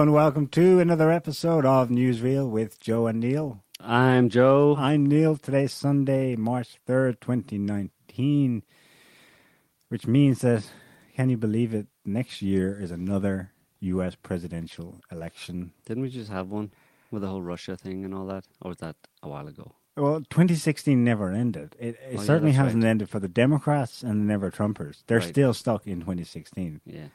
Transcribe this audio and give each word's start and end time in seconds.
Hello 0.00 0.08
and 0.08 0.14
welcome 0.14 0.46
to 0.46 0.80
another 0.80 1.10
episode 1.10 1.66
of 1.66 1.90
NewsReal 1.90 2.48
with 2.48 2.80
Joe 2.80 3.06
and 3.06 3.20
Neil. 3.20 3.62
I'm 3.78 4.30
Joe. 4.30 4.74
I'm 4.78 5.04
Neil. 5.04 5.36
Today's 5.36 5.74
Sunday, 5.74 6.36
March 6.36 6.78
3rd, 6.88 7.20
2019, 7.20 8.62
which 9.90 10.06
means 10.06 10.40
that, 10.40 10.64
can 11.14 11.28
you 11.28 11.36
believe 11.36 11.74
it, 11.74 11.86
next 12.02 12.40
year 12.40 12.80
is 12.80 12.90
another 12.90 13.52
US 13.80 14.14
presidential 14.14 15.02
election. 15.12 15.72
Didn't 15.84 16.04
we 16.04 16.08
just 16.08 16.30
have 16.30 16.48
one 16.48 16.70
with 17.10 17.20
the 17.20 17.28
whole 17.28 17.42
Russia 17.42 17.76
thing 17.76 18.02
and 18.02 18.14
all 18.14 18.24
that? 18.24 18.46
Or 18.62 18.70
was 18.70 18.78
that 18.78 18.96
a 19.22 19.28
while 19.28 19.48
ago? 19.48 19.74
Well, 19.98 20.20
2016 20.30 21.04
never 21.04 21.30
ended. 21.30 21.76
It, 21.78 21.96
it 22.10 22.16
Oh, 22.16 22.22
certainly 22.22 22.52
that's 22.52 22.64
hasn't 22.64 22.84
right. 22.84 22.90
ended 22.90 23.10
for 23.10 23.20
the 23.20 23.28
Democrats 23.28 24.02
and 24.02 24.22
the 24.22 24.24
Never 24.24 24.50
Trumpers. 24.50 25.02
They're 25.08 25.18
Right. 25.18 25.28
still 25.28 25.52
stuck 25.52 25.86
in 25.86 26.00
2016. 26.00 26.80
Yeah, 26.86 27.08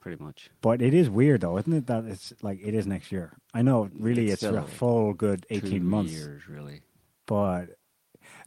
pretty 0.00 0.22
much. 0.22 0.50
But 0.60 0.80
it 0.82 0.94
is 0.94 1.08
weird, 1.10 1.42
though, 1.42 1.58
isn't 1.58 1.72
it? 1.72 1.86
That 1.86 2.04
it's 2.04 2.32
like 2.42 2.60
it 2.62 2.74
is 2.74 2.86
next 2.86 3.12
year. 3.12 3.32
I 3.54 3.62
know, 3.62 3.90
really, 3.98 4.30
It's 4.30 4.42
it's, 4.42 4.56
a 4.56 4.62
full 4.62 5.12
good 5.14 5.46
18 5.50 5.70
Two 5.70 5.80
months. 5.80 6.12
years, 6.12 6.48
really. 6.48 6.80
but 7.26 7.66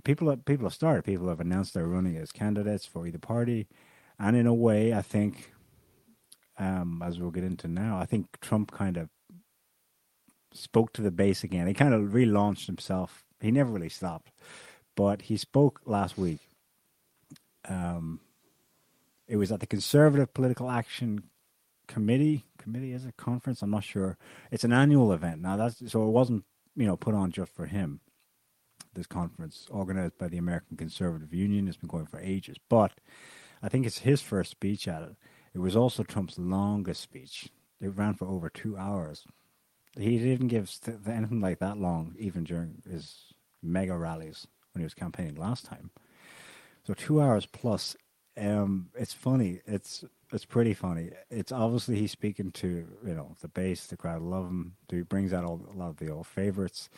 people 0.03 0.29
have, 0.29 0.43
people 0.45 0.66
have 0.66 0.73
started. 0.73 1.03
People 1.03 1.29
have 1.29 1.39
announced 1.39 1.73
they're 1.73 1.85
running 1.88 2.17
as 2.17 2.31
candidates 2.31 2.85
for 2.85 3.05
either 3.07 3.20
party, 3.20 3.67
and 4.20 4.35
in 4.35 4.48
a 4.48 4.53
way, 4.53 4.93
I 4.93 5.02
think, 5.02 5.53
um, 6.57 7.02
as 7.05 7.20
we'll 7.20 7.31
get 7.31 7.43
into 7.43 7.67
now, 7.67 7.98
I 7.99 8.05
think 8.05 8.40
Trump 8.41 8.71
kind 8.71 8.98
of 8.98 9.09
spoke 10.54 10.93
to 10.93 11.01
the 11.01 11.12
base 11.12 11.43
again. 11.43 11.67
He 11.67 11.73
kind 11.73 11.93
of 11.93 12.12
relaunched 12.12 12.67
himself. 12.67 13.23
He 13.41 13.51
never 13.51 13.71
really 13.71 13.90
stopped, 13.90 14.32
but 14.95 15.23
he 15.23 15.38
spoke 15.38 15.82
last 15.85 16.17
week. 16.17 16.40
Um, 17.67 18.20
it 19.27 19.38
was 19.38 19.51
at 19.51 19.60
the 19.62 19.67
Conservative 19.67 20.34
Political 20.34 20.70
Action 20.70 21.23
Committee. 21.94 22.44
Committee 22.58 22.91
is 22.91 23.05
a 23.05 23.12
conference. 23.12 23.62
I'm 23.62 23.70
not 23.70 23.84
sure. 23.84 24.18
It's 24.52 24.63
an 24.63 24.74
annual 24.74 25.13
event 25.13 25.41
now. 25.41 25.58
That's 25.58 25.91
so 25.91 26.08
it 26.08 26.10
wasn't 26.10 26.44
you 26.76 26.88
know 26.88 26.98
put 26.98 27.13
on 27.13 27.32
just 27.32 27.54
for 27.54 27.68
him 27.68 28.00
this 28.96 29.05
conference 29.05 29.68
organized 29.70 30.18
by 30.18 30.27
the 30.27 30.40
American 30.40 30.76
Conservative 30.76 31.34
Union. 31.34 31.68
It's 31.68 31.77
been 31.77 31.90
going 31.90 32.08
for 32.08 32.20
ages, 32.20 32.58
but 32.68 32.94
I 33.62 33.70
think 33.70 33.85
it's 33.85 34.00
his 34.00 34.22
first 34.22 34.50
speech 34.50 34.88
at 34.88 35.04
it. 35.04 35.16
It 35.54 35.60
was 35.60 35.76
also 35.76 36.02
Trump's 36.02 36.40
longest 36.40 37.02
speech. 37.02 37.50
It 37.80 37.96
ran 37.96 38.16
for 38.16 38.28
over 38.28 38.50
two 38.50 38.76
hours. 38.76 39.28
He 39.96 40.18
didn't 40.18 40.48
give 40.48 40.70
st- 40.70 41.07
anything 41.07 41.41
like 41.41 41.60
that 41.60 41.78
long, 41.78 42.16
even 42.18 42.44
during 42.44 42.82
his 42.90 43.34
mega 43.62 43.96
rallies 43.96 44.48
when 44.72 44.82
he 44.82 44.84
was 44.84 44.96
campaigning 44.96 45.35
last 45.35 45.66
time. 45.66 45.91
So 46.88 46.96
two 46.96 47.22
hours 47.22 47.46
plus. 47.46 47.96
Um, 48.35 48.90
it's 48.96 49.13
funny. 49.13 49.62
It's 49.68 50.04
it's 50.34 50.45
pretty 50.45 50.73
funny. 50.73 51.12
It's 51.29 51.51
obviously 51.51 51.95
he's 51.95 52.12
speaking 52.12 52.51
to 52.53 52.67
you 53.05 53.13
know 53.13 53.35
the 53.41 53.48
base. 53.48 53.87
The 53.87 53.98
crowd 53.98 54.21
love 54.21 54.45
him. 54.45 54.76
He 54.89 55.01
brings 55.01 55.31
out 55.34 55.45
all, 55.45 55.62
a 55.73 55.77
lot 55.77 55.89
of 55.89 55.98
the 55.98 56.09
old 56.09 56.27
favorites 56.27 56.89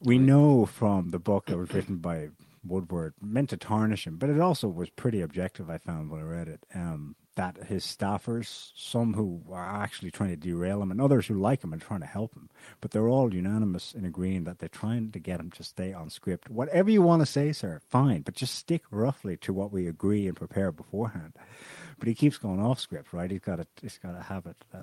we 0.00 0.18
know 0.18 0.66
from 0.66 1.10
the 1.10 1.18
book 1.18 1.46
that 1.46 1.58
was 1.58 1.72
written 1.72 1.96
by 1.96 2.28
Woodward, 2.64 3.14
meant 3.20 3.50
to 3.50 3.56
tarnish 3.56 4.06
him, 4.06 4.16
but 4.16 4.30
it 4.30 4.40
also 4.40 4.68
was 4.68 4.90
pretty 4.90 5.20
objective. 5.20 5.70
I 5.70 5.78
found 5.78 6.10
when 6.10 6.20
I 6.20 6.24
read 6.24 6.48
it 6.48 6.66
um, 6.74 7.14
that 7.36 7.64
his 7.64 7.84
staffers, 7.84 8.72
some 8.74 9.14
who 9.14 9.42
are 9.50 9.64
actually 9.64 10.10
trying 10.10 10.30
to 10.30 10.36
derail 10.36 10.82
him, 10.82 10.90
and 10.90 11.00
others 11.00 11.26
who 11.26 11.40
like 11.40 11.62
him 11.62 11.72
and 11.72 11.80
trying 11.80 12.00
to 12.00 12.06
help 12.06 12.34
him, 12.34 12.50
but 12.80 12.90
they're 12.90 13.08
all 13.08 13.32
unanimous 13.32 13.94
in 13.94 14.04
agreeing 14.04 14.44
that 14.44 14.58
they're 14.58 14.68
trying 14.68 15.12
to 15.12 15.18
get 15.18 15.40
him 15.40 15.50
to 15.52 15.62
stay 15.62 15.92
on 15.92 16.10
script. 16.10 16.50
Whatever 16.50 16.90
you 16.90 17.02
want 17.02 17.22
to 17.22 17.26
say, 17.26 17.52
sir, 17.52 17.80
fine, 17.88 18.22
but 18.22 18.34
just 18.34 18.54
stick 18.54 18.82
roughly 18.90 19.36
to 19.38 19.52
what 19.52 19.72
we 19.72 19.86
agree 19.86 20.26
and 20.26 20.36
prepare 20.36 20.72
beforehand. 20.72 21.34
But 21.98 22.08
he 22.08 22.14
keeps 22.14 22.38
going 22.38 22.60
off 22.60 22.80
script, 22.80 23.12
right? 23.12 23.30
He's 23.30 23.40
got 23.40 23.60
a 23.60 23.66
he's 23.80 23.98
got 23.98 24.14
a 24.16 24.22
habit. 24.22 24.56
it. 24.72 24.76
Uh, 24.76 24.82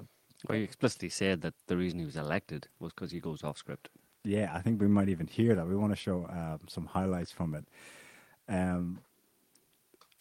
Well, 0.50 0.57
he 0.57 0.63
explicitly 0.63 1.09
said 1.09 1.41
that 1.41 1.53
the 1.68 1.78
reason 1.78 2.00
he 2.00 2.06
was 2.06 2.16
elected 2.18 2.68
was 2.79 2.91
because 2.94 3.12
he 3.12 3.19
goes 3.19 3.44
off 3.44 3.57
script. 3.57 3.90
Yeah, 4.24 4.51
I 4.53 4.62
think 4.62 4.81
we 4.81 4.88
might 4.88 5.09
even 5.09 5.28
hear 5.28 5.56
that. 5.56 5.68
We 5.68 5.75
want 5.75 5.91
to 5.91 5.97
show 5.97 6.25
um, 6.29 6.62
some 6.68 6.85
highlights 6.85 7.31
from 7.31 7.56
it. 7.56 7.66
Um, 8.47 9.00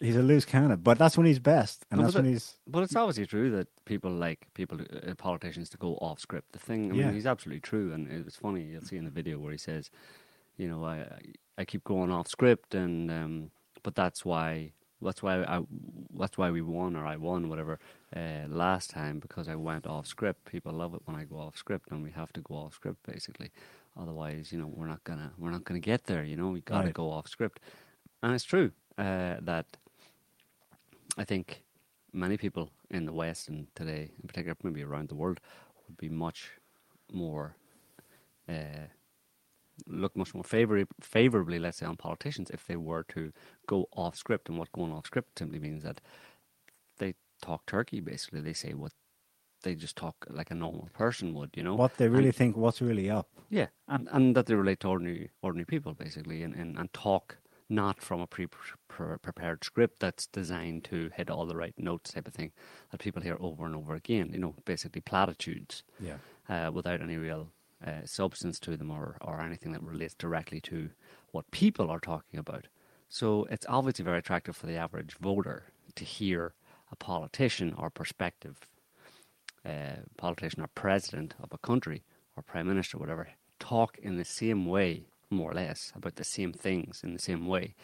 he's 0.00 0.16
a 0.16 0.22
loose 0.22 0.44
cannon, 0.44 0.81
but 0.81 0.98
that's 0.98 1.16
when 1.16 1.26
he's 1.26 1.38
best, 1.38 1.86
and 1.91 2.00
No, 2.00 2.04
that's 2.04 2.14
but 2.14 2.25
when 2.25 2.32
he's 2.32 2.56
But 2.66 2.82
it's 2.82 2.97
obviously 2.97 3.26
true 3.26 3.50
that 3.52 3.69
people 3.84 4.10
like 4.10 4.47
people, 4.54 4.81
uh, 4.81 5.14
politicians, 5.14 5.70
to 5.70 5.76
go 5.78 5.94
off 5.97 6.19
script. 6.20 6.52
The 6.52 6.58
thing, 6.58 6.91
I 6.92 6.94
Yeah. 6.97 7.06
mean, 7.06 7.14
he's 7.14 7.26
absolutely 7.26 7.60
true, 7.60 7.92
and 7.92 8.08
it's 8.10 8.36
funny. 8.36 8.62
You'll 8.64 8.82
see 8.82 8.97
in 8.97 9.04
the 9.04 9.10
video 9.10 9.38
where 9.38 9.52
he 9.52 9.58
says, 9.58 9.91
you 10.56 10.69
know, 10.69 10.84
I 10.84 10.97
I, 10.98 11.20
I 11.58 11.64
keep 11.64 11.84
going 11.84 12.10
off 12.10 12.28
script, 12.28 12.75
and 12.75 13.10
um, 13.10 13.50
but 13.82 13.94
that's 13.94 14.25
why 14.25 14.72
that's 15.02 15.22
why 15.22 15.42
I 15.44 15.62
that's 16.18 16.38
why 16.38 16.50
we 16.50 16.62
won 16.62 16.96
or 16.96 17.06
I 17.06 17.16
won 17.16 17.48
whatever 17.48 17.78
uh, 18.16 18.46
last 18.48 18.90
time 18.90 19.18
because 19.20 19.48
I 19.48 19.56
went 19.56 19.86
off 19.86 20.06
script. 20.06 20.44
People 20.46 20.72
love 20.72 20.94
it 20.94 21.02
when 21.06 21.16
I 21.16 21.24
go 21.24 21.38
off 21.38 21.56
script, 21.56 21.90
and 21.90 22.02
we 22.02 22.10
have 22.12 22.32
to 22.34 22.40
go 22.40 22.54
off 22.56 22.74
script 22.74 23.04
basically. 23.06 23.50
Otherwise, 24.00 24.52
you 24.52 24.58
know, 24.58 24.70
we're 24.74 24.86
not 24.88 25.04
gonna 25.04 25.32
we're 25.38 25.50
not 25.50 25.64
gonna 25.64 25.80
get 25.80 26.04
there. 26.04 26.24
You 26.24 26.36
know, 26.36 26.48
we 26.50 26.60
got 26.62 26.82
to 26.82 26.88
Right. 26.88 26.94
go 26.94 27.10
off 27.10 27.28
script, 27.28 27.60
and 28.22 28.34
it's 28.34 28.44
true 28.44 28.72
uh, 28.98 29.36
that 29.42 29.66
I 31.19 31.24
think 31.24 31.62
many 32.12 32.36
people 32.36 32.70
in 32.90 33.06
the 33.06 33.12
West 33.12 33.48
and 33.48 33.66
today, 33.74 34.10
in 34.22 34.28
particular, 34.28 34.56
maybe 34.62 34.82
around 34.82 35.08
the 35.08 35.14
world, 35.14 35.40
would 35.88 35.96
be 35.98 36.08
much 36.08 36.52
more 37.12 37.56
uh, 38.48 38.86
look 39.87 40.16
much 40.16 40.34
more 40.34 40.44
favor- 40.44 40.87
favorably, 41.00 41.59
let's 41.59 41.78
say, 41.78 41.87
on 41.87 41.97
politicians 41.97 42.50
if 42.50 42.66
they 42.66 42.76
were 42.76 43.04
to 43.10 43.32
go 43.66 43.88
off 43.97 44.16
script. 44.16 44.48
And 44.48 44.59
what 44.59 44.72
going 44.72 44.93
off 44.93 45.06
script 45.06 45.38
simply 45.38 45.59
means 45.59 45.82
that 45.82 46.00
they 46.98 47.15
talk 47.41 47.66
turkey. 47.66 48.00
Basically, 48.00 48.41
they 48.41 48.53
say 48.53 48.75
what 48.75 48.93
they 49.62 49.75
just 49.75 49.97
talk 49.97 50.26
like 50.28 50.50
a 50.50 50.54
normal 50.54 50.88
person 50.93 51.34
would. 51.34 51.50
You 51.54 51.62
know 51.62 51.75
what 51.76 51.97
they 51.97 52.09
really 52.09 52.26
And- 52.26 52.34
think, 52.37 52.56
what's 52.56 52.82
really 52.82 53.09
up. 53.10 53.28
yeah, 53.48 53.69
and, 53.88 54.09
and 54.12 54.34
that 54.37 54.47
they 54.47 54.54
relate 54.54 54.81
to 54.81 54.88
ordinary 54.88 55.31
ordinary 55.43 55.66
people 55.66 55.94
basically, 55.94 56.43
and, 56.43 56.54
and, 56.54 56.76
and 56.76 56.93
talk 56.93 57.38
not 57.69 58.03
from 58.03 58.20
a 58.20 58.26
pre 58.26 58.47
pre- 58.88 59.16
prepared 59.19 59.64
script 59.64 60.00
that's 60.00 60.26
designed 60.26 60.84
to 60.84 61.10
hit 61.14 61.31
all 61.31 61.47
the 61.47 61.56
right 61.56 61.75
notes 61.78 62.12
type 62.12 62.26
of 62.28 62.34
thing 62.34 62.53
that 62.91 63.00
people 63.00 63.22
hear 63.22 63.37
over 63.41 63.64
and 63.64 63.75
over 63.76 63.94
again. 63.94 64.31
You 64.32 64.38
know, 64.41 64.54
basically 64.64 65.00
platitudes 65.00 65.84
Yeah, 66.00 66.16
uh, 66.49 66.70
without 66.72 67.00
any 67.00 67.16
real 67.16 67.49
uh, 67.87 68.04
substance 68.04 68.59
to 68.60 68.76
them 68.76 68.91
or, 68.91 69.16
or 69.20 69.41
anything 69.41 69.72
that 69.72 69.82
relates 69.82 70.15
directly 70.15 70.60
to 70.60 70.91
what 71.32 71.50
people 71.50 71.91
are 71.91 72.00
talking 72.00 72.38
about. 72.38 72.66
So 73.09 73.47
it's 73.50 73.66
obviously 73.69 74.04
very 74.04 74.19
attractive 74.19 74.56
for 74.56 74.66
the 74.66 74.76
average 74.76 75.16
voter 75.20 75.65
to 75.97 76.04
hear 76.04 76.54
a 76.91 76.97
politician 76.97 77.75
or 77.76 77.91
perspective 77.91 78.60
uh, 79.65 80.03
politician 80.16 80.62
or 80.62 80.69
president 80.69 81.34
of 81.43 81.50
a 81.53 81.59
country 81.59 82.03
or 82.37 82.43
prime 82.43 82.66
minister, 82.66 82.98
whatever, 82.98 83.28
talk 83.59 83.99
in 83.99 84.16
the 84.16 84.25
same 84.25 84.66
way, 84.66 85.04
more 85.31 85.50
or 85.50 85.54
less, 85.54 85.93
about 85.94 86.16
the 86.16 86.25
same 86.25 86.53
things 86.53 87.03
in 87.04 87.12
the 87.12 87.19
same 87.19 87.47
way 87.47 87.75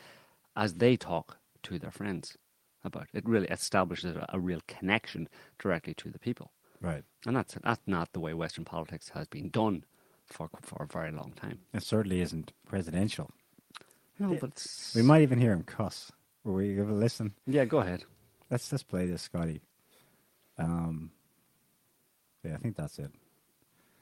as 0.56 0.74
they 0.74 0.96
talk 0.96 1.38
to 1.62 1.78
their 1.78 1.90
friends 1.90 2.36
about. 2.84 3.08
It 3.12 3.28
really 3.28 3.48
establishes 3.48 4.16
a, 4.16 4.26
a 4.30 4.40
real 4.40 4.60
connection 4.66 5.28
directly 5.58 5.94
to 5.94 6.10
the 6.10 6.18
people. 6.18 6.50
Right. 6.80 7.04
And 7.26 7.36
that's 7.36 7.56
that's 7.62 7.80
not 7.86 8.12
the 8.12 8.20
way 8.20 8.34
Western 8.34 8.64
politics 8.64 9.10
has 9.10 9.26
been 9.28 9.48
done 9.50 9.84
for 10.26 10.48
for 10.62 10.82
a 10.84 10.86
very 10.86 11.10
long 11.12 11.32
time. 11.32 11.60
It 11.74 11.82
certainly 11.82 12.20
isn't 12.20 12.52
presidential. 12.66 13.30
No, 14.18 14.32
Yeah. 14.32 14.38
but 14.40 14.50
it's, 14.50 14.94
We 14.94 15.02
might 15.02 15.22
even 15.22 15.38
hear 15.38 15.52
him 15.52 15.62
cuss. 15.62 16.12
Will 16.44 16.54
we 16.54 16.74
give 16.74 16.88
a 16.88 16.92
listen? 16.92 17.34
yeah, 17.46 17.64
go 17.64 17.78
ahead. 17.78 18.04
Let's 18.50 18.70
let's 18.72 18.82
play 18.84 19.06
this, 19.06 19.22
Scotty. 19.22 19.60
Um, 20.58 21.10
yeah, 22.44 22.54
I 22.54 22.56
think 22.58 22.76
that's 22.76 22.98
it. 22.98 23.10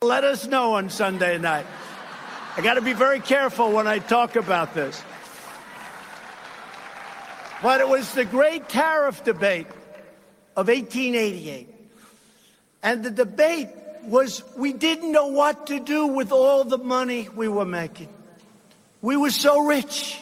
Let 0.02 0.24
us 0.24 0.46
know 0.46 0.74
on 0.74 0.88
Sunday 0.90 1.38
night. 1.38 1.66
I 2.56 2.60
got 2.62 2.74
to 2.74 2.80
be 2.82 2.92
very 2.92 3.20
careful 3.20 3.72
when 3.72 3.86
I 3.86 3.98
talk 3.98 4.36
about 4.36 4.72
this. 4.74 5.02
But 7.62 7.80
it 7.80 7.88
was 7.88 8.12
the 8.14 8.24
great 8.24 8.68
tariff 8.68 9.24
debate 9.24 9.66
of 10.56 10.68
1888. 10.68 11.68
And 12.86 13.02
the 13.02 13.10
debate 13.10 13.68
was 14.04 14.44
we 14.56 14.72
didn't 14.72 15.10
know 15.10 15.26
what 15.26 15.66
to 15.66 15.80
do 15.80 16.06
with 16.06 16.30
all 16.30 16.62
the 16.62 16.78
money 16.78 17.28
we 17.34 17.48
were 17.48 17.64
making. 17.64 18.08
We 19.02 19.16
were 19.16 19.32
so 19.32 19.66
rich. 19.66 20.20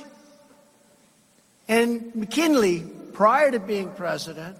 And 1.69 2.15
McKinley, 2.15 2.83
prior 3.13 3.51
to 3.51 3.61
being 3.61 3.91
president, 3.91 4.57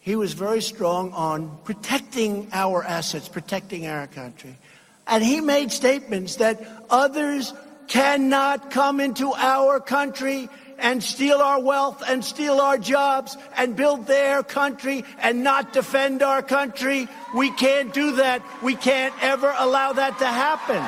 he 0.00 0.16
was 0.16 0.32
very 0.32 0.60
strong 0.60 1.12
on 1.12 1.56
protecting 1.62 2.48
our 2.52 2.82
assets, 2.82 3.28
protecting 3.28 3.86
our 3.86 4.08
country. 4.08 4.58
And 5.06 5.22
he 5.22 5.40
made 5.40 5.70
statements 5.70 6.34
that 6.36 6.66
others 6.90 7.54
cannot 7.86 8.72
come 8.72 8.98
into 8.98 9.32
our 9.34 9.78
country 9.78 10.48
and 10.82 11.02
steal 11.02 11.38
our 11.38 11.60
wealth 11.60 12.02
and 12.06 12.24
steal 12.24 12.60
our 12.60 12.76
jobs 12.76 13.38
and 13.56 13.76
build 13.76 14.06
their 14.06 14.42
country 14.42 15.04
and 15.22 15.42
not 15.42 15.72
defend 15.72 16.22
our 16.22 16.42
country. 16.42 17.08
We 17.34 17.50
can't 17.52 17.94
do 17.94 18.16
that. 18.16 18.42
We 18.62 18.74
can't 18.74 19.14
ever 19.22 19.54
allow 19.56 19.92
that 19.94 20.18
to 20.18 20.26
happen. 20.26 20.82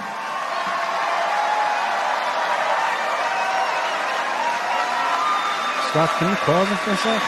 It 5.97 6.79
for 6.81 6.91
a 6.91 6.97
sec? 6.97 7.23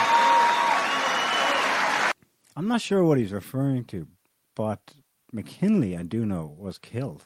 I'm 2.57 2.67
not 2.67 2.81
sure 2.81 3.01
what 3.01 3.17
he's 3.17 3.31
referring 3.31 3.85
to, 3.85 4.07
but 4.55 4.93
McKinley, 5.31 5.95
I 5.95 6.03
do 6.03 6.25
know, 6.25 6.53
was 6.59 6.77
killed. 6.77 7.25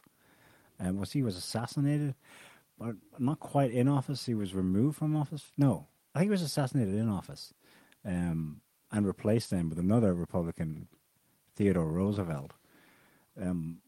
And 0.77 0.99
was 0.99 1.13
he 1.13 1.23
was 1.23 1.37
assassinated, 1.37 2.13
not 3.19 3.39
quite 3.39 3.71
in 3.71 3.87
office. 3.87 4.25
He 4.25 4.33
was 4.33 4.53
removed 4.53 4.97
from 4.97 5.15
office. 5.15 5.51
No, 5.57 5.87
I 6.13 6.19
think 6.19 6.29
he 6.29 6.31
was 6.31 6.41
assassinated 6.41 6.95
in 6.95 7.09
office, 7.09 7.53
um, 8.05 8.61
and 8.91 9.05
replaced 9.05 9.49
then 9.49 9.69
with 9.69 9.79
another 9.79 10.13
Republican, 10.13 10.87
Theodore 11.55 11.87
Roosevelt. 11.87 12.53
Um, 13.39 13.79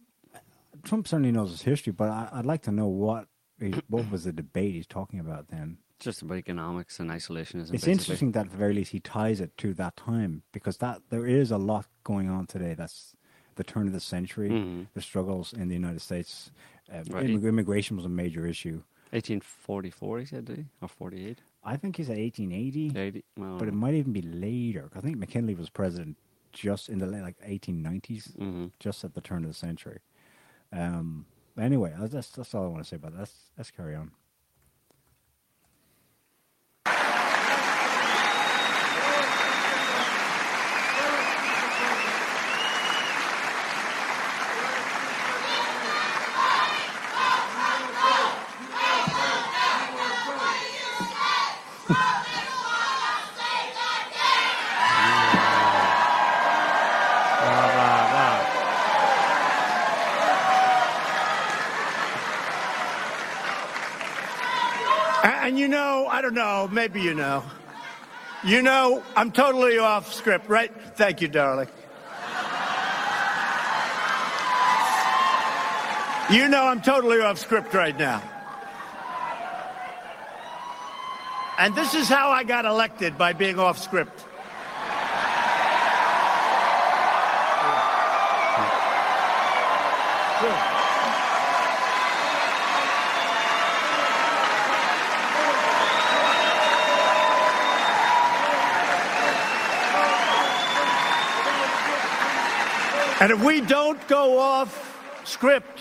Trump 0.84 1.08
certainly 1.08 1.32
knows 1.32 1.52
his 1.52 1.62
history, 1.62 1.94
but 1.94 2.10
I, 2.10 2.30
would 2.38 2.46
like 2.46 2.64
to 2.64 2.72
know 2.72 2.88
what 2.88 3.28
he, 3.60 3.74
what 3.88 4.10
was 4.12 4.24
the 4.24 4.34
debate 4.34 4.74
he's 4.74 4.88
talking 4.88 5.20
about 5.20 5.48
then. 5.50 5.78
Just 6.00 6.22
about 6.22 6.38
economics 6.38 7.00
and 7.00 7.10
isolationism. 7.10 7.62
It's 7.62 7.72
basically. 7.72 7.92
interesting 7.94 8.32
that 8.34 8.48
at 8.48 8.52
the 8.52 8.58
very 8.58 8.74
least 8.74 8.92
he 8.92 9.00
ties 9.00 9.40
it 9.40 9.58
to 9.60 9.74
that 9.76 9.96
time 9.96 10.44
because 10.52 10.78
that 10.78 11.02
there 11.10 11.26
is 11.26 11.52
a 11.52 11.58
lot 11.58 11.86
going 12.04 12.30
on 12.30 12.46
today. 12.46 12.74
That's 12.74 13.16
the 13.56 13.64
turn 13.64 13.88
of 13.88 13.94
the 13.94 14.00
century, 14.00 14.50
mm-hmm. 14.50 14.84
the 14.94 15.02
struggles 15.02 15.54
in 15.54 15.68
the 15.70 15.76
United 15.76 16.02
States. 16.02 16.52
Uh, 16.92 17.04
right. 17.10 17.30
Immigration 17.30 17.96
was 17.98 18.06
a 18.06 18.10
major 18.10 18.46
issue. 18.46 18.82
1844, 19.12 20.20
he 20.20 20.26
said, 20.26 20.46
did 20.46 20.58
he? 20.58 20.66
Or 20.82 20.88
48? 20.88 21.40
I 21.64 21.78
think 21.78 21.98
he 21.98 22.04
said 22.04 22.18
1880. 22.18 23.00
80, 23.00 23.24
well, 23.38 23.58
but 23.58 23.68
it 23.68 23.74
might 23.74 23.94
even 23.94 24.12
be 24.12 24.24
later. 24.24 24.90
I 24.96 25.02
think 25.02 25.18
McKinley 25.18 25.56
was 25.56 25.70
president 25.70 26.18
just 26.52 26.90
in 26.90 27.00
the 27.00 27.06
late, 27.06 27.22
like 27.22 27.40
1890s, 27.42 28.36
mm-hmm. 28.36 28.66
just 28.80 29.04
at 29.04 29.14
the 29.14 29.22
turn 29.22 29.44
of 29.44 29.50
the 29.50 29.56
century. 29.56 30.00
Um, 30.72 31.26
anyway, 31.60 31.94
that's, 32.00 32.30
that's 32.32 32.56
all 32.56 32.64
I 32.64 32.68
want 32.68 32.84
to 32.84 32.90
say 32.90 32.96
about 32.96 33.14
that. 33.14 33.20
Let's, 33.20 33.36
let's 33.58 33.72
carry 33.72 33.96
on. 33.96 34.12
Don't 66.24 66.34
know. 66.34 66.70
Maybe 66.72 67.02
you 67.02 67.14
know. 67.14 67.44
You 68.46 68.62
know, 68.62 69.04
I'm 69.16 69.32
totally 69.32 69.78
off 69.78 70.14
script, 70.14 70.48
right? 70.50 70.72
Thank 70.96 71.22
you, 71.22 71.28
darling. 71.28 71.68
You 76.32 76.48
know, 76.48 76.64
I'm 76.64 76.82
totally 76.82 77.20
off 77.20 77.38
script 77.38 77.74
right 77.74 77.98
now. 77.98 78.24
And 81.60 81.76
this 81.76 81.94
is 81.94 82.08
how 82.08 82.32
I 82.32 82.44
got 82.44 82.66
elected 82.66 83.18
by 83.18 83.34
being 83.34 83.60
off 83.60 83.78
script. 83.78 84.26
And 103.24 103.32
if 103.32 103.42
we 103.42 103.62
don't 103.62 104.06
go 104.10 104.38
off 104.38 105.00
script, 105.24 105.80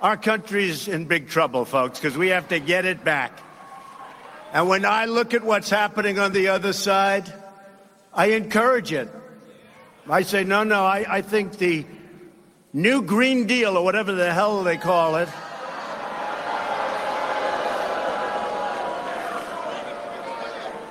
our 0.00 0.16
country's 0.16 0.88
in 0.88 1.04
big 1.04 1.28
trouble, 1.28 1.64
folks, 1.64 2.00
because 2.00 2.18
we 2.18 2.30
have 2.30 2.48
to 2.48 2.58
get 2.58 2.84
it 2.84 3.04
back. 3.04 3.30
And 4.52 4.68
when 4.68 4.84
I 4.84 5.04
look 5.04 5.34
at 5.34 5.44
what's 5.44 5.70
happening 5.70 6.18
on 6.18 6.32
the 6.32 6.48
other 6.48 6.72
side, 6.72 7.32
I 8.12 8.32
encourage 8.32 8.92
it. 8.92 9.08
I 10.10 10.22
say, 10.22 10.42
no, 10.42 10.64
no, 10.64 10.84
I, 10.84 11.06
I 11.08 11.22
think 11.22 11.58
the 11.58 11.86
new 12.72 13.02
Green 13.02 13.46
Deal, 13.46 13.76
or 13.76 13.84
whatever 13.84 14.10
the 14.10 14.34
hell 14.34 14.64
they 14.64 14.76
call 14.76 15.14
it, 15.14 15.28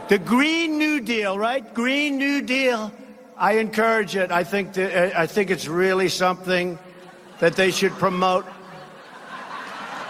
the 0.07 0.17
Green 0.17 0.77
New 0.77 1.01
Deal, 1.01 1.37
right? 1.37 1.73
Green 1.73 2.17
New 2.17 2.41
Deal 2.41 2.89
I 3.37 3.53
encourage 3.53 4.15
it. 4.15 4.31
I 4.31 4.43
think 4.43 4.73
that, 4.73 5.15
uh, 5.15 5.19
I 5.19 5.27
think 5.27 5.49
it's 5.49 5.67
really 5.67 6.09
something 6.09 6.77
that 7.39 7.55
they 7.55 7.71
should 7.71 7.93
promote. 7.93 8.45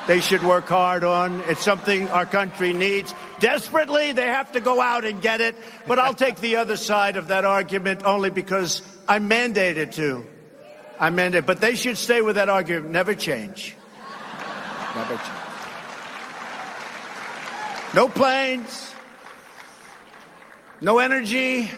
They 0.06 0.20
should 0.20 0.44
work 0.44 0.68
hard 0.68 1.06
on. 1.06 1.42
It's 1.48 1.64
something 1.64 2.10
our 2.10 2.26
country 2.26 2.74
needs 2.74 3.16
desperately. 3.40 4.12
They 4.12 4.28
have 4.28 4.52
to 4.52 4.60
go 4.60 4.82
out 4.82 5.06
and 5.06 5.22
get 5.22 5.40
it. 5.40 5.56
But 5.88 5.98
I'll 5.98 6.14
take 6.14 6.36
the 6.38 6.58
other 6.58 6.76
side 6.76 7.16
of 7.16 7.30
that 7.30 7.46
argument 7.46 8.04
only 8.04 8.30
because 8.30 8.82
I'm 9.08 9.30
mandated 9.30 9.94
to. 9.96 10.26
I'm 11.00 11.16
mandated. 11.16 11.46
But 11.46 11.62
they 11.62 11.76
should 11.76 11.98
stay 11.98 12.22
with 12.22 12.36
that 12.36 12.50
argument. 12.50 12.92
Never 12.92 13.16
change. 13.16 13.78
Never 14.96 15.16
change. 15.16 15.30
No 17.96 18.10
planes. 18.10 18.94
No 20.82 21.00
energy. 21.00 21.72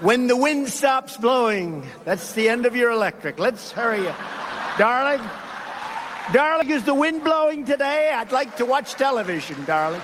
When 0.00 0.28
the 0.28 0.36
wind 0.36 0.68
stops 0.68 1.16
blowing, 1.16 1.84
that's 2.04 2.32
the 2.34 2.48
end 2.48 2.66
of 2.66 2.76
your 2.76 2.92
electric. 2.92 3.40
Let's 3.40 3.72
hurry 3.72 4.06
up. 4.06 4.16
darling, 4.78 5.20
darling, 6.32 6.70
is 6.70 6.84
the 6.84 6.94
wind 6.94 7.24
blowing 7.24 7.64
today? 7.64 8.12
I'd 8.14 8.30
like 8.30 8.56
to 8.58 8.64
watch 8.64 8.92
television, 8.94 9.64
darling. 9.64 10.00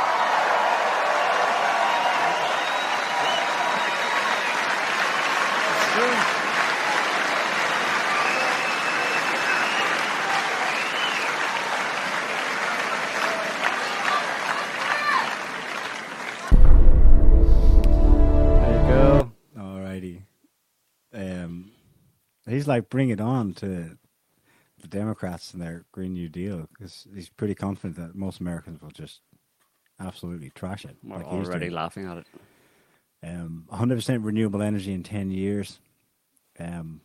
he's 22.58 22.68
like, 22.68 22.90
bring 22.90 23.10
it 23.10 23.20
on 23.20 23.54
to 23.54 23.96
the 24.80 24.88
Democrats 24.88 25.52
and 25.52 25.62
their 25.62 25.84
Green 25.92 26.12
New 26.12 26.28
Deal 26.28 26.68
because 26.72 27.06
he's 27.14 27.28
pretty 27.28 27.54
confident 27.54 27.96
that 27.96 28.14
most 28.14 28.40
Americans 28.40 28.82
will 28.82 28.90
just 28.90 29.20
absolutely 30.00 30.50
trash 30.50 30.84
it. 30.84 30.96
We're 31.02 31.18
like 31.18 31.26
already 31.26 31.70
laughing 31.70 32.06
at 32.06 32.18
it. 32.18 32.26
Um, 33.22 33.66
100% 33.72 34.24
renewable 34.24 34.62
energy 34.62 34.92
in 34.92 35.02
10 35.02 35.30
years. 35.30 35.78
Um, 36.58 37.00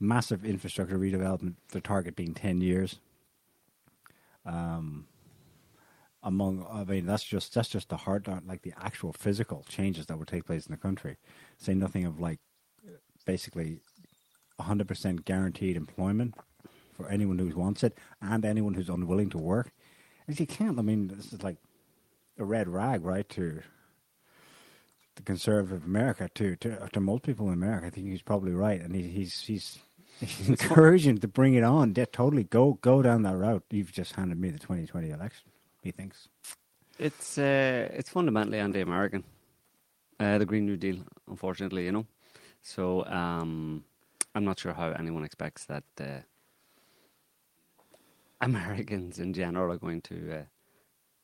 massive 0.00 0.44
infrastructure 0.44 0.98
redevelopment, 0.98 1.54
the 1.70 1.80
target 1.80 2.16
being 2.16 2.34
10 2.34 2.60
years. 2.62 2.98
Um, 4.44 5.06
among, 6.22 6.66
I 6.70 6.84
mean, 6.84 7.06
that's 7.06 7.24
just 7.24 7.54
that's 7.54 7.68
just 7.68 7.88
the 7.88 7.96
hard, 7.96 8.28
like 8.46 8.62
the 8.62 8.74
actual 8.78 9.12
physical 9.12 9.64
changes 9.68 10.06
that 10.06 10.18
would 10.18 10.28
take 10.28 10.46
place 10.46 10.66
in 10.66 10.72
the 10.72 10.78
country. 10.78 11.16
Say 11.58 11.74
nothing 11.74 12.06
of 12.06 12.20
like 12.20 12.38
basically 13.24 13.80
100% 14.60 15.24
guaranteed 15.24 15.76
employment 15.76 16.34
for 16.92 17.08
anyone 17.08 17.38
who 17.38 17.48
wants 17.58 17.82
it 17.82 17.98
and 18.20 18.44
anyone 18.44 18.74
who's 18.74 18.88
unwilling 18.88 19.30
to 19.30 19.38
work. 19.38 19.72
If 20.28 20.38
you 20.40 20.46
can't, 20.46 20.78
I 20.78 20.82
mean, 20.82 21.08
this 21.08 21.32
is 21.32 21.42
like 21.42 21.56
a 22.38 22.44
red 22.44 22.68
rag, 22.68 23.04
right, 23.04 23.28
to 23.30 23.62
the 25.16 25.22
conservative 25.22 25.84
America, 25.84 26.30
to, 26.34 26.56
to, 26.56 26.88
to 26.92 27.00
most 27.00 27.22
people 27.24 27.48
in 27.48 27.54
America. 27.54 27.86
I 27.86 27.90
think 27.90 28.08
he's 28.08 28.22
probably 28.22 28.52
right. 28.52 28.80
And 28.80 28.94
he, 28.94 29.02
he's, 29.02 29.40
he's, 29.40 29.78
he's 30.20 30.48
encouraging 30.48 31.18
to 31.18 31.28
bring 31.28 31.54
it 31.54 31.64
on. 31.64 31.94
Yeah, 31.96 32.04
totally 32.12 32.44
go, 32.44 32.74
go 32.82 33.02
down 33.02 33.22
that 33.22 33.36
route. 33.36 33.64
You've 33.70 33.92
just 33.92 34.14
handed 34.14 34.38
me 34.38 34.50
the 34.50 34.58
2020 34.58 35.10
election, 35.10 35.50
he 35.82 35.90
thinks. 35.90 36.28
It's, 36.98 37.36
uh, 37.38 37.88
it's 37.92 38.10
fundamentally 38.10 38.58
anti 38.58 38.80
American, 38.80 39.24
uh, 40.20 40.38
the 40.38 40.46
Green 40.46 40.66
New 40.66 40.76
Deal, 40.76 40.98
unfortunately, 41.28 41.86
you 41.86 41.92
know. 41.92 42.06
So, 42.62 43.04
um, 43.06 43.84
I'm 44.34 44.44
not 44.44 44.58
sure 44.58 44.72
how 44.72 44.90
anyone 44.90 45.24
expects 45.24 45.64
that 45.66 45.84
uh, 46.00 46.20
Americans 48.40 49.18
in 49.18 49.32
general 49.32 49.72
are 49.72 49.78
going 49.78 50.00
to 50.02 50.38
uh, 50.38 50.44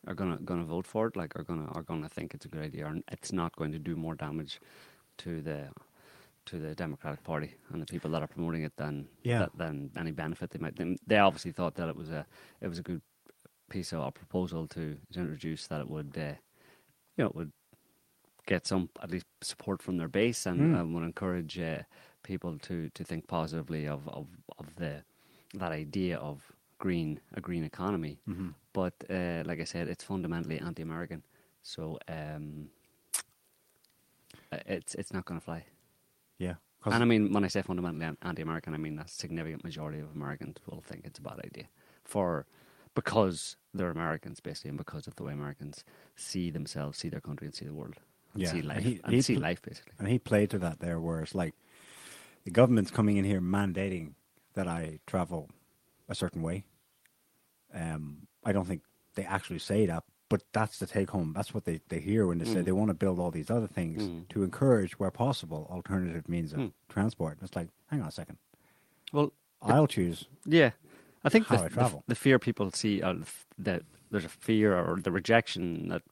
are 0.06 0.14
gonna 0.14 0.38
gonna 0.44 0.64
vote 0.64 0.86
for 0.86 1.08
it. 1.08 1.16
Like 1.16 1.36
are 1.36 1.42
gonna 1.42 1.68
are 1.72 1.82
gonna 1.82 2.08
think 2.08 2.34
it's 2.34 2.44
a 2.46 2.48
good 2.48 2.62
idea, 2.62 2.86
and 2.86 3.02
it's 3.10 3.32
not 3.32 3.56
going 3.56 3.72
to 3.72 3.78
do 3.78 3.96
more 3.96 4.14
damage 4.14 4.60
to 5.18 5.40
the 5.40 5.68
to 6.46 6.58
the 6.58 6.74
Democratic 6.74 7.22
Party 7.24 7.54
and 7.72 7.82
the 7.82 7.86
people 7.86 8.10
that 8.10 8.22
are 8.22 8.26
promoting 8.26 8.62
it 8.62 8.72
than 8.76 9.06
yeah. 9.22 9.40
that, 9.40 9.58
than 9.58 9.90
any 9.98 10.12
benefit 10.12 10.50
they 10.50 10.58
might. 10.58 10.76
They, 10.76 10.96
they 11.06 11.18
obviously 11.18 11.52
thought 11.52 11.74
that 11.74 11.88
it 11.88 11.96
was 11.96 12.08
a 12.10 12.24
it 12.60 12.68
was 12.68 12.78
a 12.78 12.82
good 12.82 13.02
piece 13.68 13.92
of 13.92 14.00
a 14.00 14.10
proposal 14.10 14.66
to, 14.66 14.96
to 15.12 15.20
introduce 15.20 15.66
that 15.66 15.80
it 15.82 15.90
would 15.90 16.16
uh, 16.16 16.32
you 17.16 17.24
know, 17.24 17.32
would 17.34 17.52
get 18.46 18.66
some 18.66 18.88
at 19.02 19.10
least 19.10 19.26
support 19.42 19.82
from 19.82 19.98
their 19.98 20.08
base 20.08 20.46
and, 20.46 20.74
Mm. 20.74 20.94
would 20.94 21.02
encourage 21.04 21.58
uh, 21.58 21.82
people 22.28 22.58
to, 22.68 22.76
to 22.90 23.02
think 23.04 23.26
positively 23.26 23.88
of, 23.88 24.00
of, 24.08 24.26
of 24.58 24.66
the 24.76 24.92
that 25.54 25.72
idea 25.72 26.16
of 26.18 26.36
green 26.78 27.20
a 27.34 27.40
green 27.40 27.64
economy. 27.64 28.14
Mhm. 28.28 28.54
But 28.72 28.94
uh, 29.10 29.42
like 29.50 29.60
I 29.60 29.64
said, 29.64 29.88
it's 29.88 30.04
fundamentally 30.04 30.58
anti-American, 30.60 31.22
so 31.62 31.98
um, 32.08 32.68
uh, 34.52 34.58
it's 34.66 34.94
it's 34.94 35.12
not 35.12 35.24
going 35.24 35.40
to 35.40 35.44
fly. 35.44 35.64
Yeah. 36.38 36.54
And 36.84 37.02
I 37.02 37.06
mean, 37.06 37.32
when 37.34 37.44
I 37.44 37.48
say 37.48 37.62
fundamentally 37.62 38.16
anti-American, 38.22 38.74
I 38.74 38.78
mean 38.78 38.98
a 38.98 39.08
significant 39.08 39.64
majority 39.64 40.00
of 40.00 40.08
Americans 40.14 40.56
will 40.66 40.80
think 40.88 41.00
it's 41.04 41.18
a 41.18 41.22
bad 41.22 41.40
idea 41.44 41.66
for 42.04 42.46
because 42.94 43.56
they're 43.74 43.90
Americans, 43.90 44.40
basically, 44.40 44.70
and 44.70 44.78
because 44.78 45.06
of 45.08 45.14
the 45.16 45.22
way 45.24 45.32
Americans 45.32 45.84
see 46.16 46.50
themselves, 46.50 46.98
see 46.98 47.08
their 47.10 47.20
country, 47.20 47.46
and 47.46 47.54
see 47.54 47.66
the 47.66 47.74
world, 47.74 47.96
and 48.32 48.42
Yeah, 48.42 48.52
see 48.52 48.60
and 48.60 48.82
he- 48.88 49.00
and 49.04 49.12
he 49.14 49.22
see 49.22 49.34
pl- 49.34 49.42
life, 49.48 49.60
basically. 49.62 49.92
And 49.98 50.08
he 50.08 50.18
played 50.18 50.48
to 50.50 50.58
that 50.58 50.78
there, 50.80 50.98
where 51.00 51.20
it's 51.24 51.34
like 51.34 51.54
the 52.48 52.54
government's 52.54 52.90
coming 52.90 53.18
in 53.18 53.24
here 53.26 53.42
mandating 53.42 54.14
that 54.54 54.66
I 54.66 55.00
travel 55.06 55.50
a 56.08 56.14
certain 56.14 56.40
way. 56.40 56.64
Um, 57.74 58.26
I 58.42 58.52
don't 58.52 58.66
think 58.66 58.80
they 59.16 59.24
actually 59.24 59.58
say 59.58 59.84
that, 59.84 60.04
but 60.30 60.42
that's 60.52 60.78
the 60.78 60.86
take 60.86 61.10
home. 61.10 61.34
That's 61.36 61.52
what 61.52 61.66
they, 61.66 61.80
they 61.88 62.00
hear 62.00 62.26
when 62.26 62.38
they 62.38 62.46
say 62.46 62.60
Mm. 62.60 62.64
they 62.64 62.72
want 62.72 62.88
to 62.88 62.94
build 62.94 63.18
all 63.18 63.30
these 63.30 63.50
other 63.50 63.66
things 63.66 64.02
Mm. 64.02 64.28
to 64.30 64.42
encourage, 64.42 64.98
where 64.98 65.10
possible, 65.10 65.66
alternative 65.70 66.26
means 66.26 66.54
of 66.54 66.60
Mm. 66.60 66.72
transport. 66.88 67.38
It's 67.42 67.54
like, 67.54 67.68
hang 67.90 68.00
on 68.00 68.08
a 68.08 68.12
second, 68.12 68.38
Well, 69.12 69.32
I'll 69.60 69.86
choose. 69.86 70.24
Yeah, 70.46 70.70
I 71.24 71.28
think 71.28 71.46
How 71.48 71.56
the, 71.58 71.62
I 71.64 71.68
the, 71.68 71.74
travel. 71.74 72.04
the 72.06 72.14
fear 72.14 72.38
people 72.38 72.70
see 72.72 73.02
uh, 73.02 73.16
f- 73.20 73.46
that 73.58 73.82
there's 74.10 74.24
a 74.24 74.28
fear 74.30 74.74
or 74.78 74.98
the 75.00 75.12
rejection 75.12 75.88
that, 75.88 76.02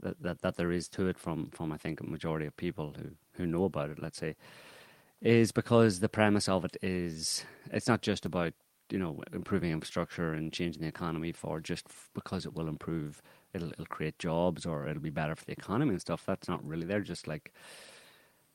that 0.00 0.22
that 0.22 0.40
that 0.42 0.56
there 0.56 0.70
is 0.70 0.88
to 0.90 1.08
it 1.08 1.18
from 1.18 1.50
from 1.50 1.72
I 1.72 1.76
think 1.76 2.00
a 2.00 2.04
majority 2.04 2.46
of 2.46 2.56
people 2.56 2.94
who 2.96 3.16
who 3.32 3.46
know 3.46 3.64
about 3.64 3.90
it. 3.90 3.98
Let's 4.00 4.18
say, 4.18 4.34
is 5.22 5.52
because 5.52 6.00
the 6.00 6.08
premise 6.08 6.48
of 6.48 6.64
it 6.64 6.76
is 6.82 7.44
it's 7.72 7.88
not 7.88 8.02
just 8.02 8.24
about 8.24 8.52
you 8.90 8.98
know 8.98 9.22
improving 9.32 9.70
infrastructure 9.70 10.32
and 10.32 10.52
changing 10.52 10.82
the 10.82 10.88
economy 10.88 11.32
for 11.32 11.60
just 11.60 11.86
because 12.14 12.46
it 12.46 12.54
will 12.54 12.68
improve 12.68 13.22
it'll 13.52 13.70
it'll 13.72 13.86
create 13.86 14.18
jobs 14.18 14.66
or 14.66 14.86
it'll 14.88 15.02
be 15.02 15.10
better 15.10 15.34
for 15.34 15.44
the 15.44 15.52
economy 15.52 15.92
and 15.92 16.00
stuff. 16.00 16.24
That's 16.26 16.48
not 16.48 16.64
really. 16.66 16.86
They're 16.86 17.00
just 17.00 17.26
like 17.26 17.52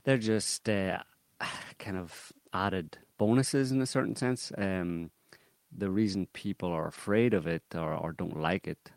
they're 0.03 0.17
just 0.17 0.67
uh, 0.69 0.99
kind 1.79 1.97
of 1.97 2.31
added 2.53 2.97
bonuses 3.17 3.71
in 3.71 3.81
a 3.81 3.85
certain 3.85 4.15
sense. 4.15 4.51
Um, 4.57 5.11
the 5.75 5.89
reason 5.89 6.27
people 6.33 6.71
are 6.71 6.87
afraid 6.87 7.33
of 7.33 7.47
it 7.47 7.63
or, 7.73 7.93
or 7.93 8.13
don't 8.13 8.39
like 8.39 8.67
it 8.67 8.91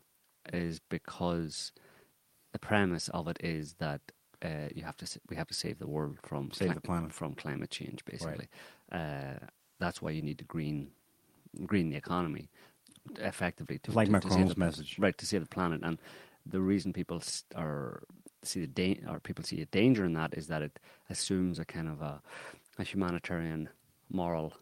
is 0.53 0.79
because 0.89 1.71
the 2.53 2.59
premise 2.59 3.09
of 3.09 3.27
it 3.27 3.37
is 3.41 3.75
that 3.79 4.01
uh, 4.43 4.69
you 4.75 4.83
have 4.83 4.95
to 4.97 5.19
we 5.29 5.35
have 5.35 5.47
to 5.47 5.53
save 5.53 5.79
the 5.79 5.87
world 5.87 6.17
from 6.23 6.51
Save 6.51 6.75
the 6.75 6.81
planet. 6.81 7.13
from 7.13 7.33
climate 7.33 7.69
change. 7.69 8.03
Basically, 8.05 8.47
uh, 8.91 9.35
that's 9.79 10.01
why 10.01 10.11
you 10.11 10.21
need 10.21 10.37
to 10.39 10.45
green 10.45 10.91
green 11.65 11.89
the 11.89 11.95
economy 11.97 12.49
effectively 13.19 13.79
to 13.79 13.91
like 13.91 14.07
to, 14.07 14.19
to 14.19 14.27
Macron's 14.27 14.53
the- 14.53 14.59
message. 14.59 14.97
right 14.99 15.17
to 15.17 15.25
save 15.25 15.41
the 15.41 15.47
planet. 15.47 15.81
And 15.83 15.97
the 16.45 16.61
reason 16.61 16.93
people 16.93 17.21
are 17.55 18.03
see 18.43 18.61
the 18.61 18.67
da- 18.67 19.01
or 19.09 19.19
people 19.19 19.43
see 19.43 19.61
a 19.61 19.65
danger 19.65 20.05
in 20.05 20.13
that 20.13 20.33
is 20.37 20.47
that 20.47 20.61
it 20.61 20.79
assumes 21.09 21.59
a 21.59 21.65
kind 21.65 21.87
of 21.89 22.01
a, 22.01 22.21
a 22.77 22.83
humanitarian 22.83 23.69
moral 24.09 24.53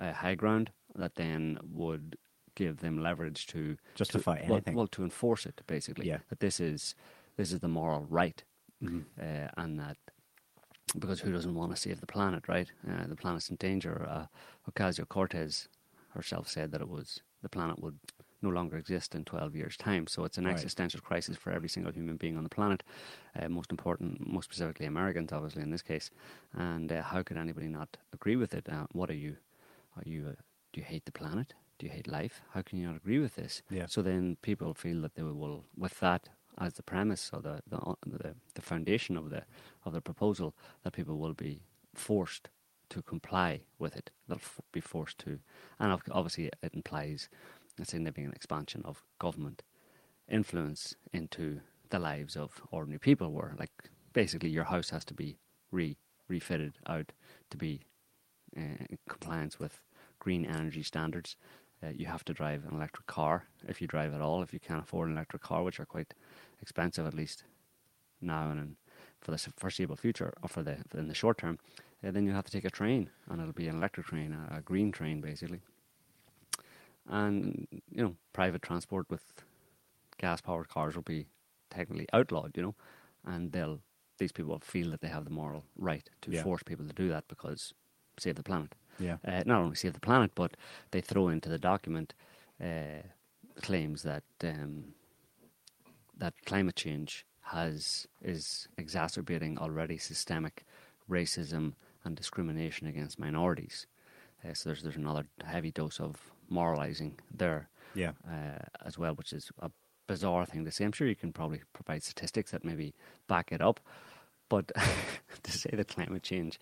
uh, 0.00 0.12
high 0.12 0.34
ground 0.34 0.70
that 0.96 1.14
then 1.14 1.58
would 1.72 2.16
give 2.56 2.78
them 2.78 3.00
leverage 3.00 3.46
to 3.46 3.76
Justify 3.94 4.38
to, 4.40 4.44
well- 4.46 4.52
anything. 4.54 4.74
Well, 4.74 4.88
to 4.88 5.04
enforce 5.04 5.46
it 5.46 5.60
basically. 5.66 6.08
Yeah. 6.08 6.18
That 6.30 6.40
this 6.40 6.58
is 6.58 6.94
this 7.36 7.52
is 7.52 7.60
the 7.60 7.68
moral 7.68 8.06
right, 8.10 8.42
Mhm. 8.82 9.04
uh, 9.20 9.48
and 9.56 9.78
that 9.78 9.96
because 10.98 11.20
who 11.20 11.32
doesn't 11.32 11.54
want 11.54 11.70
to 11.74 11.80
save 11.80 12.00
the 12.00 12.06
planet, 12.06 12.48
right? 12.48 12.70
Uh, 12.88 13.06
the 13.06 13.14
planet's 13.16 13.48
in 13.48 13.56
danger. 13.56 14.06
Uh, 14.08 14.26
Ocasio 14.70 15.08
Cortez 15.08 15.68
herself 16.10 16.48
said 16.48 16.72
that 16.72 16.80
it 16.80 16.88
was 16.88 17.22
the 17.42 17.48
planet 17.48 17.80
would 17.80 17.98
no 18.42 18.48
longer 18.48 18.76
exist 18.76 19.14
in 19.14 19.24
12 19.24 19.54
years' 19.54 19.76
time. 19.76 20.06
So 20.06 20.24
it's 20.24 20.38
an 20.38 20.46
Right. 20.46 20.56
existential 20.56 21.00
crisis 21.00 21.36
for 21.36 21.52
every 21.52 21.68
single 21.68 21.92
human 21.92 22.16
being 22.16 22.36
on 22.36 22.42
the 22.42 22.48
planet. 22.50 22.82
Uh, 23.38 23.48
most 23.48 23.70
important, 23.70 24.26
most 24.26 24.46
specifically 24.46 24.86
Americans, 24.86 25.32
obviously 25.32 25.62
in 25.62 25.70
this 25.70 25.82
case. 25.82 26.10
And 26.54 26.90
uh, 26.90 27.02
how 27.02 27.22
could 27.22 27.36
anybody 27.36 27.68
not 27.68 27.96
agree 28.12 28.36
with 28.36 28.54
it? 28.54 28.68
Uh, 28.68 28.86
what 28.92 29.10
are 29.10 29.14
you? 29.14 29.36
Are 29.96 30.02
you? 30.04 30.28
Uh, 30.28 30.34
do 30.72 30.80
you 30.80 30.84
hate 30.84 31.04
the 31.04 31.12
planet? 31.12 31.54
Do 31.78 31.86
you 31.86 31.92
hate 31.92 32.08
life? 32.08 32.42
How 32.52 32.62
can 32.62 32.78
you 32.78 32.86
not 32.86 32.96
agree 32.96 33.18
with 33.20 33.36
this? 33.36 33.62
Yeah. 33.70 33.86
So 33.86 34.02
then 34.02 34.36
people 34.42 34.74
feel 34.74 35.00
that 35.02 35.14
they 35.14 35.22
will, 35.22 35.64
with 35.76 35.98
that 36.00 36.28
as 36.58 36.74
the 36.74 36.82
premise 36.82 37.30
or 37.32 37.40
the 37.40 37.62
the, 37.68 38.34
the, 38.54 38.62
foundation 38.62 39.16
of 39.16 39.30
the 39.30 39.44
of 39.84 39.92
the 39.92 40.00
proposal, 40.00 40.54
that 40.82 40.92
people 40.92 41.18
will 41.18 41.34
be 41.34 41.62
forced 41.94 42.48
to 42.90 43.02
comply 43.02 43.60
with 43.78 43.96
it. 43.96 44.10
They'll 44.28 44.36
f- 44.36 44.60
be 44.72 44.80
forced 44.80 45.18
to, 45.20 45.38
and 45.78 45.98
obviously 46.10 46.46
it 46.62 46.74
implies 46.74 47.28
a 47.80 47.84
significant 47.84 48.34
expansion 48.34 48.82
of 48.84 49.04
government 49.18 49.62
influence 50.28 50.94
into 51.12 51.60
the 51.88 51.98
lives 51.98 52.36
of 52.36 52.60
ordinary 52.70 52.98
people. 52.98 53.32
Where 53.32 53.54
like 53.58 53.90
basically 54.12 54.50
your 54.50 54.64
house 54.64 54.90
has 54.90 55.04
to 55.06 55.14
be 55.14 55.38
re 55.70 55.96
refitted 56.28 56.74
out 56.86 57.12
to 57.50 57.56
be 57.56 57.80
uh, 58.56 58.60
in 58.60 58.98
compliance 59.08 59.58
with 59.58 59.80
green 60.18 60.44
energy 60.44 60.82
standards. 60.82 61.36
Uh, 61.82 61.88
you 61.96 62.06
have 62.06 62.24
to 62.24 62.34
drive 62.34 62.64
an 62.66 62.74
electric 62.74 63.06
car 63.06 63.44
if 63.66 63.80
you 63.80 63.86
drive 63.86 64.12
at 64.12 64.20
all. 64.20 64.42
If 64.42 64.52
you 64.52 64.60
can't 64.60 64.82
afford 64.82 65.08
an 65.08 65.16
electric 65.16 65.42
car, 65.42 65.62
which 65.62 65.80
are 65.80 65.86
quite 65.86 66.12
expensive 66.60 67.06
at 67.06 67.14
least 67.14 67.44
now 68.20 68.50
and 68.50 68.60
in, 68.60 68.76
for 69.20 69.30
the 69.30 69.38
foreseeable 69.56 69.96
future, 69.96 70.32
or 70.42 70.48
for 70.48 70.62
the 70.62 70.76
in 70.94 71.08
the 71.08 71.14
short 71.14 71.38
term, 71.38 71.58
uh, 72.06 72.10
then 72.10 72.26
you 72.26 72.32
have 72.32 72.44
to 72.44 72.52
take 72.52 72.64
a 72.66 72.70
train, 72.70 73.10
and 73.28 73.40
it'll 73.40 73.52
be 73.54 73.68
an 73.68 73.76
electric 73.76 74.06
train, 74.06 74.32
a, 74.34 74.58
a 74.58 74.60
green 74.60 74.92
train, 74.92 75.20
basically. 75.20 75.60
And 77.08 77.66
you 77.90 78.02
know, 78.02 78.16
private 78.32 78.62
transport 78.62 79.08
with 79.10 79.42
gas-powered 80.18 80.68
cars 80.68 80.94
will 80.94 81.02
be 81.02 81.26
technically 81.70 82.06
outlawed. 82.12 82.56
You 82.56 82.62
know, 82.62 82.74
and 83.24 83.52
they'll 83.52 83.80
these 84.18 84.32
people 84.32 84.58
feel 84.62 84.90
that 84.90 85.00
they 85.00 85.08
have 85.08 85.24
the 85.24 85.30
moral 85.30 85.64
right 85.76 86.08
to 86.22 86.30
Yeah. 86.30 86.42
force 86.42 86.62
people 86.62 86.86
to 86.86 86.92
do 86.92 87.08
that 87.08 87.26
because 87.26 87.72
save 88.18 88.34
the 88.34 88.42
planet 88.42 88.74
Yeah. 89.00 89.16
uh, 89.26 89.42
not 89.46 89.60
only 89.62 89.76
save 89.76 89.94
the 89.94 90.00
planet, 90.00 90.32
but 90.34 90.56
they 90.90 91.00
throw 91.00 91.28
into 91.28 91.48
the 91.48 91.58
document 91.58 92.14
uh, 92.62 93.02
claims 93.62 94.02
that 94.02 94.22
um, 94.44 94.94
that 96.16 96.34
climate 96.44 96.76
change 96.76 97.24
has 97.42 98.06
is 98.22 98.68
exacerbating 98.76 99.58
already 99.58 99.98
systemic 99.98 100.64
racism 101.10 101.72
and 102.04 102.16
discrimination 102.16 102.86
against 102.86 103.18
minorities. 103.18 103.86
Uh, 104.44 104.54
so 104.54 104.68
there's 104.68 104.82
there's 104.82 104.96
another 104.96 105.24
heavy 105.44 105.70
dose 105.70 106.00
of 106.00 106.16
moralizing 106.48 107.18
there 107.34 107.68
Yeah. 107.94 108.12
uh, 108.28 108.58
as 108.84 108.98
well, 108.98 109.14
which 109.14 109.32
is 109.32 109.50
a 109.60 109.70
bizarre 110.06 110.44
thing 110.46 110.64
to 110.64 110.70
say. 110.70 110.84
I'm 110.84 110.92
sure 110.92 111.08
you 111.08 111.16
can 111.16 111.32
probably 111.32 111.62
provide 111.72 112.02
statistics 112.02 112.50
that 112.50 112.64
maybe 112.64 112.94
back 113.28 113.52
it 113.52 113.60
up, 113.60 113.80
but 114.48 114.70
to 115.42 115.52
say 115.52 115.70
that 115.72 115.88
climate 115.88 116.22
change 116.22 116.58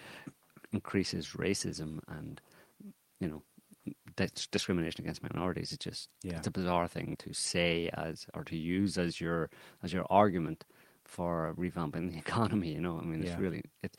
increases 0.73 1.29
racism 1.37 2.01
and 2.09 2.41
you 3.21 3.29
know 3.29 3.43
dis- 4.17 4.47
discrimination 4.51 5.03
against 5.05 5.23
minorities 5.23 5.73
It's 5.73 5.85
just 5.85 6.09
Yeah. 6.23 6.37
it's 6.39 6.47
a 6.47 6.51
bizarre 6.51 6.89
thing 6.89 7.17
to 7.21 7.33
say 7.33 7.89
as 7.95 8.27
or 8.35 8.45
to 8.45 8.57
use 8.57 8.99
as 8.99 9.21
your 9.21 9.51
as 9.83 9.93
your 9.93 10.07
argument 10.11 10.65
for 11.05 11.55
revamping 11.59 12.11
the 12.13 12.19
economy. 12.27 12.75
You 12.75 12.81
know, 12.83 12.99
I 12.99 13.05
mean, 13.05 13.21
it's 13.23 13.31
Yeah. 13.31 13.39
really 13.41 13.63
it 13.83 13.97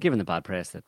given 0.00 0.18
the 0.18 0.24
bad 0.24 0.42
press 0.44 0.70
that 0.70 0.84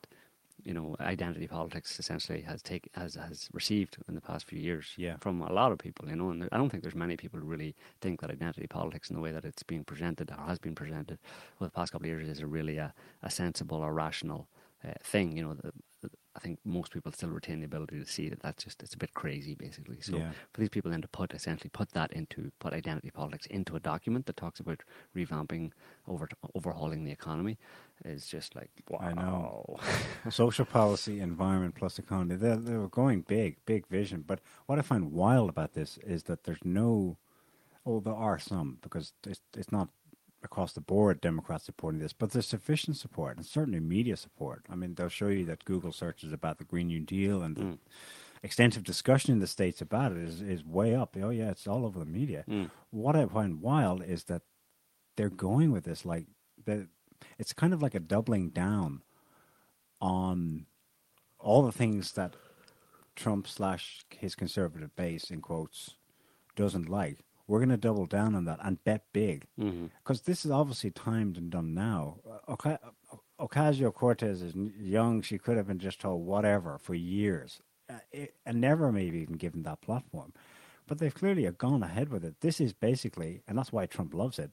you 0.65 0.75
know 0.75 0.97
identity 0.99 1.47
politics 1.47 2.01
essentially 2.01 2.41
has 2.43 2.61
take 2.63 2.91
has 2.95 3.15
has 3.15 3.49
received 3.53 3.97
in 4.09 4.15
the 4.17 4.21
past 4.21 4.47
few 4.47 4.59
years 4.59 4.95
Yeah. 4.97 5.17
from 5.21 5.41
a 5.41 5.53
lot 5.53 5.71
of 5.71 5.79
people. 5.79 6.09
You 6.09 6.17
know, 6.17 6.31
and 6.31 6.49
I 6.51 6.57
don't 6.59 6.71
think 6.71 6.83
there's 6.83 6.97
many 7.07 7.17
people 7.17 7.39
who 7.39 7.47
really 7.47 7.77
think 8.01 8.21
that 8.21 8.31
identity 8.31 8.67
politics 8.67 9.09
in 9.11 9.15
the 9.17 9.23
way 9.23 9.31
that 9.31 9.45
it's 9.45 9.63
being 9.63 9.85
presented 9.85 10.33
or 10.33 10.45
has 10.49 10.59
been 10.59 10.75
presented 10.75 11.19
over 11.61 11.67
the 11.71 11.77
past 11.79 11.93
couple 11.93 12.07
of 12.07 12.11
years 12.11 12.29
is 12.29 12.41
a 12.41 12.47
really 12.49 12.79
a, 12.79 12.93
a 13.23 13.31
sensible 13.31 13.79
or 13.79 13.95
rational 13.95 14.49
uh, 14.87 14.93
thing. 15.03 15.37
You 15.37 15.45
know, 15.45 15.55
the, 15.55 15.73
the, 16.03 16.11
I 16.37 16.41
think 16.41 16.59
most 16.65 16.93
people 16.93 17.11
still 17.13 17.31
retain 17.31 17.61
the 17.61 17.67
ability 17.67 17.99
to 17.99 18.07
see 18.07 18.29
that 18.29 18.41
that's 18.41 18.65
just 18.65 18.83
it's 18.83 18.95
a 18.95 18.99
bit 18.99 19.15
crazy, 19.15 19.55
basically. 19.55 20.01
So 20.01 20.17
Yeah. 20.17 20.31
for 20.53 20.61
these 20.61 20.69
people 20.69 20.91
then 20.91 21.03
to 21.03 21.09
put 21.09 21.33
essentially 21.35 21.71
put 21.71 21.91
that 21.91 22.13
into 22.13 22.53
put 22.61 22.73
identity 22.73 23.11
politics 23.11 23.47
into 23.47 23.77
a 23.77 23.81
document 23.81 24.27
that 24.27 24.37
talks 24.37 24.61
about 24.61 24.83
revamping, 25.17 25.73
over 26.07 26.29
overhauling 26.55 27.05
the 27.05 27.13
economy, 27.13 27.59
is 28.05 28.27
just 28.27 28.55
like 28.55 28.71
wow. 28.89 28.99
I 29.01 29.13
know. 29.15 29.77
Social 30.31 30.65
policy, 30.65 31.21
environment 31.21 31.75
plus 31.75 31.99
economy. 31.99 32.37
They're, 32.37 32.57
they're 32.57 32.87
going 32.89 33.23
big, 33.23 33.57
big 33.67 33.87
vision. 33.89 34.25
But 34.27 34.41
what 34.67 34.79
I 34.79 34.83
find 34.83 35.13
wild 35.13 35.51
about 35.51 35.75
this 35.75 35.99
is 35.99 36.25
that 36.25 36.45
there's 36.45 36.65
no, 36.65 37.19
oh, 37.85 38.01
there 38.01 38.15
are 38.15 38.39
some 38.39 38.79
because 38.83 39.13
it's, 39.27 39.41
it's 39.57 39.73
not 39.73 39.89
across 40.43 40.73
the 40.73 40.81
board 40.81 41.21
Democrats 41.21 41.65
supporting 41.65 42.01
this, 42.01 42.13
but 42.13 42.31
there's 42.31 42.47
sufficient 42.47 42.97
support 42.97 43.37
and 43.37 43.45
certainly 43.47 43.81
media 43.81 44.17
support. 44.17 44.65
I 44.71 44.77
mean, 44.77 44.95
they'll 44.95 45.09
show 45.09 45.29
you 45.29 45.45
that 45.47 45.65
Google 45.65 45.93
searches 45.93 46.33
about 46.33 46.59
the 46.59 46.65
Green 46.65 46.87
New 46.89 47.01
Deal 47.01 47.43
and 47.43 47.57
the 47.57 47.63
Mm. 47.63 47.79
extensive 48.45 48.85
discussion 48.85 49.33
in 49.33 49.41
the 49.41 49.49
States 49.49 49.81
about 49.81 50.13
it 50.13 50.19
is, 50.19 50.41
is 50.41 50.65
way 50.65 50.95
up. 50.95 51.17
Oh, 51.21 51.31
yeah, 51.31 51.51
it's 51.51 51.67
all 51.67 51.85
over 51.85 51.99
the 51.99 52.05
media. 52.07 52.45
Mm. 52.49 52.71
What 52.91 53.17
I 53.17 53.27
find 53.27 53.61
wild 53.61 54.03
is 54.05 54.25
that 54.25 54.43
they're 55.17 55.29
going 55.29 55.73
with 55.73 55.85
this. 55.85 56.05
Like 56.05 56.27
the, 56.65 56.87
it's 57.37 57.53
kind 57.53 57.73
of 57.75 57.83
like 57.83 57.97
a 57.97 58.01
doubling 58.01 58.51
down 58.51 59.03
on 60.01 60.67
all 61.41 61.63
the 61.63 61.73
things 61.73 62.13
that 62.13 62.37
Trump 63.17 63.49
slash 63.49 64.05
his 64.11 64.37
conservative 64.37 64.95
base 64.95 65.31
in 65.31 65.41
quotes 65.41 65.97
doesn't 66.55 66.89
like. 66.89 67.19
We're 67.49 67.61
going 67.61 67.71
to 67.71 67.79
double 67.79 68.07
down 68.07 68.35
on 68.35 68.45
that 68.45 68.61
and 68.63 68.83
bet 68.85 69.05
big 69.13 69.47
mm-hmm. 69.59 69.87
because 70.05 70.23
this 70.23 70.45
is 70.45 70.51
obviously 70.51 70.91
timed 70.91 71.39
and 71.39 71.51
done 71.51 71.75
now. 71.75 72.19
Oca- 72.47 72.79
Ocasio 73.41 73.93
Cortez 73.93 74.43
is 74.43 74.55
young; 74.55 75.23
she 75.23 75.39
could 75.39 75.57
have 75.57 75.67
been 75.67 75.79
just 75.79 76.01
told 76.01 76.27
whatever 76.27 76.79
for 76.79 76.95
years, 76.95 77.61
uh, 77.89 77.95
it, 78.13 78.35
and 78.45 78.61
never 78.61 78.93
maybe 78.93 79.19
even 79.19 79.37
given 79.37 79.63
that 79.63 79.81
platform. 79.81 80.35
But 80.87 80.99
they've 80.99 81.15
clearly 81.15 81.51
gone 81.57 81.83
ahead 81.83 82.11
with 82.11 82.25
it. 82.25 82.41
This 82.41 82.61
is 82.61 82.75
basically, 82.75 83.43
and 83.49 83.57
that's 83.57 83.73
why 83.73 83.87
Trump 83.87 84.13
loves 84.13 84.39
it, 84.39 84.51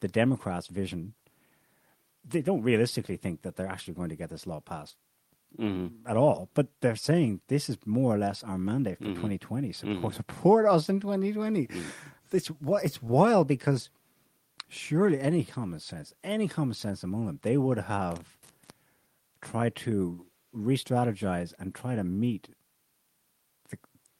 the 0.00 0.08
Democrats' 0.08 0.68
vision. 0.68 1.14
They 2.24 2.42
don't 2.42 2.62
realistically 2.62 3.16
think 3.16 3.42
that 3.42 3.56
they're 3.56 3.68
actually 3.68 3.94
going 3.94 4.10
to 4.10 4.16
get 4.16 4.30
this 4.30 4.46
law 4.46 4.60
passed 4.60 4.96
mm-hmm. 5.58 6.08
at 6.08 6.16
all. 6.16 6.50
But 6.54 6.68
they're 6.80 6.96
saying 6.96 7.40
this 7.48 7.68
is 7.68 7.78
more 7.84 8.14
or 8.14 8.18
less 8.18 8.42
our 8.42 8.58
mandate 8.58 8.98
for 8.98 9.04
mm-hmm. 9.04 9.14
2020. 9.14 9.72
Support, 9.72 10.14
support 10.14 10.66
us 10.66 10.88
in 10.88 11.00
2020. 11.00 11.68
It's 12.32 12.48
wi- 12.48 12.82
it's 12.82 13.02
wild 13.02 13.48
because 13.48 13.90
surely 14.68 15.20
any 15.20 15.44
common 15.44 15.80
sense, 15.80 16.12
any 16.22 16.48
common 16.48 16.74
sense 16.74 17.02
among 17.02 17.26
them, 17.26 17.40
they 17.42 17.56
would 17.56 17.78
have 17.78 18.36
tried 19.40 19.74
to 19.76 20.26
re-strategize 20.52 21.54
and 21.58 21.74
try 21.74 21.94
to 21.94 22.04
meet 22.04 22.48
the 23.70 23.78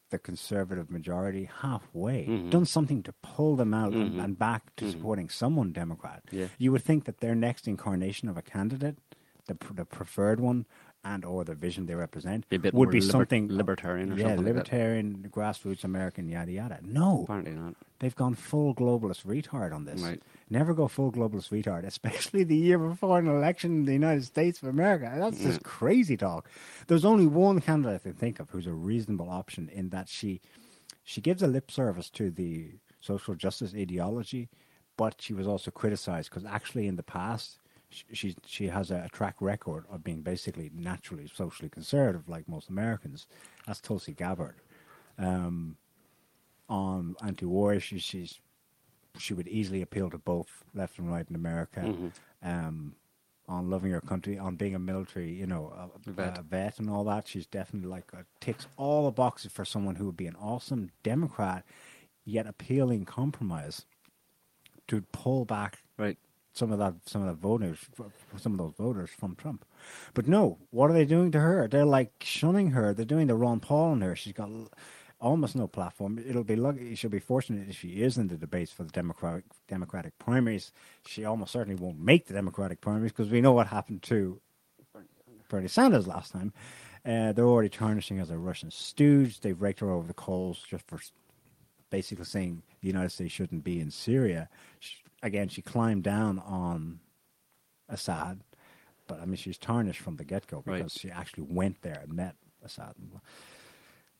the 0.09 0.19
conservative 0.19 0.89
majority 0.89 1.49
halfway, 1.61 2.25
mm-hmm. 2.25 2.49
done 2.49 2.65
something 2.65 3.03
to 3.03 3.13
pull 3.21 3.55
them 3.55 3.73
out 3.73 3.93
and, 3.93 4.11
mm-hmm. 4.11 4.19
and 4.19 4.39
back 4.39 4.75
to 4.75 4.85
mm-hmm. 4.85 4.91
supporting 4.91 5.29
someone 5.29 5.71
Democrat. 5.71 6.23
Yeah. 6.31 6.47
You 6.57 6.71
would 6.71 6.83
think 6.83 7.05
that 7.05 7.19
their 7.19 7.35
next 7.35 7.67
incarnation 7.67 8.27
of 8.27 8.37
a 8.37 8.41
candidate, 8.41 8.97
the 9.45 9.57
the 9.73 9.85
preferred 9.85 10.39
one, 10.39 10.65
and 11.03 11.23
or 11.23 11.43
the 11.45 11.55
vision 11.55 11.85
they 11.85 11.95
represent, 11.95 12.47
Be 12.49 12.57
a 12.57 12.59
bit 12.59 12.73
would 12.73 12.89
be 12.91 12.99
liber- 12.99 13.11
something 13.11 13.47
libertarian 13.49 14.11
or 14.11 14.15
yeah, 14.15 14.23
something 14.23 14.37
like 14.37 14.45
that. 14.45 14.53
libertarian, 14.53 15.29
grassroots 15.33 15.83
American, 15.83 16.27
yada 16.27 16.51
yada. 16.51 16.79
No, 16.83 17.21
Apparently 17.23 17.53
not. 17.53 17.75
they've 17.99 18.15
gone 18.15 18.33
full 18.35 18.75
globalist 18.75 19.25
retard 19.25 19.73
on 19.73 19.85
this. 19.85 20.01
Right. 20.01 20.21
Never 20.49 20.73
go 20.73 20.87
full 20.87 21.11
globalist 21.11 21.49
retard, 21.51 21.85
especially 21.85 22.43
the 22.43 22.55
year 22.57 22.77
before 22.77 23.19
an 23.19 23.27
election 23.27 23.71
in 23.71 23.85
the 23.85 23.93
United 23.93 24.25
States 24.25 24.61
of 24.61 24.67
America. 24.67 25.11
That's 25.17 25.39
just 25.39 25.63
crazy 25.63 26.17
talk. 26.17 26.49
There's 26.87 27.05
only 27.05 27.27
one 27.27 27.61
candidate 27.61 28.01
I 28.01 28.09
can 28.09 28.13
think 28.13 28.39
of 28.39 28.49
who's 28.49 28.67
a 28.67 28.73
reasonable 28.73 29.29
option 29.29 29.69
in 29.69 29.89
that 29.89 30.09
she 30.09 30.41
she 31.03 31.21
gives 31.21 31.41
a 31.41 31.47
lip 31.47 31.71
service 31.71 32.09
to 32.11 32.29
the 32.29 32.71
social 32.99 33.33
justice 33.35 33.73
ideology, 33.73 34.49
but 34.97 35.15
she 35.21 35.33
was 35.33 35.47
also 35.47 35.71
criticized 35.71 36.29
because 36.29 36.45
actually 36.45 36.87
in 36.87 36.97
the 36.97 37.03
past 37.03 37.57
she 37.89 38.35
she, 38.45 38.67
has 38.67 38.91
a, 38.91 39.09
track 39.11 39.35
record 39.39 39.85
of 39.89 40.03
being 40.03 40.21
basically 40.21 40.71
naturally 40.73 41.27
socially 41.33 41.69
conservative, 41.69 42.29
like 42.29 42.47
most 42.47 42.69
Americans. 42.69 43.27
That's 43.65 43.81
Tulsi 43.81 44.13
Gabbard. 44.13 44.55
Um, 45.17 45.77
on 46.67 47.15
anti-war 47.23 47.73
issues, 47.73 48.03
she's 48.03 48.39
she 49.17 49.33
would 49.33 49.47
easily 49.47 49.81
appeal 49.81 50.09
to 50.11 50.17
both 50.17 50.63
left 50.73 50.99
and 50.99 51.11
right 51.11 51.25
in 51.27 51.35
America. 51.35 51.81
Um, 52.43 52.95
on 53.47 53.67
loving 53.67 53.89
your 53.89 54.01
country, 54.01 54.37
on 54.37 54.55
being 54.55 54.75
a 54.75 54.79
military, 54.79 55.31
you 55.31 55.47
know, 55.47 55.73
a, 56.05 56.11
Vet. 56.11 56.37
a 56.37 56.43
vet 56.43 56.77
and 56.77 56.87
all 56.87 57.03
that, 57.03 57.27
she's 57.27 57.47
definitely 57.47 57.89
like 57.89 58.05
uh, 58.13 58.21
ticks 58.39 58.67
all 58.77 59.05
the 59.05 59.11
boxes 59.11 59.51
for 59.51 59.65
someone 59.65 59.95
who 59.95 60.05
would 60.05 60.15
be 60.15 60.27
an 60.27 60.35
awesome 60.35 60.91
Democrat, 61.01 61.65
yet 62.25 62.45
appealing 62.45 63.05
compromise 63.05 63.87
to 64.87 65.01
pull 65.11 65.45
back 65.45 65.79
Right. 65.97 66.17
Some 66.59 66.71
of 66.71 66.79
that 66.79 66.93
some 67.05 67.21
of 67.21 67.27
the 67.27 67.33
voters 67.33 67.79
some 68.37 68.51
of 68.53 68.57
those 68.59 68.73
voters 68.77 69.09
from 69.09 69.35
Trump. 69.35 69.65
But 70.13 70.27
no, 70.27 70.59
what 70.71 70.91
are 70.91 70.93
they 70.93 71.05
doing 71.05 71.31
to 71.31 71.39
her? 71.39 71.67
They're 71.67 71.85
like 71.85 72.11
shunning 72.21 72.71
her. 72.71 72.93
They're 72.93 73.05
doing 73.05 73.27
the 73.27 73.35
Ron 73.35 73.59
Paul 73.59 73.91
on 73.91 74.01
her. 74.01 74.15
She's 74.15 74.33
got 74.33 74.49
almost 75.19 75.55
no 75.55 75.67
platform. 75.67 76.19
It'll 76.19 76.43
be 76.43 76.55
lucky 76.55 76.95
she'll 76.95 77.09
be 77.09 77.19
fortunate 77.19 77.69
if 77.69 77.77
she 77.77 78.03
is 78.03 78.17
in 78.17 78.27
the 78.27 78.37
debates 78.37 78.71
for 78.71 78.83
the 78.83 78.91
Democratic 78.91 79.45
Democratic 79.67 80.19
primaries. 80.19 80.71
She 81.07 81.25
almost 81.25 81.51
certainly 81.51 81.81
won't 81.81 81.99
make 81.99 82.27
the 82.27 82.33
Democratic 82.33 82.81
primaries 82.81 83.13
because 83.13 83.29
we 83.29 83.41
know 83.41 83.53
what 83.53 83.67
happened 83.67 84.03
to 84.03 84.39
Bernie 85.49 85.67
Sanders 85.67 86.07
last 86.07 86.31
time. 86.31 86.53
Uh, 87.05 87.31
they're 87.31 87.45
already 87.47 87.69
tarnishing 87.69 88.19
as 88.19 88.29
a 88.29 88.37
Russian 88.37 88.69
stooge. 88.69 89.39
They've 89.39 89.59
raked 89.59 89.79
her 89.79 89.89
over 89.89 90.05
the 90.05 90.13
coals 90.13 90.63
just 90.69 90.85
for 90.87 90.99
basically 91.89 92.25
saying 92.25 92.61
the 92.81 92.87
United 92.87 93.09
States 93.09 93.33
shouldn't 93.33 93.63
be 93.63 93.79
in 93.79 93.89
Syria. 93.89 94.49
Again, 95.23 95.49
she 95.49 95.61
climbed 95.61 96.03
down 96.03 96.39
on 96.39 96.99
Assad, 97.87 98.41
but 99.07 99.19
I 99.21 99.25
mean, 99.25 99.35
she's 99.35 99.57
tarnished 99.57 99.99
from 100.01 100.15
the 100.17 100.23
get 100.23 100.47
go 100.47 100.63
Right. 100.65 100.77
because 100.77 100.93
she 100.93 101.09
actually 101.09 101.43
went 101.49 101.81
there 101.81 101.99
and 102.03 102.13
met 102.13 102.35
Assad. 102.63 102.93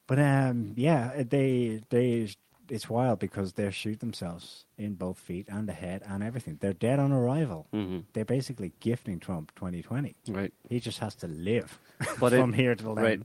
But 0.07 0.19
um, 0.19 0.73
yeah, 0.75 1.23
they 1.23 1.81
they 1.89 2.29
it's 2.67 2.87
wild 2.89 3.17
because 3.19 3.53
they 3.53 3.69
shoot 3.71 3.99
themselves 3.99 4.65
in 4.77 4.93
both 4.93 5.17
feet 5.17 5.47
and 5.49 5.67
the 5.67 5.73
head 5.73 6.03
and 6.05 6.21
everything. 6.23 6.57
They're 6.61 6.73
dead 6.73 6.99
on 6.99 7.11
arrival. 7.11 7.67
Mhm. 7.73 8.03
They're 8.13 8.25
basically 8.25 8.73
gifting 8.79 9.19
Trump 9.19 9.51
2020. 9.55 10.15
Right. 10.27 10.53
He 10.69 10.79
just 10.79 10.99
has 10.99 11.15
to 11.15 11.27
live 11.27 11.79
But 12.19 12.31
from 12.33 12.53
it- 12.53 12.57
here 12.57 12.75
till 12.75 12.93
then. 12.95 13.03
Right. 13.05 13.21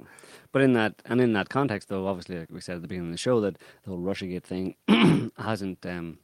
But 0.52 0.62
in 0.62 0.72
that 0.74 1.00
and 1.06 1.20
in 1.20 1.32
that 1.34 1.48
context, 1.48 1.88
though, 1.88 2.06
obviously, 2.06 2.38
like 2.38 2.50
we 2.50 2.60
said 2.60 2.76
at 2.76 2.82
the 2.82 2.88
beginning 2.88 3.08
of 3.10 3.14
the 3.14 3.18
show, 3.18 3.40
that 3.40 3.58
the 3.82 3.90
whole 3.90 4.00
RussiaGate 4.00 4.42
thing 4.44 4.76
hasn't 5.38 5.84
um, 5.86 6.18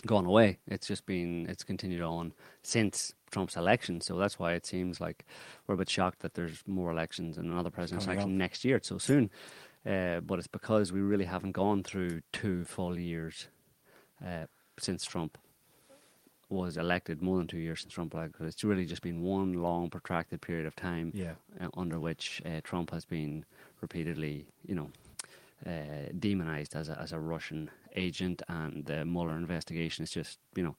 gone 0.00 0.26
away. 0.26 0.58
It's 0.66 0.86
just 0.86 1.06
been 1.06 1.46
it's 1.48 1.64
continued 1.64 2.02
on 2.02 2.32
since 2.62 3.12
Trump's 3.30 3.56
election. 3.56 4.00
So 4.00 4.16
that's 4.18 4.38
why 4.38 4.52
it 4.54 4.64
seems 4.66 5.00
like 5.00 5.24
we're 5.66 5.74
a 5.74 5.78
bit 5.78 5.90
shocked 5.90 6.20
that 6.20 6.34
there's 6.34 6.62
more 6.66 6.90
elections 6.90 7.36
and 7.38 7.50
another 7.50 7.70
president's 7.70 8.04
Coming 8.06 8.18
election 8.18 8.34
up. 8.34 8.38
next 8.38 8.64
year. 8.64 8.76
It's 8.76 8.88
so 8.88 8.98
soon. 8.98 9.30
Uh, 9.86 10.20
but 10.20 10.38
it's 10.38 10.48
because 10.48 10.92
we 10.92 11.00
really 11.00 11.24
haven't 11.24 11.52
gone 11.52 11.82
through 11.82 12.20
two 12.32 12.64
full 12.64 12.98
years 12.98 13.48
uh, 14.24 14.46
since 14.78 15.04
Trump 15.04 15.38
was 16.50 16.76
elected, 16.78 17.20
more 17.20 17.36
than 17.38 17.46
two 17.46 17.58
years 17.58 17.80
since 17.82 17.92
Trump 17.92 18.14
elected. 18.14 18.46
It's 18.46 18.64
really 18.64 18.86
just 18.86 19.02
been 19.02 19.20
one 19.22 19.52
long, 19.54 19.90
protracted 19.90 20.40
period 20.40 20.66
of 20.66 20.74
time 20.74 21.12
Yeah. 21.14 21.32
uh, 21.60 21.68
under 21.76 22.00
which 22.00 22.40
uh, 22.46 22.60
Trump 22.64 22.90
has 22.90 23.04
been 23.04 23.44
repeatedly, 23.82 24.46
you 24.66 24.74
know, 24.74 24.90
uh, 25.66 25.70
demonized 26.18 26.74
as 26.76 26.88
a, 26.88 26.98
as 27.00 27.12
a 27.12 27.18
Russian 27.18 27.70
agent, 27.96 28.42
and 28.48 28.84
the 28.86 29.04
Mueller 29.04 29.36
investigation 29.36 30.02
is 30.04 30.10
just, 30.10 30.38
you 30.54 30.62
know, 30.62 30.76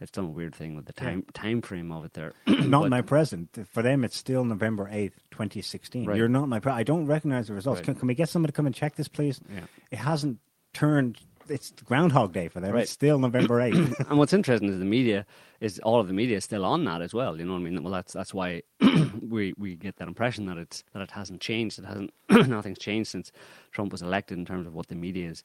it's 0.00 0.10
done 0.12 0.24
a 0.24 0.28
weird 0.28 0.54
thing 0.54 0.74
with 0.76 0.86
the 0.86 0.94
Yeah. 0.96 1.04
time 1.10 1.24
time 1.34 1.60
frame 1.62 1.92
of 1.92 2.04
it 2.06 2.14
there. 2.14 2.32
not 2.46 2.82
But- 2.82 2.90
my 2.90 3.02
present 3.02 3.58
For 3.70 3.82
them, 3.82 4.02
it's 4.04 4.16
still 4.16 4.44
November 4.44 4.86
8th, 4.86 5.12
2016. 5.30 6.06
Right. 6.06 6.16
You're 6.16 6.28
not 6.28 6.48
my. 6.48 6.60
I 6.64 6.82
don't 6.84 7.06
recognize 7.06 7.48
the 7.48 7.54
results. 7.54 7.80
Right. 7.80 7.84
Can, 7.86 7.94
can 7.96 8.08
we 8.08 8.14
get 8.14 8.28
somebody 8.28 8.52
to 8.52 8.56
come 8.56 8.66
and 8.66 8.74
check 8.74 8.96
this, 8.96 9.08
please? 9.08 9.40
Yeah. 9.52 9.60
It 9.90 9.98
hasn't 9.98 10.38
turned, 10.72 11.18
it's 11.50 11.72
Groundhog 11.84 12.32
Day 12.32 12.48
for 12.48 12.60
them. 12.60 12.72
Right. 12.72 12.82
It's 12.82 12.92
still 12.92 13.18
November 13.18 13.60
8th. 13.60 13.98
and 14.08 14.18
what's 14.18 14.32
interesting 14.32 14.68
is 14.68 14.78
the 14.78 14.84
media 14.84 15.26
is 15.60 15.78
all 15.80 16.00
of 16.00 16.06
the 16.06 16.14
media 16.14 16.36
is 16.36 16.44
still 16.44 16.64
on 16.64 16.84
that 16.84 17.02
as 17.02 17.12
well. 17.12 17.38
You 17.38 17.44
know 17.44 17.52
what 17.52 17.58
I 17.58 17.62
mean? 17.62 17.82
Well, 17.82 17.92
that's 17.92 18.12
that's 18.12 18.32
why 18.32 18.62
we 19.28 19.52
we 19.58 19.74
get 19.74 19.96
that 19.96 20.08
impression 20.08 20.46
that 20.46 20.56
it's 20.56 20.84
that 20.92 21.02
it 21.02 21.10
hasn't 21.10 21.40
changed. 21.40 21.78
It 21.78 21.84
hasn't 21.84 22.12
nothing's 22.48 22.78
changed 22.78 23.10
since 23.10 23.32
Trump 23.72 23.92
was 23.92 24.02
elected 24.02 24.38
in 24.38 24.44
terms 24.44 24.66
of 24.66 24.74
what 24.74 24.88
the 24.88 24.94
media 24.94 25.28
is, 25.28 25.42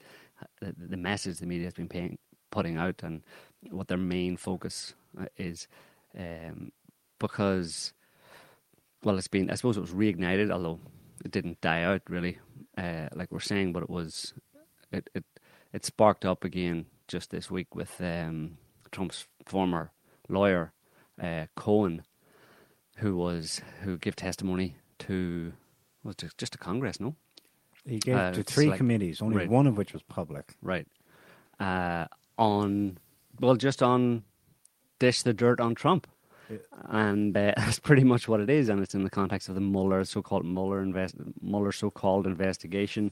the, 0.61 0.73
the 0.77 0.97
message 0.97 1.39
the 1.39 1.45
media 1.45 1.65
has 1.65 1.73
been 1.73 1.89
paying, 1.89 2.17
putting 2.51 2.77
out, 2.77 3.01
and 3.03 3.21
what 3.69 3.87
their 3.87 3.97
main 3.97 4.37
focus 4.37 4.93
uh, 5.19 5.25
is, 5.37 5.67
um, 6.17 6.71
because 7.19 7.93
well, 9.03 9.17
it's 9.17 9.27
been 9.27 9.49
I 9.49 9.55
suppose 9.55 9.77
it 9.77 9.81
was 9.81 9.91
reignited, 9.91 10.51
although 10.51 10.79
it 11.23 11.31
didn't 11.31 11.61
die 11.61 11.83
out 11.83 12.01
really, 12.09 12.37
uh, 12.77 13.07
like 13.15 13.31
we're 13.31 13.39
saying, 13.39 13.73
but 13.73 13.83
it 13.83 13.89
was 13.89 14.33
it 14.91 15.09
it 15.13 15.25
it 15.75 15.85
sparked 15.85 16.23
up 16.25 16.43
again 16.45 16.85
just 17.07 17.31
this 17.31 17.51
week 17.51 17.75
with 17.75 17.99
um, 18.01 18.57
Trump's 18.91 19.27
former 19.45 19.91
lawyer 20.29 20.71
uh, 21.21 21.45
Cohen, 21.55 22.03
who 22.97 23.17
was 23.17 23.61
who 23.81 23.97
gave 23.97 24.15
testimony 24.15 24.77
to 24.99 25.53
was 26.03 26.15
it 26.23 26.31
just 26.37 26.55
a 26.55 26.57
Congress, 26.57 26.99
no? 26.99 27.15
He 27.85 27.99
gave 27.99 28.15
Uh, 28.15 28.31
to 28.31 28.43
three 28.43 28.67
like- 28.69 28.77
committees, 28.77 29.21
only 29.21 29.37
right. 29.37 29.49
one 29.49 29.67
of 29.67 29.77
which 29.77 29.91
was 29.93 30.01
public. 30.03 30.53
Right. 30.61 30.87
Uh, 31.59 32.05
on 32.37 32.97
well, 33.41 33.55
just 33.55 33.83
on 33.83 34.23
dish 34.99 35.23
the 35.23 35.33
dirt 35.33 35.59
on 35.59 35.75
Trump. 35.75 36.07
And 36.89 37.35
uh, 37.35 37.53
that's 37.57 37.79
pretty 37.79 38.03
much 38.03 38.27
what 38.27 38.39
it 38.39 38.49
is, 38.49 38.69
and 38.69 38.79
it's 38.81 38.95
in 38.95 39.03
the 39.03 39.09
context 39.09 39.49
of 39.49 39.55
the 39.55 39.61
Mueller, 39.61 40.05
so-called 40.05 40.45
Mueller 40.45 40.81
invest, 40.81 41.15
Mueller 41.41 41.71
so-called 41.71 42.27
investigation, 42.27 43.11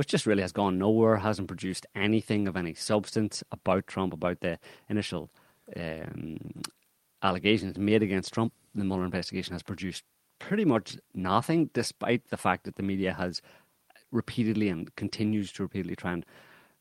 which 0.00 0.08
just 0.08 0.24
really 0.24 0.40
has 0.40 0.50
gone 0.50 0.78
nowhere, 0.78 1.18
hasn't 1.18 1.46
produced 1.46 1.84
anything 1.94 2.48
of 2.48 2.56
any 2.56 2.72
substance 2.72 3.44
about 3.52 3.86
Trump, 3.86 4.14
about 4.14 4.40
the 4.40 4.58
initial 4.88 5.28
um, 5.76 6.38
allegations 7.22 7.76
made 7.76 8.02
against 8.02 8.32
Trump. 8.32 8.54
The 8.74 8.82
Mueller 8.82 9.04
investigation 9.04 9.52
has 9.52 9.62
produced 9.62 10.02
pretty 10.38 10.64
much 10.64 10.96
nothing, 11.12 11.68
despite 11.74 12.30
the 12.30 12.38
fact 12.38 12.64
that 12.64 12.76
the 12.76 12.82
media 12.82 13.12
has 13.12 13.42
repeatedly 14.10 14.70
and 14.70 14.96
continues 14.96 15.52
to 15.52 15.64
repeatedly 15.64 15.96
try 15.96 16.12
and 16.14 16.24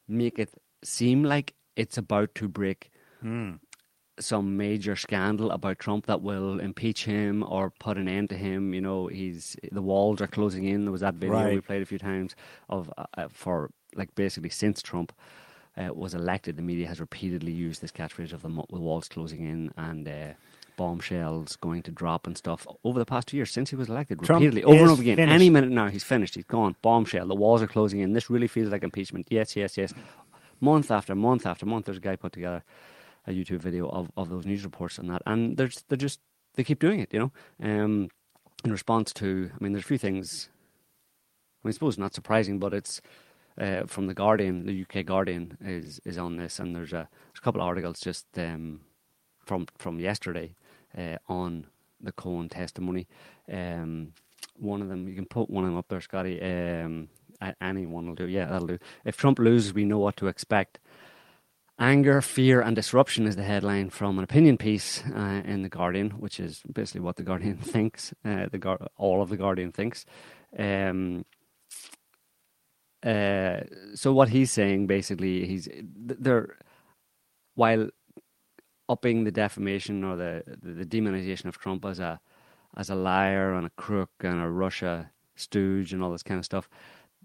make 0.08 0.40
it 0.40 0.52
seem 0.82 1.26
like 1.26 1.56
it's 1.76 1.98
about 1.98 2.34
to 2.36 2.48
break 2.48 2.90
some 4.20 4.58
major 4.58 4.96
scandal 4.96 5.52
about 5.52 5.80
Trump 5.80 6.06
that 6.08 6.22
will 6.22 6.60
impeach 6.60 7.06
him 7.06 7.44
or 7.48 7.70
put 7.70 7.98
an 7.98 8.08
end 8.08 8.30
to 8.30 8.38
him. 8.38 8.74
You 8.74 8.82
know, 8.82 9.08
he's 9.08 9.56
the 9.72 9.82
walls 9.82 10.22
are 10.22 10.28
closing 10.28 10.66
in. 10.66 10.86
There 10.86 10.92
was 10.92 11.02
that 11.02 11.16
video 11.16 11.36
Right. 11.36 11.54
we 11.56 11.62
played 11.62 11.82
a 11.82 11.86
few 11.86 12.00
times 12.00 12.36
of 12.70 12.92
uh, 12.98 13.06
uh, 13.18 13.28
for 13.32 13.70
like 13.96 14.14
basically 14.16 14.50
since 14.50 14.82
Trump 14.82 15.12
uh, 15.78 15.94
was 15.94 16.14
elected, 16.14 16.58
the 16.58 16.62
media 16.62 16.88
has 16.88 17.00
repeatedly 17.00 17.52
used 17.52 17.82
this 17.82 17.92
catchphrase 17.92 18.34
of 18.34 18.42
the, 18.42 18.50
the 18.50 18.80
walls 18.80 19.08
closing 19.08 19.42
in 19.46 19.72
and. 19.78 20.08
Uh, 20.08 20.34
Bombshells 20.78 21.58
going 21.58 21.82
to 21.84 21.92
drop 21.92 22.26
and 22.26 22.38
stuff 22.38 22.66
over 22.86 22.98
the 23.00 23.06
past 23.06 23.28
two 23.28 23.36
years 23.36 23.52
since 23.52 23.70
he 23.70 23.76
was 23.76 23.90
elected 23.90 24.18
Trump 24.22 24.40
repeatedly 24.42 24.64
over 24.64 24.84
and 24.84 24.92
over 24.92 25.02
again. 25.02 25.18
finished. 25.18 25.34
Any 25.36 25.50
minute 25.50 25.72
now, 25.72 25.90
he's 25.90 26.06
finished. 26.06 26.36
He's 26.36 26.46
gone. 26.46 26.78
Bombshell. 26.82 27.28
The 27.28 27.36
walls 27.36 27.62
are 27.62 27.68
closing 27.68 28.00
in. 28.00 28.14
This 28.14 28.30
really 28.30 28.48
feels 28.48 28.72
like 28.72 28.82
impeachment. 28.82 29.28
Yes, 29.30 29.58
yes, 29.58 29.78
yes. 29.78 29.94
Month 30.62 30.90
after 30.90 31.16
month 31.16 31.46
after 31.46 31.66
month, 31.66 31.84
there's 31.88 31.98
a 31.98 32.00
guy 32.00 32.16
put 32.16 32.32
together 32.32 32.64
a 33.28 33.32
YouTube 33.32 33.60
video 33.62 33.90
of, 33.90 34.12
of 34.18 34.30
those 34.30 34.46
news 34.46 34.64
reports 34.66 34.98
and 34.98 35.10
that, 35.10 35.22
and 35.26 35.58
they're 35.58 35.72
they're 35.90 35.98
just 35.98 36.22
they 36.56 36.64
keep 36.64 36.80
doing 36.80 37.00
it. 37.02 37.14
You 37.14 37.20
know, 37.20 37.32
um, 37.64 38.10
in 38.66 38.72
response 38.72 39.14
to, 39.16 39.52
I 39.54 39.64
mean, 39.64 39.74
there's 39.74 39.86
a 39.86 39.88
few 39.88 39.98
things. 40.00 40.50
I 41.64 41.68
mean, 41.68 41.72
I 41.72 41.74
suppose 41.74 41.98
not 41.98 42.14
surprising, 42.16 42.60
but 42.60 42.74
it's 42.74 43.02
uh, 43.60 43.84
from 43.88 44.08
the 44.08 44.14
Guardian. 44.16 44.66
The 44.66 44.84
UK 44.84 45.06
Guardian 45.06 45.58
is 45.62 46.02
is 46.06 46.18
on 46.18 46.38
this, 46.38 46.60
and 46.60 46.76
there's 46.76 46.94
a 46.94 47.10
there's 47.28 47.40
a 47.40 47.42
couple 47.42 47.62
of 47.62 47.68
articles 47.68 48.00
just 48.00 48.28
um, 48.38 48.82
from 49.46 49.68
from 49.78 50.00
yesterday 50.00 50.56
uh, 50.98 51.18
on 51.30 51.68
the 52.02 52.12
Cohen 52.14 52.50
testimony. 52.50 53.08
Um, 53.52 54.14
one 54.58 54.82
of 54.82 54.90
them, 54.90 55.08
you 55.08 55.16
can 55.16 55.26
put 55.26 55.50
one 55.50 55.64
of 55.66 55.72
them 55.72 55.78
up 55.78 55.88
there, 55.90 56.02
Scotty. 56.02 56.42
Um, 56.42 57.10
a- 57.42 57.56
any 57.62 57.86
one 57.86 58.08
will 58.08 58.16
do. 58.16 58.28
Yeah, 58.28 58.46
that'll 58.48 58.68
do. 58.68 58.80
If 59.06 59.18
Trump 59.18 59.40
loses, 59.40 59.74
we 59.74 59.86
know 59.86 60.00
what 60.00 60.18
to 60.18 60.28
expect. 60.28 60.80
Anger, 61.80 62.22
fear, 62.22 62.60
and 62.60 62.76
disruption 62.76 63.26
is 63.26 63.38
the 63.38 63.44
headline 63.44 63.90
from 63.90 64.18
an 64.18 64.24
opinion 64.26 64.58
piece 64.58 65.02
uh, 65.16 65.42
in 65.46 65.62
the 65.62 65.70
Guardian, 65.70 66.12
which 66.12 66.38
is 66.40 66.62
basically 66.72 67.00
what 67.00 67.16
the 67.16 67.24
Guardian 67.24 67.58
thinks. 67.74 68.14
Uh, 68.26 68.48
the 68.52 68.58
Gar- 68.58 68.88
all 68.98 69.22
of 69.22 69.30
the 69.30 69.38
Guardian 69.38 69.72
thinks. 69.72 70.06
Um, 70.58 71.26
uh, 73.02 73.62
so 73.96 74.12
what 74.12 74.28
he's 74.28 74.52
saying 74.52 74.88
basically, 74.88 75.46
he's 75.46 75.70
they're 75.96 76.58
while 77.56 77.90
upping 78.90 79.24
the 79.24 79.32
defamation 79.32 80.04
or 80.04 80.18
the, 80.18 80.44
the 80.62 80.74
the 80.74 80.86
demonization 80.86 81.46
of 81.46 81.60
Trump 81.60 81.86
as 81.86 82.00
a 82.00 82.20
as 82.76 82.90
a 82.90 82.96
liar 82.96 83.54
and 83.54 83.66
a 83.66 83.72
crook 83.72 84.12
and 84.20 84.42
a 84.42 84.50
Russia 84.50 85.12
stooge 85.36 85.94
and 85.94 86.04
all 86.04 86.12
this 86.12 86.24
kind 86.24 86.40
of 86.40 86.46
stuff, 86.46 86.70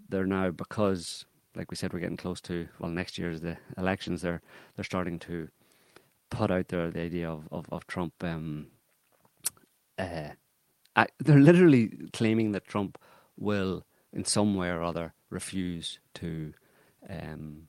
they're 0.08 0.26
now 0.26 0.50
because, 0.50 1.26
like 1.56 1.70
we 1.70 1.76
said, 1.76 1.92
we're 1.92 2.00
getting 2.00 2.16
close 2.16 2.40
to 2.42 2.68
well 2.80 2.90
next 2.90 3.18
year's 3.18 3.40
the 3.42 3.58
elections. 3.78 4.22
They're 4.22 4.42
they're 4.76 4.84
starting 4.84 5.18
to 5.20 5.48
put 6.30 6.50
out 6.50 6.68
there 6.68 6.90
the 6.90 7.02
idea 7.02 7.30
of 7.30 7.48
of, 7.52 7.66
of 7.72 7.86
Trump. 7.86 8.14
Um, 8.22 8.68
uh, 9.98 10.30
I, 10.96 11.06
they're 11.18 11.38
literally 11.40 11.90
claiming 12.12 12.52
that 12.52 12.66
Trump 12.66 12.98
will, 13.38 13.84
in 14.12 14.24
some 14.24 14.54
way 14.56 14.68
or 14.70 14.82
other, 14.82 15.14
refuse 15.30 16.00
to 16.16 16.54
um, 17.08 17.68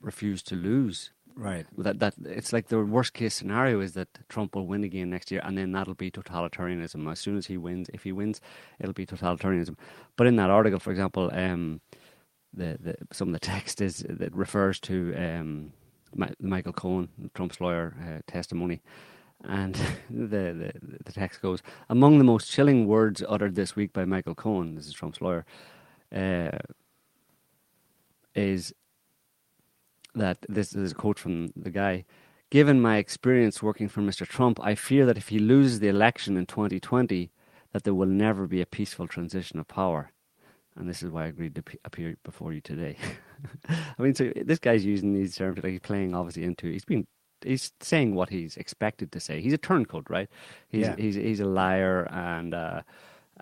refuse 0.00 0.42
to 0.44 0.56
lose 0.56 1.12
Right. 1.36 1.66
that 1.78 2.00
that 2.00 2.14
it's 2.24 2.52
like 2.52 2.68
the 2.68 2.84
worst 2.84 3.14
case 3.14 3.34
scenario 3.34 3.80
is 3.80 3.94
that 3.94 4.08
Trump 4.28 4.54
will 4.54 4.66
win 4.66 4.84
again 4.84 5.10
next 5.10 5.30
year, 5.30 5.40
and 5.44 5.56
then 5.58 5.72
that'll 5.72 5.94
be 5.94 6.10
totalitarianism. 6.10 7.10
As 7.10 7.20
soon 7.20 7.36
as 7.38 7.46
he 7.46 7.56
wins, 7.58 7.90
if 7.94 8.04
he 8.04 8.12
wins, 8.12 8.40
it'll 8.80 8.92
be 8.94 9.06
totalitarianism. 9.06 9.76
But 10.16 10.26
in 10.26 10.36
that 10.36 10.50
article, 10.50 10.80
for 10.80 10.90
example, 10.90 11.30
um, 11.32 11.80
the, 12.52 12.78
the 12.80 12.96
some 13.12 13.28
of 13.28 13.34
the 13.34 13.40
text 13.40 13.80
is 13.80 14.04
that 14.08 14.34
refers 14.34 14.80
to 14.80 15.14
um, 15.16 15.72
Mi- 16.14 16.34
Michael 16.40 16.72
Cohen, 16.72 17.08
Trump's 17.34 17.60
lawyer, 17.60 17.94
uh, 18.00 18.20
testimony. 18.30 18.82
And 19.44 19.74
the, 20.10 20.26
the 20.28 20.72
the 21.04 21.12
text 21.12 21.40
goes 21.42 21.62
among 21.88 22.18
the 22.18 22.24
most 22.24 22.50
chilling 22.50 22.86
words 22.86 23.22
uttered 23.28 23.54
this 23.54 23.76
week 23.76 23.92
by 23.92 24.04
Michael 24.04 24.34
Cohen, 24.34 24.74
this 24.74 24.86
is 24.86 24.92
Trump's 24.92 25.20
lawyer, 25.20 25.44
uh, 26.14 26.58
is 28.34 28.74
that 30.14 30.38
this 30.48 30.74
is 30.74 30.92
a 30.92 30.94
quote 30.94 31.18
from 31.18 31.52
the 31.56 31.70
guy. 31.70 32.04
Given 32.50 32.80
my 32.80 32.96
experience 32.96 33.62
working 33.62 33.88
for 33.88 34.00
Mr. 34.00 34.26
Trump, 34.26 34.58
I 34.60 34.74
fear 34.74 35.06
that 35.06 35.16
if 35.16 35.28
he 35.28 35.38
loses 35.38 35.78
the 35.78 35.86
election 35.88 36.36
in 36.36 36.46
2020, 36.46 37.30
that 37.72 37.84
there 37.84 37.94
will 37.94 38.06
never 38.06 38.48
be 38.48 38.60
a 38.60 38.66
peaceful 38.66 39.06
transition 39.06 39.60
of 39.60 39.68
power. 39.68 40.10
And 40.80 40.88
this 40.88 41.02
is 41.02 41.10
why 41.10 41.24
I 41.24 41.28
agreed 41.28 41.54
to 41.56 41.62
appear 41.84 42.16
before 42.24 42.52
you 42.52 42.60
today. 42.62 42.96
I 43.68 44.02
mean, 44.02 44.14
so 44.14 44.32
this 44.34 44.58
guy's 44.58 44.84
using 44.84 45.12
these 45.14 45.36
terms 45.36 45.58
like 45.62 45.72
he's 45.72 45.80
playing 45.80 46.14
obviously 46.14 46.44
into. 46.44 46.70
He's 46.70 46.84
been 46.86 47.06
he's 47.42 47.72
saying 47.80 48.14
what 48.14 48.30
he's 48.30 48.56
expected 48.56 49.12
to 49.12 49.20
say. 49.20 49.40
He's 49.40 49.52
a 49.52 49.58
turncoat, 49.58 50.06
right? 50.10 50.28
He's 50.68 50.82
Yeah. 50.86 50.96
he's 50.96 51.14
he's 51.14 51.40
a 51.40 51.44
liar 51.46 52.08
and. 52.10 52.54
Uh, 52.54 52.82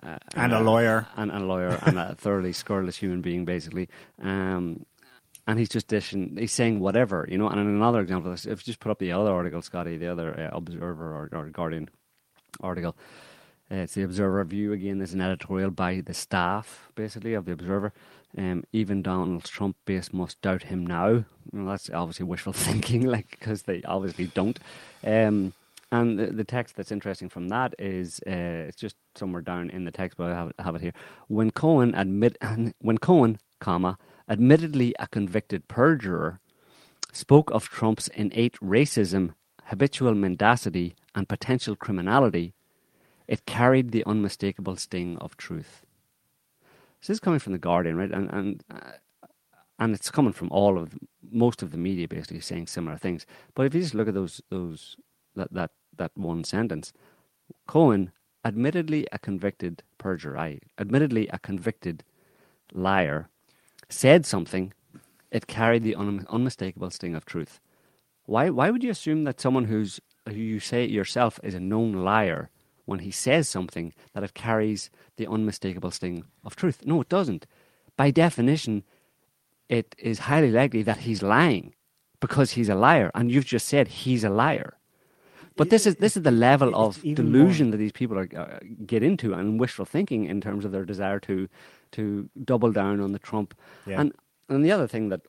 uh, 0.03 0.17
And 0.35 0.53
a 0.53 0.59
lawyer. 0.61 1.07
and, 1.17 1.29
and 1.31 1.43
a 1.43 1.45
lawyer 1.45 1.77
and 1.85 1.97
a 1.99 2.15
thoroughly 2.23 2.53
scurrilous 2.53 2.95
human 2.97 3.21
being, 3.21 3.43
basically. 3.45 3.89
Um, 4.21 4.85
and 5.47 5.59
he's 5.59 5.67
just 5.69 5.87
dishing, 5.87 6.37
he's 6.37 6.51
saying 6.53 6.79
whatever, 6.79 7.27
you 7.29 7.37
know. 7.37 7.49
And 7.49 7.59
another 7.59 7.99
example, 8.01 8.31
is 8.31 8.45
if 8.45 8.59
you 8.59 8.71
just 8.71 8.79
put 8.79 8.91
up 8.91 8.99
the 8.99 9.11
other 9.11 9.31
article, 9.33 9.61
Scotty, 9.61 9.97
the 9.97 10.07
other 10.07 10.39
uh, 10.39 10.55
Observer 10.55 11.07
or, 11.15 11.29
or 11.33 11.49
Guardian 11.49 11.89
article, 12.61 12.95
uh, 12.95 13.01
it's 13.69 13.93
the 13.93 14.03
Observer 14.03 14.43
View 14.43 14.73
again. 14.73 14.97
There's 14.97 15.13
an 15.13 15.21
editorial 15.21 15.69
by 15.71 16.01
the 16.01 16.13
staff, 16.13 16.91
basically, 16.95 17.33
of 17.33 17.45
the 17.45 17.51
Observer. 17.51 17.93
Um, 18.37 18.63
even 18.71 19.01
Donald 19.01 19.43
Trump 19.45 19.75
base 19.85 20.13
must 20.13 20.41
doubt 20.41 20.63
him 20.63 20.85
now. 20.85 21.25
Well, 21.51 21.65
that's 21.65 21.89
obviously 21.89 22.25
wishful 22.25 22.53
thinking, 22.67 23.03
like 23.03 23.31
because 23.31 23.63
they 23.63 23.81
obviously 23.83 24.27
don't. 24.27 24.59
Um, 25.03 25.53
and 25.91 26.19
the, 26.19 26.27
the 26.27 26.43
text 26.43 26.75
that's 26.75 26.91
interesting 26.91 27.29
from 27.29 27.49
that 27.49 27.73
is 27.79 28.19
uh, 28.27 28.67
it's 28.67 28.77
just 28.77 28.95
somewhere 29.15 29.41
down 29.41 29.69
in 29.71 29.85
the 29.85 29.91
text, 29.91 30.17
but 30.17 30.31
I 30.31 30.35
have, 30.35 30.51
have 30.59 30.75
it 30.75 30.81
here. 30.81 30.93
When 31.27 31.51
Cohen 31.51 31.95
admit 31.95 32.37
when 32.79 32.97
Cohen, 32.99 33.39
comma, 33.59 33.97
admittedly 34.27 34.93
a 34.99 35.07
convicted 35.07 35.67
perjurer, 35.67 36.39
spoke 37.11 37.49
of 37.51 37.69
Trump's 37.69 38.07
innate 38.09 38.59
racism, 38.59 39.33
habitual 39.65 40.13
mendacity, 40.13 40.95
and 41.15 41.27
potential 41.27 41.75
criminality, 41.75 42.53
it 43.29 43.45
carried 43.45 43.91
the 43.91 44.03
unmistakable 44.07 44.75
sting 44.75 45.15
of 45.19 45.37
truth. 45.37 45.85
So 46.99 47.13
this 47.13 47.17
is 47.17 47.19
coming 47.19 47.39
from 47.39 47.53
the 47.53 47.59
Guardian, 47.59 47.95
right? 47.95 48.11
And 48.11 48.27
and 48.33 48.63
uh, 48.73 48.93
and 49.77 49.93
it's 49.95 50.09
coming 50.09 50.33
from 50.33 50.49
all 50.51 50.79
of 50.79 50.97
most 51.31 51.61
of 51.61 51.71
the 51.71 51.77
media 51.77 52.07
basically 52.07 52.41
saying 52.41 52.67
similar 52.67 52.97
things. 52.97 53.27
But 53.53 53.67
if 53.67 53.75
you 53.75 53.81
just 53.81 53.93
look 53.93 54.07
at 54.07 54.15
those 54.15 54.41
those 54.49 54.97
that 55.35 55.53
that 55.53 55.71
that 55.95 56.11
one 56.15 56.43
sentence, 56.43 56.91
Cohen, 57.67 58.11
admittedly 58.43 59.05
a 59.11 59.19
convicted 59.19 59.83
perjurer, 59.99 60.35
I 60.37 60.59
admittedly 60.79 61.27
a 61.27 61.37
convicted 61.37 62.03
liar, 62.73 63.29
said 63.89 64.25
something, 64.25 64.73
it 65.29 65.45
carried 65.45 65.83
the 65.83 65.95
un- 65.95 66.25
unmistakable 66.29 66.89
sting 66.89 67.13
of 67.13 67.25
truth. 67.25 67.59
Why 68.25 68.49
why 68.49 68.71
would 68.71 68.83
you 68.83 68.89
assume 68.89 69.23
that 69.25 69.39
someone 69.39 69.65
who's 69.65 70.01
who 70.27 70.33
you 70.33 70.59
say 70.59 70.87
yourself 70.87 71.39
is 71.43 71.53
a 71.53 71.59
known 71.59 71.93
liar 71.93 72.49
when 72.89 72.99
he 72.99 73.11
says 73.11 73.47
something 73.47 73.93
that 74.13 74.23
it 74.23 74.33
carries 74.33 74.89
the 75.17 75.27
unmistakable 75.27 75.91
sting 75.91 76.23
of 76.43 76.55
truth? 76.55 76.85
No, 76.85 77.01
it 77.01 77.09
doesn't. 77.09 77.45
By 77.95 78.11
definition, 78.11 78.83
it 79.69 79.95
is 79.99 80.19
highly 80.19 80.51
likely 80.51 80.83
that 80.83 80.99
he's 80.99 81.21
lying 81.21 81.73
because 82.19 82.51
he's 82.51 82.69
a 82.69 82.75
liar, 82.75 83.11
and 83.13 83.31
you've 83.31 83.45
just 83.45 83.67
said 83.67 83.87
he's 83.87 84.23
a 84.23 84.29
liar. 84.29 84.73
But 85.55 85.69
this 85.69 85.85
is 85.85 85.95
this 85.97 86.15
is 86.15 86.23
the 86.23 86.31
level 86.31 86.73
of 86.73 87.01
delusion 87.01 87.71
that 87.71 87.77
these 87.77 87.91
people 87.91 88.17
are 88.17 88.29
uh, 88.35 88.59
get 88.85 89.03
into 89.03 89.33
and 89.33 89.59
wishful 89.59 89.85
thinking 89.85 90.23
in 90.25 90.39
terms 90.39 90.63
of 90.63 90.71
their 90.71 90.85
desire 90.85 91.19
to 91.21 91.49
to 91.91 92.29
double 92.45 92.71
down 92.71 93.01
on 93.01 93.11
the 93.11 93.19
Trump. 93.19 93.53
Yeah. 93.85 93.99
And 93.99 94.13
and 94.47 94.63
the 94.63 94.71
other 94.71 94.87
thing 94.87 95.09
that 95.09 95.21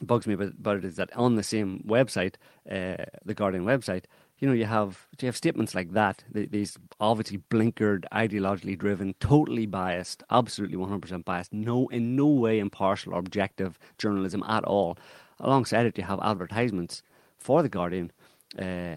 bugs 0.00 0.26
me 0.28 0.34
about, 0.34 0.52
about 0.58 0.76
it 0.76 0.84
is 0.84 0.96
that 0.96 1.14
on 1.16 1.34
the 1.34 1.42
same 1.42 1.82
website, 1.86 2.34
uh, 2.70 3.04
the 3.24 3.34
Guardian 3.34 3.64
website, 3.64 4.04
you 4.44 4.50
know, 4.50 4.56
you 4.56 4.66
have 4.66 5.06
you 5.22 5.26
have 5.26 5.38
statements 5.38 5.74
like 5.74 5.92
that. 5.92 6.22
These 6.30 6.76
obviously 7.00 7.38
blinkered, 7.48 8.04
ideologically 8.12 8.76
driven, 8.76 9.14
totally 9.18 9.64
biased, 9.64 10.22
absolutely 10.30 10.76
one 10.76 10.90
hundred 10.90 11.00
percent 11.00 11.24
biased, 11.24 11.50
no 11.54 11.88
in 11.88 12.14
no 12.14 12.26
way 12.26 12.58
impartial 12.58 13.14
or 13.14 13.20
objective 13.20 13.78
journalism 13.96 14.42
at 14.46 14.62
all. 14.64 14.98
Alongside 15.40 15.86
it, 15.86 15.96
you 15.96 16.04
have 16.04 16.20
advertisements 16.20 17.02
for 17.38 17.62
the 17.62 17.70
Guardian. 17.70 18.12
Uh, 18.58 18.96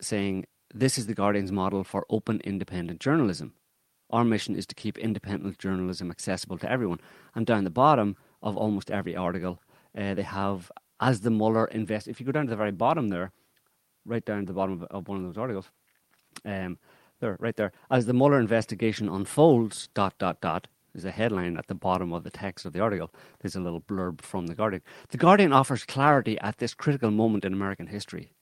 saying 0.00 0.46
this 0.72 0.96
is 0.96 1.06
the 1.06 1.14
Guardian's 1.14 1.50
model 1.50 1.82
for 1.82 2.06
open, 2.08 2.40
independent 2.44 3.00
journalism. 3.00 3.54
Our 4.10 4.24
mission 4.24 4.54
is 4.54 4.66
to 4.66 4.76
keep 4.76 4.96
independent 4.96 5.58
journalism 5.58 6.08
accessible 6.08 6.58
to 6.58 6.70
everyone. 6.70 7.00
And 7.34 7.46
down 7.46 7.64
the 7.64 7.70
bottom 7.70 8.16
of 8.40 8.56
almost 8.56 8.92
every 8.92 9.16
article, 9.16 9.60
uh, 9.98 10.14
they 10.14 10.22
have 10.22 10.70
as 11.00 11.22
the 11.22 11.30
Mueller 11.30 11.66
invest. 11.66 12.06
If 12.06 12.20
you 12.20 12.26
go 12.26 12.32
down 12.32 12.46
to 12.46 12.50
the 12.50 12.56
very 12.56 12.70
bottom 12.70 13.08
there, 13.08 13.32
right 14.04 14.24
down 14.24 14.40
to 14.40 14.46
the 14.46 14.52
bottom 14.52 14.82
of, 14.82 14.84
of 14.90 15.08
one 15.08 15.18
of 15.18 15.24
those 15.24 15.38
articles, 15.38 15.70
um, 16.44 16.78
there, 17.20 17.36
right 17.40 17.56
there, 17.56 17.72
as 17.90 18.06
the 18.06 18.12
Mueller 18.12 18.40
investigation 18.40 19.08
unfolds, 19.08 19.88
dot 19.94 20.18
dot 20.18 20.40
dot. 20.40 20.68
Is 20.94 21.06
a 21.06 21.10
headline 21.10 21.56
at 21.56 21.68
the 21.68 21.74
bottom 21.74 22.12
of 22.12 22.22
the 22.22 22.30
text 22.30 22.66
of 22.66 22.74
the 22.74 22.80
article. 22.80 23.10
There's 23.40 23.56
a 23.56 23.60
little 23.60 23.80
blurb 23.80 24.20
from 24.20 24.46
the 24.46 24.54
Guardian. 24.54 24.82
The 25.08 25.16
Guardian 25.16 25.50
offers 25.50 25.84
clarity 25.86 26.38
at 26.40 26.58
this 26.58 26.74
critical 26.74 27.10
moment 27.10 27.46
in 27.46 27.54
American 27.54 27.86
history. 27.86 28.32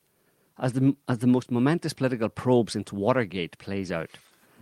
as 0.59 0.73
the 0.73 0.97
as 1.09 1.19
the 1.19 1.27
most 1.29 1.51
momentous 1.51 1.93
political 1.93 2.29
probes 2.29 2.75
into 2.77 2.97
Watergate 2.97 3.57
plays 3.59 3.93
out. 3.93 4.11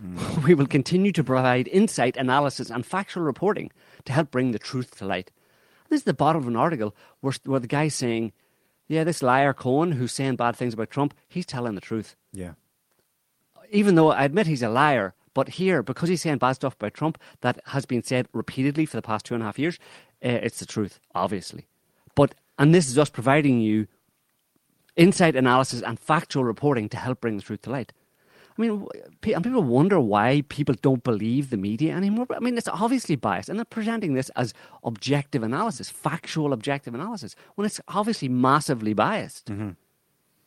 We 0.45 0.55
will 0.55 0.67
continue 0.67 1.13
to 1.13 1.25
provide 1.25 1.67
insight, 1.69 2.17
analysis, 2.17 2.71
and 2.71 2.87
factual 2.87 3.23
reporting 3.25 3.71
to 4.05 4.13
help 4.13 4.31
bring 4.31 4.53
the 4.53 4.59
truth 4.59 4.97
to 4.99 5.07
light. 5.07 5.31
This 5.89 6.01
is 6.01 6.05
the 6.05 6.15
bottom 6.15 6.43
of 6.43 6.49
an 6.49 6.57
article 6.57 6.95
where, 7.21 7.33
where 7.45 7.61
the 7.61 7.67
guy's 7.67 7.95
saying, 7.95 8.33
"Yeah, 8.89 9.05
this 9.05 9.23
liar 9.23 9.53
Cohen, 9.53 9.93
who's 9.93 10.13
saying 10.13 10.37
bad 10.37 10.57
things 10.57 10.75
about 10.75 10.91
Trump, 10.91 11.15
he's 11.29 11.47
telling 11.47 11.75
the 11.75 11.81
truth." 11.81 12.17
Yeah. 12.33 12.53
even 13.71 13.95
though 13.97 14.11
I 14.11 14.25
admit 14.25 14.47
he's 14.47 14.63
a 14.63 14.69
liar, 14.69 15.15
but 15.35 15.51
here, 15.51 15.83
because 15.83 16.09
he's 16.09 16.23
saying 16.23 16.39
bad 16.39 16.55
stuff 16.55 16.75
about 16.75 16.95
Trump 16.95 17.19
that 17.43 17.61
has 17.67 17.85
been 17.87 18.03
said 18.03 18.27
repeatedly 18.33 18.87
for 18.87 18.97
the 18.97 19.03
past 19.03 19.27
two 19.27 19.35
and 19.35 19.43
a 19.43 19.47
half 19.47 19.59
years, 19.59 19.79
uh, 20.25 20.29
it's 20.29 20.59
the 20.59 20.67
truth, 20.67 20.99
obviously. 21.15 21.67
But, 22.15 22.35
and 22.59 22.75
this 22.75 22.89
is 22.89 22.99
us 22.99 23.11
providing 23.11 23.61
you 23.61 23.87
insight 24.97 25.37
analysis 25.37 25.83
and 25.83 25.99
factual 26.01 26.45
reporting 26.45 26.89
to 26.89 26.97
help 26.97 27.21
bring 27.21 27.37
the 27.37 27.43
truth 27.43 27.63
to 27.63 27.71
light. 27.71 27.93
I 28.59 28.63
mean, 28.63 28.87
and 29.35 29.45
people 29.45 29.63
wonder 29.63 30.01
why 30.01 30.43
people 30.49 30.75
don't 30.83 31.05
believe 31.05 31.51
the 31.51 31.57
media 31.57 31.95
anymore. 31.95 32.27
But 32.27 32.39
I 32.39 32.41
mean, 32.41 32.59
it's 32.59 32.69
obviously 32.69 33.15
biased, 33.15 33.49
and 33.49 33.59
they're 33.59 33.65
presenting 33.65 34.15
this 34.15 34.31
as 34.31 34.53
objective 34.83 35.45
analysis, 35.45 35.89
factual 35.89 36.53
objective 36.53 36.93
analysis, 36.93 37.37
when 37.55 37.67
it's 37.67 37.81
obviously 37.89 38.29
massively 38.29 38.95
biased 38.95 39.51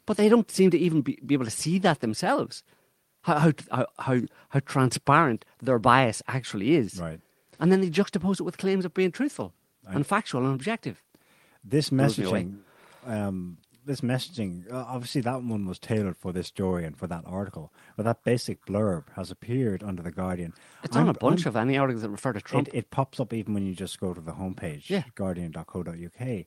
but 0.05 0.17
they 0.17 0.29
don't 0.29 0.51
seem 0.51 0.69
to 0.71 0.77
even 0.77 1.01
be, 1.01 1.17
be 1.25 1.35
able 1.35 1.45
to 1.45 1.51
see 1.51 1.79
that 1.79 2.01
themselves. 2.01 2.63
How, 3.21 3.53
how 3.71 3.85
how 3.99 4.19
how 4.49 4.59
transparent 4.65 5.45
their 5.61 5.79
bias 5.79 6.23
actually 6.27 6.75
is, 6.75 6.99
Right. 6.99 7.19
And 7.59 7.71
then 7.71 7.79
they 7.81 7.89
juxtapose 7.89 8.39
it 8.39 8.43
with 8.43 8.57
claims 8.57 8.83
of 8.85 8.93
being 8.93 9.11
truthful 9.11 9.53
and 9.85 10.05
factual 10.05 10.43
and 10.45 10.55
objective. 10.55 11.03
This 11.63 11.91
Blows 11.91 12.17
me 12.17 12.25
away. 12.25 12.43
messaging, 12.43 12.57
um, 13.05 13.57
this 13.85 14.01
messaging, 14.01 14.71
uh, 14.71 14.85
obviously 14.87 15.21
that 15.21 15.43
one 15.43 15.65
was 15.65 15.79
tailored 15.79 16.17
for 16.17 16.31
this 16.31 16.47
story 16.47 16.85
and 16.85 16.97
for 16.97 17.07
that 17.07 17.23
article, 17.25 17.73
but 17.97 18.03
that 18.03 18.23
basic 18.23 18.65
blurb 18.65 19.05
has 19.15 19.31
appeared 19.31 19.83
under 19.83 20.01
the 20.03 20.11
Guardian. 20.11 20.53
It's 20.83 20.95
on 20.95 21.07
I'm- 21.07 21.15
a 21.15 21.19
bunch 21.19 21.41
I'm- 21.41 21.49
of 21.49 21.55
any 21.55 21.77
articles 21.77 22.03
that 22.03 22.09
refer 22.09 22.33
to 22.33 22.41
Trump. 22.41 22.67
It, 22.69 22.73
it 22.75 22.91
pops 22.91 23.19
up 23.19 23.33
even 23.33 23.53
when 23.53 23.65
you 23.65 23.73
just 23.73 23.99
go 23.99 24.13
to 24.13 24.21
the 24.21 24.33
homepage, 24.33 24.89
Yeah. 24.89 25.03
guardian.co.uk. 25.15 26.45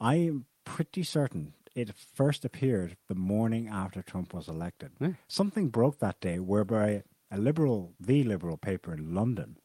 I 0.00 0.14
am 0.16 0.46
pretty 0.64 1.02
certain 1.02 1.54
it 1.74 1.94
first 1.94 2.44
appeared 2.44 2.96
the 3.06 3.14
morning 3.14 3.68
after 3.68 4.02
Trump 4.02 4.34
was 4.34 4.48
elected. 4.48 4.90
Yeah. 5.00 5.12
Something 5.28 5.68
broke 5.68 6.00
that 6.00 6.20
day 6.20 6.40
whereby 6.40 7.04
a 7.30 7.38
liberal, 7.38 7.94
the 8.00 8.24
liberal 8.24 8.56
paper 8.56 8.92
in 8.94 9.14
London, 9.14 9.58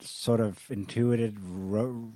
sort 0.00 0.40
of 0.40 0.70
intuited 0.70 1.38
ro- 1.40 2.12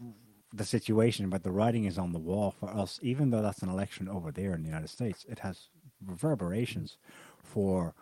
the 0.55 0.65
situation, 0.65 1.29
but 1.31 1.43
the 1.43 1.51
writing 1.51 1.85
is 1.85 1.99
on 1.99 2.13
the 2.13 2.19
wall 2.19 2.53
for 2.59 2.69
us, 2.71 3.01
even 3.03 3.31
though 3.31 3.43
that's 3.43 3.63
an 3.63 3.69
election 3.69 4.09
over 4.09 4.31
there 4.31 4.55
in 4.55 4.63
the 4.63 4.69
United 4.69 4.89
States. 4.91 5.25
It 5.29 5.41
has 5.41 5.69
reverberations 6.07 6.97
for 7.43 7.95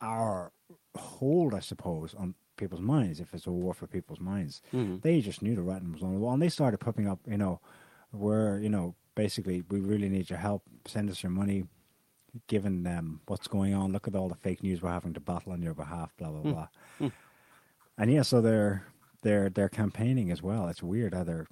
our 0.00 0.52
hold, 0.96 1.54
I 1.54 1.60
suppose, 1.60 2.14
on 2.14 2.34
people's 2.56 2.80
minds. 2.80 3.20
If 3.20 3.34
it's 3.34 3.46
a 3.46 3.50
war 3.50 3.74
for 3.74 3.86
people's 3.86 4.20
minds, 4.20 4.62
Mm-hmm. 4.72 4.96
they 5.02 5.20
just 5.20 5.42
knew 5.42 5.54
the 5.54 5.62
writing 5.62 5.92
was 5.92 6.02
on 6.02 6.12
the 6.14 6.18
wall, 6.20 6.32
and 6.32 6.42
they 6.42 6.48
started 6.48 6.78
popping 6.78 7.08
up. 7.08 7.20
You 7.26 7.36
know, 7.38 7.60
where 8.10 8.58
you 8.58 8.68
know 8.68 8.94
basically 9.14 9.62
we 9.70 9.80
really 9.80 10.08
need 10.08 10.30
your 10.30 10.38
help. 10.38 10.62
Send 10.86 11.10
us 11.10 11.22
your 11.22 11.30
money. 11.32 11.64
Given 12.48 12.82
them 12.82 13.20
what's 13.26 13.48
going 13.48 13.72
on, 13.72 13.92
look 13.92 14.06
at 14.06 14.14
all 14.14 14.28
the 14.28 14.34
fake 14.34 14.62
news 14.62 14.82
we're 14.82 14.90
having 14.90 15.14
to 15.14 15.20
battle 15.20 15.52
on 15.52 15.62
your 15.62 15.72
behalf. 15.72 16.14
Blah 16.18 16.30
blah 16.30 16.52
blah. 16.98 17.10
And 17.96 18.12
yeah, 18.12 18.22
so 18.22 18.42
they're 18.42 18.84
they're 19.26 19.50
they're 19.50 19.68
campaigning 19.82 20.30
as 20.30 20.40
well. 20.42 20.68
It's 20.68 20.82
weird 20.82 21.12
how 21.14 21.24
the 21.24 21.46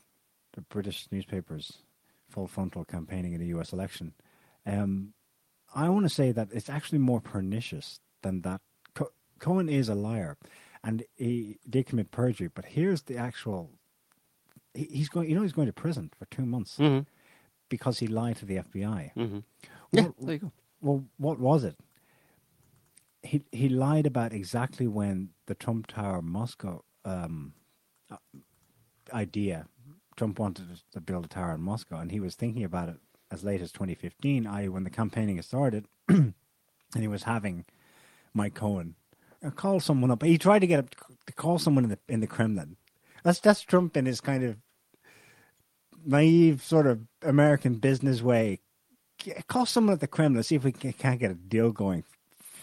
British 0.75 1.09
newspapers 1.11 1.65
full 2.31 2.47
frontal 2.47 2.85
campaigning 2.85 3.33
in 3.35 3.41
the 3.41 3.49
U.S. 3.57 3.73
election. 3.73 4.15
Um, 4.65 5.13
I 5.75 5.89
want 5.89 6.05
to 6.05 6.15
say 6.21 6.33
that 6.33 6.49
it's 6.53 6.71
actually 6.71 6.99
more 7.01 7.21
pernicious 7.21 8.01
than 8.23 8.43
that. 8.43 8.61
Co- 8.95 9.13
Cohen 9.41 9.69
is 9.69 9.89
a 9.89 9.95
liar, 9.95 10.37
and 10.85 11.03
he 11.17 11.59
did 11.69 11.87
commit 11.87 12.11
perjury. 12.13 12.49
But 12.55 12.65
here's 12.77 13.03
the 13.03 13.17
actual: 13.17 13.71
he, 14.73 14.85
he's 14.85 15.09
going. 15.09 15.29
You 15.29 15.35
know, 15.37 15.43
he's 15.43 15.53
going 15.61 15.67
to 15.75 15.83
prison 15.85 16.11
for 16.19 16.27
two 16.27 16.47
months 16.47 16.79
Mhm. 16.79 17.07
because 17.69 17.99
he 17.99 18.07
lied 18.07 18.37
to 18.37 18.47
the 18.47 18.57
FBI. 18.59 19.11
Mhm. 19.17 19.43
Yeah, 19.93 20.09
there 20.21 20.35
you 20.35 20.39
go. 20.47 20.53
Well, 20.81 21.05
what 21.19 21.39
was 21.41 21.65
it? 21.65 21.77
He 23.23 23.43
he 23.53 23.69
lied 23.69 24.07
about 24.07 24.33
exactly 24.33 24.87
when 24.87 25.31
the 25.47 25.55
Trump 25.55 25.87
Tower 25.89 26.23
Moscow 26.23 26.85
um, 27.05 27.53
idea. 29.13 29.67
Trump 30.17 30.39
wanted 30.39 30.67
to 30.93 31.01
build 31.01 31.25
a 31.25 31.29
tower 31.29 31.55
in 31.55 31.61
Moscow, 31.61 31.99
and 31.99 32.11
he 32.11 32.21
was 32.21 32.35
thinking 32.35 32.65
about 32.65 32.89
it 32.89 32.97
as 33.31 33.43
late 33.43 33.61
as 33.61 33.73
2015, 33.73 34.47
i.e., 34.47 34.69
when 34.69 34.85
the 34.85 34.91
campaigning 34.91 35.41
started, 35.43 35.87
and 36.09 36.35
he 36.95 37.09
was 37.09 37.25
having 37.25 37.65
Mike 38.33 38.55
Cohen 38.55 38.95
uh, 39.45 39.51
call 39.51 39.81
someone 39.81 40.11
up. 40.11 40.23
He 40.23 40.39
tried 40.39 40.61
to 40.61 40.67
get 40.67 40.79
up 40.79 40.91
to 40.91 41.33
call 41.33 41.59
someone 41.59 41.85
in 41.85 41.91
the 41.91 41.99
in 42.09 42.21
the 42.21 42.27
Kremlin. 42.27 42.77
That's 43.23 43.41
that's 43.41 43.63
Trump 43.63 43.97
in 43.97 44.07
his 44.07 44.21
kind 44.21 44.45
of 44.45 44.57
naive 46.05 46.63
sort 46.63 46.87
of 46.87 47.01
American 47.23 47.77
business 47.77 48.23
way. 48.23 48.61
Call 49.49 49.67
someone 49.67 49.95
at 49.95 50.01
the 50.01 50.07
Kremlin, 50.07 50.43
see 50.43 50.57
if 50.57 50.65
we 50.65 50.73
can, 50.73 50.93
can't 50.93 51.21
get 51.21 51.31
a 51.31 51.35
deal 51.35 51.73
going 51.73 52.05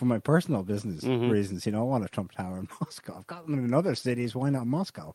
for 0.01 0.05
my 0.05 0.17
personal 0.17 0.63
business 0.63 1.03
reasons. 1.29 1.67
You 1.67 1.73
know, 1.73 1.81
I 1.81 1.83
want 1.83 2.03
a 2.03 2.07
Trump 2.07 2.31
Tower 2.31 2.57
in 2.57 2.67
Moscow. 2.81 3.17
I've 3.19 3.27
got 3.27 3.45
them 3.45 3.63
in 3.63 3.71
other 3.71 3.93
cities. 3.93 4.33
Why 4.33 4.49
not 4.49 4.65
Moscow? 4.65 5.13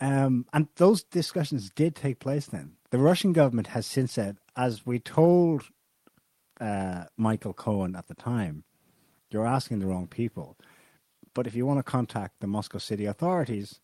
Um, 0.00 0.44
and 0.52 0.66
those 0.74 1.04
discussions 1.04 1.70
did 1.70 1.94
take 1.94 2.18
place 2.18 2.46
then. 2.46 2.72
The 2.90 2.98
Russian 2.98 3.32
government 3.32 3.68
has 3.68 3.86
since 3.86 4.10
said, 4.12 4.38
as 4.56 4.84
we 4.84 4.98
told 4.98 5.62
uh, 6.60 7.04
Michael 7.16 7.52
Cohen 7.52 7.94
at 7.94 8.08
the 8.08 8.14
time, 8.16 8.64
you're 9.30 9.46
asking 9.46 9.78
the 9.78 9.86
wrong 9.86 10.08
people. 10.08 10.58
But 11.32 11.46
if 11.46 11.54
you 11.54 11.64
want 11.64 11.78
to 11.78 11.84
contact 11.84 12.40
the 12.40 12.48
Moscow 12.48 12.78
city 12.78 13.06
authorities, 13.06 13.78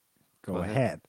go, 0.49 0.55
Go 0.55 0.61
ahead. 0.61 0.77
ahead. 0.77 1.01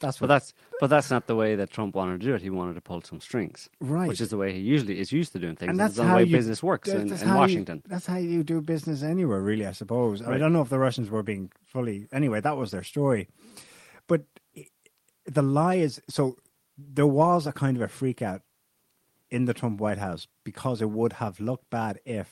That's 0.00 0.18
But 0.18 0.22
what 0.28 0.34
that's 0.34 0.54
but 0.80 0.86
that's 0.90 1.10
not 1.10 1.26
the 1.26 1.36
way 1.36 1.54
that 1.56 1.70
Trump 1.70 1.94
wanted 1.94 2.20
to 2.20 2.26
do 2.26 2.34
it. 2.34 2.42
He 2.42 2.50
wanted 2.50 2.74
to 2.74 2.80
pull 2.80 3.00
some 3.02 3.20
strings, 3.20 3.68
Right. 3.80 4.08
Which 4.08 4.20
is 4.20 4.30
the 4.30 4.36
way 4.36 4.52
he 4.52 4.58
usually 4.60 4.98
is 4.98 5.12
used 5.12 5.32
to 5.34 5.38
doing 5.38 5.56
things. 5.56 5.70
and 5.70 5.78
This 5.78 5.94
that's 5.96 5.98
is 5.98 6.06
the 6.08 6.14
way 6.16 6.24
you, 6.24 6.36
business 6.38 6.62
works 6.62 6.88
in, 6.88 7.06
that's 7.08 7.22
in 7.22 7.28
how 7.28 7.34
you- 7.34 7.40
Washington. 7.40 7.82
that's 7.86 8.06
how 8.06 8.16
you 8.18 8.42
do 8.42 8.60
business 8.60 9.02
anywhere, 9.02 9.40
really. 9.40 9.66
I 9.66 9.72
suppose. 9.72 10.20
I 10.22 10.36
don't 10.38 10.52
know 10.52 10.62
if 10.62 10.68
the 10.68 10.78
Russians 10.80 11.10
were 11.10 11.22
being 11.22 11.50
fully. 11.64 12.06
Anyway, 12.12 12.40
that 12.40 12.56
was 12.56 12.70
their 12.72 12.82
story. 12.94 13.28
But 14.08 14.22
the 15.26 15.42
lie 15.42 15.76
is 15.76 16.00
so. 16.08 16.36
There 16.76 17.06
was 17.06 17.46
a 17.46 17.52
kind 17.52 17.76
of 17.76 17.82
a 17.82 17.88
freak 17.88 18.20
out 18.22 18.42
in 19.30 19.44
the 19.44 19.54
Trump 19.54 19.80
White 19.80 19.98
House 19.98 20.26
because 20.44 20.80
it 20.80 20.90
would 20.90 21.14
have 21.14 21.38
looked 21.40 21.68
bad 21.70 22.00
if. 22.04 22.28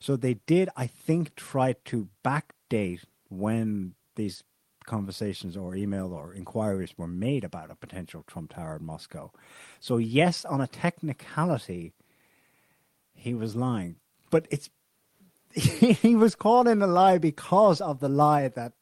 So 0.00 0.16
they 0.16 0.34
did, 0.46 0.70
I 0.76 0.86
think, 0.86 1.34
try 1.34 1.74
to 1.86 2.08
backdate 2.24 3.02
when 3.28 3.94
these 4.16 4.42
conversations 4.90 5.56
or 5.56 5.76
email 5.76 6.12
or 6.12 6.34
inquiries 6.34 6.92
were 6.98 7.06
made 7.06 7.44
about 7.44 7.70
a 7.70 7.76
potential 7.76 8.24
Trump 8.26 8.54
Tower 8.54 8.76
in 8.80 8.84
Moscow. 8.84 9.30
So 9.78 9.98
yes, 9.98 10.44
on 10.44 10.60
a 10.60 10.66
technicality, 10.66 11.92
he 13.14 13.32
was 13.32 13.54
lying, 13.54 13.96
but 14.30 14.46
it's 14.50 14.68
he 15.52 16.14
was 16.16 16.34
caught 16.34 16.66
in 16.66 16.82
a 16.82 16.86
lie 16.86 17.18
because 17.18 17.80
of 17.80 18.00
the 18.00 18.08
lie 18.08 18.48
that 18.48 18.72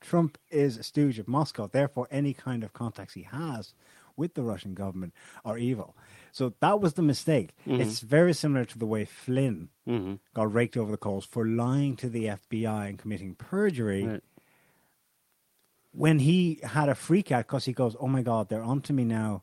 Trump 0.00 0.38
is 0.50 0.76
a 0.78 0.82
stooge 0.82 1.18
of 1.18 1.28
Moscow. 1.28 1.66
Therefore, 1.66 2.06
any 2.10 2.32
kind 2.32 2.64
of 2.64 2.72
contacts 2.72 3.14
he 3.14 3.22
has 3.24 3.74
with 4.16 4.34
the 4.34 4.42
Russian 4.42 4.74
government 4.74 5.12
are 5.44 5.58
evil. 5.58 5.96
So 6.32 6.54
that 6.60 6.80
was 6.80 6.94
the 6.94 7.02
mistake. 7.02 7.50
It's 7.66 8.00
very 8.00 8.32
similar 8.32 8.64
to 8.64 8.78
the 8.78 8.86
way 8.86 9.04
Flynn 9.04 9.68
hmm 9.86 10.14
got 10.34 10.52
raked 10.52 10.76
over 10.76 10.90
the 10.92 11.04
coals 11.08 11.24
for 11.24 11.44
lying 11.46 11.96
to 11.96 12.08
the 12.08 12.24
FBI 12.26 12.88
and 12.88 12.98
committing 12.98 13.34
perjury 13.34 14.06
Right. 14.06 14.22
When 15.98 16.20
he 16.20 16.60
had 16.62 16.88
a 16.88 16.94
freak 16.94 17.32
out 17.32 17.46
because 17.48 17.64
he 17.64 17.72
goes, 17.72 17.96
"Oh 17.98 18.06
my 18.08 18.22
God, 18.22 18.48
they're 18.48 18.62
onto 18.62 18.92
me 18.92 19.04
now, 19.04 19.42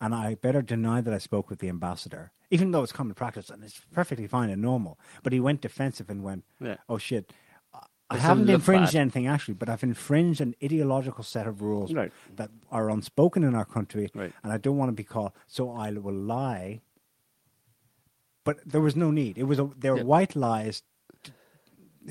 and 0.00 0.14
I 0.14 0.34
better 0.34 0.60
deny 0.62 1.00
that 1.00 1.14
I 1.14 1.18
spoke 1.18 1.48
with 1.48 1.60
the 1.60 1.68
ambassador, 1.70 2.30
even 2.50 2.70
though 2.72 2.82
it's 2.82 2.92
common 2.92 3.14
practice 3.14 3.48
and 3.50 3.64
it's 3.64 3.80
perfectly 3.92 4.26
fine 4.26 4.50
and 4.50 4.60
normal." 4.60 4.98
But 5.22 5.32
he 5.32 5.40
went 5.40 5.62
defensive 5.62 6.10
and 6.10 6.22
went, 6.22 6.44
Yeah. 6.60 6.76
"Oh 6.88 6.98
shit." 6.98 7.32
I- 8.10 8.18
haven't 8.18 8.50
infringed 8.50 8.92
bad. 8.92 9.00
anything 9.00 9.26
actually, 9.26 9.54
but 9.54 9.70
I've 9.70 9.82
infringed 9.82 10.42
an 10.42 10.54
ideological 10.62 11.24
set 11.24 11.46
of 11.46 11.62
rules 11.62 11.94
Right. 11.94 12.12
that 12.36 12.50
are 12.70 12.90
unspoken 12.90 13.42
in 13.42 13.54
our 13.54 13.64
country, 13.64 14.10
Right. 14.14 14.34
and 14.42 14.52
I 14.52 14.58
don't 14.58 14.76
want 14.76 14.90
to 14.90 14.92
be 14.92 15.02
caught. 15.04 15.34
So 15.46 15.70
I 15.70 15.90
will 15.92 16.12
lie. 16.12 16.82
But 18.44 18.58
there 18.66 18.82
was 18.82 18.96
no 18.96 19.10
need. 19.10 19.38
It 19.38 19.44
was 19.44 19.58
a, 19.58 19.70
they 19.78 19.90
were 19.90 19.96
Yeah. 19.98 20.02
white 20.02 20.36
lies 20.36 20.82
to, 21.22 21.32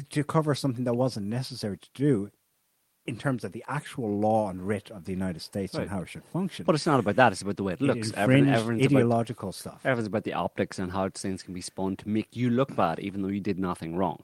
to 0.09 0.23
cover 0.23 0.55
something 0.55 0.85
that 0.85 0.95
wasn't 0.95 1.27
necessary 1.27 1.77
to 1.77 1.89
do 1.93 2.31
in 3.07 3.17
terms 3.17 3.43
of 3.43 3.51
the 3.51 3.63
actual 3.67 4.19
law 4.19 4.49
and 4.49 4.67
writ 4.67 4.91
of 4.91 5.05
the 5.05 5.11
United 5.11 5.41
States 5.41 5.73
Right. 5.73 5.81
and 5.83 5.89
how 5.89 6.01
it 6.01 6.09
should 6.09 6.23
function. 6.25 6.65
But 6.65 6.75
it's 6.75 6.85
not 6.85 6.99
about 6.99 7.15
that. 7.15 7.31
It's 7.31 7.41
about 7.41 7.57
the 7.57 7.63
way 7.63 7.73
it 7.73 7.81
It 7.81 7.85
looks. 7.85 8.11
Everything, 8.15 8.45
infringed 8.47 8.59
everything's 8.61 8.85
about, 8.91 8.97
ideological 8.99 9.51
stuff. 9.51 9.81
everything's 9.85 10.07
about 10.07 10.23
the 10.23 10.33
optics 10.33 10.77
and 10.79 10.91
how 10.91 11.09
things 11.09 11.41
can 11.43 11.53
be 11.53 11.61
spun 11.61 11.95
to 11.97 12.07
make 12.09 12.27
you 12.35 12.49
look 12.49 12.75
bad, 12.75 12.99
even 12.99 13.21
though 13.21 13.27
you 13.29 13.39
did 13.39 13.57
nothing 13.59 13.95
wrong. 13.95 14.23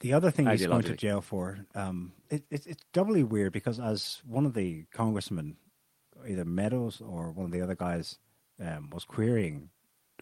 The 0.00 0.12
other 0.12 0.30
thing 0.30 0.46
he's 0.46 0.66
going 0.66 0.82
to 0.82 0.96
jail 0.96 1.20
for, 1.20 1.58
um, 1.74 2.12
it, 2.30 2.42
it, 2.50 2.66
it's 2.66 2.84
doubly 2.92 3.22
weird 3.22 3.52
because 3.52 3.78
as 3.80 4.20
one 4.26 4.44
of 4.46 4.54
the 4.54 4.84
congressmen, 4.92 5.56
either 6.28 6.44
Meadows 6.44 7.00
or 7.00 7.30
one 7.30 7.46
of 7.46 7.52
the 7.52 7.60
other 7.62 7.74
guys, 7.74 8.18
um, 8.60 8.90
was 8.92 9.04
querying 9.04 9.70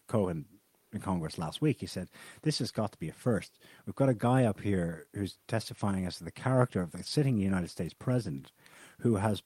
Cohen 0.07 0.45
in 0.93 1.01
Congress 1.01 1.37
last 1.37 1.61
week. 1.61 1.81
He 1.81 1.87
said, 1.87 2.09
This 2.43 2.59
has 2.59 2.71
got 2.71 2.91
to 2.91 2.97
be 2.97 3.09
a 3.09 3.13
first. 3.13 3.57
We've 3.85 3.95
got 3.95 4.09
a 4.09 4.13
guy 4.13 4.45
up 4.45 4.61
here 4.61 5.07
who's 5.13 5.37
testifying 5.47 6.05
as 6.05 6.17
to 6.17 6.23
the 6.23 6.31
character 6.31 6.81
of 6.81 6.91
the 6.91 7.03
sitting 7.03 7.37
United 7.37 7.69
States 7.69 7.93
president 7.93 8.51
who 8.99 9.17
has 9.17 9.43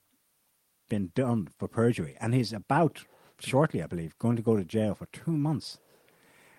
been 0.89 1.11
done 1.15 1.49
for 1.57 1.67
perjury. 1.67 2.15
And 2.19 2.33
he's 2.33 2.53
about, 2.53 3.03
shortly, 3.39 3.81
I 3.81 3.87
believe, 3.87 4.17
going 4.19 4.35
to 4.35 4.41
go 4.41 4.55
to 4.55 4.63
jail 4.63 4.95
for 4.95 5.07
two 5.07 5.31
months. 5.31 5.79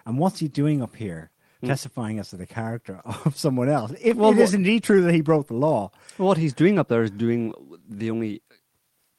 And 0.04 0.18
what's 0.18 0.40
he 0.40 0.48
doing 0.48 0.82
up 0.82 0.96
here? 0.96 1.30
Hmm. 1.60 1.68
Testifying 1.68 2.18
as 2.18 2.30
to 2.30 2.36
the 2.36 2.46
character 2.46 3.00
of 3.24 3.36
someone 3.36 3.68
else. 3.68 3.92
If 4.00 4.16
Well, 4.16 4.30
it 4.32 4.38
is 4.38 4.54
indeed 4.54 4.84
true 4.84 5.02
that 5.02 5.14
he 5.14 5.20
broke 5.20 5.48
the 5.48 5.54
law, 5.54 5.90
What 6.16 6.38
he's 6.38 6.54
doing 6.54 6.78
up 6.78 6.88
there 6.88 7.02
is 7.02 7.10
doing 7.10 7.52
the 7.88 8.10
only 8.10 8.42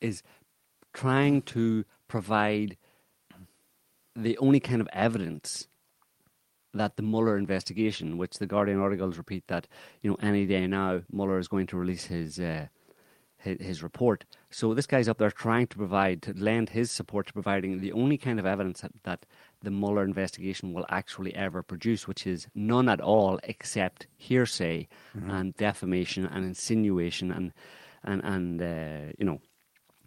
is 0.02 0.24
trying 0.94 1.42
to 1.44 1.86
provide 2.08 2.78
the 4.24 4.38
only 4.38 4.60
kind 4.60 4.82
of 4.82 4.88
evidence 4.94 5.68
that 6.74 6.96
the 6.98 7.04
Mueller 7.04 7.38
investigation, 7.38 8.18
which 8.18 8.38
the 8.38 8.46
Guardian 8.46 8.80
articles 8.80 9.18
repeat 9.18 9.48
that 9.48 9.68
you 10.02 10.10
know 10.10 10.18
any 10.22 10.46
day 10.46 10.68
now 10.68 11.02
Mueller 11.12 11.40
is 11.40 11.48
going 11.48 11.68
to 11.68 11.78
release 11.78 12.06
his 12.06 12.40
uh, 12.40 12.68
his, 13.38 13.58
his 13.60 13.84
report. 13.84 14.26
So 14.52 14.74
this 14.74 14.86
guy's 14.86 15.08
up 15.08 15.18
there 15.18 15.32
trying 15.32 15.68
to 15.68 15.78
provide 15.78 16.22
to 16.24 16.34
lend 16.34 16.70
his 16.70 16.92
support 16.92 17.28
to 17.28 17.34
providing 17.34 17.80
the 17.80 17.94
only 17.94 18.18
kind 18.18 18.40
of 18.40 18.46
evidence 18.46 18.82
that, 18.82 18.92
that 19.04 19.26
the 19.64 19.72
Mueller 19.72 20.04
investigation 20.04 20.74
will 20.74 20.86
actually 20.90 21.34
ever 21.36 21.64
produce, 21.64 22.08
which 22.08 22.28
is 22.28 22.48
none 22.54 22.90
at 22.90 23.02
all 23.02 23.40
except 23.44 24.08
hearsay 24.18 24.88
and 25.32 25.56
defamation 25.56 26.26
and 26.26 26.46
insinuation 26.46 27.32
and 27.32 27.54
and 28.04 28.22
and 28.24 28.62
uh, 28.62 29.14
you 29.18 29.26
know 29.26 29.42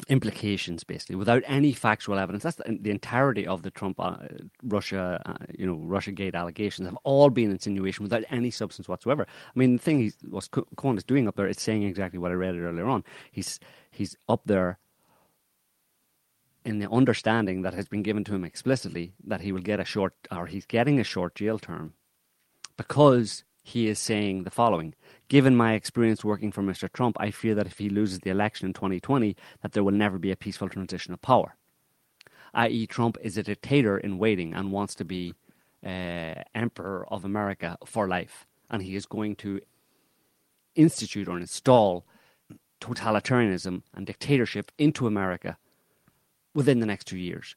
implications 0.09 0.85
basically 0.85 1.17
without 1.17 1.43
any 1.47 1.73
factual 1.73 2.19
evidence. 2.19 2.43
That's 2.43 2.57
the, 2.57 2.79
the 2.81 2.91
entirety 2.91 3.47
of 3.47 3.63
the 3.63 3.71
trump 3.71 3.99
uh, 4.01 4.17
russia 4.63 5.21
uh, 5.27 5.45
you 5.57 5.67
know 5.67 5.81
russia 5.85 6.13
gate 6.13 6.35
allegations 6.35 6.87
have 6.89 6.99
all 7.05 7.31
been 7.31 7.51
insinuation 7.51 8.03
without 8.03 8.25
any 8.31 8.51
substance 8.51 8.89
whatsoever. 8.89 9.27
I 9.29 9.59
mean 9.59 9.77
the 9.77 9.83
thing 9.83 9.99
he's 9.99 10.17
what 10.29 10.51
Co- 10.51 10.67
cohen 10.77 10.97
is 10.97 11.05
doing 11.05 11.29
up 11.29 11.37
there 11.37 11.47
is 11.47 11.61
saying 11.61 11.83
exactly 11.83 12.19
what 12.19 12.31
i 12.31 12.35
read 12.35 12.57
earlier 12.57 12.87
on. 12.87 13.05
He's 13.31 13.59
he's 13.91 14.17
up 14.29 14.43
there 14.47 14.79
in 16.65 16.79
the 16.79 16.91
understanding 16.91 17.63
that 17.63 17.75
has 17.75 17.89
been 17.89 18.03
given 18.03 18.25
to 18.25 18.35
him 18.35 18.45
explicitly 18.45 19.15
that 19.25 19.41
he 19.41 19.53
will 19.53 19.61
get 19.61 19.81
a 19.81 19.85
short 19.85 20.15
or 20.31 20.47
he's 20.47 20.67
getting 20.67 21.01
a 21.01 21.05
short 21.05 21.35
jail 21.35 21.59
term 21.59 21.95
because 22.77 23.45
he 23.63 23.89
is 23.89 23.99
saying 23.99 24.43
the 24.43 24.51
following 24.51 24.95
given 25.29 25.57
my 25.57 25.75
experience 25.75 26.25
working 26.25 26.51
for 26.51 26.63
mr 26.63 26.93
trump 26.93 27.17
i 27.21 27.31
fear 27.31 27.55
that 27.55 27.67
if 27.67 27.79
he 27.79 27.89
loses 27.89 28.19
the 28.21 28.31
election 28.31 28.67
in 28.67 28.73
2020 28.73 29.37
that 29.63 29.73
there 29.73 29.85
will 29.85 29.93
never 29.93 30.19
be 30.19 30.31
a 30.33 30.37
peaceful 30.37 30.69
transition 30.69 31.15
of 31.15 31.23
power. 31.23 31.57
I.e 32.55 32.87
trump 32.87 33.17
is 33.23 33.39
a 33.39 33.43
dictator 33.43 33.97
in 33.97 34.19
waiting 34.19 34.53
and 34.53 34.73
wants 34.73 34.95
to 34.97 35.05
be 35.05 35.35
uh, 35.85 36.35
emperor 36.55 37.07
of 37.09 37.25
america 37.25 37.79
for 37.85 38.09
life. 38.09 38.47
And 38.71 38.83
he 38.83 38.97
is 38.97 39.07
going 39.07 39.37
to 39.37 39.61
institute 40.75 41.29
or 41.29 41.39
install 41.39 42.05
totalitarianism 42.81 43.83
and 43.95 44.07
dictatorship 44.07 44.73
into 44.79 45.07
america 45.07 45.57
within 46.55 46.81
the 46.81 46.87
next 46.87 47.07
two 47.07 47.19
years 47.19 47.55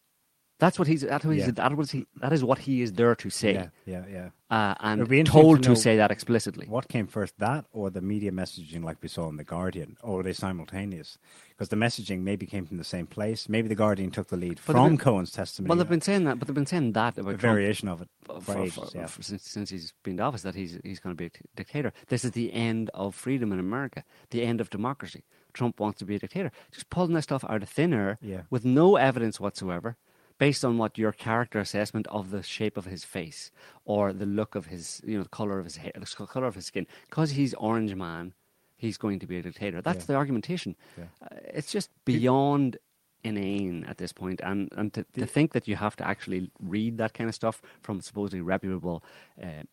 that's 0.59 0.79
what 0.79 0.87
he's 0.87 1.01
that's 1.01 1.25
what 1.25 1.35
he's 1.35 1.45
Yeah. 1.45 1.51
that 1.51 1.75
was 1.75 1.91
he 1.91 2.05
that 2.21 2.31
is 2.33 2.43
what 2.43 2.59
he 2.59 2.81
is 2.81 2.93
there 2.93 3.15
to 3.15 3.29
say 3.29 3.53
yeah, 3.53 3.67
yeah, 3.85 4.03
yeah. 4.09 4.29
uh, 4.49 4.73
and 4.79 5.25
told 5.25 5.63
to 5.63 5.69
to, 5.69 5.75
say 5.75 5.97
that 5.97 6.11
explicitly. 6.11 6.65
What 6.67 6.87
came 6.87 7.07
first, 7.07 7.37
that 7.39 7.65
or 7.73 7.89
the 7.89 8.01
media 8.01 8.31
messaging 8.31 8.83
like 8.83 8.97
we 9.01 9.09
saw 9.09 9.27
in 9.29 9.35
The 9.37 9.43
Guardian? 9.43 9.97
Or 10.01 10.17
were 10.17 10.23
they 10.23 10.33
simultaneous? 10.33 11.17
Because 11.49 11.69
the 11.69 11.75
messaging 11.75 12.21
maybe 12.21 12.45
came 12.45 12.65
from 12.65 12.77
the 12.77 12.83
same 12.83 13.07
place. 13.07 13.49
Maybe 13.49 13.67
The 13.67 13.75
Guardian 13.75 14.11
took 14.11 14.27
the 14.27 14.37
lead 14.37 14.55
But 14.65 14.73
from 14.73 14.89
been- 14.89 14.97
Cohen's 14.97 15.31
testimony. 15.31 15.69
Well, 15.69 15.77
they've 15.77 15.89
been 15.89 16.01
saying 16.01 16.23
that, 16.25 16.39
but 16.39 16.47
they've 16.47 16.55
been 16.55 16.65
saying 16.65 16.93
that 16.93 17.17
a 17.17 17.21
about 17.21 17.31
Trump 17.39 17.41
variation 17.41 17.87
of 17.89 18.01
it 18.01 18.09
for, 18.41 18.57
ages, 18.57 18.73
for- 18.75 18.87
yeah. 18.95 19.07
for- 19.07 19.23
since, 19.23 19.43
since 19.43 19.69
he's 19.69 19.93
been 20.03 20.13
in 20.13 20.19
office 20.21 20.43
that 20.43 20.55
he's 20.55 20.79
he's 20.83 20.99
going 20.99 21.15
to 21.15 21.21
be 21.21 21.25
a 21.27 21.31
dictator. 21.55 21.91
This 22.07 22.23
is 22.23 22.31
the 22.31 22.53
end 22.53 22.89
of 22.93 23.13
freedom 23.15 23.51
in 23.51 23.59
America, 23.59 24.03
the 24.29 24.43
end 24.43 24.61
of 24.61 24.69
democracy. 24.69 25.23
Trump 25.53 25.79
wants 25.79 25.99
to 25.99 26.05
be 26.05 26.15
a 26.15 26.19
dictator. 26.19 26.51
Just 26.71 26.89
pulling 26.89 27.13
that 27.13 27.21
stuff 27.23 27.45
out 27.47 27.63
of 27.63 27.69
thin 27.69 27.93
air 27.93 28.17
Yeah. 28.21 28.41
with 28.49 28.65
no 28.65 28.97
evidence 28.97 29.39
whatsoever, 29.39 29.95
based 30.37 30.65
on 30.65 30.77
what 30.77 30.97
your 30.97 31.11
character 31.11 31.59
assessment 31.59 32.07
of 32.07 32.31
the 32.31 32.43
shape 32.43 32.77
of 32.77 32.85
his 32.85 33.03
face 33.03 33.51
or 33.85 34.11
the 34.13 34.25
look 34.25 34.55
of 34.55 34.65
his, 34.67 35.01
you 35.05 35.17
know, 35.17 35.23
the 35.23 35.29
color 35.29 35.59
of 35.59 35.65
his 35.65 35.77
hair, 35.77 35.91
the 35.95 36.05
color 36.27 36.47
of 36.47 36.55
his 36.55 36.65
skin. 36.65 36.85
Because 37.09 37.31
he's 37.31 37.53
orange 37.55 37.95
man, 37.95 38.33
he's 38.75 38.97
going 38.97 39.19
to 39.19 39.27
be 39.27 39.37
a 39.37 39.41
dictator. 39.41 39.81
That's 39.81 39.99
Yeah. 39.99 40.05
the 40.07 40.15
argumentation. 40.15 40.75
Yeah. 40.97 41.05
Uh, 41.21 41.35
it's 41.53 41.71
just 41.71 41.89
beyond 42.05 42.77
inane 43.23 43.83
at 43.85 43.97
this 43.97 44.13
point 44.13 44.39
and 44.43 44.69
and 44.77 44.93
to, 44.93 45.03
to 45.13 45.25
think 45.25 45.51
that 45.53 45.67
you 45.67 45.75
have 45.75 45.95
to 45.95 46.07
actually 46.07 46.51
read 46.61 46.99
that 46.99 47.13
kind 47.15 47.27
of 47.27 47.33
stuff 47.33 47.59
from 47.81 47.99
supposedly 47.99 48.39
reputable 48.39 49.03
uh, 49.41 49.63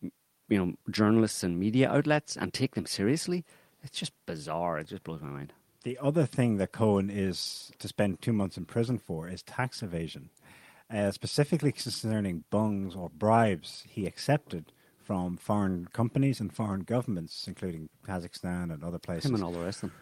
you 0.49 0.57
know 0.57 0.73
journalists 0.89 1.43
and 1.43 1.59
media 1.59 1.87
outlets 1.87 2.35
and 2.35 2.51
take 2.51 2.73
them 2.73 2.87
seriously 2.87 3.45
it's 3.83 3.99
just 3.99 4.11
bizarre 4.25 4.79
it 4.79 4.87
just 4.87 5.03
blows 5.03 5.21
my 5.21 5.27
mind 5.29 5.53
The 5.83 5.99
other 6.01 6.25
thing 6.25 6.57
that 6.57 6.71
Cohen 6.71 7.11
is 7.11 7.71
to 7.77 7.87
spend 7.87 8.21
two 8.23 8.33
months 8.33 8.57
in 8.57 8.65
prison 8.65 8.97
for 8.97 9.27
is 9.27 9.43
tax 9.43 9.83
evasion, 9.83 10.29
uh, 10.91 11.11
specifically 11.11 11.71
concerning 11.71 12.43
bungs 12.49 12.95
or 12.95 13.09
bribes 13.09 13.83
he 13.87 14.05
accepted 14.05 14.71
from 15.03 15.35
foreign 15.37 15.87
companies 15.91 16.39
and 16.39 16.53
foreign 16.55 16.81
governments, 16.81 17.45
including 17.47 17.89
Kazakhstan 18.07 18.73
and 18.73 18.83
other 18.83 18.99
places. 18.99 19.29
him 19.29 19.35
and 19.35 19.43
all 19.43 19.51
the 19.51 19.59
rest 19.59 19.83
of 19.83 19.89
them 19.89 19.99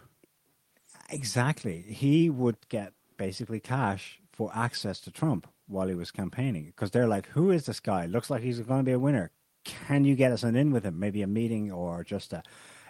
Exactly. 1.10 1.82
He 1.82 2.30
would 2.30 2.56
get 2.68 2.92
basically 3.16 3.60
cash 3.60 4.20
for 4.32 4.50
access 4.54 5.00
to 5.00 5.10
Trump 5.10 5.46
while 5.66 5.88
he 5.88 5.94
was 5.94 6.10
campaigning 6.10 6.66
because 6.66 6.90
they're 6.90 7.06
like, 7.08 7.26
who 7.28 7.50
is 7.50 7.66
this 7.66 7.80
guy? 7.80 8.06
Looks 8.06 8.30
like 8.30 8.42
he's 8.42 8.60
going 8.60 8.80
to 8.80 8.84
be 8.84 8.92
a 8.92 8.98
winner. 8.98 9.30
Can 9.64 10.04
you 10.04 10.14
get 10.14 10.32
us 10.32 10.42
an 10.42 10.56
in 10.56 10.70
with 10.72 10.84
him? 10.84 10.98
Maybe 10.98 11.22
a 11.22 11.26
meeting 11.26 11.70
or 11.70 12.02
just 12.02 12.32
a, 12.32 12.42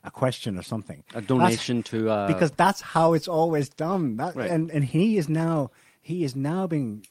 a 0.05 0.11
question 0.11 0.57
or 0.59 0.63
something. 0.63 1.03
a 1.11 1.15
That's- 1.15 1.27
donation 1.27 1.83
to 1.85 2.11
uh, 2.11 2.27
because 2.29 2.51
that's 2.53 2.81
how 2.81 3.13
it's 3.15 3.29
always 3.29 3.69
done. 3.69 4.17
That, 4.17 4.37
Right. 4.37 4.51
and, 4.51 4.71
and 4.71 4.85
he 4.85 5.17
is 5.19 5.29
now 5.29 5.71
he 6.01 6.25
is 6.25 6.35
now 6.35 6.67
being 6.67 7.07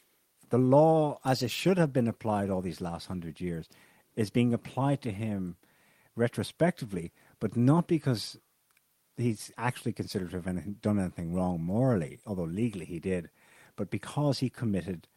the 0.52 0.58
law 0.58 1.18
as 1.24 1.42
it 1.42 1.50
should 1.50 1.78
have 1.78 1.94
been 1.94 2.06
applied 2.06 2.50
all 2.50 2.60
these 2.60 2.82
last 2.82 3.06
hundred 3.06 3.40
years 3.40 3.70
is 4.16 4.28
being 4.28 4.52
applied 4.52 5.00
to 5.00 5.10
him 5.10 5.56
retrospectively, 6.14 7.10
but 7.40 7.56
not 7.56 7.88
because 7.88 8.36
he's 9.16 9.50
actually 9.56 9.94
considered 9.94 10.28
to 10.28 10.36
have 10.36 10.46
anything, 10.46 10.76
done 10.82 10.98
anything 10.98 11.32
wrong 11.32 11.62
morally, 11.62 12.20
although 12.26 12.42
legally 12.42 12.84
he 12.84 12.98
did, 12.98 13.30
but 13.76 13.88
because 13.88 14.40
he 14.40 14.50
committed, 14.50 15.08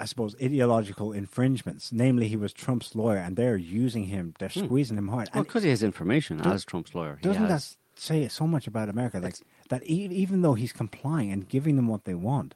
I 0.00 0.06
suppose, 0.06 0.34
ideological 0.42 1.12
infringements. 1.12 1.92
Namely, 1.92 2.28
he 2.28 2.36
was 2.36 2.54
Trump's 2.54 2.94
lawyer, 2.94 3.18
and 3.18 3.36
they're 3.36 3.58
using 3.58 4.04
him, 4.04 4.32
they're 4.38 4.48
hmm. 4.48 4.64
squeezing 4.64 4.96
him 4.96 5.08
hard. 5.08 5.28
well 5.34 5.44
because 5.44 5.62
he 5.62 5.68
has 5.68 5.82
information 5.82 6.40
as 6.40 6.64
Trump's 6.64 6.94
lawyer 6.94 7.18
doesn't 7.20 7.48
that 7.48 7.76
say 7.96 8.28
so 8.28 8.46
much 8.46 8.66
about 8.66 8.88
America? 8.88 9.20
Like 9.20 9.36
that, 9.68 9.82
e- 9.82 10.08
even 10.10 10.40
though 10.40 10.54
he's 10.54 10.72
complying 10.72 11.30
and 11.30 11.46
giving 11.46 11.76
them 11.76 11.86
what 11.86 12.06
they 12.06 12.14
want, 12.14 12.54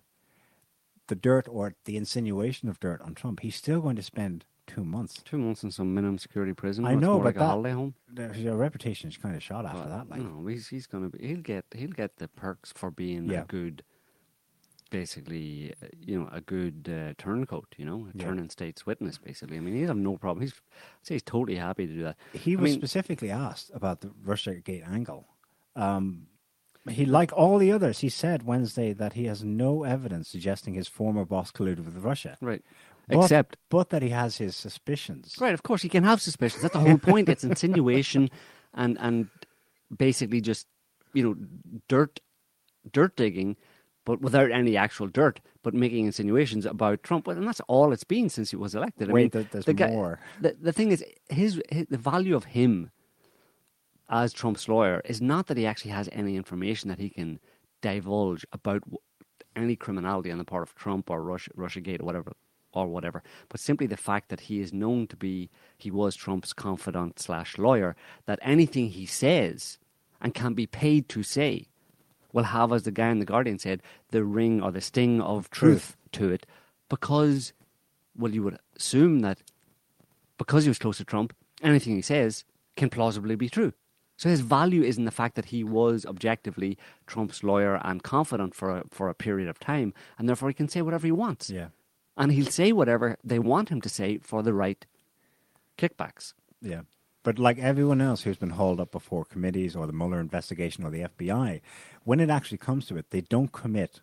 the 1.10 1.14
dirt 1.16 1.46
or 1.48 1.74
the 1.84 1.96
insinuation 1.96 2.68
of 2.70 2.80
dirt 2.80 3.00
on 3.02 3.14
Trump, 3.14 3.40
he's 3.40 3.56
still 3.56 3.80
going 3.82 3.96
to 3.96 4.02
spend 4.02 4.44
two 4.66 4.84
months. 4.84 5.20
two 5.24 5.36
months 5.38 5.62
in 5.64 5.70
some 5.70 5.92
minimum 5.92 6.16
security 6.18 6.52
prison 6.54 6.86
I 6.86 6.94
know, 6.94 7.18
but 7.18 7.24
like 7.24 7.36
a 7.36 7.40
that- 7.40 7.44
holiday 7.46 7.72
home 7.72 7.94
your 8.36 8.56
reputation 8.56 9.08
is 9.10 9.16
kind 9.16 9.34
of 9.36 9.42
shot 9.42 9.66
after 9.66 9.80
Well, 9.80 9.88
that. 9.88 10.08
Like, 10.08 10.20
no, 10.22 10.46
he's 10.46 10.68
he's 10.68 10.86
gonna 10.86 11.08
be. 11.10 11.18
He'll 11.26 11.42
get 11.42 11.64
he'll 11.74 11.90
get 12.02 12.16
the 12.16 12.28
perks 12.28 12.72
for 12.72 12.90
being 12.90 13.28
Yeah. 13.28 13.42
a 13.42 13.44
good, 13.46 13.82
basically, 14.90 15.72
uh, 15.82 15.86
you 15.98 16.18
know, 16.20 16.28
a 16.32 16.40
good 16.40 16.88
uh, 16.88 17.14
turncoat. 17.18 17.74
You 17.76 17.84
know, 17.84 18.08
a 18.12 18.16
Yeah. 18.18 18.24
turn 18.26 18.38
in 18.38 18.48
state's 18.50 18.86
witness. 18.86 19.18
Basically, 19.18 19.56
I 19.56 19.60
mean, 19.60 19.74
he'll 19.74 19.88
have 19.88 19.96
no 19.96 20.16
problem. 20.16 20.42
He's 20.42 20.54
I'd 21.00 21.06
say 21.06 21.14
he's 21.16 21.22
totally 21.22 21.56
happy 21.58 21.86
to 21.86 21.92
do 21.92 22.02
that. 22.02 22.16
he 22.32 22.52
I 22.56 22.60
was 22.60 22.70
mean, 22.70 22.80
specifically 22.80 23.30
asked 23.30 23.70
about 23.74 24.00
the 24.00 24.10
Russia 24.24 24.54
Gate 24.56 24.84
angle. 24.86 25.26
Um, 25.76 26.26
he, 26.88 27.04
like 27.04 27.32
all 27.32 27.58
the 27.58 27.70
others, 27.72 27.98
he 28.00 28.08
said 28.08 28.42
Wednesday 28.44 28.92
that 28.92 29.12
he 29.12 29.26
has 29.26 29.44
no 29.44 29.84
evidence 29.84 30.28
suggesting 30.28 30.74
his 30.74 30.88
former 30.88 31.24
boss 31.24 31.52
colluded 31.52 31.84
with 31.84 31.96
Russia. 31.98 32.36
right, 32.40 32.62
But- 33.08 33.18
except 33.18 33.56
but 33.68 33.90
that 33.90 34.02
he 34.02 34.08
has 34.10 34.38
his 34.38 34.56
suspicions. 34.56 35.36
right. 35.40 35.54
Of 35.54 35.62
course, 35.62 35.82
he 35.82 35.88
can 35.88 36.04
have 36.04 36.20
suspicions. 36.22 36.62
That's 36.62 36.74
the 36.74 36.80
whole 36.80 36.98
point. 36.98 37.28
It's 37.28 37.44
insinuation, 37.44 38.30
and 38.74 38.96
and 39.00 39.28
basically 39.96 40.40
just 40.40 40.66
you 41.12 41.22
know 41.22 41.36
dirt 41.88 42.20
dirt 42.92 43.16
digging. 43.16 43.56
But 44.06 44.22
without 44.22 44.50
any 44.50 44.78
actual 44.78 45.08
dirt, 45.08 45.40
but 45.62 45.74
making 45.74 46.06
insinuations 46.06 46.64
about 46.64 47.02
Trump, 47.02 47.28
and 47.28 47.46
that's 47.46 47.60
all 47.68 47.92
it's 47.92 48.02
been 48.02 48.30
since 48.30 48.50
he 48.50 48.56
was 48.56 48.74
elected. 48.74 49.10
I 49.10 49.12
Wait, 49.12 49.34
mean, 49.34 49.46
there's 49.52 49.66
the 49.66 49.74
guy- 49.74 49.88
more. 49.90 50.18
the, 50.40 50.56
the 50.58 50.72
thing 50.72 50.90
is, 50.90 51.04
his, 51.28 51.60
his 51.70 51.86
the 51.90 51.98
value 51.98 52.34
of 52.34 52.44
him 52.44 52.90
as 54.10 54.32
Trump's 54.32 54.68
lawyer 54.68 55.00
is 55.04 55.22
not 55.22 55.46
that 55.46 55.56
he 55.56 55.64
actually 55.64 55.92
has 55.92 56.08
any 56.12 56.36
information 56.36 56.88
that 56.90 56.98
he 56.98 57.08
can 57.08 57.38
divulge 57.80 58.44
about 58.52 58.82
any 59.56 59.76
criminality 59.76 60.30
on 60.30 60.38
the 60.38 60.44
part 60.44 60.62
of 60.62 60.74
Trump 60.74 61.08
or 61.08 61.22
Russia, 61.22 61.50
Russiagate 61.56 62.02
or 62.02 62.04
whatever, 62.04 62.32
or 62.72 62.88
whatever, 62.88 63.22
but 63.48 63.60
simply 63.60 63.86
the 63.86 63.96
fact 63.96 64.28
that 64.28 64.40
he 64.40 64.60
is 64.60 64.72
known 64.72 65.06
to 65.06 65.16
be, 65.16 65.48
he 65.78 65.90
was 65.90 66.14
Trump's 66.14 66.52
confidant 66.52 67.18
slash 67.18 67.56
lawyer, 67.56 67.96
that 68.26 68.38
anything 68.42 68.90
he 68.90 69.06
says 69.06 69.78
and 70.20 70.34
can 70.34 70.54
be 70.54 70.66
paid 70.66 71.08
to 71.08 71.22
say 71.22 71.66
will 72.32 72.44
have, 72.44 72.72
as 72.72 72.82
the 72.82 72.90
guy 72.90 73.08
in 73.08 73.18
The 73.18 73.24
Guardian 73.24 73.58
said, 73.58 73.82
the 74.10 74.24
ring 74.24 74.62
or 74.62 74.70
the 74.70 74.80
sting 74.80 75.20
of 75.20 75.46
hmm. 75.46 75.52
truth 75.52 75.96
to 76.12 76.30
it 76.30 76.46
because 76.88 77.52
well, 78.16 78.32
you 78.32 78.42
would 78.42 78.58
assume 78.76 79.20
that 79.20 79.38
because 80.36 80.64
he 80.64 80.68
was 80.68 80.78
close 80.78 80.98
to 80.98 81.04
Trump, 81.04 81.34
anything 81.62 81.94
he 81.94 82.02
says 82.02 82.44
can 82.76 82.90
plausibly 82.90 83.36
be 83.36 83.48
true. 83.48 83.72
So 84.20 84.28
his 84.28 84.42
value 84.42 84.82
is 84.82 84.98
in 84.98 85.06
the 85.06 85.10
fact 85.10 85.34
that 85.36 85.46
he 85.46 85.64
was 85.64 86.04
objectively 86.04 86.76
Trump's 87.06 87.42
lawyer 87.42 87.80
and 87.82 88.02
confidant 88.02 88.54
for 88.54 88.68
a, 88.76 88.84
for 88.90 89.08
a 89.08 89.14
period 89.14 89.48
of 89.48 89.58
time, 89.58 89.94
and 90.18 90.28
therefore 90.28 90.50
he 90.50 90.54
can 90.54 90.68
say 90.68 90.82
whatever 90.82 91.06
he 91.06 91.10
wants. 91.10 91.48
Yeah. 91.48 91.68
And 92.18 92.30
he'll 92.30 92.44
say 92.44 92.70
whatever 92.72 93.16
they 93.24 93.38
want 93.38 93.70
him 93.70 93.80
to 93.80 93.88
say 93.88 94.18
for 94.18 94.42
the 94.42 94.52
right 94.52 94.84
kickbacks. 95.78 96.34
Yeah. 96.60 96.82
But 97.22 97.38
like 97.38 97.58
everyone 97.58 98.02
else 98.02 98.20
who's 98.20 98.36
been 98.36 98.50
hauled 98.50 98.78
up 98.78 98.92
before 98.92 99.24
committees 99.24 99.74
or 99.74 99.86
the 99.86 99.94
Mueller 99.94 100.20
investigation 100.20 100.84
or 100.84 100.90
the 100.90 101.08
FBI, 101.08 101.62
when 102.04 102.20
it 102.20 102.28
actually 102.28 102.58
comes 102.58 102.84
to 102.88 102.98
it, 102.98 103.08
they 103.08 103.22
don't 103.22 103.52
commit, 103.52 104.02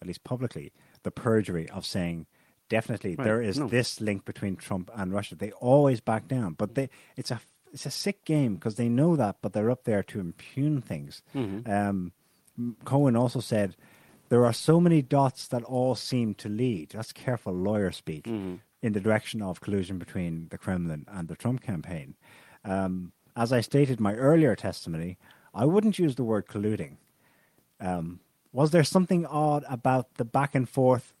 at 0.00 0.06
least 0.06 0.22
publicly, 0.22 0.72
the 1.02 1.10
perjury 1.10 1.68
of 1.70 1.84
saying 1.84 2.26
definitely 2.68 3.16
Right, 3.16 3.24
there 3.24 3.42
is 3.42 3.58
no. 3.58 3.66
this 3.66 4.00
link 4.00 4.24
between 4.24 4.54
Trump 4.54 4.92
and 4.94 5.12
Russia. 5.12 5.34
They 5.34 5.50
always 5.50 6.00
back 6.00 6.28
down, 6.28 6.52
but 6.52 6.76
they 6.76 6.88
it's 7.16 7.32
a 7.32 7.40
it's 7.72 7.86
a 7.86 7.90
sick 7.90 8.24
game 8.24 8.54
because 8.54 8.76
they 8.76 8.88
know 8.88 9.16
that, 9.16 9.36
but 9.42 9.52
they're 9.52 9.70
up 9.70 9.84
there 9.84 10.02
to 10.04 10.20
impugn 10.20 10.80
things. 10.80 11.22
Mm-hmm. 11.34 11.70
Um, 11.70 12.12
Cohen 12.84 13.16
also 13.16 13.40
said 13.40 13.76
there 14.28 14.46
are 14.46 14.52
so 14.52 14.80
many 14.80 15.02
dots 15.02 15.46
that 15.48 15.62
all 15.64 15.94
seem 15.94 16.34
to 16.34 16.48
lead. 16.48 16.90
That's 16.90 17.12
careful 17.12 17.52
lawyer 17.52 17.92
speak 17.92 18.24
Mm-hmm. 18.24 18.54
in 18.82 18.92
the 18.92 19.00
direction 19.00 19.42
of 19.42 19.60
collusion 19.60 19.98
between 19.98 20.48
the 20.50 20.58
Kremlin 20.58 21.06
and 21.08 21.28
the 21.28 21.36
Trump 21.36 21.62
campaign. 21.62 22.14
Um, 22.64 23.12
as 23.36 23.52
I 23.52 23.60
stated 23.60 23.98
in 23.98 24.02
my 24.02 24.14
earlier 24.14 24.56
testimony, 24.56 25.18
I 25.54 25.64
wouldn't 25.64 25.98
use 25.98 26.14
the 26.14 26.24
word 26.24 26.46
colluding. 26.46 26.96
Um, 27.80 28.20
was 28.52 28.70
there 28.70 28.84
something 28.84 29.26
odd 29.26 29.64
about 29.68 30.14
the 30.14 30.24
back 30.24 30.54
and 30.54 30.68
forth? 30.68 31.12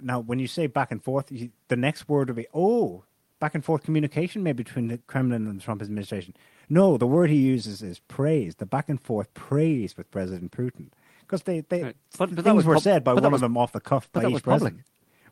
Now, 0.00 0.20
when 0.20 0.38
you 0.38 0.46
say 0.46 0.66
back 0.66 0.90
and 0.92 1.02
forth, 1.02 1.32
you, 1.32 1.50
the 1.68 1.76
next 1.76 2.08
word 2.08 2.28
would 2.28 2.36
be, 2.36 2.46
oh, 2.52 3.04
back 3.42 3.56
and 3.56 3.64
forth 3.64 3.82
communication 3.82 4.44
maybe 4.44 4.62
between 4.62 4.86
the 4.86 4.98
Kremlin 5.08 5.48
and 5.48 5.58
the 5.58 5.64
Trump 5.64 5.82
administration. 5.82 6.32
No, 6.68 6.96
the 6.96 7.08
word 7.08 7.28
he 7.28 7.38
uses 7.38 7.82
is 7.82 7.98
praise, 8.06 8.54
the 8.54 8.64
back 8.66 8.88
and 8.88 9.00
forth 9.00 9.34
praise 9.34 9.96
with 9.96 10.08
President 10.12 10.52
Putin. 10.52 10.90
Because 11.22 11.42
they, 11.42 11.58
they 11.68 11.82
Right. 11.82 11.96
But- 12.16 12.34
but 12.36 12.44
things 12.44 12.64
were 12.64 12.74
pub- 12.74 12.82
said 12.84 13.02
by 13.02 13.14
one 13.14 13.24
was- 13.24 13.34
of 13.34 13.40
them 13.40 13.56
off 13.56 13.72
the 13.72 13.80
cuff 13.80 14.04
by 14.12 14.20
each 14.26 14.32
was 14.34 14.42
public. 14.42 14.60
president. 14.60 14.82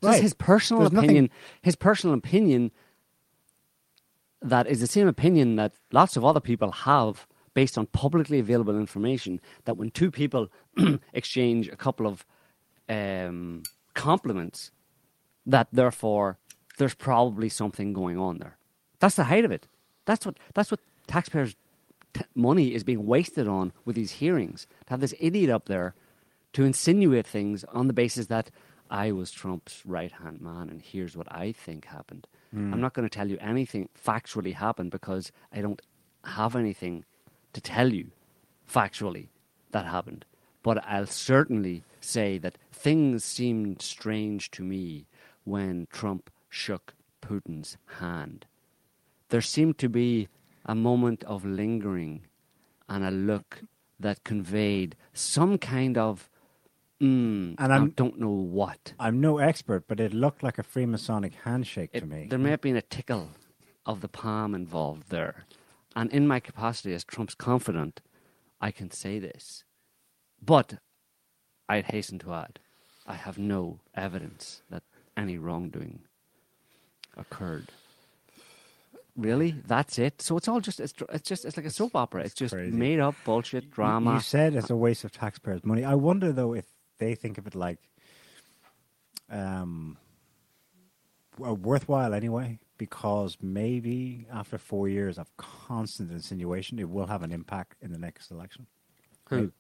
This 0.03 0.17
is 0.17 0.23
his 0.23 0.35
personal 0.35 0.81
There's 0.83 0.93
nothing- 0.93 1.09
opinion. 1.11 1.31
His 1.63 1.77
personal 1.77 2.17
opinion 2.17 2.73
that 4.43 4.67
is 4.67 4.81
the 4.81 4.87
same 4.89 5.07
opinion 5.07 5.55
that 5.57 5.75
lots 5.93 6.17
of 6.17 6.25
other 6.25 6.41
people 6.41 6.73
have 6.73 7.29
based 7.55 7.79
on 7.79 7.87
publicly 7.87 8.41
available 8.41 8.77
information. 8.77 9.41
That 9.67 9.77
when 9.77 9.91
two 9.91 10.11
people 10.11 10.49
exchange 11.13 11.69
a 11.69 11.77
couple 11.77 12.07
of 12.09 12.25
um, 12.89 13.63
compliments, 13.95 14.73
that 15.47 15.69
therefore 15.71 16.39
there's 16.81 16.95
probably 16.95 17.49
something 17.49 17.93
going 17.93 18.18
on 18.18 18.39
there. 18.39 18.57
That's 18.99 19.14
the 19.14 19.24
height 19.24 19.45
of 19.45 19.53
it. 19.53 19.68
That's 20.07 20.26
what 20.26 20.39
that's 20.55 20.70
what 20.70 20.81
taxpayers' 21.07 21.55
t- 22.14 22.24
money 22.35 22.74
is 22.74 22.83
being 22.83 23.07
wasted 23.07 23.47
on 23.47 23.72
with 23.85 23.97
these 23.97 24.12
hearings. 24.12 24.66
To 24.87 24.91
have 24.95 25.01
this 25.01 25.14
idiot 25.20 25.51
up 25.51 25.66
there 25.66 25.95
to 26.55 26.64
insinuate 26.64 27.26
things 27.26 27.64
on 27.64 27.87
the 27.87 27.93
basis 27.93 28.26
that 28.26 28.51
I 28.91 29.12
was 29.12 29.31
Trump's 29.31 29.83
right 29.87 30.11
hand 30.11 30.41
man 30.41 30.68
and 30.68 30.83
here's 30.83 31.16
what 31.16 31.31
I 31.31 31.53
think 31.53 31.85
happened. 31.85 32.26
Hmm. 32.53 32.72
I'm 32.72 32.81
not 32.81 32.95
going 32.95 33.09
to 33.09 33.14
tell 33.14 33.28
you 33.28 33.39
anything 33.41 33.89
factually 33.95 34.55
happened 34.55 34.91
because 34.91 35.31
I 35.53 35.61
don't 35.61 35.81
have 36.24 36.57
anything 36.57 37.05
to 37.53 37.61
tell 37.61 37.93
you 37.93 38.11
factually 38.68 39.28
that 39.70 39.87
happened. 39.87 40.24
But 40.62 40.85
I'll 40.87 41.07
certainly 41.07 41.85
say 42.01 42.39
that 42.39 42.59
things 42.72 43.24
seemed 43.24 43.83
strange 43.83 44.51
to 44.53 44.62
me 44.62 45.07
when 45.45 45.87
Trump 45.93 46.31
shook 46.51 46.94
Putin's 47.22 47.78
hand. 47.98 48.46
There 49.30 49.40
seemed 49.40 49.78
to 49.78 49.88
be 49.88 50.28
a 50.66 50.74
moment 50.74 51.24
of 51.24 51.44
lingering 51.44 52.26
and 52.88 53.05
a 53.05 53.11
look 53.11 53.62
that 53.98 54.24
conveyed 54.24 54.96
some 55.12 55.57
kind 55.59 55.96
of, 55.96 56.28
mm, 57.01 57.55
And 57.59 57.72
I 57.72 57.76
I'm- 57.76 57.90
don't 57.90 58.18
know 58.18 58.30
what. 58.30 58.94
I'm 58.98 59.20
no 59.20 59.38
expert, 59.38 59.86
but 59.86 60.01
it 60.01 60.12
looked 60.12 60.42
like 60.42 60.59
a 60.59 60.62
Freemasonic 60.64 61.34
handshake 61.44 61.90
It- 61.92 62.01
to 62.01 62.07
me. 62.07 62.26
There 62.28 62.38
may 62.38 62.51
have 62.51 62.61
been 62.61 62.76
a 62.76 62.82
tickle 62.82 63.30
of 63.86 64.01
the 64.01 64.09
palm 64.09 64.55
involved 64.55 65.09
there. 65.11 65.46
And 65.96 66.11
in 66.12 66.26
my 66.26 66.40
capacity 66.40 66.92
as 66.94 67.05
Trump's 67.05 67.34
confidant, 67.34 68.01
I 68.61 68.70
can 68.70 68.90
say 68.90 69.18
this. 69.18 69.64
But 70.42 70.80
I'd 71.68 71.86
hasten 71.86 72.18
to 72.20 72.32
add, 72.34 72.59
I 73.07 73.14
have 73.14 73.38
no 73.38 73.80
evidence 73.94 74.62
that 74.70 74.82
any 75.16 75.36
wrongdoing 75.38 76.05
occurred. 77.21 77.68
Really? 79.16 79.55
That's 79.66 79.99
it? 79.99 80.23
So 80.23 80.37
it's 80.37 80.49
all 80.49 80.61
just, 80.61 80.81
it's, 80.81 80.95
it's 81.12 81.29
just, 81.29 81.45
it's 81.45 81.57
like 81.57 81.66
a 81.66 81.71
soap 81.71 81.95
opera. 81.95 82.23
It's 82.23 82.35
just 82.35 82.55
crazy. 82.55 82.75
made 82.77 83.01
up 83.01 83.14
bullshit 83.25 83.71
drama. 83.71 84.14
You 84.14 84.21
said 84.21 84.55
it's 84.55 84.71
a 84.71 84.77
waste 84.77 85.05
of 85.05 85.12
taxpayers' 85.12 85.64
money. 85.64 85.85
I 85.85 85.95
wonder 85.95 86.33
though 86.33 86.55
if 86.55 86.66
they 86.99 87.14
think 87.14 87.37
of 87.37 87.47
it 87.47 87.55
like 87.55 87.79
um, 89.31 89.99
worthwhile 91.39 92.14
anyway, 92.14 92.59
because 92.79 93.37
maybe 93.43 94.27
after 94.33 94.59
four 94.59 94.89
years 94.89 95.18
of 95.18 95.37
constant 95.37 96.11
insinuation, 96.11 96.79
it 96.79 96.89
will 96.89 97.07
have 97.07 97.23
an 97.23 97.33
impact 97.33 97.77
in 97.83 97.93
the 97.93 97.99
next 97.99 98.31
election. 98.31 98.66
Who? 99.29 99.53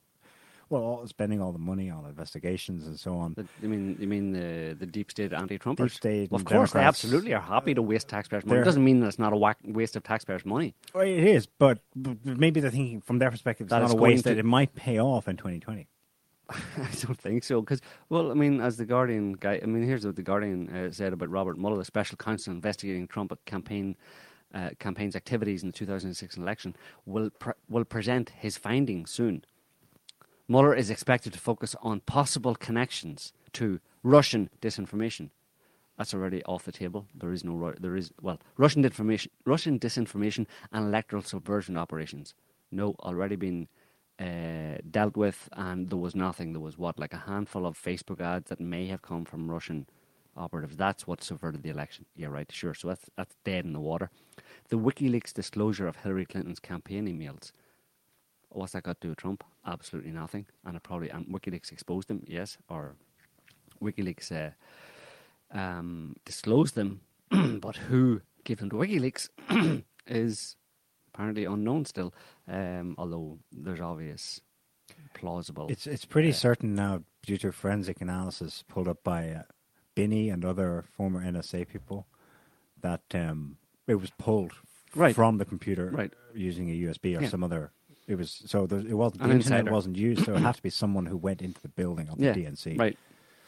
Well, 0.70 0.82
all, 0.82 1.06
spending 1.08 1.42
all 1.42 1.50
the 1.50 1.58
money 1.58 1.90
on 1.90 2.04
investigations 2.06 2.86
and 2.86 2.98
so 2.98 3.16
on. 3.16 3.34
The, 3.34 3.44
you 3.60 3.68
mean 3.68 3.96
you 3.98 4.06
mean 4.06 4.32
the 4.32 4.76
the 4.78 4.86
deep 4.86 5.10
state 5.10 5.32
anti-Trumpers? 5.32 5.76
Deep 5.76 5.90
state 5.90 6.30
Well, 6.30 6.40
of 6.40 6.46
course, 6.46 6.72
they 6.72 6.80
absolutely 6.80 7.34
are 7.34 7.40
happy 7.42 7.74
to 7.74 7.82
waste 7.82 8.08
taxpayers' 8.08 8.46
money. 8.46 8.60
It 8.60 8.64
doesn't 8.64 8.84
mean 8.84 9.00
that 9.00 9.08
it's 9.08 9.18
not 9.18 9.32
a 9.32 9.36
whack, 9.36 9.58
waste 9.64 9.96
of 9.96 10.04
taxpayers' 10.04 10.46
money. 10.46 10.76
Well, 10.94 11.02
it 11.02 11.24
is, 11.24 11.46
but, 11.46 11.80
but 11.96 12.24
maybe 12.24 12.60
they're 12.60 12.70
thinking 12.70 13.00
from 13.00 13.18
their 13.18 13.32
perspective, 13.32 13.64
it's 13.66 13.70
That 13.70 13.80
not 13.80 13.86
it's 13.86 13.94
a 13.94 13.96
waste 13.96 14.22
to- 14.24 14.28
that 14.30 14.38
it 14.38 14.44
might 14.44 14.74
pay 14.76 15.00
off 15.00 15.26
in 15.26 15.36
2020. 15.36 15.88
I 16.50 16.56
don't 17.02 17.18
think 17.18 17.42
so. 17.42 17.60
Because, 17.60 17.80
well, 18.08 18.30
I 18.30 18.34
mean, 18.34 18.60
as 18.60 18.76
the 18.76 18.84
Guardian 18.84 19.32
guy, 19.32 19.60
I 19.62 19.66
mean, 19.66 19.82
here's 19.82 20.06
what 20.06 20.16
the 20.16 20.22
Guardian 20.22 20.68
uh, 20.68 20.92
said 20.92 21.12
about 21.12 21.30
Robert 21.30 21.58
Mueller, 21.58 21.78
the 21.78 21.84
special 21.84 22.16
counsel 22.16 22.52
investigating 22.52 23.08
Trump 23.08 23.36
campaign 23.44 23.96
uh, 24.54 24.70
campaign's 24.78 25.14
activities 25.14 25.62
in 25.62 25.68
the 25.68 25.72
2006 25.72 26.36
election, 26.36 26.76
will 27.06 27.30
pre- 27.30 27.52
will 27.68 27.84
present 27.84 28.30
his 28.30 28.56
findings 28.56 29.10
soon. 29.10 29.44
Mueller 30.50 30.74
is 30.74 30.90
expected 30.90 31.32
to 31.32 31.38
focus 31.38 31.76
on 31.80 32.00
possible 32.00 32.56
connections 32.56 33.32
to 33.52 33.78
Russian 34.02 34.50
disinformation. 34.60 35.30
That's 35.96 36.12
already 36.12 36.42
off 36.42 36.64
the 36.64 36.72
table. 36.72 37.06
There 37.14 37.30
is 37.32 37.44
no. 37.44 37.72
There 37.78 37.94
is 37.94 38.10
well, 38.20 38.40
Russian 38.56 38.82
disinformation, 38.82 39.28
Russian 39.46 39.78
disinformation, 39.78 40.46
and 40.72 40.86
electoral 40.88 41.22
subversion 41.22 41.76
operations. 41.76 42.34
No, 42.72 42.96
already 42.98 43.36
been 43.36 43.68
uh, 44.18 44.78
dealt 44.90 45.16
with, 45.16 45.48
and 45.52 45.88
there 45.88 45.98
was 45.98 46.16
nothing. 46.16 46.52
There 46.52 46.60
was 46.60 46.76
what, 46.76 46.98
like 46.98 47.14
a 47.14 47.26
handful 47.28 47.64
of 47.64 47.80
Facebook 47.80 48.20
ads 48.20 48.48
that 48.48 48.58
may 48.58 48.88
have 48.88 49.02
come 49.02 49.24
from 49.24 49.48
Russian 49.48 49.86
operatives. 50.36 50.76
That's 50.76 51.06
what 51.06 51.22
subverted 51.22 51.62
the 51.62 51.70
election. 51.70 52.06
Yeah, 52.16 52.26
right, 52.26 52.50
sure. 52.50 52.74
So 52.74 52.88
that's 52.88 53.08
that's 53.16 53.36
dead 53.44 53.64
in 53.66 53.72
the 53.72 53.78
water. 53.78 54.10
The 54.68 54.78
WikiLeaks 54.78 55.32
disclosure 55.32 55.86
of 55.86 55.98
Hillary 55.98 56.26
Clinton's 56.26 56.58
campaign 56.58 57.06
emails. 57.06 57.52
What's 58.48 58.72
that 58.72 58.82
got 58.82 59.00
to 59.00 59.06
do 59.06 59.10
with 59.10 59.18
Trump? 59.18 59.44
Absolutely 59.66 60.10
nothing. 60.12 60.46
And 60.64 60.76
it 60.76 60.82
probably 60.82 61.10
and 61.10 61.26
WikiLeaks 61.26 61.70
exposed 61.72 62.08
them, 62.08 62.22
yes, 62.26 62.56
or 62.68 62.96
WikiLeaks 63.82 64.30
uh, 64.32 64.50
um, 65.58 66.16
disclosed 66.24 66.74
them, 66.74 67.00
but 67.60 67.76
who 67.76 68.22
gave 68.44 68.58
them 68.58 68.70
to 68.70 68.76
WikiLeaks 68.76 69.28
is 70.06 70.56
apparently 71.12 71.44
unknown 71.44 71.84
still. 71.84 72.14
Um, 72.48 72.94
although 72.98 73.38
there's 73.52 73.80
obvious 73.80 74.40
plausible. 75.14 75.66
It's 75.68 75.86
it's 75.86 76.04
pretty 76.04 76.28
Yeah. 76.28 76.34
certain 76.34 76.74
now, 76.74 77.02
due 77.22 77.36
to 77.38 77.52
forensic 77.52 78.00
analysis 78.00 78.64
pulled 78.66 78.88
up 78.88 79.02
by 79.04 79.30
uh, 79.30 79.42
Binney 79.94 80.30
and 80.30 80.44
other 80.44 80.84
former 80.96 81.22
NSA 81.22 81.68
people, 81.68 82.06
that 82.80 83.02
um, 83.14 83.58
it 83.86 83.96
was 83.96 84.10
pulled 84.18 84.52
Right. 84.94 85.14
from 85.14 85.38
the 85.38 85.44
computer 85.44 85.90
Right. 85.90 86.12
using 86.34 86.68
a 86.70 86.74
USB 86.74 87.16
or 87.16 87.22
Yeah. 87.22 87.28
some 87.28 87.44
other. 87.44 87.70
It 88.10 88.18
was 88.18 88.42
so 88.46 88.66
there, 88.66 88.80
it 88.80 88.94
wasn't 88.94 89.22
An 89.22 89.28
the 89.30 89.34
internet 89.36 89.60
insider. 89.60 89.72
wasn't 89.72 89.96
used, 89.96 90.24
so 90.24 90.34
it 90.34 90.40
had 90.40 90.56
to 90.56 90.62
be 90.62 90.70
someone 90.82 91.06
who 91.06 91.16
went 91.16 91.40
into 91.42 91.60
the 91.62 91.68
building 91.68 92.08
of 92.08 92.18
the 92.18 92.24
yeah, 92.26 92.34
DNC. 92.34 92.78
right. 92.78 92.98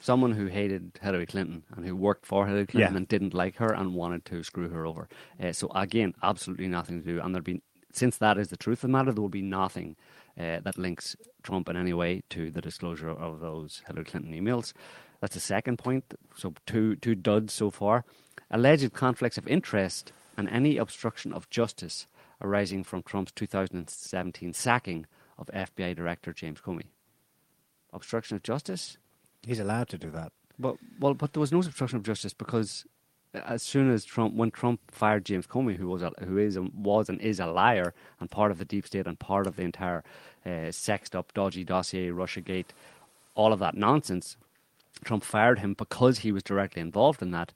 Someone 0.00 0.32
who 0.32 0.46
hated 0.46 0.98
Hillary 1.00 1.26
Clinton 1.26 1.62
and 1.76 1.86
who 1.86 1.94
worked 1.94 2.26
for 2.26 2.46
Hillary 2.46 2.66
Clinton 2.66 2.92
Yeah. 2.92 2.96
and 2.96 3.06
didn't 3.08 3.34
like 3.34 3.56
her 3.56 3.72
and 3.72 3.94
wanted 3.94 4.24
to 4.26 4.42
screw 4.42 4.68
her 4.68 4.84
over. 4.84 5.08
Uh, 5.40 5.52
so 5.52 5.68
again, 5.74 6.12
absolutely 6.24 6.66
nothing 6.68 7.00
to 7.02 7.06
do. 7.06 7.20
And 7.20 7.32
there'd 7.34 7.44
be 7.44 7.60
since 7.92 8.16
that 8.18 8.36
is 8.38 8.48
the 8.48 8.56
truth 8.56 8.78
of 8.78 8.88
the 8.90 8.96
matter, 8.96 9.12
there 9.12 9.22
will 9.22 9.28
be 9.28 9.42
nothing 9.42 9.96
uh, 10.38 10.60
that 10.60 10.76
links 10.78 11.14
Trump 11.42 11.68
in 11.68 11.76
any 11.76 11.92
way 11.92 12.22
to 12.30 12.50
the 12.50 12.60
disclosure 12.60 13.10
of 13.10 13.40
those 13.40 13.82
Hillary 13.86 14.04
Clinton 14.04 14.32
emails. 14.32 14.72
That's 15.20 15.34
the 15.34 15.40
second 15.40 15.76
point. 15.78 16.04
So 16.36 16.54
two 16.66 16.96
two 16.96 17.14
duds 17.14 17.52
so 17.52 17.70
far. 17.70 18.04
Alleged 18.50 18.92
conflicts 18.92 19.38
of 19.38 19.46
interest 19.46 20.12
and 20.36 20.48
any 20.48 20.78
obstruction 20.78 21.32
of 21.32 21.48
justice 21.50 22.06
arising 22.42 22.84
from 22.84 23.02
Trump's 23.02 23.32
2017 23.32 24.52
sacking 24.52 25.06
of 25.38 25.48
FBI 25.48 25.96
Director 25.96 26.32
James 26.32 26.60
Comey. 26.60 26.86
Obstruction 27.92 28.36
of 28.36 28.42
justice? 28.42 28.98
He's 29.42 29.58
allowed 29.58 29.88
to 29.90 29.98
do 29.98 30.10
that. 30.10 30.32
But 30.58 30.76
well, 31.00 31.14
but 31.14 31.32
there 31.32 31.40
was 31.40 31.52
no 31.52 31.60
obstruction 31.60 31.96
of 31.96 32.04
justice 32.04 32.34
because 32.34 32.84
as 33.34 33.62
soon 33.62 33.90
as 33.90 34.04
Trump, 34.04 34.34
when 34.34 34.50
Trump 34.50 34.80
fired 34.90 35.24
James 35.24 35.46
Comey, 35.46 35.76
who 35.76 35.88
was 35.88 36.02
a, 36.02 36.12
who 36.24 36.38
is 36.38 36.56
a, 36.56 36.62
was 36.62 37.08
and 37.08 37.20
is 37.20 37.40
a 37.40 37.46
liar 37.46 37.94
and 38.20 38.30
part 38.30 38.50
of 38.50 38.58
the 38.58 38.64
deep 38.64 38.86
state 38.86 39.06
and 39.06 39.18
part 39.18 39.46
of 39.46 39.56
the 39.56 39.62
entire 39.62 40.04
uh, 40.44 40.70
sexed 40.70 41.16
up, 41.16 41.32
dodgy 41.32 41.64
dossier, 41.64 42.08
RussiaGate, 42.08 42.66
all 43.34 43.52
of 43.52 43.58
that 43.60 43.74
nonsense, 43.74 44.36
Trump 45.04 45.24
fired 45.24 45.60
him 45.60 45.74
because 45.74 46.18
he 46.18 46.32
was 46.32 46.42
directly 46.42 46.82
involved 46.82 47.22
in 47.22 47.30
that. 47.30 47.52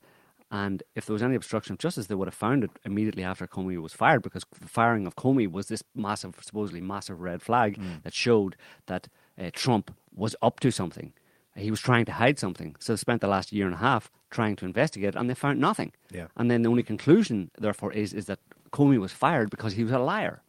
And 0.50 0.82
if 0.94 1.06
there 1.06 1.12
was 1.12 1.22
any 1.22 1.34
obstruction 1.34 1.72
of 1.72 1.78
justice, 1.78 2.06
they 2.06 2.14
would 2.14 2.28
have 2.28 2.34
found 2.34 2.62
it 2.64 2.70
immediately 2.84 3.24
after 3.24 3.46
Comey 3.48 3.80
was 3.82 3.92
fired 3.92 4.22
because 4.22 4.44
the 4.60 4.68
firing 4.68 5.06
of 5.06 5.16
Comey 5.16 5.50
was 5.50 5.66
this 5.66 5.82
massive, 5.94 6.36
supposedly 6.40 6.80
massive 6.80 7.20
red 7.20 7.42
flag 7.42 7.76
Mm. 7.78 8.02
that 8.04 8.14
showed 8.14 8.54
that 8.86 9.08
uh, 9.38 9.50
Trump 9.52 9.92
was 10.14 10.36
up 10.42 10.60
to 10.60 10.70
something. 10.70 11.12
He 11.56 11.70
was 11.70 11.80
trying 11.80 12.04
to 12.04 12.12
hide 12.12 12.38
something. 12.38 12.76
So 12.78 12.92
they 12.92 12.96
spent 12.98 13.22
the 13.22 13.28
last 13.28 13.50
year 13.52 13.64
and 13.66 13.74
a 13.74 13.78
half 13.78 14.10
trying 14.30 14.56
to 14.56 14.66
investigate 14.66 15.14
and 15.16 15.28
they 15.28 15.34
found 15.34 15.58
nothing. 15.58 15.92
Yeah. 16.12 16.26
And 16.36 16.50
then 16.50 16.62
the 16.62 16.68
only 16.68 16.82
conclusion, 16.82 17.50
therefore, 17.58 17.92
is, 17.92 18.12
is 18.12 18.26
that 18.26 18.38
Comey 18.70 18.98
was 18.98 19.12
fired 19.12 19.50
because 19.50 19.72
he 19.72 19.82
was 19.82 19.92
a 19.92 19.98
liar 19.98 20.42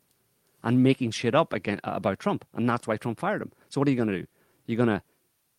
and 0.63 0.83
making 0.83 1.11
shit 1.11 1.33
up 1.33 1.53
again 1.53 1.79
about 1.83 2.19
Trump. 2.19 2.45
And 2.53 2.69
that's 2.69 2.85
why 2.87 2.97
Trump 2.97 3.19
fired 3.19 3.41
him. 3.41 3.51
So 3.69 3.79
what 3.81 3.87
are 3.87 3.91
you 3.91 3.97
going 3.97 4.09
to 4.09 4.19
do? 4.21 4.27
You're 4.67 4.77
going 4.77 4.89
to 4.89 5.01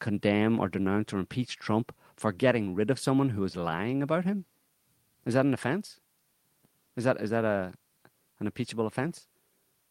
condemn 0.00 0.60
or 0.60 0.68
denounce 0.68 1.12
or 1.12 1.18
impeach 1.18 1.56
Trump 1.56 1.92
for 2.18 2.32
getting 2.32 2.74
rid 2.74 2.90
of 2.90 2.98
someone 2.98 3.30
who 3.30 3.44
is 3.44 3.56
lying 3.56 4.02
about 4.02 4.24
him? 4.24 4.44
Is 5.24 5.34
that 5.34 5.44
an 5.44 5.54
offense? 5.54 6.00
Is 6.96 7.04
that 7.04 7.20
is 7.20 7.30
that 7.30 7.44
a 7.44 7.72
an 8.40 8.46
impeachable 8.46 8.86
offense 8.86 9.28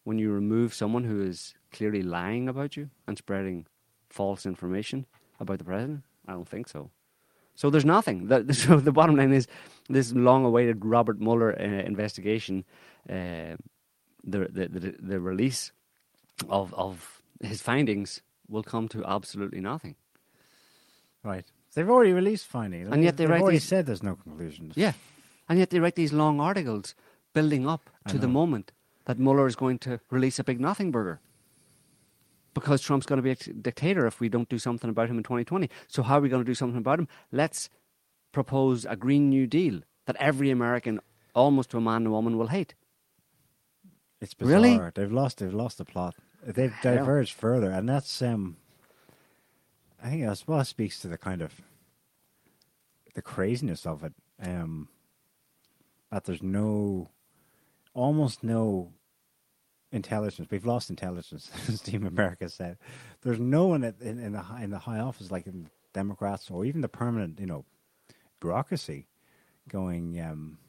when 0.03 0.19
you 0.19 0.31
remove 0.31 0.73
someone 0.73 1.05
who 1.05 1.21
is 1.21 1.53
clearly 1.71 2.01
lying 2.01 2.49
about 2.49 2.75
you 2.75 2.89
and 3.07 3.17
spreading 3.17 3.65
false 4.09 4.45
information 4.45 5.05
about 5.39 5.57
the 5.59 5.63
president? 5.63 6.03
I 6.27 6.33
don't 6.33 6.47
think 6.47 6.67
so. 6.67 6.91
So 7.55 7.69
there's 7.69 7.85
nothing. 7.85 8.27
The, 8.27 8.53
so 8.53 8.79
the 8.79 8.91
bottom 8.91 9.15
line 9.15 9.33
is 9.33 9.47
this 9.89 10.11
long-awaited 10.13 10.83
Robert 10.83 11.19
Mueller 11.19 11.57
uh, 11.59 11.63
investigation, 11.63 12.65
uh, 13.09 13.55
the, 14.23 14.39
the 14.51 14.67
the 14.67 14.95
the 14.99 15.19
release 15.21 15.71
of 16.49 16.73
of 16.73 17.21
his 17.41 17.61
findings 17.61 18.21
will 18.49 18.63
come 18.63 18.87
to 18.89 19.05
absolutely 19.05 19.61
nothing. 19.61 19.95
Right. 21.23 21.45
They've 21.77 21.87
already 21.87 22.11
released 22.11 22.47
findings. 22.47 22.89
And 22.91 23.03
yet 23.03 23.17
they 23.17 23.25
They've 23.25 23.29
write 23.29 23.41
already 23.43 23.57
these- 23.57 23.65
said 23.65 23.85
there's 23.85 24.01
no 24.01 24.15
conclusions. 24.15 24.73
Yeah. 24.75 24.93
And 25.47 25.59
yet 25.59 25.69
they 25.69 25.79
write 25.79 25.93
these 25.93 26.11
long 26.11 26.39
articles 26.41 26.95
building 27.33 27.69
up 27.69 27.91
to 28.07 28.17
the 28.17 28.27
moment 28.27 28.71
that 29.05 29.19
Mueller 29.19 29.45
is 29.45 29.55
going 29.55 29.77
to 29.79 29.99
release 30.09 30.39
a 30.39 30.43
big 30.43 30.59
nothing 30.59 30.89
burger. 30.89 31.19
Because 32.55 32.81
Trump's 32.81 33.05
going 33.05 33.17
to 33.17 33.21
be 33.21 33.29
a 33.29 33.35
dictator 33.35 34.07
if 34.07 34.19
we 34.19 34.27
don't 34.27 34.49
do 34.49 34.57
something 34.57 34.89
about 34.89 35.07
him 35.07 35.17
in 35.17 35.23
2020. 35.23 35.69
So, 35.87 36.01
how 36.01 36.17
are 36.17 36.21
we 36.21 36.29
going 36.29 36.43
to 36.43 36.49
do 36.49 36.55
something 36.55 36.79
about 36.79 36.97
him? 36.97 37.07
Let's 37.31 37.69
propose 38.31 38.83
a 38.85 38.95
Green 38.95 39.29
New 39.29 39.45
Deal 39.45 39.81
that 40.07 40.15
every 40.19 40.49
American, 40.49 40.99
almost 41.35 41.69
to 41.69 41.77
a 41.77 41.81
man 41.81 42.05
and 42.05 42.11
woman, 42.11 42.39
will 42.39 42.47
hate. 42.47 42.73
It's 44.19 44.33
bizarre. 44.33 44.55
Really? 44.55 44.79
They've 44.95 45.11
lost. 45.11 45.37
They've 45.37 45.53
lost 45.53 45.77
the 45.77 45.85
plot. 45.85 46.15
They've 46.43 46.73
diverged 46.81 47.33
further, 47.35 47.69
and 47.69 47.87
that's. 47.87 48.19
um 48.23 48.57
I 50.03 50.09
think 50.09 50.23
as 50.23 50.47
well 50.47 50.63
speaks 50.63 50.99
to 51.01 51.07
the 51.07 51.17
kind 51.17 51.41
of 51.41 51.61
the 53.15 53.21
craziness 53.21 53.85
of 53.85 54.03
it. 54.03 54.13
Um 54.41 54.89
That 56.11 56.25
there's 56.25 56.43
no, 56.43 57.09
almost 57.93 58.43
no 58.43 58.93
intelligence. 59.91 60.47
We've 60.51 60.65
lost 60.65 60.89
intelligence, 60.89 61.51
as 61.67 61.81
Team 61.81 62.05
America 62.05 62.49
said. 62.49 62.77
There's 63.21 63.39
no 63.39 63.67
one 63.67 63.83
in, 63.83 64.19
in 64.19 64.31
the 64.33 64.41
high, 64.41 64.63
in 64.63 64.69
the 64.69 64.79
high 64.79 64.99
office, 64.99 65.31
like 65.31 65.47
in 65.47 65.69
Democrats 65.93 66.49
or 66.51 66.65
even 66.65 66.81
the 66.81 66.89
permanent, 66.89 67.39
you 67.39 67.45
know, 67.45 67.65
bureaucracy, 68.39 69.07
going. 69.67 70.19
Um, 70.21 70.59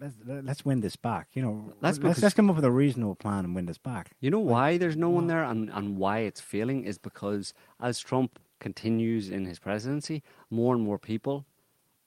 let's, 0.00 0.14
let's 0.26 0.64
win 0.64 0.80
this 0.80 0.96
back. 0.96 1.28
You 1.34 1.42
know, 1.42 1.72
let's, 1.80 1.98
because- 1.98 2.22
let's 2.22 2.34
come 2.34 2.50
up 2.50 2.56
with 2.56 2.64
a 2.64 2.70
reasonable 2.70 3.14
plan 3.14 3.44
and 3.44 3.54
win 3.54 3.66
this 3.66 3.78
back. 3.78 4.12
You 4.20 4.30
know 4.30 4.38
why 4.40 4.76
there's 4.78 4.96
no 4.96 5.10
one 5.10 5.26
there 5.26 5.42
and, 5.44 5.70
and 5.70 5.96
why 5.96 6.20
it's 6.20 6.40
failing 6.40 6.84
is 6.84 6.98
because 6.98 7.54
as 7.80 7.98
Trump 8.00 8.38
continues 8.60 9.28
in 9.28 9.46
his 9.46 9.58
presidency, 9.58 10.22
more 10.50 10.74
and 10.74 10.82
more 10.82 10.98
people 10.98 11.46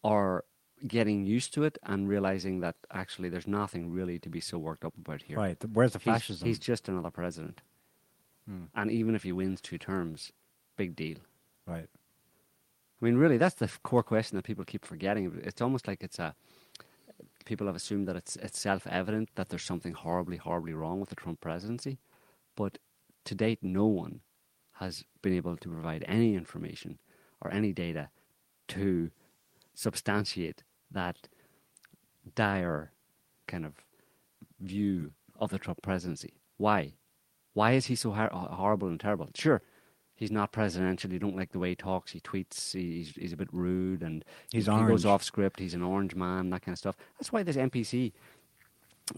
are 0.04 0.44
getting 0.88 1.24
used 1.26 1.54
to 1.54 1.64
it 1.64 1.78
and 1.84 2.10
realizing 2.10 2.60
that 2.62 2.76
actually 2.92 3.30
there's 3.30 3.48
nothing 3.48 3.92
really 3.92 4.18
to 4.20 4.30
be 4.30 4.40
so 4.42 4.58
worked 4.58 4.84
up 4.84 4.94
about 4.98 5.22
here. 5.22 5.38
Right. 5.38 5.58
Where's 5.74 5.94
the 5.94 6.00
fascism? 6.00 6.48
he's 6.48 6.58
just 6.60 6.90
another 6.90 7.12
president. 7.12 7.62
Hmm. 8.48 8.64
And 8.74 8.90
even 8.90 9.14
if 9.16 9.24
he 9.24 9.32
wins 9.32 9.62
two 9.62 9.78
terms, 9.78 10.32
big 10.78 10.96
deal. 10.96 11.18
right. 11.68 11.88
I 13.02 13.06
mean, 13.06 13.18
really, 13.18 13.38
that's 13.38 13.56
the 13.56 13.68
core 13.82 14.04
question 14.04 14.36
that 14.36 14.44
people 14.44 14.64
keep 14.64 14.86
forgetting. 14.86 15.42
It's 15.44 15.60
almost 15.60 15.88
like 15.88 16.04
it's 16.04 16.20
a. 16.20 16.36
People 17.46 17.68
have 17.68 17.76
assumed 17.76 18.08
that 18.08 18.16
it's 18.16 18.36
it's 18.38 18.60
self 18.60 18.88
evident 18.88 19.30
that 19.36 19.50
there's 19.50 19.64
something 19.64 19.94
horribly, 19.94 20.38
horribly 20.38 20.74
wrong 20.74 21.00
with 21.00 21.10
the 21.10 21.16
Trump 21.16 21.42
presidency, 21.42 22.00
but 22.56 22.78
to 23.26 23.36
date, 23.36 23.60
no 23.62 23.86
one 23.86 24.22
has 24.74 25.04
been 25.22 25.34
able 25.34 25.58
to 25.58 25.70
provide 25.70 26.04
any 26.08 26.36
information 26.36 27.00
or 27.42 27.52
any 27.54 27.72
data 27.72 28.10
to 28.70 29.12
substantiate 29.74 30.64
that 30.90 31.28
dire 32.36 32.92
kind 33.48 33.66
of 33.66 33.74
view 34.60 35.12
of 35.40 35.50
the 35.50 35.60
Trump 35.60 35.82
presidency. 35.82 36.34
Why? 36.58 36.94
Why 37.54 37.74
is 37.74 37.88
he 37.88 37.96
so 37.96 38.12
hor- 38.12 38.30
horrible 38.32 38.88
and 38.88 39.00
terrible? 39.00 39.30
Sure, 39.36 39.62
he's 40.22 40.32
not 40.32 40.52
presidential. 40.52 41.12
You 41.12 41.20
don't 41.20 41.36
like 41.36 41.52
the 41.52 41.60
way 41.60 41.70
he 41.70 41.76
talks. 41.76 42.12
He 42.12 42.20
tweets. 42.20 42.74
He's 42.74 43.10
he's 43.16 43.34
a 43.34 43.38
bit 43.38 43.50
rude 43.52 44.04
and 44.04 44.24
He's 44.52 44.68
he, 44.68 44.72
he 44.72 44.86
goes 44.86 45.06
off 45.06 45.24
script. 45.24 45.60
He's 45.60 45.74
an 45.74 45.82
orange 45.82 46.16
man. 46.16 46.52
That 46.52 46.62
kind 46.62 46.74
of 46.74 46.80
stuff. 46.80 46.96
That's 47.18 47.34
why 47.34 47.44
this 47.44 47.58
NPC 47.58 48.14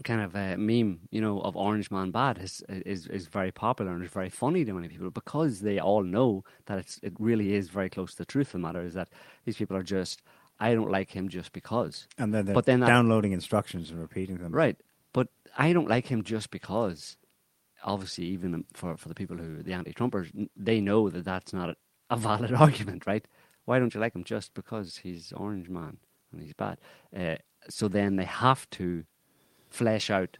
kind 0.02 0.22
of 0.22 0.34
uh, 0.34 0.56
meme, 0.56 1.00
you 1.10 1.20
know, 1.20 1.40
of 1.42 1.54
Orange 1.56 1.90
Man 1.90 2.10
Bad 2.10 2.38
is, 2.38 2.64
is 2.68 3.06
is 3.06 3.26
very 3.26 3.52
popular 3.52 3.92
and 3.92 4.02
is 4.02 4.10
very 4.10 4.30
funny 4.30 4.64
to 4.64 4.72
many 4.72 4.88
people 4.88 5.10
because 5.10 5.60
they 5.60 5.78
all 5.78 6.02
know 6.02 6.42
that 6.66 6.78
it's 6.78 6.98
it 7.02 7.12
really 7.18 7.54
is 7.54 7.68
very 7.68 7.90
close 7.90 8.12
to 8.12 8.18
the 8.18 8.24
truth 8.24 8.48
of 8.48 8.52
the 8.52 8.58
matter. 8.60 8.82
Is 8.82 8.94
that 8.94 9.10
these 9.44 9.56
people 9.56 9.76
are 9.76 9.82
just 9.84 10.22
I 10.58 10.74
don't 10.74 10.90
like 10.90 11.10
him 11.10 11.28
just 11.28 11.52
because. 11.52 12.08
And 12.18 12.32
then 12.32 12.46
they're 12.46 12.54
But 12.54 12.64
then 12.66 12.80
that- 12.80 12.86
downloading 12.86 13.32
instructions 13.32 13.90
and 13.90 14.00
repeating 14.00 14.38
them. 14.38 14.52
Right. 14.52 14.76
But 15.12 15.28
I 15.56 15.72
don't 15.72 15.88
like 15.88 16.06
him 16.06 16.24
just 16.24 16.50
because. 16.50 17.16
Obviously, 17.84 18.24
even 18.24 18.64
for, 18.72 18.96
for 18.96 19.08
the 19.08 19.14
people 19.14 19.36
who, 19.36 19.60
are 19.60 19.62
the 19.62 19.72
anti 19.72 19.92
Trumpers, 19.92 20.48
they 20.56 20.80
know 20.80 21.10
that 21.10 21.24
that's 21.24 21.52
not 21.52 21.70
a, 21.70 21.76
a 22.10 22.16
valid 22.16 22.52
argument, 22.66 23.06
right? 23.06 23.26
Why 23.66 23.78
don't 23.78 23.94
you 23.94 24.00
like 24.00 24.14
him 24.14 24.24
just 24.24 24.54
because 24.54 24.98
he's 24.98 25.32
Orange 25.32 25.68
Man 25.68 25.98
and 26.32 26.42
he's 26.42 26.54
bad? 26.54 26.78
Uh, 27.16 27.36
so 27.68 27.88
then 27.88 28.16
they 28.16 28.24
have 28.24 28.68
to 28.70 29.04
flesh 29.70 30.10
out 30.10 30.38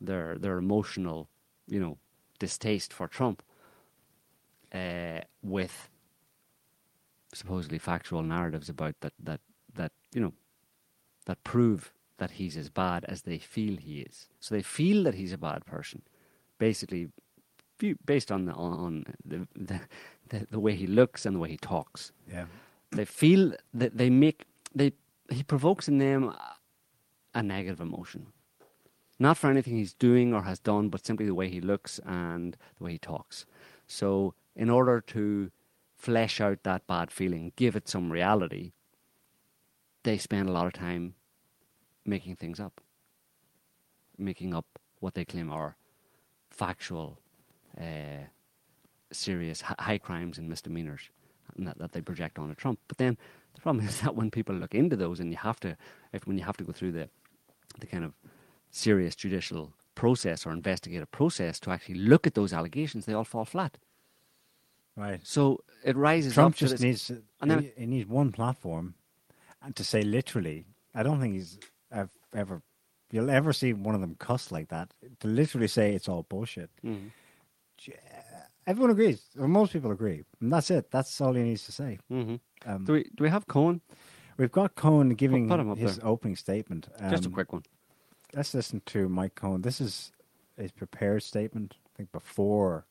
their 0.00 0.36
their 0.38 0.58
emotional, 0.58 1.28
you 1.68 1.80
know, 1.80 1.98
distaste 2.38 2.92
for 2.92 3.06
Trump 3.06 3.42
uh, 4.72 5.20
with 5.42 5.88
supposedly 7.32 7.78
factual 7.78 8.22
narratives 8.22 8.68
about 8.68 8.94
that 9.00 9.12
that 9.22 9.40
that 9.74 9.92
you 10.12 10.20
know 10.20 10.32
that 11.26 11.42
prove 11.44 11.92
that 12.18 12.32
he's 12.32 12.56
as 12.56 12.68
bad 12.68 13.04
as 13.06 13.22
they 13.22 13.38
feel 13.38 13.76
he 13.76 14.00
is. 14.00 14.28
So 14.40 14.54
they 14.54 14.62
feel 14.62 15.04
that 15.04 15.14
he's 15.14 15.32
a 15.32 15.38
bad 15.38 15.64
person, 15.64 16.02
basically, 16.60 17.08
based 18.06 18.30
on 18.30 18.44
the, 18.44 18.52
on 18.52 19.04
the, 19.24 19.48
the 19.56 19.80
the 20.30 20.46
the 20.50 20.60
way 20.60 20.74
he 20.74 20.86
looks 20.86 21.26
and 21.26 21.34
the 21.34 21.40
way 21.40 21.50
he 21.50 21.56
talks. 21.56 22.12
Yeah. 22.32 22.46
They 22.92 23.04
feel 23.04 23.54
that 23.74 23.96
they 23.96 24.10
make 24.10 24.44
they 24.74 24.92
he 25.28 25.42
provokes 25.42 25.88
in 25.88 25.98
them 25.98 26.24
a, 26.28 26.56
a 27.34 27.42
negative 27.42 27.80
emotion, 27.80 28.28
not 29.18 29.36
for 29.36 29.50
anything 29.50 29.76
he's 29.76 29.94
doing 29.94 30.32
or 30.32 30.42
has 30.42 30.58
done, 30.58 30.88
but 30.88 31.04
simply 31.04 31.26
the 31.26 31.34
way 31.34 31.48
he 31.48 31.60
looks 31.60 32.00
and 32.06 32.56
the 32.78 32.84
way 32.84 32.92
he 32.92 32.98
talks. 32.98 33.44
So 33.86 34.34
in 34.54 34.70
order 34.70 35.00
to 35.00 35.50
flesh 35.96 36.40
out 36.40 36.62
that 36.62 36.86
bad 36.86 37.10
feeling, 37.10 37.52
give 37.56 37.76
it 37.76 37.88
some 37.88 38.10
reality, 38.10 38.72
they 40.02 40.18
spend 40.18 40.48
a 40.48 40.52
lot 40.52 40.66
of 40.66 40.72
time 40.72 41.14
making 42.04 42.36
things 42.36 42.58
up, 42.58 42.80
making 44.16 44.54
up 44.54 44.66
what 45.00 45.14
they 45.14 45.24
claim 45.24 45.50
are 45.50 45.76
factual, 46.64 47.18
uh, 47.80 48.22
serious 49.12 49.58
high 49.62 49.98
crimes 49.98 50.38
and 50.38 50.48
misdemeanors 50.48 51.02
that, 51.58 51.78
that 51.78 51.92
they 51.92 52.02
project 52.10 52.38
onto 52.38 52.54
Trump. 52.54 52.78
But 52.88 52.98
then 52.98 53.16
the 53.54 53.60
problem 53.60 53.86
is 53.90 54.00
that 54.02 54.14
when 54.14 54.30
people 54.30 54.54
look 54.54 54.74
into 54.74 54.96
those, 54.96 55.20
and 55.20 55.30
you 55.30 55.38
have 55.50 55.58
to, 55.60 55.70
if 56.12 56.26
when 56.26 56.36
you 56.38 56.44
have 56.44 56.56
to 56.58 56.64
go 56.64 56.72
through 56.72 56.92
the 56.92 57.08
the 57.82 57.86
kind 57.86 58.04
of 58.04 58.12
serious 58.70 59.14
judicial 59.14 59.72
process 59.94 60.44
or 60.46 60.50
investigative 60.52 61.10
process 61.10 61.60
to 61.60 61.70
actually 61.70 61.98
look 62.12 62.26
at 62.26 62.34
those 62.34 62.52
allegations, 62.58 63.04
they 63.06 63.14
all 63.14 63.24
fall 63.34 63.44
flat. 63.44 63.78
Right. 64.96 65.20
So 65.22 65.40
it 65.84 65.96
rises 65.96 66.34
Trump 66.34 66.54
up 66.54 66.58
just 66.58 66.80
needs 66.80 67.10
and 67.40 67.50
then- 67.50 67.62
he, 67.62 67.80
he 67.82 67.86
needs 67.86 68.08
one 68.08 68.32
platform, 68.32 68.94
and 69.62 69.74
to 69.76 69.84
say 69.84 70.02
literally, 70.02 70.66
I 70.94 71.02
don't 71.04 71.20
think 71.20 71.34
he's 71.34 71.58
ev- 72.00 72.18
ever 72.34 72.56
you'll 73.10 73.30
ever 73.30 73.52
see 73.52 73.72
one 73.72 73.94
of 73.94 74.00
them 74.00 74.14
cuss 74.18 74.50
like 74.52 74.68
that. 74.68 74.92
To 75.20 75.28
literally 75.28 75.68
say 75.68 75.94
it's 75.94 76.08
all 76.08 76.22
bullshit. 76.24 76.70
Mhm. 76.84 77.10
Everyone 78.66 78.90
agrees, 78.90 79.22
or 79.38 79.48
most 79.48 79.72
people 79.72 79.90
agree, 79.90 80.22
and 80.40 80.52
that's 80.52 80.70
it. 80.70 80.90
That's 80.90 81.20
all 81.20 81.32
he 81.34 81.42
needs 81.42 81.64
to 81.64 81.72
say. 81.72 81.98
Mhm. 82.10 82.40
Um, 82.66 82.84
Do 82.84 82.92
we 82.92 83.04
do 83.04 83.24
we 83.24 83.30
have 83.30 83.46
Cohen? 83.46 83.80
We've 84.36 84.52
got 84.52 84.74
Cohen 84.74 85.14
giving 85.14 85.48
put 85.48 85.60
him 85.60 85.74
his 85.76 85.96
there. 85.96 86.06
opening 86.06 86.36
statement. 86.36 86.88
Just 87.10 87.24
a 87.24 87.28
Um, 87.28 87.32
quick 87.34 87.52
one. 87.52 87.62
Let's 88.34 88.54
listen 88.54 88.80
to 88.86 89.08
Mike 89.08 89.34
Cohen. 89.34 89.62
This 89.62 89.80
is 89.80 90.12
his 90.56 90.72
prepared 90.72 91.22
statement, 91.22 91.76
I 91.86 91.96
think, 91.96 92.12
before 92.12 92.86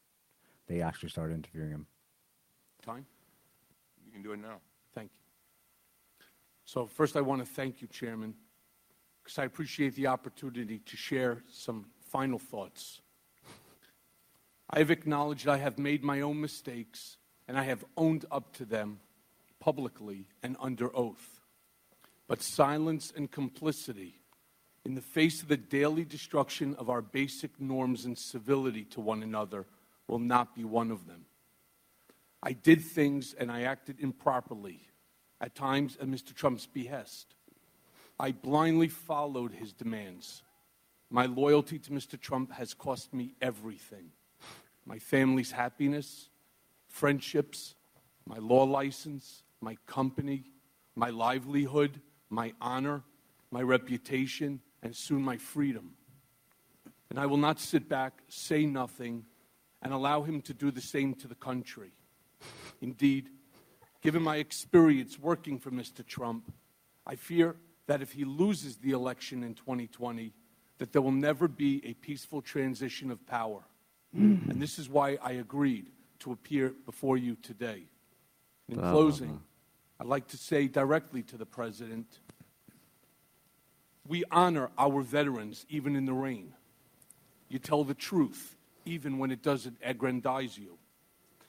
they 0.68 0.82
actually 0.82 1.10
started 1.10 1.36
interviewing 1.36 1.72
him. 1.72 1.88
Time? 2.82 3.06
You 4.06 4.12
can 4.12 4.22
do 4.24 4.34
it 4.34 4.38
now. 4.38 4.60
Thank 4.94 5.12
you. 5.14 6.26
So 6.66 6.88
first, 6.88 7.16
I 7.16 7.22
want 7.22 7.42
to 7.46 7.46
thank 7.52 7.82
you, 7.82 7.88
Chairman, 7.88 8.36
because 9.30 9.44
I 9.44 9.46
appreciate 9.46 9.94
the 9.94 10.08
opportunity 10.08 10.80
to 10.80 10.98
share 10.98 11.44
some 11.52 11.86
final 12.02 12.40
thoughts. 12.40 13.02
I 14.72 14.80
have 14.80 14.90
acknowledged 14.90 15.48
I 15.48 15.58
have 15.58 15.78
made 15.78 16.04
my 16.04 16.22
own 16.22 16.42
mistakes, 16.42 17.18
and 17.48 17.56
I 17.56 17.62
have 17.62 17.86
owned 17.96 18.26
up 18.32 18.54
to 18.54 18.66
them 18.66 19.02
publicly 19.60 20.26
and 20.42 20.58
under 20.60 20.90
oath. 20.98 21.42
But 22.28 22.42
silence 22.42 23.14
and 23.16 23.30
complicity 23.30 24.16
in 24.84 24.96
the 24.96 25.02
face 25.02 25.44
of 25.44 25.48
the 25.48 25.58
daily 25.58 26.06
destruction 26.06 26.74
of 26.80 26.90
our 26.90 27.04
basic 27.04 27.62
norms 27.62 28.06
and 28.06 28.18
civility 28.18 28.84
to 28.86 29.00
one 29.00 29.22
another 29.22 29.68
will 30.08 30.18
not 30.18 30.56
be 30.56 30.64
one 30.64 30.90
of 30.90 31.06
them. 31.06 31.26
I 32.42 32.54
did 32.54 32.82
things 32.82 33.36
and 33.38 33.52
I 33.52 33.62
acted 33.62 34.00
improperly, 34.00 34.88
at 35.40 35.54
times 35.54 35.98
at 36.02 36.08
Mr. 36.08 36.34
Trump's 36.34 36.66
behest. 36.66 37.36
I 38.20 38.34
blindly 38.34 38.90
followed 38.90 39.54
his 39.54 39.72
demands. 39.72 40.44
My 41.10 41.26
loyalty 41.26 41.80
to 41.80 41.92
Mr. 41.92 42.20
Trump 42.20 42.52
has 42.52 42.74
cost 42.74 43.14
me 43.14 43.36
everything 43.42 44.12
my 44.86 44.98
family's 44.98 45.52
happiness, 45.52 46.30
friendships, 46.88 47.76
my 48.26 48.38
law 48.38 48.64
license, 48.64 49.44
my 49.62 49.78
company, 49.86 50.46
my 50.96 51.12
livelihood, 51.12 52.02
my 52.32 52.52
honor, 52.60 53.04
my 53.52 53.62
reputation, 53.62 54.60
and 54.82 54.96
soon 54.96 55.22
my 55.22 55.38
freedom. 55.38 55.92
And 57.12 57.20
I 57.20 57.28
will 57.28 57.38
not 57.38 57.60
sit 57.60 57.88
back, 57.88 58.24
say 58.30 58.66
nothing, 58.66 59.26
and 59.84 59.94
allow 59.94 60.24
him 60.24 60.42
to 60.44 60.56
do 60.56 60.72
the 60.72 60.82
same 60.82 61.14
to 61.16 61.28
the 61.28 61.36
country. 61.36 61.92
Indeed, 62.82 63.30
given 64.02 64.24
my 64.24 64.38
experience 64.38 65.20
working 65.20 65.60
for 65.60 65.70
Mr. 65.70 66.04
Trump, 66.04 66.52
I 67.06 67.16
fear 67.16 67.56
that 67.90 68.04
if 68.04 68.12
he 68.12 68.24
loses 68.24 68.78
the 68.78 68.92
election 68.92 69.42
in 69.42 69.56
2020, 69.56 70.32
that 70.78 70.94
there 70.94 71.02
will 71.02 71.12
never 71.12 71.48
be 71.48 71.82
a 71.84 71.96
peaceful 71.96 72.40
transition 72.40 73.10
of 73.10 73.26
power. 73.26 73.62
Mm-hmm. 74.16 74.52
And 74.52 74.62
this 74.62 74.78
is 74.78 74.88
why 74.88 75.18
I 75.24 75.32
agreed 75.32 75.88
to 76.20 76.32
appear 76.32 76.72
before 76.86 77.18
you 77.18 77.36
today. 77.42 77.86
In 78.68 78.76
blah, 78.76 78.92
closing, 78.92 79.42
I'd 80.00 80.06
like 80.06 80.28
to 80.28 80.38
say 80.38 80.68
directly 80.68 81.24
to 81.24 81.38
the 81.38 81.48
President, 81.48 82.06
we 84.08 84.24
honor 84.32 84.70
our 84.78 85.02
veterans 85.02 85.66
even 85.68 85.96
in 85.96 86.06
the 86.06 86.14
rain. 86.14 86.54
You 87.48 87.58
tell 87.58 87.84
the 87.84 87.96
truth 87.96 88.56
even 88.86 89.18
when 89.18 89.32
it 89.32 89.42
doesn't 89.42 89.78
aggrandize 89.84 90.56
you. 90.60 90.78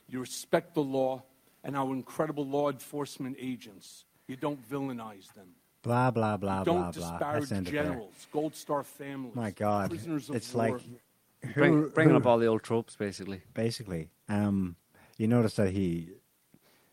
You 0.08 0.20
respect 0.20 0.72
the 0.72 0.82
law 0.82 1.22
and 1.62 1.76
our 1.76 1.92
incredible 1.92 2.46
law 2.46 2.70
enforcement 2.70 3.36
agents. 3.38 4.06
You 4.26 4.36
don't 4.36 4.66
villainize 4.70 5.30
them. 5.34 5.48
Blah 5.82 6.10
blah 6.10 6.36
blah 6.36 6.62
blah 6.62 6.64
don't 6.64 6.80
blah. 6.82 6.90
disparage 6.90 7.40
Let's 7.40 7.52
end 7.52 7.68
it 7.68 7.72
there. 7.72 7.82
generals, 7.84 8.26
Gold 8.32 8.54
Star 8.54 8.82
families, 8.82 9.34
My 9.34 9.50
God, 9.50 9.90
prisoners 9.90 10.28
of 10.28 10.36
it's 10.36 10.52
war. 10.54 10.68
like 10.72 11.54
Bring, 11.54 11.88
bringing 11.88 12.10
who- 12.12 12.18
up 12.20 12.26
all 12.26 12.38
the 12.38 12.46
old 12.46 12.62
tropes, 12.62 12.96
basically. 12.96 13.40
basically. 13.54 14.10
Um, 14.28 14.76
you 15.16 15.26
notice 15.26 15.54
that 15.56 15.70
he, 15.70 16.10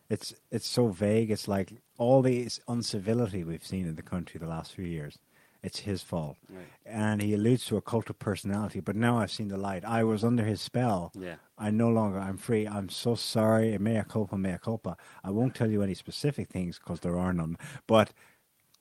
it's 0.10 0.34
it's 0.52 0.68
so 0.68 0.88
vague. 0.88 1.30
It's 1.32 1.48
like 1.50 1.74
all 1.98 2.22
the 2.22 2.48
uncivility 2.68 3.44
we've 3.44 3.66
seen 3.66 3.86
in 3.88 3.96
the 3.96 4.02
country 4.02 4.40
the 4.40 4.48
last 4.48 4.72
few 4.74 4.86
years. 4.86 5.18
It's 5.64 5.80
his 5.80 6.02
fault, 6.02 6.38
Right. 6.50 6.68
and 6.86 7.22
he 7.22 7.34
alludes 7.34 7.66
to 7.66 7.78
a 7.78 7.82
cult 7.82 8.10
of 8.10 8.20
personality. 8.20 8.80
But 8.80 8.96
now 8.96 9.18
I've 9.18 9.32
seen 9.32 9.50
the 9.50 9.58
light. 9.58 9.84
I 9.84 10.04
was 10.06 10.24
under 10.24 10.46
his 10.46 10.62
spell. 10.62 11.12
Yeah. 11.14 11.36
I 11.58 11.72
no 11.72 11.90
longer. 11.90 12.20
I'm 12.20 12.38
free. 12.38 12.66
I'm 12.68 12.88
so 12.88 13.16
sorry. 13.16 13.78
Mea 13.78 14.04
culpa, 14.08 14.38
mea 14.38 14.60
culpa. 14.62 14.96
I 15.26 15.32
won't 15.32 15.56
tell 15.56 15.70
you 15.70 15.82
any 15.82 15.96
specific 15.96 16.48
things 16.50 16.80
because 16.80 17.02
there 17.02 17.18
are 17.18 17.34
none. 17.34 17.58
But 17.88 18.14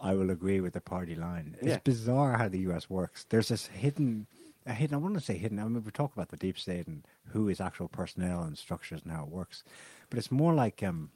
I 0.00 0.14
will 0.14 0.30
agree 0.30 0.60
with 0.60 0.74
the 0.74 0.80
party 0.80 1.14
line. 1.14 1.56
It's 1.60 1.68
Yeah. 1.68 1.78
bizarre 1.82 2.36
how 2.38 2.48
the 2.48 2.58
U.S. 2.60 2.90
works. 2.90 3.24
There's 3.28 3.48
this 3.48 3.66
hidden, 3.68 4.26
a 4.66 4.74
hidden. 4.74 4.94
I 4.94 4.98
want 4.98 5.14
to 5.14 5.20
say 5.20 5.38
hidden. 5.38 5.58
I 5.58 5.64
mean, 5.64 5.82
we 5.82 5.90
talk 5.90 6.12
about 6.12 6.28
the 6.28 6.36
deep 6.36 6.58
state 6.58 6.86
and 6.86 7.06
who 7.28 7.48
is 7.48 7.60
actual 7.60 7.88
personnel 7.88 8.42
and 8.42 8.58
structures 8.58 9.00
and 9.02 9.12
how 9.12 9.24
it 9.24 9.30
works, 9.30 9.64
but 10.10 10.18
it's 10.18 10.30
more 10.30 10.52
like 10.54 10.82
um, 10.82 11.10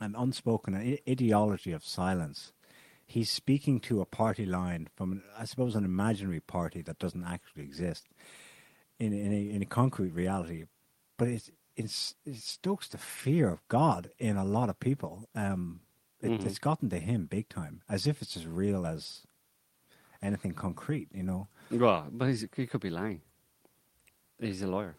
an 0.00 0.14
unspoken 0.18 0.74
i- 0.74 0.98
ideology 1.08 1.72
of 1.72 1.84
silence. 1.84 2.52
He's 3.06 3.30
speaking 3.30 3.80
to 3.80 4.00
a 4.00 4.06
party 4.06 4.46
line 4.46 4.88
from, 4.96 5.22
I 5.38 5.44
suppose, 5.44 5.74
an 5.74 5.84
imaginary 5.84 6.40
party 6.40 6.80
that 6.82 6.98
doesn't 6.98 7.24
actually 7.24 7.64
exist 7.64 8.06
in 8.98 9.12
in 9.12 9.32
a, 9.32 9.50
in 9.54 9.62
a 9.62 9.66
concrete 9.66 10.12
reality, 10.14 10.64
but 11.16 11.26
it's, 11.28 11.50
it's 11.76 12.14
it 12.24 12.36
stokes 12.36 12.88
the 12.88 12.98
fear 12.98 13.48
of 13.48 13.66
God 13.68 14.10
in 14.18 14.36
a 14.36 14.44
lot 14.44 14.68
of 14.68 14.78
people. 14.78 15.28
Um, 15.34 15.80
it, 16.22 16.30
Mhm. 16.40 16.46
It's 16.46 16.58
gotten 16.58 16.90
to 16.90 16.98
him 16.98 17.26
big 17.26 17.48
time, 17.48 17.82
as 17.88 18.06
if 18.06 18.20
it's 18.22 18.36
as 18.36 18.46
real 18.46 18.86
as 18.86 19.22
anything 20.22 20.52
concrete, 20.52 21.08
you 21.12 21.22
know. 21.22 21.48
Well, 21.70 22.08
but 22.12 22.28
he's, 22.28 22.46
he 22.54 22.66
could 22.66 22.80
be 22.80 22.90
lying. 22.90 23.22
He's 24.38 24.62
a 24.62 24.66
lawyer. 24.66 24.96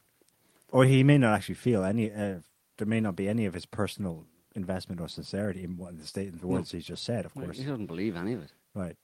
Or 0.70 0.86
he 0.86 1.04
may 1.04 1.18
not 1.18 1.34
actually 1.36 1.56
feel 1.56 1.84
any. 1.84 2.12
Uh, 2.12 2.40
there 2.78 2.88
may 2.88 3.00
not 3.02 3.16
be 3.16 3.28
any 3.28 3.46
of 3.46 3.54
his 3.54 3.66
personal 3.66 4.26
investment 4.56 5.00
or 5.02 5.08
sincerity 5.08 5.64
in 5.64 5.78
what 5.78 5.98
the 5.98 6.06
state 6.08 6.40
the 6.40 6.48
words 6.48 6.72
he's 6.72 6.86
just 6.86 7.04
said. 7.04 7.26
Of 7.26 7.34
course, 7.34 7.58
He 7.58 7.64
doesn't 7.66 7.86
believe 7.88 8.16
any 8.16 8.34
of 8.34 8.44
it. 8.44 8.52
right. 8.74 8.98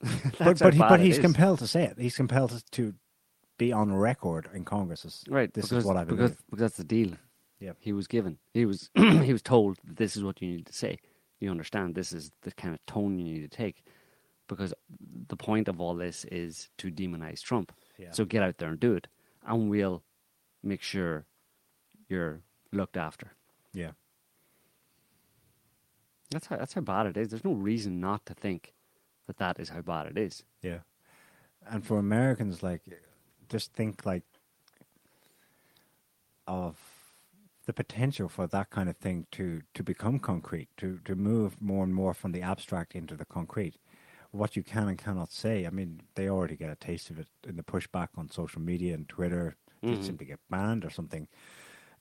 But 0.38 0.58
but, 0.58 0.74
he, 0.74 0.78
but 0.80 1.00
he's 1.00 1.18
compelled 1.18 1.60
to 1.60 1.66
say 1.66 1.84
it. 1.84 1.98
He's 1.98 2.16
compelled 2.16 2.50
to, 2.50 2.62
to 2.72 2.94
be 3.58 3.72
on 3.72 3.92
record 3.92 4.48
in 4.52 4.64
Congress. 4.64 5.04
As, 5.04 5.22
Right, 5.28 5.52
This 5.52 5.66
because, 5.66 5.78
is 5.78 5.84
what 5.84 5.96
I 5.96 6.04
believe. 6.04 6.18
because 6.30 6.36
because 6.50 6.60
that's 6.60 6.76
the 6.76 6.84
deal. 6.84 7.12
Yep. 7.62 7.76
He 7.78 7.92
was 7.92 8.08
given. 8.08 8.38
He 8.52 8.66
was 8.66 8.90
he 8.96 9.32
was 9.32 9.42
told 9.42 9.78
that 9.84 9.96
this 9.96 10.16
is 10.16 10.24
what 10.24 10.42
you 10.42 10.48
need 10.48 10.66
to 10.66 10.72
say. 10.72 10.98
You 11.38 11.50
understand? 11.50 11.94
This 11.94 12.12
is 12.12 12.32
the 12.42 12.50
kind 12.52 12.74
of 12.74 12.84
tone 12.86 13.18
you 13.18 13.24
need 13.24 13.50
to 13.50 13.56
take, 13.56 13.84
because 14.48 14.74
the 15.28 15.36
point 15.36 15.68
of 15.68 15.80
all 15.80 15.94
this 15.94 16.24
is 16.26 16.68
to 16.78 16.90
demonize 16.90 17.40
Trump. 17.40 17.72
Yeah. 17.98 18.10
So 18.10 18.24
get 18.24 18.42
out 18.42 18.58
there 18.58 18.70
and 18.70 18.80
do 18.80 18.94
it, 18.94 19.06
and 19.46 19.68
we'll 19.70 20.02
make 20.62 20.82
sure 20.82 21.24
you're 22.08 22.40
looked 22.72 22.96
after. 22.96 23.32
yeah. 23.72 23.92
That's 26.30 26.46
how 26.46 26.56
that's 26.56 26.72
how 26.72 26.80
bad 26.80 27.06
it 27.06 27.16
is. 27.18 27.28
There's 27.28 27.44
no 27.44 27.52
reason 27.52 28.00
not 28.00 28.24
to 28.26 28.34
think 28.34 28.72
that 29.26 29.36
that 29.36 29.60
is 29.60 29.68
how 29.68 29.82
bad 29.82 30.06
it 30.06 30.16
is. 30.16 30.44
Yeah. 30.62 30.78
And 31.68 31.84
for 31.86 31.98
Americans, 31.98 32.62
like, 32.62 32.80
just 33.50 33.72
think 33.74 34.06
like 34.06 34.22
of 36.46 36.76
the 37.66 37.72
potential 37.72 38.28
for 38.28 38.46
that 38.48 38.70
kind 38.70 38.88
of 38.88 38.96
thing 38.96 39.26
to, 39.32 39.62
to 39.74 39.82
become 39.82 40.18
concrete, 40.18 40.68
to, 40.78 40.98
to 41.04 41.14
move 41.14 41.60
more 41.60 41.84
and 41.84 41.94
more 41.94 42.14
from 42.14 42.32
the 42.32 42.42
abstract 42.42 42.94
into 42.94 43.16
the 43.16 43.24
concrete. 43.24 43.76
What 44.30 44.56
you 44.56 44.62
can 44.62 44.88
and 44.88 44.98
cannot 44.98 45.30
say. 45.30 45.66
I 45.66 45.70
mean, 45.70 46.00
they 46.14 46.28
already 46.28 46.56
get 46.56 46.70
a 46.70 46.76
taste 46.76 47.10
of 47.10 47.18
it 47.18 47.28
in 47.46 47.56
the 47.56 47.62
pushback 47.62 48.08
on 48.16 48.30
social 48.30 48.60
media 48.62 48.94
and 48.94 49.08
Twitter. 49.08 49.56
They 49.82 49.96
Mhm. 49.96 50.02
simply 50.04 50.26
get 50.26 50.40
banned 50.50 50.84
or 50.84 50.90
something, 50.90 51.28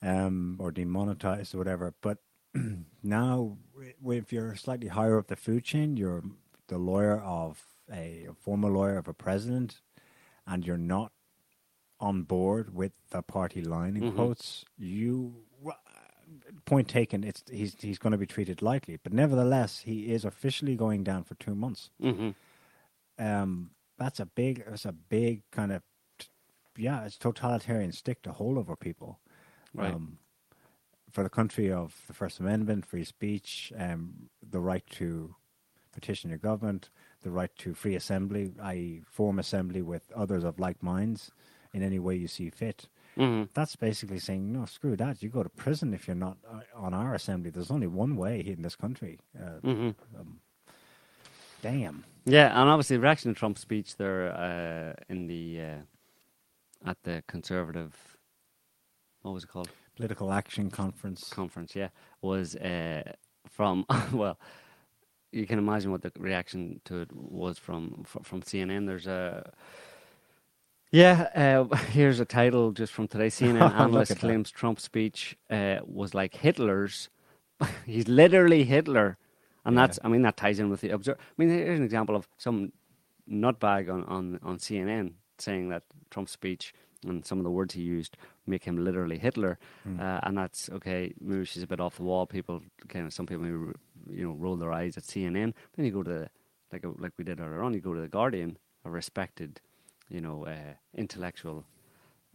um, 0.02 0.58
or 0.60 0.72
demonetized 0.72 1.54
or 1.54 1.58
whatever. 1.60 1.94
But 2.02 2.20
now, 3.04 3.58
if 4.06 4.32
you're 4.34 4.56
slightly 4.56 4.88
higher 4.90 5.18
up 5.18 5.28
the 5.28 5.36
food 5.36 5.64
chain, 5.64 5.98
you're 5.98 6.24
the 6.68 6.78
lawyer 6.78 7.20
of 7.20 7.66
a, 7.92 8.26
a 8.26 8.34
former 8.34 8.70
lawyer 8.70 8.98
of 8.98 9.08
a 9.08 9.14
president, 9.14 9.82
and 10.48 10.66
you're 10.66 10.78
not 10.78 11.12
on 12.02 12.24
board 12.24 12.74
with 12.74 12.92
the 13.12 13.22
party 13.22 13.62
line 13.62 13.96
in 13.96 14.04
Mhm. 14.12 14.16
quotes, 14.16 14.66
you 14.78 15.46
point 16.66 16.88
taken. 16.88 17.24
It's 17.24 17.44
he's 17.50 17.76
he's 17.80 17.98
going 18.00 18.12
to 18.12 18.18
be 18.18 18.26
treated 18.26 18.62
lightly, 18.62 18.98
but 19.02 19.14
nevertheless, 19.14 19.80
he 19.80 20.12
is 20.12 20.26
officially 20.26 20.76
going 20.76 21.04
down 21.04 21.24
for 21.24 21.36
two 21.36 21.56
months. 21.56 21.92
Mm-hmm. 22.02 22.32
Um, 23.24 23.72
that's 23.98 24.20
a 24.20 24.26
big, 24.26 24.66
that's 24.66 24.86
a 24.86 24.92
big 24.92 25.44
kind 25.52 25.72
of, 25.72 25.84
yeah, 26.76 27.06
it's 27.06 27.18
totalitarian 27.18 27.92
stick 27.92 28.22
to 28.24 28.32
hold 28.32 28.58
over 28.58 28.76
people. 28.76 29.20
Right. 29.74 29.94
Um, 29.94 30.18
for 31.12 31.24
the 31.24 31.30
country 31.30 31.72
of 31.72 31.94
the 32.08 32.14
First 32.14 32.40
Amendment, 32.40 32.86
free 32.86 33.04
speech, 33.04 33.72
um, 33.78 34.30
the 34.42 34.62
right 34.62 34.86
to 34.92 35.36
petition 35.92 36.30
your 36.30 36.40
government, 36.40 36.90
the 37.22 37.32
right 37.32 37.54
to 37.58 37.74
free 37.74 37.96
assembly, 37.96 38.54
i.e., 38.62 39.04
form 39.06 39.38
assembly 39.38 39.82
with 39.82 40.10
others 40.16 40.44
of 40.46 40.58
like 40.58 40.82
minds 40.82 41.32
in 41.74 41.84
any 41.84 42.00
way 42.00 42.16
you 42.16 42.28
see 42.28 42.50
fit. 42.50 42.88
Mm-hmm. 43.18 43.50
That's 43.54 43.76
basically 43.76 44.20
saying, 44.20 44.52
no, 44.52 44.66
screw 44.66 44.96
that. 44.96 45.22
You 45.22 45.30
go 45.30 45.44
to 45.44 45.50
prison 45.50 45.94
if 45.94 46.08
you're 46.08 46.16
not 46.16 46.38
uh, 46.50 46.62
on 46.76 46.94
our 46.94 47.14
assembly. 47.14 47.52
There's 47.52 47.72
only 47.72 47.88
one 47.88 48.16
way 48.16 48.40
in 48.40 48.62
this 48.62 48.76
country. 48.76 49.20
Uh, 49.38 49.60
Mm-hmm. 49.64 49.90
Damn. 51.62 52.06
Yeah, 52.26 52.60
and 52.60 52.70
obviously 52.70 52.98
the 52.98 53.02
reaction 53.04 53.34
to 53.34 53.40
Trump's 53.40 53.62
speech 53.62 53.98
there 53.98 54.32
uh, 54.32 55.14
in 55.14 55.28
the 55.28 55.62
uh, 55.62 56.90
at 56.90 56.98
the 57.04 57.24
conservative 57.28 58.18
what 59.22 59.34
was 59.34 59.44
it 59.44 59.48
called 59.48 59.70
Political 59.96 60.34
Action 60.34 60.72
Conference. 60.72 61.30
conference? 61.30 61.76
Yeah, 61.76 61.90
was 62.22 62.56
uh, 62.56 63.04
from 63.50 63.86
well, 64.14 64.40
you 65.32 65.46
can 65.46 65.60
imagine 65.60 65.92
what 65.92 66.02
the 66.02 66.12
reaction 66.18 66.82
to 66.86 67.02
it 67.02 67.10
was 67.14 67.60
from 67.60 68.04
from, 68.06 68.24
from 68.24 68.42
CNN. 68.42 68.88
There's 68.88 69.08
a 69.08 69.52
yeah, 70.92 71.30
uh, 71.72 71.76
here's 71.92 72.20
a 72.20 72.26
title 72.26 72.72
just 72.72 72.94
from 72.94 73.08
today. 73.08 73.28
CNN 73.30 73.72
analyst 73.74 74.18
claims 74.20 74.52
Trump's 74.52 74.84
speech 74.84 75.38
uh, 75.50 75.78
was 75.86 76.14
like 76.14 76.36
Hitler's. 76.36 77.10
He's 77.86 78.08
literally 78.08 78.64
Hitler, 78.64 79.18
and 79.66 79.76
Yeah. 79.76 79.82
that's 79.84 80.00
I 80.04 80.08
mean 80.10 80.24
that 80.24 80.38
ties 80.38 80.60
in 80.60 80.70
with 80.70 80.82
the 80.82 80.90
observer. 80.90 81.20
I 81.22 81.34
mean 81.38 81.50
here's 81.50 81.80
an 81.80 81.86
example 81.86 82.16
of 82.16 82.28
some 82.38 82.72
nutbag 83.30 83.92
on, 83.92 84.04
on, 84.06 84.40
on 84.44 84.58
CNN 84.58 85.14
saying 85.38 85.70
that 85.70 85.84
Trump's 86.10 86.32
speech 86.32 86.74
and 87.08 87.26
some 87.26 87.38
of 87.40 87.44
the 87.44 87.52
words 87.52 87.74
he 87.74 87.82
used 87.82 88.18
make 88.46 88.64
him 88.64 88.84
literally 88.84 89.18
Hitler, 89.18 89.58
uh, 90.00 90.20
and 90.24 90.38
that's 90.38 90.70
okay. 90.72 91.14
Maybe 91.20 91.46
she's 91.46 91.64
a 91.64 91.68
bit 91.68 91.80
off 91.80 91.98
the 91.98 92.04
wall. 92.04 92.26
People 92.28 92.62
kind 92.90 93.06
of 93.06 93.14
some 93.14 93.26
people 93.26 93.44
maybe, 93.44 93.74
you 94.10 94.26
know 94.28 94.34
roll 94.34 94.56
their 94.56 94.72
eyes 94.74 94.98
at 94.98 95.04
CNN. 95.04 95.54
Then 95.76 95.86
you 95.86 95.92
go 95.92 96.04
to 96.04 96.10
the 96.12 96.30
like 96.74 96.84
like 96.98 97.14
we 97.18 97.24
did 97.24 97.40
earlier 97.40 97.64
on. 97.64 97.74
You 97.74 97.80
go 97.80 97.94
to 97.94 98.02
the 98.02 98.08
Guardian, 98.08 98.58
a 98.86 98.90
respected, 98.90 99.62
you 100.12 100.22
know, 100.22 100.46
uh, 100.46 100.74
intellectual 100.96 101.64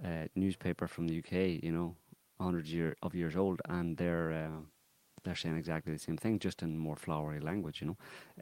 uh, 0.05 0.27
newspaper 0.35 0.89
from 0.89 1.07
the 1.07 1.19
UK. 1.19 1.63
You 1.63 1.73
know, 1.73 1.95
hundreds 2.41 2.73
year 2.73 2.97
of 3.03 3.15
years 3.15 3.37
old, 3.37 3.61
and 3.69 3.97
they're. 3.97 4.33
Uh, 4.33 4.61
they're 5.25 5.35
saying 5.35 5.57
exactly 5.57 5.93
the 5.93 5.99
same 5.99 6.17
thing, 6.17 6.39
just 6.39 6.63
in 6.63 6.79
more 6.79 6.95
flowery 6.95 7.41
language, 7.41 7.83
you 7.83 7.89
know. 7.89 7.97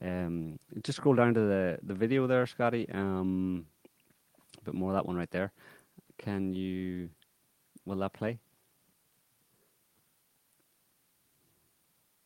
Um, 0.07 0.59
just 0.82 0.97
scroll 0.97 1.14
down 1.14 1.32
to 1.32 1.41
the, 1.41 1.78
the 1.82 1.95
video 1.95 2.26
there, 2.26 2.47
Scotty. 2.47 2.87
Um, 2.93 3.64
a 4.61 4.64
bit 4.66 4.74
more 4.74 4.91
of 4.91 4.97
that 4.97 5.07
one 5.07 5.16
right 5.16 5.30
there. 5.30 5.51
Can 6.18 6.53
you? 6.53 7.09
Will 7.87 7.97
that 7.97 8.12
play? 8.12 8.39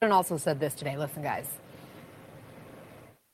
And 0.02 0.12
also 0.12 0.36
said 0.36 0.58
this 0.58 0.74
today. 0.74 0.96
Listen, 0.96 1.22
guys. 1.22 1.46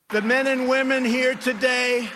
The 0.09 0.21
men 0.21 0.45
and 0.45 0.69
women 0.69 1.03
here 1.03 1.33
today 1.33 2.07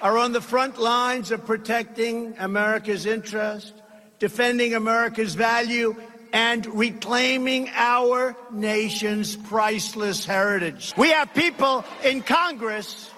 are 0.00 0.16
on 0.18 0.32
the 0.32 0.40
front 0.40 0.78
lines 0.78 1.30
of 1.30 1.44
protecting 1.44 2.34
America's 2.38 3.06
interest, 3.06 3.72
defending 4.18 4.74
America's 4.74 5.34
value, 5.34 5.96
and 6.32 6.66
reclaiming 6.66 7.70
our 7.74 8.36
nation's 8.52 9.36
priceless 9.36 10.24
heritage. 10.24 10.92
We 10.96 11.10
have 11.10 11.32
people 11.34 11.84
in 12.04 12.22
Congress, 12.22 13.10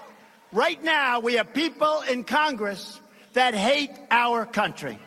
right 0.53 0.83
now, 0.83 1.20
we 1.20 1.35
have 1.35 1.53
people 1.53 2.03
in 2.09 2.24
Congress 2.24 3.01
that 3.33 3.55
hate 3.55 3.91
our 4.11 4.47
country. 4.47 4.99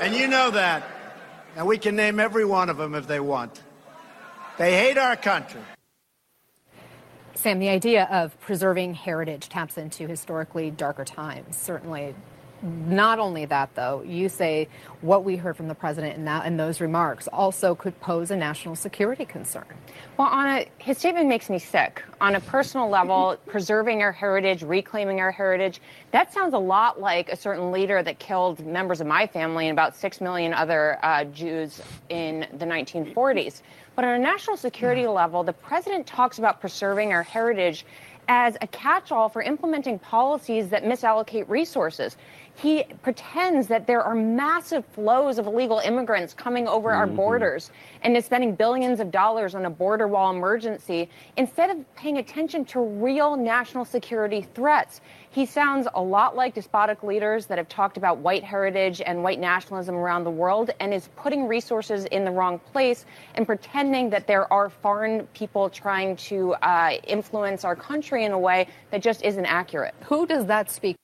And 0.00 0.14
you 0.14 0.28
know 0.28 0.50
that. 0.52 0.82
And 1.56 1.66
we 1.66 1.76
can 1.76 1.96
name 1.96 2.20
every 2.20 2.44
one 2.44 2.70
of 2.70 2.78
them 2.78 2.94
if 2.94 3.06
they 3.06 3.20
want. 3.20 3.60
They 4.56 4.76
hate 4.76 4.96
our 4.96 5.16
country. 5.16 5.60
Sam, 7.34 7.58
the 7.58 7.68
idea 7.68 8.04
of 8.10 8.38
preserving 8.40 8.94
heritage 8.94 9.48
taps 9.48 9.78
into 9.78 10.06
historically 10.06 10.70
darker 10.70 11.04
times. 11.04 11.56
Certainly, 11.56 12.14
not 12.62 13.18
only 13.18 13.46
that, 13.46 13.74
though, 13.74 14.02
you 14.02 14.28
say 14.28 14.68
what 15.00 15.24
we 15.24 15.36
heard 15.36 15.56
from 15.56 15.68
the 15.68 15.74
president 15.74 16.16
in, 16.16 16.24
that, 16.26 16.44
in 16.44 16.56
those 16.56 16.80
remarks 16.80 17.26
also 17.28 17.74
could 17.74 17.98
pose 18.00 18.30
a 18.30 18.36
national 18.36 18.76
security 18.76 19.24
concern. 19.24 19.64
Well, 20.18 20.28
on 20.28 20.46
a, 20.46 20.68
his 20.78 20.98
statement 20.98 21.28
makes 21.28 21.48
me 21.48 21.58
sick. 21.58 22.02
On 22.20 22.34
a 22.34 22.40
personal 22.40 22.88
level, 22.88 23.38
preserving 23.46 24.02
our 24.02 24.12
heritage, 24.12 24.62
reclaiming 24.62 25.20
our 25.20 25.30
heritage, 25.30 25.80
that 26.12 26.32
sounds 26.32 26.52
a 26.52 26.58
lot 26.58 27.00
like 27.00 27.30
a 27.30 27.36
certain 27.36 27.72
leader 27.72 28.02
that 28.02 28.18
killed 28.18 28.64
members 28.66 29.00
of 29.00 29.06
my 29.06 29.26
family 29.26 29.68
and 29.68 29.72
about 29.72 29.96
six 29.96 30.20
million 30.20 30.52
other 30.52 30.98
uh, 31.02 31.24
Jews 31.24 31.80
in 32.10 32.46
the 32.58 32.66
1940s. 32.66 33.62
But 34.00 34.08
on 34.08 34.14
a 34.14 34.18
national 34.18 34.56
security 34.56 35.06
level, 35.06 35.44
the 35.44 35.52
president 35.52 36.06
talks 36.06 36.38
about 36.38 36.58
preserving 36.58 37.12
our 37.12 37.22
heritage 37.22 37.84
as 38.28 38.56
a 38.62 38.66
catch 38.66 39.12
all 39.12 39.28
for 39.28 39.42
implementing 39.42 39.98
policies 39.98 40.70
that 40.70 40.84
misallocate 40.84 41.46
resources. 41.50 42.16
He 42.56 42.84
pretends 43.02 43.68
that 43.68 43.86
there 43.86 44.02
are 44.02 44.14
massive 44.14 44.84
flows 44.86 45.38
of 45.38 45.46
illegal 45.46 45.78
immigrants 45.78 46.34
coming 46.34 46.68
over 46.68 46.90
our 46.90 47.06
borders 47.06 47.70
and 48.02 48.16
is 48.16 48.26
spending 48.26 48.54
billions 48.54 49.00
of 49.00 49.10
dollars 49.10 49.54
on 49.54 49.64
a 49.64 49.70
border 49.70 50.06
wall 50.06 50.30
emergency 50.30 51.08
instead 51.38 51.70
of 51.70 51.94
paying 51.96 52.18
attention 52.18 52.64
to 52.66 52.80
real 52.80 53.36
national 53.36 53.84
security 53.84 54.46
threats. 54.54 55.00
He 55.30 55.46
sounds 55.46 55.88
a 55.94 56.02
lot 56.02 56.36
like 56.36 56.54
despotic 56.54 57.02
leaders 57.02 57.46
that 57.46 57.56
have 57.56 57.68
talked 57.68 57.96
about 57.96 58.18
white 58.18 58.44
heritage 58.44 59.00
and 59.00 59.22
white 59.22 59.38
nationalism 59.38 59.94
around 59.94 60.24
the 60.24 60.30
world 60.30 60.70
and 60.80 60.92
is 60.92 61.08
putting 61.16 61.46
resources 61.46 62.04
in 62.06 62.24
the 62.24 62.30
wrong 62.30 62.58
place 62.58 63.06
and 63.36 63.46
pretending 63.46 64.10
that 64.10 64.26
there 64.26 64.52
are 64.52 64.68
foreign 64.68 65.26
people 65.28 65.70
trying 65.70 66.16
to 66.16 66.52
uh, 66.54 66.92
influence 67.06 67.64
our 67.64 67.76
country 67.76 68.24
in 68.24 68.32
a 68.32 68.38
way 68.38 68.66
that 68.90 69.02
just 69.02 69.22
isn't 69.22 69.46
accurate. 69.46 69.94
Who 70.04 70.26
does 70.26 70.46
that 70.46 70.70
speak 70.70 70.96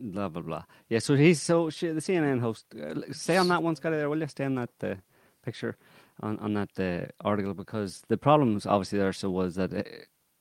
Blah 0.00 0.28
blah 0.28 0.42
blah. 0.42 0.64
Yeah. 0.88 0.98
So 0.98 1.14
he's 1.14 1.40
so 1.40 1.70
she, 1.70 1.88
the 1.88 2.00
CNN 2.00 2.40
host. 2.40 2.66
Uh, 2.74 3.12
stay 3.12 3.36
on 3.36 3.48
that 3.48 3.62
one, 3.62 3.76
Scotty. 3.76 3.96
There, 3.96 4.10
will 4.10 4.20
you 4.20 4.26
stay 4.28 4.44
on 4.44 4.56
that 4.56 4.70
uh, 4.82 4.94
picture 5.42 5.76
on 6.20 6.38
on 6.38 6.54
that 6.54 6.78
uh, 6.78 7.06
article 7.26 7.54
because 7.54 8.02
the 8.08 8.16
problems 8.16 8.66
obviously 8.66 8.98
there 8.98 9.12
so 9.12 9.30
was 9.30 9.56
that 9.56 9.72
uh, 9.72 9.82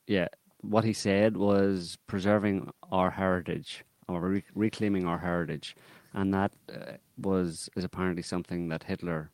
yeah 0.07 0.27
what 0.61 0.83
he 0.83 0.93
said 0.93 1.35
was 1.37 1.97
preserving 2.07 2.71
our 2.91 3.11
heritage 3.11 3.83
or 4.07 4.21
re- 4.21 4.43
reclaiming 4.55 5.05
our 5.05 5.19
heritage, 5.19 5.75
and 6.13 6.33
that 6.33 6.53
uh, 6.73 6.93
was 7.17 7.69
is 7.75 7.83
apparently 7.83 8.23
something 8.23 8.69
that 8.69 8.83
Hitler 8.83 9.31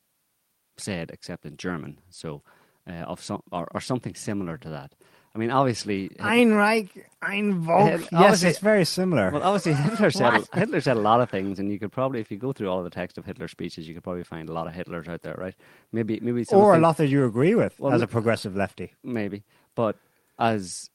said, 0.78 1.12
except 1.12 1.46
in 1.46 1.58
German. 1.58 2.00
So 2.10 2.42
uh, 2.88 3.04
of 3.04 3.22
some 3.24 3.42
or, 3.52 3.68
or 3.72 3.82
something 3.82 4.16
similar 4.16 4.58
to 4.58 4.70
that. 4.70 4.94
I 5.40 5.42
mean, 5.42 5.52
obviously, 5.52 6.12
Ein 6.20 6.52
Reich, 6.54 6.90
ein 7.22 7.62
Volk. 7.62 8.02
Yes, 8.12 8.12
Yes, 8.12 8.44
it's 8.44 8.60
very 8.60 8.84
similar. 8.84 9.32
well, 9.32 9.42
obviously 9.42 9.72
Hitler 9.72 10.12
said 10.12 10.44
Hitler 10.54 10.82
said 10.82 10.98
a 10.98 11.00
lot 11.00 11.22
of 11.22 11.30
things, 11.30 11.60
and 11.60 11.72
you 11.72 11.80
could 11.80 11.94
probably, 11.94 12.20
if 12.20 12.30
you 12.30 12.36
go 12.38 12.52
through 12.52 12.68
all 12.68 12.80
of 12.80 12.84
the 12.84 12.90
text 12.90 13.18
of 13.18 13.24
Hitler's 13.26 13.52
speeches, 13.52 13.88
you 13.88 13.94
could 13.94 14.04
probably 14.04 14.26
find 14.26 14.50
a 14.50 14.52
lot 14.52 14.68
of 14.68 14.74
Hitlers 14.74 15.08
out 15.08 15.22
there, 15.22 15.36
right? 15.38 15.56
Maybe, 15.94 16.20
maybe 16.22 16.44
some 16.44 16.60
or 16.60 16.72
a 16.72 16.76
things- 16.76 16.84
lot 16.84 16.98
that 16.98 17.08
you 17.08 17.24
agree 17.24 17.56
with 17.56 17.80
Well, 17.80 17.94
as 17.94 18.02
a 18.02 18.08
progressive 18.08 18.54
lefty. 18.58 18.96
maybe, 19.02 19.44
but 19.76 19.96
as 20.38 20.90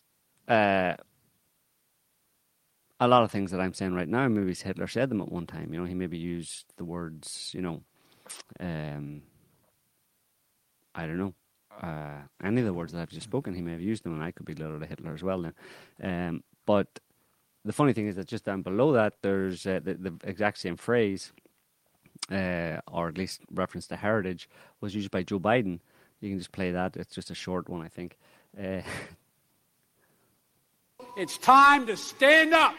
uh, 0.46 0.92
a 3.00 3.08
lot 3.08 3.22
of 3.22 3.30
things 3.30 3.50
that 3.50 3.60
I'm 3.62 3.72
saying 3.72 3.94
right 3.94 4.08
now, 4.08 4.28
maybe 4.28 4.52
Hitler 4.54 4.88
said 4.88 5.08
them 5.08 5.22
at 5.22 5.32
one 5.32 5.46
time. 5.46 5.72
You 5.72 5.80
know, 5.80 5.86
he 5.86 5.94
maybe 5.94 6.18
used 6.18 6.66
the 6.76 6.84
words, 6.84 7.50
you 7.54 7.62
know, 7.62 7.80
um, 8.60 9.22
I 10.94 11.06
don't 11.06 11.16
know. 11.16 11.32
Uh, 11.84 12.22
any 12.42 12.60
of 12.60 12.66
the 12.66 12.72
words 12.72 12.92
that 12.92 13.02
I've 13.02 13.10
just 13.10 13.24
spoken, 13.24 13.54
he 13.54 13.60
may 13.60 13.72
have 13.72 13.80
used 13.80 14.04
them, 14.04 14.14
and 14.14 14.22
I 14.22 14.30
could 14.30 14.46
be 14.46 14.54
literally 14.54 14.86
Hitler 14.86 15.12
as 15.12 15.22
well. 15.22 15.42
Then, 15.42 15.54
um, 16.02 16.42
but 16.64 17.00
the 17.64 17.72
funny 17.72 17.92
thing 17.92 18.06
is 18.06 18.16
that 18.16 18.26
just 18.26 18.44
down 18.44 18.62
below 18.62 18.92
that, 18.92 19.14
there's 19.22 19.66
uh, 19.66 19.80
the, 19.82 19.94
the 19.94 20.14
exact 20.24 20.58
same 20.58 20.76
phrase, 20.76 21.32
uh, 22.30 22.80
or 22.90 23.08
at 23.08 23.18
least 23.18 23.42
reference 23.52 23.86
to 23.88 23.96
heritage, 23.96 24.48
was 24.80 24.94
used 24.94 25.10
by 25.10 25.22
Joe 25.22 25.40
Biden. 25.40 25.80
You 26.20 26.30
can 26.30 26.38
just 26.38 26.52
play 26.52 26.70
that. 26.70 26.96
It's 26.96 27.14
just 27.14 27.30
a 27.30 27.34
short 27.34 27.68
one, 27.68 27.82
I 27.82 27.88
think. 27.88 28.16
Uh, 28.58 28.80
It's 31.16 31.38
time 31.38 31.86
to 31.86 31.96
stand 31.96 32.54
up. 32.54 32.74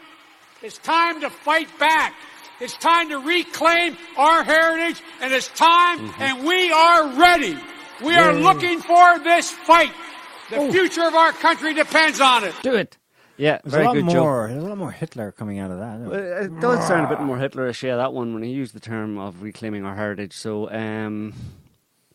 It's 0.61 0.77
time 0.79 1.21
to 1.21 1.29
fight 1.29 1.69
back. 1.79 2.13
It's 2.59 2.75
time 2.75 3.09
to 3.09 3.19
reclaim 3.19 3.97
our 4.17 4.43
heritage, 4.43 5.01
and 5.21 5.33
it's 5.33 5.47
time, 5.49 6.11
and 6.19 6.45
we 6.45 6.71
are 6.71 7.07
ready. 7.19 7.57
We 8.03 8.15
are 8.15 8.33
looking 8.33 8.79
for 8.81 9.19
this 9.19 9.49
fight. 9.51 9.91
The 10.49 10.71
future 10.71 11.03
of 11.03 11.15
our 11.15 11.31
country 11.31 11.73
depends 11.73 12.19
on 12.21 12.43
it. 12.43 12.53
do 12.61 12.75
it. 12.75 12.97
Yeah, 13.37 13.59
There's 13.63 13.73
very 13.73 13.83
a 13.83 13.87
lot 13.87 13.93
good, 13.95 14.09
Joe. 14.09 14.23
more. 14.23 14.47
There's 14.47 14.63
a 14.63 14.67
lot 14.67 14.77
more 14.77 14.91
Hitler 14.91 15.31
coming 15.31 15.59
out 15.59 15.71
of 15.71 15.79
that. 15.79 15.95
isn't 15.99 16.09
Well. 16.09 16.43
It 16.45 16.59
does 16.61 16.87
sound 16.87 17.05
a 17.05 17.09
bit 17.09 17.19
more 17.25 17.37
Hitlerish, 17.37 17.83
yeah, 17.83 17.97
that 17.97 18.13
one, 18.13 18.33
when 18.33 18.43
he 18.43 18.51
used 18.51 18.73
the 18.73 18.79
term 18.79 19.17
of 19.17 19.41
reclaiming 19.41 19.83
our 19.85 19.95
heritage. 19.95 20.33
So, 20.33 20.71
um, 20.71 21.33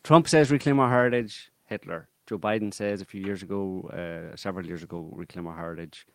Trump 0.03 0.29
says 0.29 0.51
reclaim 0.51 0.81
our 0.81 0.89
heritage, 0.89 1.51
Hitler. 1.67 2.09
Joe 2.27 2.39
Biden 2.39 2.73
says 2.73 3.03
a 3.03 3.05
few 3.05 3.21
years 3.23 3.43
ago, 3.43 3.91
uh, 3.93 4.37
several 4.37 4.65
years 4.67 4.83
ago, 4.83 5.11
reclaim 5.13 5.47
our 5.47 5.57
heritage, 5.57 6.07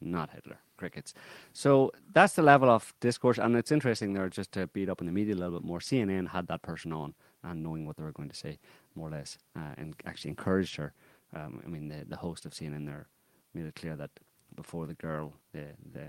not 0.00 0.30
Hitler. 0.30 0.58
Crickets. 0.76 1.14
So 1.52 1.92
that's 2.12 2.34
the 2.34 2.42
level 2.42 2.68
of 2.68 2.92
discourse, 3.00 3.38
and 3.38 3.54
it's 3.56 3.70
interesting 3.70 4.12
there 4.12 4.28
just 4.28 4.50
to 4.52 4.66
beat 4.66 4.88
up 4.90 5.00
in 5.00 5.06
the 5.06 5.12
media 5.12 5.34
a 5.34 5.36
little 5.36 5.60
bit 5.60 5.64
more. 5.66 5.78
CNN 5.78 6.30
had 6.30 6.48
that 6.48 6.62
person 6.62 6.92
on 6.92 7.14
and 7.44 7.62
knowing 7.62 7.86
what 7.86 7.96
they 7.96 8.02
were 8.02 8.12
going 8.12 8.28
to 8.30 8.36
say, 8.36 8.58
more 8.94 9.08
or 9.08 9.12
less, 9.12 9.38
uh, 9.56 9.74
and 9.76 9.94
actually 10.06 10.30
encouraged 10.30 10.76
her. 10.76 10.92
Um, 11.34 11.62
I 11.64 11.68
mean, 11.68 11.88
the, 11.88 12.04
the 12.08 12.16
host 12.16 12.46
of 12.46 12.52
CNN 12.52 12.86
there 12.86 13.08
made 13.54 13.66
it 13.66 13.74
clear 13.74 13.96
that 13.96 14.10
before 14.56 14.86
the 14.86 14.94
girl, 14.94 15.34
the 15.52 15.66
the 15.92 16.08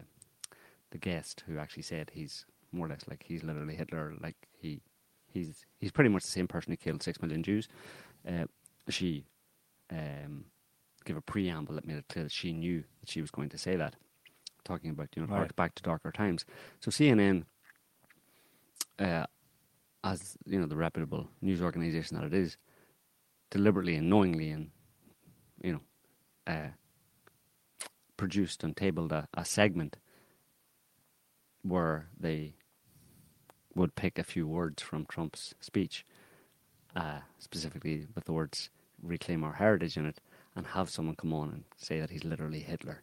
the 0.92 0.98
guest 0.98 1.44
who 1.48 1.58
actually 1.58 1.84
said 1.84 2.12
he's 2.14 2.46
more 2.72 2.88
or 2.88 2.90
less 2.90 3.06
like 3.08 3.24
he's 3.28 3.44
literally 3.44 3.76
Hitler, 3.76 4.14
like 4.22 4.36
he 4.58 4.82
he's 5.28 5.66
he's 5.80 5.92
pretty 5.92 6.10
much 6.10 6.24
the 6.24 6.30
same 6.32 6.48
person 6.48 6.72
who 6.72 6.78
killed 6.78 7.04
six 7.04 7.22
million 7.22 7.44
Jews. 7.44 7.68
Uh, 8.28 8.46
she 8.90 9.26
um, 9.92 10.46
gave 11.06 11.18
a 11.18 11.22
preamble 11.22 11.76
that 11.76 11.86
made 11.86 11.98
it 11.98 12.06
clear 12.10 12.24
that 12.24 12.32
she 12.32 12.54
knew 12.54 12.84
that 13.02 13.10
she 13.10 13.22
was 13.22 13.32
going 13.32 13.50
to 13.50 13.58
say 13.58 13.76
that, 13.76 13.96
talking 14.64 14.92
about 14.92 15.10
you 15.16 15.26
know 15.26 15.34
Right. 15.34 15.56
back 15.56 15.76
to 15.76 15.84
darker 15.84 16.12
times. 16.12 16.46
So 16.80 16.92
CNN, 16.92 17.46
uh, 19.00 19.26
as 20.06 20.38
you 20.46 20.60
know, 20.60 20.68
the 20.68 20.78
reputable 20.78 21.28
news 21.42 21.62
organization 21.62 22.16
that 22.16 22.26
it 22.26 22.34
is, 22.34 22.58
deliberately 23.50 23.96
and 23.96 24.10
knowingly, 24.10 24.52
and 24.52 24.70
you 25.62 25.74
know, 25.74 25.82
uh, 26.54 26.70
produced 28.16 28.64
and 28.64 28.78
tabled 28.78 29.12
a, 29.12 29.28
a 29.34 29.44
segment 29.44 29.98
where 31.64 32.08
they 32.18 32.54
would 33.74 33.96
pick 33.96 34.20
a 34.20 34.24
few 34.24 34.48
words 34.48 34.82
from 34.84 35.06
Trump's 35.06 35.56
speech, 35.60 36.06
uh, 36.96 37.20
specifically 37.40 38.06
with 38.14 38.26
the 38.26 38.34
words 38.34 38.70
"reclaim 39.02 39.44
our 39.44 39.54
heritage" 39.54 39.98
in 39.98 40.06
it, 40.06 40.22
and 40.56 40.68
have 40.68 40.90
someone 40.90 41.16
come 41.16 41.34
on 41.34 41.50
and 41.50 41.64
say 41.78 42.00
that 42.00 42.12
he's 42.12 42.24
literally 42.24 42.60
Hitler. 42.60 43.02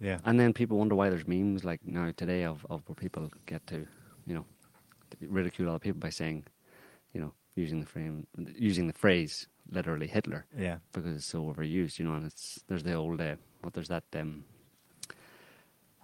Yeah. 0.00 0.20
And 0.24 0.40
then 0.40 0.54
people 0.54 0.78
wonder 0.78 0.94
why 0.94 1.10
there's 1.10 1.28
memes 1.28 1.62
like 1.62 1.80
now 1.84 2.10
today 2.16 2.44
of, 2.44 2.66
of 2.70 2.88
where 2.88 2.96
people 2.96 3.30
get 3.44 3.66
to, 3.66 3.86
you 4.26 4.34
know, 4.34 4.46
ridicule 5.20 5.68
other 5.70 5.78
people 5.78 6.00
by 6.00 6.10
saying, 6.10 6.44
you 7.12 7.20
know, 7.20 7.32
using 7.56 7.80
the 7.80 7.86
frame, 7.86 8.26
using 8.56 8.86
the 8.86 8.92
phrase 8.92 9.48
literally 9.72 10.06
Hitler 10.06 10.46
Yeah. 10.58 10.78
because 10.92 11.14
it's 11.16 11.26
so 11.26 11.44
overused, 11.44 11.98
you 11.98 12.04
know. 12.06 12.14
And 12.14 12.26
it's 12.26 12.60
there's 12.68 12.82
the 12.84 12.94
old 12.94 13.20
uh, 13.20 13.36
what 13.62 13.74
there's 13.74 13.88
that 13.88 14.04
um 14.14 14.44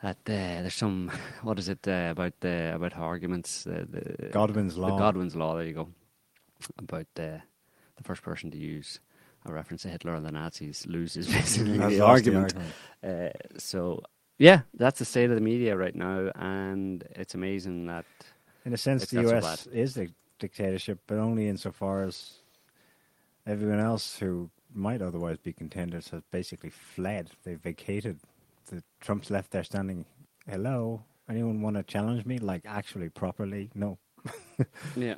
that 0.02 0.16
uh, 0.26 0.62
there's 0.62 0.74
some 0.74 1.10
what 1.42 1.58
is 1.58 1.68
it 1.68 1.86
uh, 1.88 2.08
about 2.10 2.34
the 2.40 2.72
about 2.74 2.96
arguments 2.96 3.66
uh, 3.66 3.84
the 3.88 4.28
Godwin's 4.30 4.76
law. 4.76 4.90
the 4.90 4.98
Godwin's 4.98 5.36
law. 5.36 5.56
There 5.56 5.66
you 5.66 5.72
go 5.72 5.88
about 6.78 7.06
uh, 7.18 7.38
the 7.96 8.02
first 8.04 8.22
person 8.22 8.50
to 8.50 8.58
use 8.58 9.00
a 9.44 9.52
reference 9.52 9.82
to 9.82 9.88
Hitler 9.88 10.14
or 10.16 10.20
the 10.20 10.32
Nazis 10.32 10.86
loses 10.86 11.26
basically 11.32 11.72
the 11.78 11.78
lost 11.78 11.90
the 11.96 12.00
argument. 12.00 12.54
argument. 13.02 13.34
Uh, 13.54 13.58
so 13.58 14.02
yeah, 14.38 14.60
that's 14.74 14.98
the 14.98 15.04
state 15.04 15.30
of 15.30 15.36
the 15.36 15.40
media 15.42 15.76
right 15.76 15.94
now, 15.94 16.30
and 16.34 17.02
it's 17.14 17.34
amazing 17.34 17.86
that 17.86 18.04
In 18.66 18.74
a 18.74 18.76
sense, 18.76 19.04
It's 19.04 19.12
the 19.12 19.22
not 19.22 19.30
so 19.30 19.36
US 19.38 19.66
is 19.68 19.96
a 19.96 20.08
dictatorship, 20.40 20.98
but 21.06 21.18
only 21.18 21.48
insofar 21.48 22.02
as 22.02 22.34
everyone 23.46 23.78
else 23.78 24.18
who 24.18 24.50
might 24.74 25.00
otherwise 25.00 25.38
be 25.38 25.52
contenders 25.52 26.08
has 26.08 26.22
basically 26.32 26.70
fled. 26.70 27.30
They 27.44 27.54
vacated. 27.54 28.18
The 28.66 28.82
Trump's 29.00 29.30
left 29.30 29.52
there 29.52 29.62
standing. 29.62 30.04
Hello, 30.50 31.04
anyone 31.30 31.62
want 31.62 31.76
to 31.76 31.84
challenge 31.84 32.26
me? 32.26 32.38
Like 32.38 32.62
actually 32.66 33.08
properly? 33.08 33.70
No. 33.74 33.98
yeah, 34.96 35.14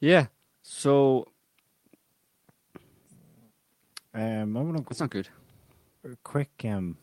yeah. 0.00 0.26
So 0.62 1.28
Um, 4.12 4.56
I 4.56 4.60
want 4.62 4.76
to 4.78 4.84
it's 4.90 4.98
not 5.00 5.10
good. 5.10 5.28
quick 6.24 6.50
um, 6.64 6.96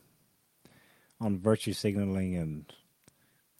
on 1.21 1.39
virtue 1.39 1.71
signaling 1.71 2.35
and 2.35 2.73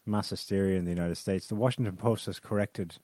mass 0.06 0.30
hysteria 0.30 0.78
in 0.78 0.84
the 0.84 0.90
United 0.90 1.16
States. 1.16 1.46
The 1.46 1.54
Washington 1.54 1.96
Post 1.96 2.26
has 2.26 2.38
corrected 2.38 2.96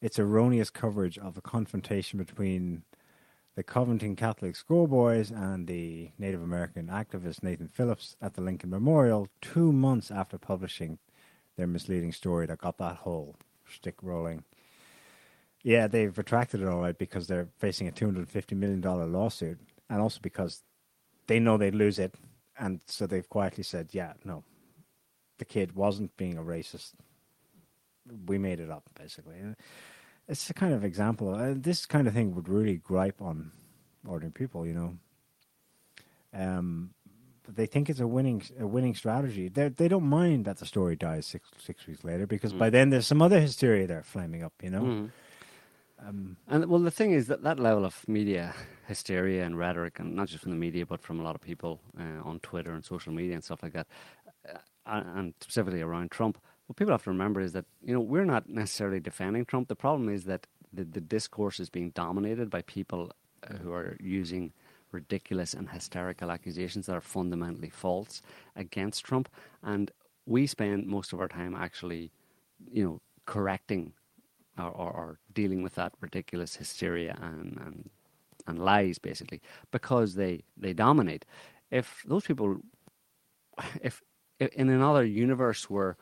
its 0.00 0.18
erroneous 0.18 0.70
coverage 0.70 1.18
of 1.18 1.34
the 1.34 1.40
confrontation 1.40 2.18
between 2.18 2.82
the 3.56 3.62
Covington 3.62 4.16
Catholic 4.16 4.56
schoolboys 4.56 5.30
and 5.30 5.66
the 5.66 6.10
Native 6.18 6.42
American 6.42 6.86
activist 6.86 7.42
Nathan 7.42 7.68
Phillips 7.68 8.16
at 8.22 8.34
the 8.34 8.40
Lincoln 8.40 8.70
Memorial 8.70 9.28
two 9.40 9.72
months 9.72 10.10
after 10.10 10.38
publishing 10.38 10.98
their 11.56 11.66
misleading 11.66 12.12
story 12.12 12.46
that 12.46 12.58
got 12.58 12.78
that 12.78 12.96
whole 12.96 13.36
stick 13.68 13.96
rolling. 14.02 14.44
Yeah, 15.62 15.88
they've 15.88 16.16
retracted 16.16 16.62
it 16.62 16.68
all 16.68 16.80
right 16.80 16.96
because 16.96 17.26
they're 17.26 17.48
facing 17.58 17.86
a 17.86 17.92
$250 17.92 18.56
million 18.56 18.80
lawsuit 18.80 19.58
and 19.90 20.00
also 20.00 20.20
because 20.22 20.62
they 21.26 21.38
know 21.38 21.56
they'd 21.56 21.74
lose 21.74 21.98
it, 21.98 22.14
and 22.58 22.80
so 22.86 23.06
they've 23.06 23.28
quietly 23.28 23.62
said, 23.62 23.90
"Yeah, 23.92 24.14
no, 24.24 24.42
the 25.40 25.44
kid 25.44 25.74
wasn't 25.74 26.16
being 26.16 26.38
a 26.38 26.42
racist. 26.42 26.92
We 28.26 28.38
made 28.38 28.60
it 28.60 28.70
up, 28.70 28.84
basically." 28.94 29.36
It's 30.28 30.48
a 30.48 30.54
kind 30.54 30.72
of 30.72 30.84
example. 30.84 31.34
Uh, 31.34 31.54
this 31.56 31.86
kind 31.86 32.06
of 32.06 32.14
thing 32.14 32.34
would 32.36 32.48
really 32.48 32.76
gripe 32.76 33.20
on 33.20 33.50
ordinary 34.06 34.32
people, 34.32 34.64
you 34.64 34.74
know. 34.74 34.90
Um, 36.32 36.90
but 37.44 37.56
they 37.56 37.66
think 37.66 37.90
it's 37.90 37.98
a 38.00 38.06
winning 38.06 38.42
a 38.58 38.66
winning 38.66 38.94
strategy. 38.94 39.48
They 39.48 39.68
they 39.68 39.88
don't 39.88 40.08
mind 40.08 40.44
that 40.44 40.58
the 40.58 40.66
story 40.66 40.94
dies 40.94 41.26
six 41.26 41.48
six 41.58 41.86
weeks 41.86 42.04
later 42.04 42.26
because 42.26 42.52
by 42.52 42.70
then 42.70 42.90
there's 42.90 43.08
some 43.08 43.20
other 43.20 43.40
hysteria 43.40 43.86
there 43.88 44.04
flaming 44.04 44.44
up, 44.44 44.52
you 44.62 44.70
know. 44.70 44.82
Mm. 44.82 45.10
Um, 46.06 46.36
And 46.48 46.66
well, 46.66 46.80
the 46.80 46.90
thing 46.90 47.10
is 47.12 47.26
that 47.26 47.42
that 47.42 47.58
level 47.58 47.84
of 47.84 48.08
media 48.08 48.54
hysteria 48.86 49.44
and 49.44 49.58
rhetoric, 49.58 49.98
and 49.98 50.14
not 50.14 50.28
just 50.28 50.42
from 50.42 50.52
the 50.52 50.58
media, 50.58 50.86
but 50.86 51.02
from 51.02 51.20
a 51.20 51.22
lot 51.22 51.34
of 51.34 51.40
people 51.40 51.80
uh, 51.98 52.28
on 52.28 52.40
Twitter 52.40 52.72
and 52.72 52.84
social 52.84 53.12
media 53.12 53.34
and 53.34 53.44
stuff 53.44 53.62
like 53.62 53.72
that, 53.72 53.86
uh, 54.48 54.58
and 54.90 55.34
specifically 55.40 55.82
around 55.82 56.10
Trump, 56.10 56.38
what 56.66 56.76
people 56.76 56.92
have 56.92 57.04
to 57.04 57.10
remember 57.10 57.40
is 57.40 57.52
that 57.52 57.64
you 57.82 57.94
know 57.94 58.00
we're 58.00 58.24
not 58.24 58.48
necessarily 58.48 59.00
defending 59.00 59.44
Trump. 59.44 59.68
The 59.68 59.76
problem 59.76 60.08
is 60.08 60.24
that 60.24 60.46
the, 60.72 60.84
the 60.84 61.00
discourse 61.00 61.60
is 61.60 61.70
being 61.70 61.90
dominated 61.90 62.50
by 62.50 62.62
people 62.62 63.12
uh, 63.48 63.54
who 63.54 63.72
are 63.72 63.96
using 64.00 64.52
ridiculous 64.92 65.54
and 65.54 65.70
hysterical 65.70 66.30
accusations 66.30 66.86
that 66.86 66.96
are 66.96 67.00
fundamentally 67.00 67.70
false 67.70 68.22
against 68.56 69.04
Trump, 69.04 69.28
and 69.62 69.90
we 70.26 70.46
spend 70.46 70.86
most 70.86 71.12
of 71.12 71.20
our 71.20 71.28
time 71.28 71.54
actually, 71.54 72.10
you 72.70 72.84
know, 72.84 73.00
correcting 73.26 73.92
or, 74.58 74.70
or, 74.70 74.90
or 74.92 75.18
dealing 75.32 75.62
with 75.62 75.74
that 75.76 75.92
ridiculous 76.00 76.56
hysteria 76.56 77.16
and, 77.20 77.58
and 77.64 77.90
and 78.46 78.58
lies 78.58 78.98
basically 78.98 79.40
because 79.70 80.14
they 80.14 80.42
they 80.56 80.72
dominate. 80.72 81.24
If 81.70 82.02
those 82.06 82.24
people, 82.24 82.58
if 83.82 84.02
in 84.40 84.68
another 84.68 85.04
universe 85.04 85.68
where 85.68 85.96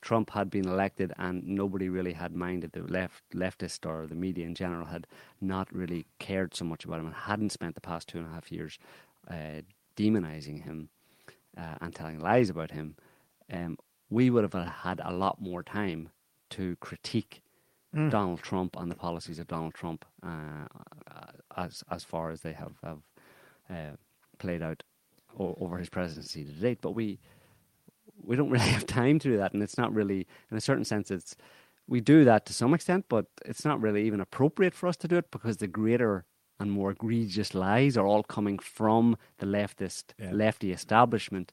Trump 0.00 0.30
had 0.30 0.50
been 0.50 0.68
elected 0.68 1.12
and 1.18 1.46
nobody 1.46 1.88
really 1.88 2.12
had 2.12 2.34
minded 2.34 2.72
the 2.72 2.82
left 2.82 3.22
leftist 3.34 3.86
or 3.86 4.06
the 4.06 4.14
media 4.14 4.46
in 4.46 4.54
general 4.54 4.86
had 4.86 5.06
not 5.40 5.72
really 5.72 6.06
cared 6.18 6.54
so 6.54 6.64
much 6.64 6.84
about 6.84 7.00
him 7.00 7.06
and 7.06 7.14
hadn't 7.14 7.52
spent 7.52 7.74
the 7.74 7.80
past 7.80 8.08
two 8.08 8.18
and 8.18 8.26
a 8.26 8.30
half 8.30 8.52
years 8.52 8.78
uh, 9.30 9.62
demonizing 9.96 10.64
him 10.64 10.88
uh, 11.56 11.76
and 11.80 11.94
telling 11.94 12.20
lies 12.20 12.50
about 12.50 12.70
him, 12.72 12.96
um, 13.52 13.78
we 14.10 14.30
would 14.30 14.44
have 14.44 14.68
had 14.82 15.00
a 15.04 15.12
lot 15.12 15.40
more 15.40 15.62
time 15.62 16.10
to 16.50 16.76
critique 16.76 17.42
Donald 18.10 18.42
Trump 18.42 18.76
and 18.76 18.90
the 18.90 18.96
policies 18.96 19.38
of 19.38 19.46
Donald 19.46 19.72
Trump 19.74 20.04
uh, 20.22 20.66
as 21.56 21.84
as 21.90 22.02
far 22.02 22.30
as 22.30 22.40
they 22.40 22.52
have 22.52 22.72
have 22.82 22.98
uh, 23.70 23.96
played 24.38 24.62
out 24.62 24.82
o- 25.38 25.56
over 25.60 25.78
his 25.78 25.88
presidency 25.88 26.44
to 26.44 26.50
date. 26.50 26.80
But 26.80 26.92
we 26.92 27.20
we 28.26 28.36
don't 28.36 28.50
really 28.56 28.68
have 28.68 28.86
time 28.86 29.18
to 29.20 29.28
do 29.28 29.36
that, 29.38 29.52
and 29.54 29.62
it's 29.62 29.78
not 29.78 29.92
really, 29.94 30.26
in 30.50 30.56
a 30.56 30.60
certain 30.60 30.84
sense, 30.84 31.10
it's 31.10 31.36
we 31.86 32.00
do 32.00 32.24
that 32.24 32.46
to 32.46 32.54
some 32.54 32.72
extent, 32.72 33.06
but 33.08 33.26
it's 33.44 33.64
not 33.64 33.80
really 33.80 34.06
even 34.06 34.20
appropriate 34.20 34.74
for 34.74 34.86
us 34.86 34.96
to 34.96 35.08
do 35.08 35.16
it 35.16 35.30
because 35.30 35.58
the 35.58 35.66
greater 35.66 36.24
and 36.58 36.70
more 36.70 36.90
egregious 36.92 37.54
lies 37.54 37.96
are 37.96 38.06
all 38.06 38.22
coming 38.22 38.58
from 38.58 39.16
the 39.38 39.46
leftist, 39.46 40.04
Yeah. 40.18 40.30
lefty 40.32 40.72
establishment. 40.72 41.52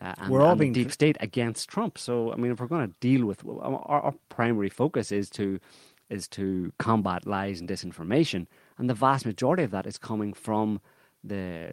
Uh, 0.00 0.14
and, 0.18 0.30
We're 0.30 0.42
all 0.42 0.52
and 0.52 0.60
the 0.60 0.64
being 0.64 0.72
deep 0.72 0.92
state 0.92 1.16
against 1.20 1.68
Trump. 1.68 1.98
So, 1.98 2.32
I 2.32 2.36
mean, 2.36 2.52
if 2.52 2.60
we're 2.60 2.66
going 2.66 2.88
to 2.88 2.94
deal 3.00 3.26
with 3.26 3.44
our, 3.46 3.84
our 3.86 4.14
primary 4.28 4.68
focus 4.68 5.12
is 5.12 5.30
to 5.30 5.60
is 6.08 6.26
to 6.26 6.72
combat 6.78 7.24
lies 7.26 7.60
and 7.60 7.68
disinformation, 7.68 8.46
and 8.78 8.90
the 8.90 8.94
vast 8.94 9.24
majority 9.24 9.62
of 9.62 9.70
that 9.70 9.86
is 9.86 9.96
coming 9.98 10.32
from 10.32 10.80
the 11.22 11.72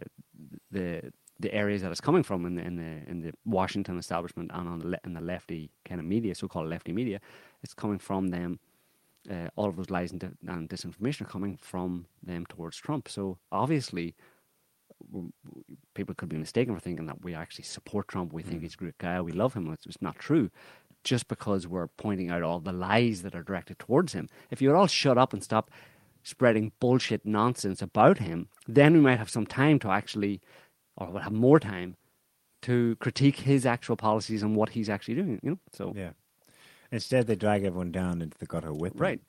the 0.70 1.12
the 1.40 1.52
areas 1.54 1.82
that 1.82 1.90
it's 1.90 2.00
coming 2.00 2.22
from 2.22 2.46
in 2.46 2.54
the 2.56 2.62
in 2.62 2.76
the 2.76 3.10
in 3.10 3.20
the 3.20 3.32
Washington 3.44 3.98
establishment 3.98 4.50
and 4.52 4.68
on 4.68 4.78
the 4.80 4.88
le- 4.88 5.00
in 5.04 5.12
the 5.14 5.20
lefty 5.20 5.70
kind 5.84 6.00
of 6.00 6.06
media, 6.06 6.34
so-called 6.34 6.68
lefty 6.68 6.92
media, 6.92 7.20
it's 7.62 7.74
coming 7.74 7.98
from 7.98 8.28
them. 8.28 8.58
Uh, 9.30 9.48
all 9.56 9.68
of 9.68 9.76
those 9.76 9.90
lies 9.90 10.10
and, 10.10 10.20
di- 10.20 10.30
and 10.46 10.70
disinformation 10.70 11.22
are 11.22 11.26
coming 11.26 11.58
from 11.60 12.06
them 12.22 12.46
towards 12.46 12.76
Trump. 12.78 13.08
So 13.08 13.38
obviously, 13.52 14.14
w- 15.12 15.32
w- 15.44 15.64
people 15.94 16.14
could 16.14 16.30
be 16.30 16.38
mistaken 16.38 16.74
for 16.74 16.80
thinking 16.80 17.06
that 17.06 17.22
we 17.22 17.34
actually 17.34 17.64
support 17.64 18.08
Trump. 18.08 18.32
We 18.32 18.42
think 18.42 18.62
he's 18.62 18.74
a 18.74 18.78
great 18.78 18.96
guy. 18.98 19.20
We 19.20 19.32
love 19.32 19.54
him. 19.54 19.70
It's, 19.72 19.84
it's 19.86 20.00
not 20.00 20.18
true. 20.18 20.50
Just 21.04 21.28
because 21.28 21.66
we're 21.66 21.88
pointing 21.88 22.30
out 22.30 22.42
all 22.42 22.60
the 22.60 22.72
lies 22.72 23.22
that 23.22 23.34
are 23.34 23.42
directed 23.42 23.78
towards 23.78 24.14
him. 24.14 24.28
If 24.50 24.62
you'd 24.62 24.74
all 24.74 24.86
shut 24.86 25.18
up 25.18 25.32
and 25.34 25.42
stop 25.42 25.70
spreading 26.22 26.72
bullshit 26.80 27.26
nonsense 27.26 27.82
about 27.82 28.18
him, 28.18 28.48
then 28.66 28.94
we 28.94 29.00
might 29.00 29.18
have 29.18 29.30
some 29.30 29.46
time 29.46 29.78
to 29.80 29.90
actually, 29.90 30.40
or 30.98 31.08
we'll 31.10 31.22
have 31.22 31.32
more 31.32 31.58
time 31.60 31.96
to 32.62 32.96
critique 32.96 33.36
his 33.40 33.64
actual 33.64 33.96
policies 33.96 34.42
and 34.42 34.54
what 34.56 34.70
he's 34.70 34.88
actually 34.90 35.14
doing. 35.14 35.40
You 35.42 35.50
know, 35.52 35.58
so 35.72 35.92
yeah. 35.96 36.10
Instead, 36.90 37.26
they 37.26 37.36
drag 37.36 37.64
everyone 37.64 37.92
down 37.92 38.20
into 38.22 38.36
the 38.38 38.46
gutter 38.46 38.72
with 38.72 38.92
them. 38.94 39.02
right. 39.02 39.20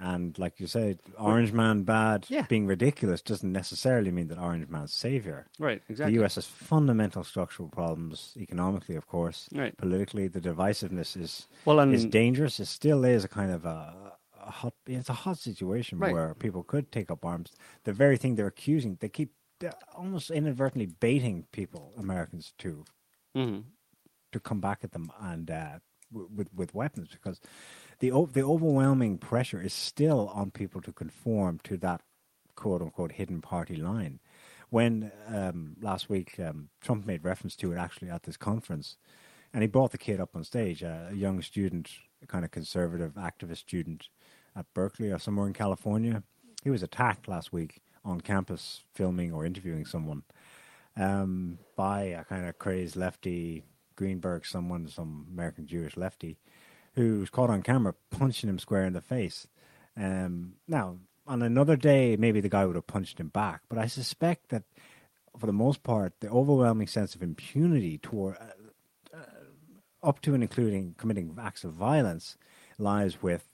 And 0.00 0.38
like 0.38 0.60
you 0.60 0.68
said, 0.68 1.00
Orange 1.18 1.52
Man 1.52 1.82
bad 1.82 2.26
Yeah. 2.28 2.46
being 2.48 2.68
ridiculous 2.68 3.20
doesn't 3.20 3.50
necessarily 3.52 4.12
mean 4.12 4.28
that 4.28 4.38
Orange 4.38 4.68
Man's 4.68 4.92
savior. 4.92 5.48
Right, 5.58 5.82
exactly. 5.88 6.16
The 6.16 6.22
US 6.24 6.36
has 6.36 6.46
fundamental 6.46 7.24
structural 7.24 7.68
problems 7.68 8.32
economically, 8.36 8.94
of 8.94 9.08
course. 9.08 9.48
Right. 9.52 9.76
Politically, 9.76 10.28
the 10.28 10.40
divisiveness 10.40 11.16
is 11.16 11.48
Well, 11.64 11.80
and- 11.80 11.92
is 11.92 12.04
dangerous. 12.04 12.60
It 12.60 12.66
still 12.66 13.04
is 13.04 13.24
a 13.24 13.28
kind 13.28 13.50
of 13.50 13.64
a, 13.66 14.12
a 14.40 14.50
hot. 14.52 14.74
It's 14.86 15.08
a 15.08 15.14
hot 15.24 15.38
situation 15.38 15.98
Right. 15.98 16.12
where 16.14 16.32
people 16.34 16.62
could 16.62 16.92
take 16.92 17.10
up 17.10 17.24
arms. 17.24 17.50
The 17.82 17.92
very 17.92 18.16
thing 18.16 18.36
they're 18.36 18.46
accusing, 18.46 18.98
they 19.00 19.08
keep 19.08 19.32
almost 19.94 20.30
inadvertently 20.30 20.86
baiting 20.86 21.46
people, 21.52 21.92
Americans, 21.96 22.52
to 22.58 22.84
Mhm. 23.36 23.64
to 24.32 24.40
come 24.40 24.60
back 24.60 24.84
at 24.84 24.92
them 24.92 25.10
and 25.20 25.50
uh, 25.50 25.78
w- 26.12 26.28
with 26.34 26.52
with 26.54 26.74
weapons 26.74 27.08
because 27.10 27.40
the 28.00 28.12
o- 28.12 28.26
the 28.26 28.42
overwhelming 28.42 29.18
pressure 29.18 29.60
is 29.60 29.72
still 29.72 30.28
on 30.28 30.50
people 30.50 30.80
to 30.82 30.92
conform 30.92 31.58
to 31.64 31.76
that 31.78 32.02
quote 32.54 32.82
unquote 32.82 33.12
hidden 33.12 33.40
party 33.40 33.76
line. 33.76 34.20
When 34.70 35.12
um, 35.26 35.76
last 35.80 36.10
week 36.10 36.38
um, 36.38 36.68
Trump 36.80 37.06
made 37.06 37.24
reference 37.24 37.56
to 37.56 37.72
it 37.72 37.76
actually 37.76 38.10
at 38.10 38.24
this 38.24 38.36
conference, 38.36 38.98
and 39.52 39.62
he 39.62 39.66
brought 39.68 39.92
the 39.92 39.98
kid 39.98 40.20
up 40.20 40.36
on 40.36 40.44
stage, 40.44 40.82
uh, 40.84 41.06
a 41.10 41.14
young 41.14 41.40
student, 41.40 41.90
a 42.22 42.26
kind 42.26 42.44
of 42.44 42.50
conservative 42.50 43.14
activist 43.14 43.58
student 43.58 44.08
at 44.54 44.66
Berkeley 44.74 45.10
or 45.10 45.18
somewhere 45.18 45.46
in 45.46 45.54
California. 45.54 46.22
He 46.62 46.70
was 46.70 46.82
attacked 46.82 47.28
last 47.28 47.50
week 47.52 47.80
on 48.04 48.20
campus 48.20 48.82
filming 48.94 49.32
or 49.32 49.44
interviewing 49.44 49.84
someone 49.84 50.22
um, 50.96 51.58
by 51.76 52.02
a 52.02 52.24
kind 52.24 52.48
of 52.48 52.58
crazed 52.58 52.96
lefty, 52.96 53.64
Greenberg, 53.96 54.46
someone, 54.46 54.88
some 54.88 55.26
American 55.30 55.66
Jewish 55.66 55.96
lefty, 55.96 56.38
who 56.94 57.20
was 57.20 57.30
caught 57.30 57.50
on 57.50 57.62
camera 57.62 57.94
punching 58.10 58.48
him 58.48 58.58
square 58.58 58.84
in 58.84 58.92
the 58.92 59.00
face. 59.00 59.46
Um, 59.96 60.54
now, 60.66 60.98
on 61.26 61.42
another 61.42 61.76
day, 61.76 62.16
maybe 62.16 62.40
the 62.40 62.48
guy 62.48 62.64
would 62.64 62.76
have 62.76 62.86
punched 62.86 63.20
him 63.20 63.28
back, 63.28 63.62
but 63.68 63.78
I 63.78 63.86
suspect 63.86 64.48
that 64.48 64.64
for 65.38 65.46
the 65.46 65.52
most 65.52 65.82
part, 65.82 66.14
the 66.20 66.28
overwhelming 66.28 66.86
sense 66.88 67.14
of 67.14 67.22
impunity 67.22 67.98
toward, 67.98 68.36
uh, 68.36 69.16
uh, 69.16 70.06
up 70.08 70.20
to 70.22 70.34
and 70.34 70.42
including 70.42 70.94
committing 70.98 71.36
acts 71.40 71.64
of 71.64 71.72
violence, 71.72 72.36
lies 72.78 73.22
with 73.22 73.44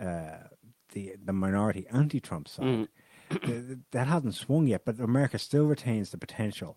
uh, 0.00 0.48
the 0.92 1.14
the 1.22 1.32
minority 1.32 1.86
anti-Trump 1.92 2.48
side. 2.48 2.64
Th- 2.76 2.88
that 3.92 4.06
hasn't 4.06 4.34
swung 4.34 4.66
yet, 4.66 4.82
but 4.84 4.98
America 5.00 5.38
still 5.38 5.66
retains 5.66 6.10
the 6.10 6.18
potential 6.18 6.76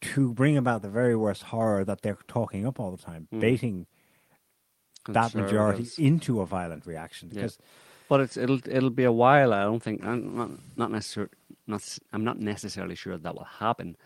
to 0.00 0.32
bring 0.32 0.56
about 0.56 0.82
the 0.82 0.88
very 0.88 1.16
worst 1.16 1.44
horror 1.44 1.84
that 1.84 2.02
they're 2.02 2.18
talking 2.28 2.66
up 2.66 2.78
all 2.78 2.90
the 2.90 3.02
time, 3.02 3.28
baiting 3.32 3.86
that 5.08 5.34
majority 5.34 5.88
into 5.98 6.40
a 6.40 6.46
violent 6.46 6.86
reaction. 6.86 7.28
Yeah. 7.30 7.42
Because 7.42 7.58
But 8.08 8.20
it's 8.20 8.36
it'll 8.36 8.60
it'll 8.68 8.90
be 8.90 9.04
a 9.04 9.12
while. 9.12 9.52
I 9.52 9.62
don't 9.62 9.82
think 9.82 10.04
I'm 10.04 10.36
not 10.36 10.50
not 10.76 10.90
necessarily 10.90 11.32
not 11.66 11.82
I'm 12.12 12.24
not 12.24 12.38
necessarily 12.38 12.94
sure 12.94 13.16
that 13.18 13.34
will 13.34 13.44
happen 13.44 13.96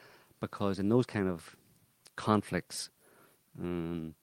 because 0.40 0.78
in 0.78 0.88
those 0.88 1.06
kind 1.06 1.28
of 1.28 1.56
conflicts, 2.16 2.90
um, 3.60 4.14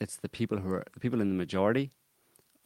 it's 0.00 0.16
the 0.16 0.28
people 0.28 0.58
who 0.58 0.72
are 0.72 0.84
the 0.92 1.00
people 1.00 1.20
in 1.20 1.28
the 1.28 1.34
majority 1.34 1.92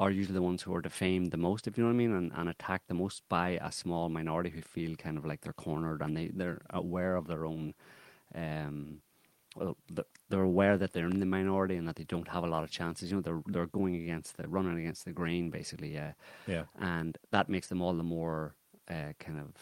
are 0.02 0.10
usually 0.10 0.34
the 0.34 0.42
ones 0.50 0.62
who 0.62 0.74
are 0.74 0.82
defamed 0.82 1.30
the 1.30 1.36
most, 1.48 1.66
if 1.66 1.76
you 1.76 1.82
know 1.84 1.88
what 1.90 1.94
I 1.94 2.04
mean, 2.04 2.12
and, 2.20 2.32
and 2.34 2.48
attacked 2.48 2.88
the 2.88 2.94
most 2.94 3.22
by 3.28 3.50
a 3.62 3.70
small 3.72 4.08
minority 4.08 4.50
who 4.50 4.62
feel 4.62 4.96
kind 4.96 5.18
of 5.18 5.24
like 5.24 5.40
they're 5.42 5.52
cornered 5.66 6.02
and 6.02 6.16
they 6.16 6.28
they're 6.28 6.62
aware 6.70 7.16
of 7.16 7.26
their 7.28 7.44
own. 7.46 7.74
Um, 8.34 9.02
well, 9.56 9.76
they're 10.30 10.42
aware 10.42 10.78
that 10.78 10.92
they're 10.92 11.08
in 11.08 11.20
the 11.20 11.26
minority 11.26 11.76
and 11.76 11.86
that 11.88 11.96
they 11.96 12.04
don't 12.04 12.28
have 12.28 12.44
a 12.44 12.48
lot 12.48 12.64
of 12.64 12.70
chances. 12.70 13.10
You 13.10 13.16
know, 13.16 13.22
they're 13.22 13.42
they're 13.46 13.66
going 13.80 13.96
against 13.96 14.36
the 14.36 14.48
running 14.48 14.78
against 14.78 15.04
the 15.04 15.12
grain, 15.12 15.50
basically. 15.50 15.92
Yeah, 15.94 16.12
Yeah. 16.46 16.66
and 16.78 17.18
that 17.32 17.48
makes 17.48 17.68
them 17.68 17.82
all 17.82 17.94
the 17.94 18.02
more 18.02 18.54
uh, 18.88 19.12
kind 19.18 19.38
of 19.38 19.54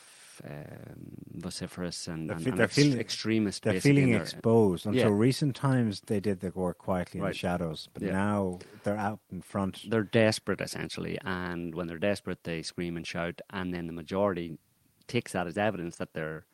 vociferous 1.32 2.08
and, 2.08 2.28
They're 2.28 2.36
and, 2.36 2.46
and 2.46 2.60
ex- 2.60 2.74
feeling- 2.74 2.98
extremist. 3.00 3.62
they're 3.62 3.80
feeling 3.80 4.14
exposed. 4.14 4.86
Until 4.86 5.10
yeah. 5.10 5.16
recent 5.16 5.56
times, 5.56 6.02
they 6.06 6.20
did 6.20 6.40
the 6.40 6.50
work 6.54 6.78
quietly 6.78 7.20
in 7.20 7.26
the 7.26 7.32
shadows, 7.34 7.88
but 7.92 8.02
Yeah. 8.02 8.12
now 8.12 8.58
they're 8.84 8.96
out 8.96 9.20
in 9.30 9.42
front. 9.42 9.88
They're 9.90 10.02
desperate, 10.02 10.60
essentially, 10.60 11.18
and 11.24 11.74
when 11.74 11.86
they're 11.86 11.98
desperate, 11.98 12.44
they 12.44 12.62
scream 12.62 12.96
and 12.96 13.06
shout, 13.06 13.40
and 13.50 13.72
then 13.74 13.86
the 13.86 13.92
majority 13.92 14.58
takes 15.06 15.32
that 15.32 15.46
as 15.46 15.58
evidence 15.58 15.96
that 15.96 16.12
they're 16.14 16.44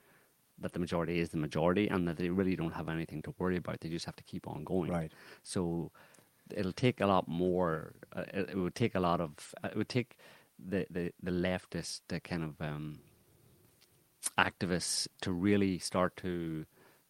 that 0.58 0.72
the 0.72 0.78
majority 0.78 1.20
is 1.20 1.28
the 1.30 1.36
majority, 1.36 1.86
and 1.86 2.08
that 2.08 2.16
they 2.16 2.30
really 2.30 2.56
don't 2.56 2.72
have 2.72 2.88
anything 2.88 3.20
to 3.20 3.34
worry 3.38 3.58
about. 3.58 3.80
They 3.80 3.90
just 3.90 4.06
have 4.06 4.16
to 4.16 4.24
keep 4.24 4.48
on 4.48 4.64
going. 4.64 4.90
Right. 4.90 5.12
So 5.42 5.92
it'll 6.50 6.72
take 6.72 7.02
a 7.02 7.06
lot 7.06 7.28
more. 7.28 7.92
Uh, 8.10 8.24
it, 8.32 8.48
it 8.52 8.56
would 8.56 8.74
take 8.74 8.94
a 8.94 9.00
lot 9.00 9.20
of. 9.20 9.54
Uh, 9.62 9.68
it 9.72 9.76
would 9.76 9.90
take 9.90 10.16
the 10.58 10.86
the 10.90 11.12
the 11.22 11.30
leftist 11.30 12.00
uh, 12.10 12.20
kind 12.20 12.42
of 12.42 12.58
um, 12.62 13.00
activists 14.38 15.08
to 15.22 15.32
really 15.32 15.78
start 15.78 16.16
to 16.18 16.66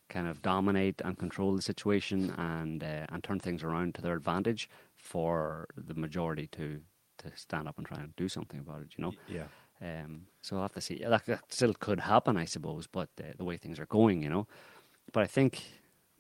kind 0.09 0.29
of 0.29 0.41
dominate 0.43 1.01
and 1.05 1.19
control 1.19 1.57
the 1.57 1.62
situation 1.62 2.31
and 2.39 2.83
uh, 2.83 3.07
and 3.09 3.25
turn 3.25 3.41
things 3.41 3.62
around 3.62 3.95
to 3.95 4.03
their 4.03 4.14
advantage 4.14 4.69
for 4.97 5.67
the 5.77 5.95
majority 5.95 6.47
to 6.49 6.81
to 7.19 7.31
stand 7.35 7.67
up 7.69 7.79
and 7.79 7.87
try 7.87 7.99
and 7.99 8.14
do 8.17 8.29
something 8.29 8.61
about 8.61 8.83
it. 8.83 8.89
You 8.97 9.05
know. 9.05 9.12
Yeah. 9.29 9.47
Um, 9.83 10.23
so 10.41 10.57
I'll 10.57 10.62
have 10.62 10.73
to 10.73 10.81
see. 10.81 11.05
That, 11.07 11.27
that 11.27 11.53
still 11.53 11.75
could 11.75 12.01
happen, 12.01 12.37
I 12.37 12.47
suppose, 12.47 12.87
but 12.87 13.11
uh, 13.21 13.33
the 13.37 13.45
way 13.45 13.59
things 13.59 13.79
are 13.79 13.87
going, 13.87 14.23
you 14.23 14.31
know. 14.31 14.47
But 15.12 15.23
I 15.23 15.27
think 15.27 15.62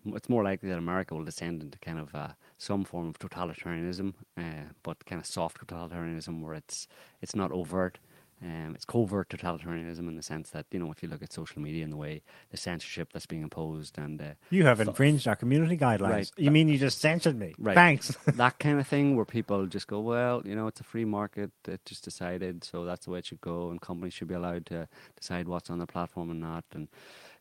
it's 0.04 0.28
more 0.28 0.44
likely 0.44 0.68
that 0.68 0.78
America 0.78 1.14
will 1.14 1.24
descend 1.24 1.62
into 1.62 1.78
kind 1.78 1.98
of 1.98 2.14
uh, 2.14 2.28
some 2.58 2.84
form 2.84 3.08
of 3.08 3.18
totalitarianism, 3.18 4.14
uh, 4.36 4.72
but 4.82 5.04
kind 5.06 5.20
of 5.20 5.26
soft 5.26 5.66
totalitarianism 5.66 6.42
where 6.42 6.54
it's 6.54 6.86
it's 7.22 7.34
not 7.34 7.50
overt. 7.50 7.98
Um, 8.42 8.72
it's 8.74 8.84
covert 8.84 9.30
totalitarianism 9.30 10.06
in 10.08 10.14
the 10.14 10.22
sense 10.22 10.50
that 10.50 10.66
you 10.70 10.78
know 10.78 10.92
if 10.92 11.02
you 11.02 11.08
look 11.08 11.22
at 11.22 11.32
social 11.32 11.62
media 11.62 11.84
and 11.84 11.92
the 11.92 11.96
way 11.96 12.22
the 12.50 12.58
censorship 12.58 13.10
that's 13.14 13.24
being 13.24 13.42
imposed 13.42 13.96
and 13.96 14.20
uh, 14.20 14.34
You 14.50 14.66
have 14.66 14.78
infringed 14.78 15.26
our 15.26 15.36
community 15.36 15.78
guidelines. 15.78 16.10
Right. 16.10 16.30
You 16.36 16.50
mean 16.50 16.68
you 16.68 16.76
just 16.76 17.00
censored 17.00 17.38
me? 17.38 17.54
Right. 17.58 17.74
Thanks. 17.74 18.14
that 18.26 18.58
kind 18.58 18.78
of 18.78 18.86
thing 18.86 19.16
where 19.16 19.24
people 19.24 19.64
just 19.66 19.86
go, 19.86 20.00
well, 20.00 20.42
you 20.44 20.54
know, 20.54 20.66
it's 20.66 20.80
a 20.80 20.84
free 20.84 21.06
market. 21.06 21.50
It 21.66 21.80
just 21.86 22.04
decided, 22.04 22.62
so 22.62 22.84
that's 22.84 23.06
the 23.06 23.12
way 23.12 23.20
it 23.20 23.26
should 23.26 23.40
go, 23.40 23.70
and 23.70 23.80
companies 23.80 24.12
should 24.12 24.28
be 24.28 24.34
allowed 24.34 24.66
to 24.66 24.86
decide 25.18 25.48
what's 25.48 25.70
on 25.70 25.78
the 25.78 25.86
platform 25.86 26.30
and 26.30 26.40
not. 26.40 26.64
And 26.74 26.88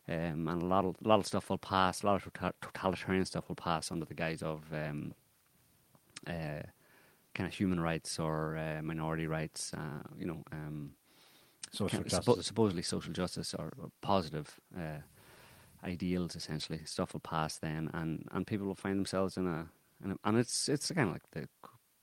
um, 0.08 0.48
and 0.48 0.62
a 0.62 0.66
lot 0.66 0.84
of 0.84 0.96
a 1.04 1.08
lot 1.08 1.18
of 1.18 1.26
stuff 1.26 1.50
will 1.50 1.58
pass. 1.58 2.02
A 2.02 2.06
lot 2.06 2.14
of 2.24 2.32
tota- 2.32 2.54
totalitarian 2.62 3.24
stuff 3.26 3.48
will 3.48 3.56
pass 3.56 3.90
under 3.90 4.06
the 4.06 4.14
guise 4.14 4.42
of 4.42 4.62
um, 4.72 5.12
uh, 6.26 6.62
kind 7.36 7.48
of 7.48 7.54
human 7.54 7.80
rights 7.80 8.18
or 8.20 8.58
uh, 8.58 8.82
minority 8.82 9.28
rights. 9.28 9.74
Uh, 9.74 10.02
you 10.18 10.26
know, 10.26 10.44
um, 10.52 10.96
Social 11.70 12.02
kind 12.02 12.06
of 12.06 12.10
justice. 12.10 12.12
suppo- 12.12 12.42
supposedly 12.44 12.82
social 12.82 13.12
justice 13.12 13.54
or, 13.54 13.72
or 13.78 13.90
positive 14.02 14.60
uh, 14.76 15.00
ideals. 15.84 16.36
Essentially, 16.36 16.84
stuff 16.84 17.12
will 17.12 17.20
pass 17.20 17.58
then, 17.58 17.90
and, 17.94 18.28
and 18.32 18.46
people 18.46 18.66
will 18.66 18.74
find 18.74 18.98
themselves 18.98 19.36
in 19.36 19.46
a, 19.46 19.70
in 20.04 20.12
a 20.12 20.16
and 20.24 20.38
it's 20.38 20.68
it's 20.68 20.90
kind 20.92 21.08
of 21.08 21.14
like 21.14 21.30
the 21.32 21.48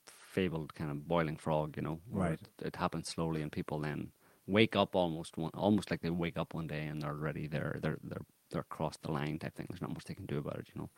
fabled 0.07 0.73
kind 0.75 0.91
of 0.91 1.07
boiling 1.07 1.37
frog, 1.37 1.77
you 1.77 1.83
know, 1.83 2.01
where 2.09 2.31
Right. 2.31 2.33
It, 2.33 2.49
it 2.67 2.75
happens 2.77 3.09
slowly, 3.09 3.41
and 3.41 3.51
people 3.51 3.79
then 3.79 4.11
wake 4.47 4.75
up 4.75 4.95
almost 4.95 5.37
one, 5.37 5.51
almost 5.53 5.91
like 5.91 6.01
they 6.01 6.09
wake 6.11 6.37
up 6.37 6.53
one 6.53 6.67
day 6.67 6.85
and 6.87 7.01
they're 7.01 7.13
ready. 7.15 7.47
They're 7.47 7.79
they're 7.81 7.99
they're 8.03 8.25
they're 8.51 8.61
across 8.61 8.97
the 8.97 9.11
line 9.11 9.39
type 9.39 9.55
thing. 9.55 9.67
There's 9.69 9.81
not 9.81 9.93
much 9.93 10.05
they 10.05 10.15
can 10.15 10.25
do 10.27 10.39
about 10.39 10.59
it, 10.59 10.69
you 10.75 10.81
know. 10.81 10.89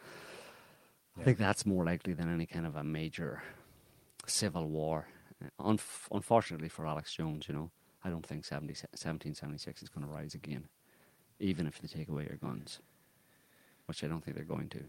I 1.20 1.24
think 1.24 1.38
that's 1.38 1.66
more 1.66 1.86
likely 1.86 2.14
than 2.14 2.30
any 2.30 2.46
kind 2.46 2.66
of 2.66 2.76
a 2.76 2.84
major 2.84 3.42
civil 4.28 4.68
war. 4.68 5.08
Unf- 5.60 6.08
unfortunately 6.12 6.70
for 6.70 6.86
Alex 6.88 7.14
Jones, 7.14 7.48
you 7.48 7.54
know, 7.56 7.72
I 8.04 8.10
don't 8.10 8.26
think 8.26 8.46
70, 8.46 8.68
1776 8.74 9.84
is 9.84 9.90
going 9.90 10.06
to 10.06 10.12
rise 10.12 10.34
again, 10.34 10.68
even 11.40 11.68
if 11.68 11.80
they 11.80 11.88
take 11.88 12.08
away 12.10 12.26
your 12.28 12.38
guns, 12.38 12.80
which 13.86 14.04
I 14.04 14.08
don't 14.08 14.24
think 14.24 14.36
they're 14.38 14.46
going 14.46 14.70
to. 14.70 14.84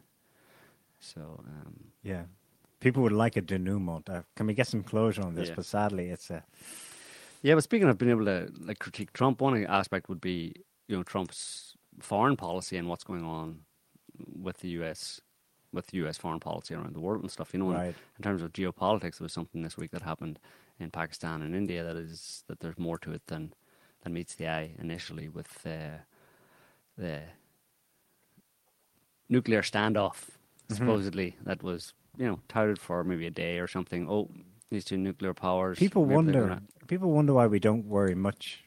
So, 1.01 1.43
um, 1.47 1.89
Yeah. 2.03 2.25
People 2.79 3.03
would 3.03 3.13
like 3.13 3.37
a 3.37 3.41
denouement. 3.41 4.09
Uh, 4.09 4.23
can 4.37 4.47
we 4.47 4.53
get 4.55 4.67
some 4.67 4.83
closure 4.83 5.23
on 5.23 5.35
this? 5.35 5.49
Yeah. 5.49 5.55
But 5.57 5.65
sadly, 5.65 6.11
it's 6.11 6.29
a. 6.31 6.45
yeah, 7.43 7.55
but 7.55 7.65
speaking 7.65 7.89
of 7.89 7.97
being 7.97 8.11
able 8.11 8.27
to 8.27 8.53
like 8.61 8.79
critique 8.79 9.15
Trump, 9.15 9.41
one 9.41 9.65
aspect 9.65 10.11
would 10.11 10.21
be 10.21 10.53
you 10.87 10.95
know 10.97 11.03
Trump's 11.03 11.75
foreign 12.01 12.37
policy 12.37 12.77
and 12.77 12.87
what's 12.87 13.03
going 13.03 13.25
on 13.25 13.61
with 14.39 14.59
the 14.59 14.69
U.S. 14.81 15.23
with 15.73 15.93
U.S. 15.95 16.17
foreign 16.17 16.41
policy 16.41 16.75
around 16.75 16.95
the 16.95 17.01
world 17.01 17.23
and 17.23 17.31
stuff. 17.31 17.51
You 17.53 17.61
know, 17.61 17.71
in- 17.71 17.77
Right. 17.77 17.95
in 18.19 18.23
terms 18.23 18.43
of 18.43 18.53
geopolitics, 18.53 19.19
there 19.19 19.25
was 19.25 19.33
something 19.33 19.63
this 19.63 19.77
week 19.77 19.91
that 19.91 20.03
happened 20.03 20.39
in 20.79 20.91
Pakistan 20.91 21.43
and 21.43 21.55
India 21.55 21.83
that 21.85 21.97
is 21.97 22.45
that 22.49 22.61
there's 22.61 22.79
more 22.79 22.99
to 22.99 23.13
it 23.13 23.27
than 23.27 23.53
than 24.03 24.13
meets 24.13 24.35
the 24.35 24.47
eye 24.49 24.75
initially 24.79 25.29
with 25.29 25.67
uh, 25.67 25.99
the 26.97 27.23
nuclear 29.29 29.63
standoff 29.63 30.31
Mm-hmm. 30.69 30.83
supposedly 30.85 31.37
that 31.45 31.63
was 31.63 31.93
you 32.19 32.27
know 32.27 32.41
touted 32.49 32.77
for 32.81 33.05
maybe 33.05 33.25
a 33.25 33.31
day 33.31 33.61
or 33.61 33.69
something. 33.69 34.09
Oh, 34.11 34.29
these 34.69 34.85
two 34.85 34.97
nuclear 34.97 35.33
powers. 35.33 35.79
People 35.79 36.05
wonder. 36.05 36.41
gonna- 36.41 36.63
People 36.89 37.13
wonder 37.13 37.33
why 37.35 37.47
we 37.47 37.61
don't 37.61 37.85
worry 37.87 38.17
much 38.17 38.65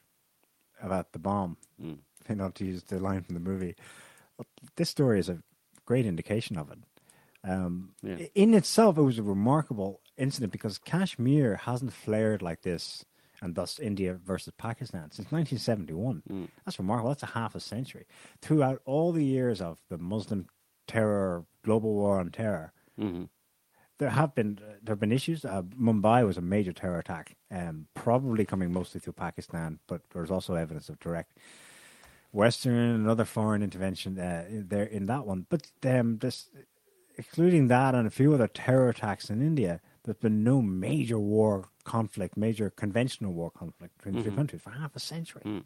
about 0.82 1.12
the 1.12 1.20
bomb. 1.20 1.58
Mm. 1.84 1.98
You 2.30 2.36
know, 2.36 2.50
to 2.52 2.64
use 2.66 2.84
the 2.84 3.00
line 3.02 3.22
from 3.24 3.34
the 3.34 3.42
movie. 3.42 3.76
This 4.78 4.90
story 4.90 5.20
is 5.20 5.28
a 5.28 5.40
great 5.86 6.06
indication 6.06 6.58
of 6.58 6.72
it. 6.72 6.80
Um, 7.44 7.94
Yeah. 8.02 8.28
In 8.36 8.54
itself, 8.54 8.98
it 8.98 9.02
was 9.04 9.18
a 9.20 9.24
remarkable 9.24 10.02
incident 10.18 10.52
because 10.52 10.78
Kashmir 10.78 11.56
hasn't 11.58 11.94
flared 11.94 12.42
like 12.42 12.62
this, 12.64 13.06
and 13.42 13.56
thus 13.56 13.80
India 13.80 14.14
versus 14.14 14.54
Pakistan 14.58 15.12
since 15.12 15.32
1971. 15.32 16.24
Mm. 16.30 16.50
That's 16.66 16.78
remarkable. 16.80 17.10
That's 17.12 17.24
a 17.24 17.28
half 17.28 17.56
a 17.56 17.60
century. 17.60 18.06
Throughout 18.42 18.82
all 18.86 19.12
the 19.14 19.24
years 19.26 19.62
of 19.62 19.80
the 19.90 19.98
Muslim 19.98 20.48
terror, 20.88 21.46
global 21.64 21.94
war 21.94 22.20
on 22.20 22.32
terror, 22.32 22.74
Mhm. 23.00 23.30
there 24.00 24.10
have 24.10 24.36
been 24.36 24.60
there 24.84 24.94
have 24.94 25.00
been 25.00 25.12
issues. 25.14 25.46
Uh, 25.46 25.62
Mumbai 25.62 26.26
was 26.26 26.38
a 26.38 26.42
major 26.42 26.74
terror 26.74 27.00
attack, 27.00 27.38
um, 27.52 27.88
probably 27.94 28.44
coming 28.46 28.74
mostly 28.74 29.00
through 29.00 29.14
Pakistan, 29.14 29.80
but 29.88 30.02
there's 30.10 30.32
also 30.32 30.56
evidence 30.56 30.90
of 30.90 31.00
direct 31.00 31.38
Western 32.32 32.76
and 32.96 33.08
other 33.08 33.26
foreign 33.26 33.64
intervention 33.64 34.20
uh, 34.20 34.46
there 34.50 34.84
in 34.86 35.06
that 35.08 35.26
one. 35.26 35.46
But 35.50 35.72
um, 35.86 36.18
this 36.20 36.50
excluding 37.20 37.68
that 37.68 37.94
and 37.96 38.08
a 38.08 38.10
few 38.10 38.34
other 38.34 38.48
terror 38.48 38.90
attacks 38.90 39.30
in 39.30 39.42
India, 39.42 39.82
there's 40.04 40.18
been 40.18 40.44
no 40.44 40.62
major 40.62 41.20
war 41.20 41.70
conflict, 41.84 42.38
major 42.38 42.70
conventional 42.70 43.34
war 43.34 43.52
conflict 43.52 43.98
between 43.98 44.16
the 44.16 44.24
two 44.30 44.36
countries 44.36 44.62
for 44.62 44.72
half 44.72 44.96
a 44.96 45.00
century. 45.00 45.42
Mm. 45.46 45.64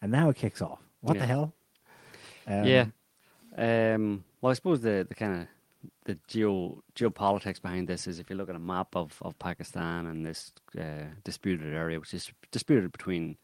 And 0.00 0.12
now 0.12 0.30
it 0.30 0.36
kicks 0.36 0.62
off. 0.62 0.80
What 1.00 1.16
Yeah. 1.16 1.20
the 1.20 1.26
hell? 1.26 1.52
Um, 2.46 2.64
yeah. 2.64 2.86
Um, 3.56 4.24
well, 4.40 4.52
I 4.52 4.54
suppose 4.54 4.80
the, 4.80 5.04
the 5.08 5.14
kind 5.14 5.42
of 5.42 5.48
the 6.04 6.18
geo 6.26 6.82
geopolitics 6.94 7.60
behind 7.60 7.88
this 7.88 8.06
is 8.06 8.18
if 8.18 8.30
you 8.30 8.36
look 8.36 8.48
at 8.48 8.56
a 8.56 8.60
map 8.60 8.94
of, 8.96 9.18
of 9.22 9.38
Pakistan 9.38 10.06
and 10.06 10.24
this 10.24 10.52
uh, 10.78 11.06
disputed 11.24 11.74
area, 11.74 11.98
which 12.00 12.14
is 12.14 12.32
disputed 12.50 12.92
between 12.92 13.36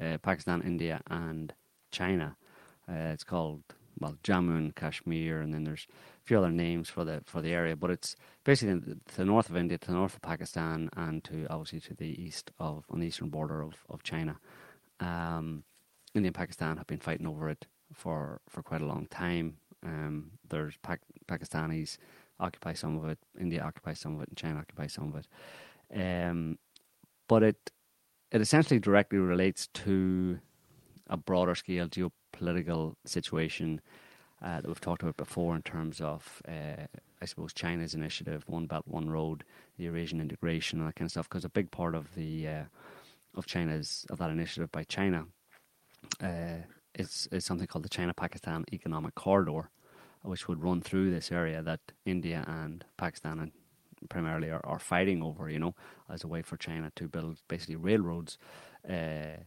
uh, 0.00 0.18
Pakistan, 0.18 0.62
India, 0.62 1.00
and 1.10 1.52
China. 1.90 2.36
Uh, 2.88 3.12
it's 3.14 3.24
called 3.24 3.62
well 4.00 4.16
Jammu 4.22 4.56
and 4.56 4.74
Kashmir, 4.74 5.40
and 5.40 5.52
then 5.52 5.64
there's 5.64 5.86
few 6.28 6.38
other 6.38 6.50
names 6.50 6.88
for 6.88 7.04
the 7.04 7.22
for 7.26 7.40
the 7.42 7.52
area. 7.52 7.74
But 7.76 7.90
it's 7.90 8.16
basically 8.44 8.94
the 9.16 9.24
north 9.24 9.48
of 9.50 9.56
India, 9.56 9.78
to 9.78 9.86
the 9.88 9.98
north 10.02 10.14
of 10.14 10.22
Pakistan, 10.22 10.90
and 10.96 11.24
to 11.24 11.46
obviously 11.50 11.80
to 11.88 11.94
the 11.94 12.12
east 12.26 12.50
of 12.58 12.84
on 12.90 13.00
the 13.00 13.06
eastern 13.06 13.30
border 13.30 13.62
of 13.62 13.74
of 13.88 14.02
China. 14.02 14.34
Um, 15.00 15.64
India 16.14 16.28
and 16.28 16.34
Pakistan 16.34 16.76
have 16.76 16.86
been 16.86 16.98
fighting 17.00 17.26
over 17.26 17.48
it 17.48 17.66
for, 17.92 18.40
for 18.48 18.62
quite 18.62 18.80
a 18.80 18.86
long 18.86 19.06
time. 19.06 19.58
Um, 19.84 20.32
there's 20.48 20.76
Pak- 20.82 21.00
Pakistanis 21.26 21.98
occupy 22.40 22.72
some 22.72 22.96
of 22.98 23.08
it, 23.08 23.18
India 23.38 23.62
occupies 23.62 24.00
some 24.00 24.16
of 24.16 24.22
it, 24.22 24.28
and 24.28 24.36
China 24.36 24.58
occupies 24.58 24.92
some 24.92 25.12
of 25.12 25.16
it. 25.16 25.26
Um, 25.94 26.58
but 27.28 27.42
it 27.42 27.70
it 28.30 28.40
essentially 28.40 28.78
directly 28.78 29.18
relates 29.18 29.68
to 29.68 30.38
a 31.08 31.16
broader 31.16 31.54
scale 31.54 31.88
geopolitical 31.88 32.94
situation 33.06 33.80
uh, 34.42 34.60
that 34.60 34.66
we've 34.66 34.80
talked 34.80 35.02
about 35.02 35.16
before 35.16 35.56
in 35.56 35.62
terms 35.62 36.00
of, 36.00 36.42
uh, 36.46 36.86
I 37.20 37.24
suppose, 37.24 37.52
China's 37.52 37.94
initiative, 37.94 38.44
One 38.46 38.66
Belt, 38.66 38.84
One 38.86 39.10
Road, 39.10 39.44
the 39.76 39.84
Eurasian 39.84 40.20
integration, 40.20 40.78
and 40.78 40.88
that 40.88 40.94
kind 40.94 41.06
of 41.06 41.10
stuff. 41.10 41.28
Because 41.28 41.44
a 41.44 41.50
big 41.50 41.70
part 41.70 41.94
of 41.94 42.14
the 42.14 42.48
uh, 42.48 42.64
of 43.34 43.46
China's 43.46 44.06
of 44.10 44.18
that 44.18 44.30
initiative 44.30 44.70
by 44.72 44.84
China 44.84 45.26
uh, 46.22 46.62
is 46.94 47.28
is 47.32 47.44
something 47.44 47.66
called 47.66 47.84
the 47.84 47.88
China-Pakistan 47.88 48.64
Economic 48.72 49.14
Corridor, 49.14 49.70
which 50.22 50.48
would 50.48 50.62
run 50.62 50.80
through 50.80 51.10
this 51.10 51.32
area 51.32 51.62
that 51.62 51.80
India 52.04 52.44
and 52.46 52.84
Pakistan 52.96 53.40
and 53.40 53.52
primarily 54.08 54.50
are, 54.50 54.64
are 54.64 54.78
fighting 54.78 55.22
over. 55.22 55.50
You 55.50 55.58
know, 55.58 55.74
as 56.08 56.24
a 56.24 56.28
way 56.28 56.42
for 56.42 56.56
China 56.56 56.92
to 56.94 57.08
build 57.08 57.38
basically 57.48 57.76
railroads 57.76 58.38
uh, 58.88 59.42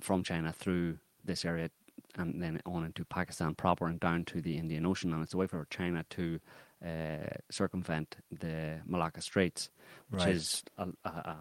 from 0.00 0.22
China 0.22 0.52
through 0.52 0.98
this 1.24 1.44
area 1.44 1.70
and 2.18 2.42
then 2.42 2.60
on 2.66 2.84
into 2.84 3.04
Pakistan 3.04 3.54
proper 3.54 3.86
and 3.86 4.00
down 4.00 4.24
to 4.26 4.40
the 4.40 4.56
Indian 4.58 4.86
Ocean, 4.86 5.12
and 5.12 5.22
it's 5.22 5.34
a 5.34 5.36
way 5.36 5.46
for 5.46 5.66
China 5.70 6.04
to 6.10 6.40
uh, 6.84 7.28
circumvent 7.50 8.16
the 8.30 8.80
Malacca 8.86 9.20
Straits, 9.22 9.70
which 10.10 10.24
Right. 10.24 10.34
is 10.34 10.62
a, 10.78 10.88
a, 11.04 11.08
a, 11.08 11.36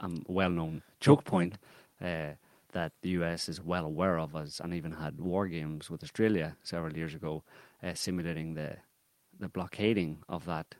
a 0.00 0.08
well-known 0.28 0.82
choke 1.00 1.24
point 1.24 1.58
uh, 2.00 2.34
that 2.72 2.92
the 3.02 3.10
US 3.20 3.48
is 3.48 3.60
well 3.60 3.84
aware 3.84 4.18
of, 4.18 4.36
as 4.36 4.60
and 4.60 4.72
even 4.74 4.92
had 4.92 5.18
war 5.20 5.48
games 5.48 5.90
with 5.90 6.02
Australia 6.02 6.56
several 6.62 6.96
years 6.96 7.14
ago, 7.14 7.42
uh, 7.82 7.94
simulating 7.94 8.54
the 8.54 8.76
the 9.38 9.48
blockading 9.48 10.18
of 10.28 10.44
that 10.44 10.74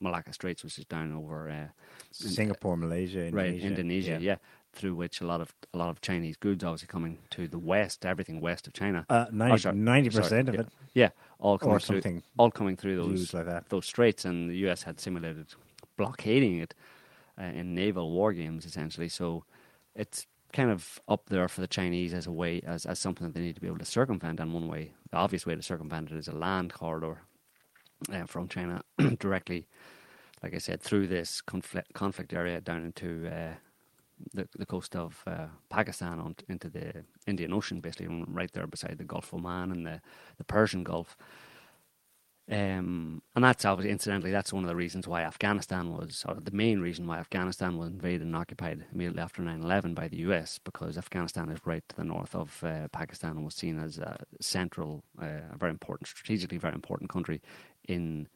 Malacca 0.00 0.32
Straits, 0.32 0.62
which 0.64 0.78
is 0.78 0.84
down 0.84 1.12
over 1.12 1.50
uh, 1.50 1.68
Singapore, 2.12 2.76
Malaysia, 2.76 3.26
Indonesia. 3.26 3.36
right 3.36 3.54
Indonesia, 3.60 4.18
yeah. 4.20 4.36
Through 4.74 4.94
which 4.94 5.20
a 5.20 5.26
lot 5.26 5.40
of 5.40 5.54
a 5.72 5.78
lot 5.78 5.90
of 5.90 6.00
Chinese 6.00 6.36
goods 6.36 6.62
obviously 6.64 6.88
coming 6.88 7.18
to 7.30 7.48
the 7.48 7.58
west, 7.58 8.04
everything 8.04 8.40
west 8.40 8.66
of 8.66 8.72
China. 8.72 9.06
Uh, 9.08 9.26
Oh, 9.28 9.34
90, 9.34 9.58
sorry, 9.58 9.76
90% 9.76 10.12
sorry, 10.24 10.40
of 10.40 10.54
yeah. 10.54 10.60
it. 10.60 10.68
Yeah, 10.94 11.08
all 11.38 11.58
coming 11.58 11.78
through, 11.78 12.02
something 12.02 12.22
all 12.38 12.50
coming 12.50 12.76
through 12.76 12.96
those 12.96 13.32
like 13.34 13.46
that. 13.46 13.68
those 13.68 13.86
straits, 13.86 14.24
and 14.24 14.50
the 14.50 14.56
U.S. 14.58 14.82
had 14.84 15.00
simulated 15.00 15.46
blockading 15.96 16.58
it 16.58 16.74
uh, 17.40 17.44
in 17.44 17.74
naval 17.74 18.10
war 18.10 18.32
games, 18.32 18.64
essentially. 18.64 19.08
So 19.08 19.44
it's 19.94 20.26
kind 20.52 20.70
of 20.70 21.00
up 21.08 21.26
there 21.26 21.48
for 21.48 21.60
the 21.60 21.66
Chinese 21.66 22.14
as 22.14 22.26
a 22.26 22.32
way, 22.32 22.60
as 22.66 22.86
as 22.86 22.98
something 22.98 23.26
that 23.26 23.34
they 23.34 23.40
need 23.40 23.54
to 23.56 23.60
be 23.60 23.66
able 23.66 23.78
to 23.78 23.84
circumvent. 23.84 24.38
And 24.40 24.52
one 24.52 24.68
way, 24.68 24.92
the 25.10 25.16
obvious 25.16 25.46
way 25.46 25.54
to 25.56 25.62
circumvent 25.62 26.10
it 26.12 26.16
is 26.16 26.28
a 26.28 26.32
land 26.32 26.72
corridor 26.72 27.22
uh, 28.12 28.24
from 28.26 28.48
China 28.48 28.82
directly, 29.18 29.66
like 30.42 30.54
I 30.54 30.58
said, 30.58 30.80
through 30.80 31.08
this 31.08 31.40
conflict 31.40 31.92
conflict 31.94 32.32
area 32.32 32.60
down 32.60 32.84
into. 32.84 33.28
Uh, 33.28 33.54
the, 34.32 34.48
the 34.56 34.66
coast 34.66 34.96
of 34.96 35.22
uh, 35.26 35.46
Pakistan 35.70 36.18
on, 36.18 36.36
into 36.48 36.68
the 36.68 37.04
Indian 37.26 37.52
Ocean, 37.52 37.80
basically, 37.80 38.08
right 38.28 38.52
there 38.52 38.66
beside 38.66 38.98
the 38.98 39.04
Gulf 39.04 39.32
of 39.32 39.40
Oman 39.40 39.72
and 39.72 39.86
the, 39.86 40.00
the 40.38 40.44
Persian 40.44 40.84
Gulf. 40.84 41.16
Um, 42.50 43.22
and 43.34 43.42
that's 43.42 43.64
obviously, 43.64 43.90
incidentally, 43.90 44.30
that's 44.30 44.52
one 44.52 44.64
of 44.64 44.68
the 44.68 44.76
reasons 44.76 45.08
why 45.08 45.22
Afghanistan 45.22 45.90
was, 45.90 46.26
or 46.28 46.34
the 46.34 46.50
main 46.50 46.80
reason 46.80 47.06
why 47.06 47.18
Afghanistan 47.18 47.78
was 47.78 47.88
invaded 47.88 48.20
and 48.20 48.36
occupied 48.36 48.84
immediately 48.92 49.22
after 49.22 49.40
9 49.40 49.62
11 49.62 49.94
by 49.94 50.08
the 50.08 50.18
US, 50.18 50.58
because 50.62 50.98
Afghanistan 50.98 51.48
is 51.48 51.58
right 51.64 51.82
to 51.88 51.96
the 51.96 52.04
north 52.04 52.34
of 52.34 52.62
uh, 52.62 52.88
Pakistan 52.88 53.30
and 53.32 53.44
was 53.46 53.54
seen 53.54 53.78
as 53.78 53.98
a 53.98 54.18
central, 54.40 55.04
uh, 55.22 55.40
a 55.52 55.56
very 55.56 55.70
important, 55.70 56.06
strategically 56.06 56.58
very 56.58 56.74
important 56.74 57.08
country 57.08 57.40
in 57.88 58.28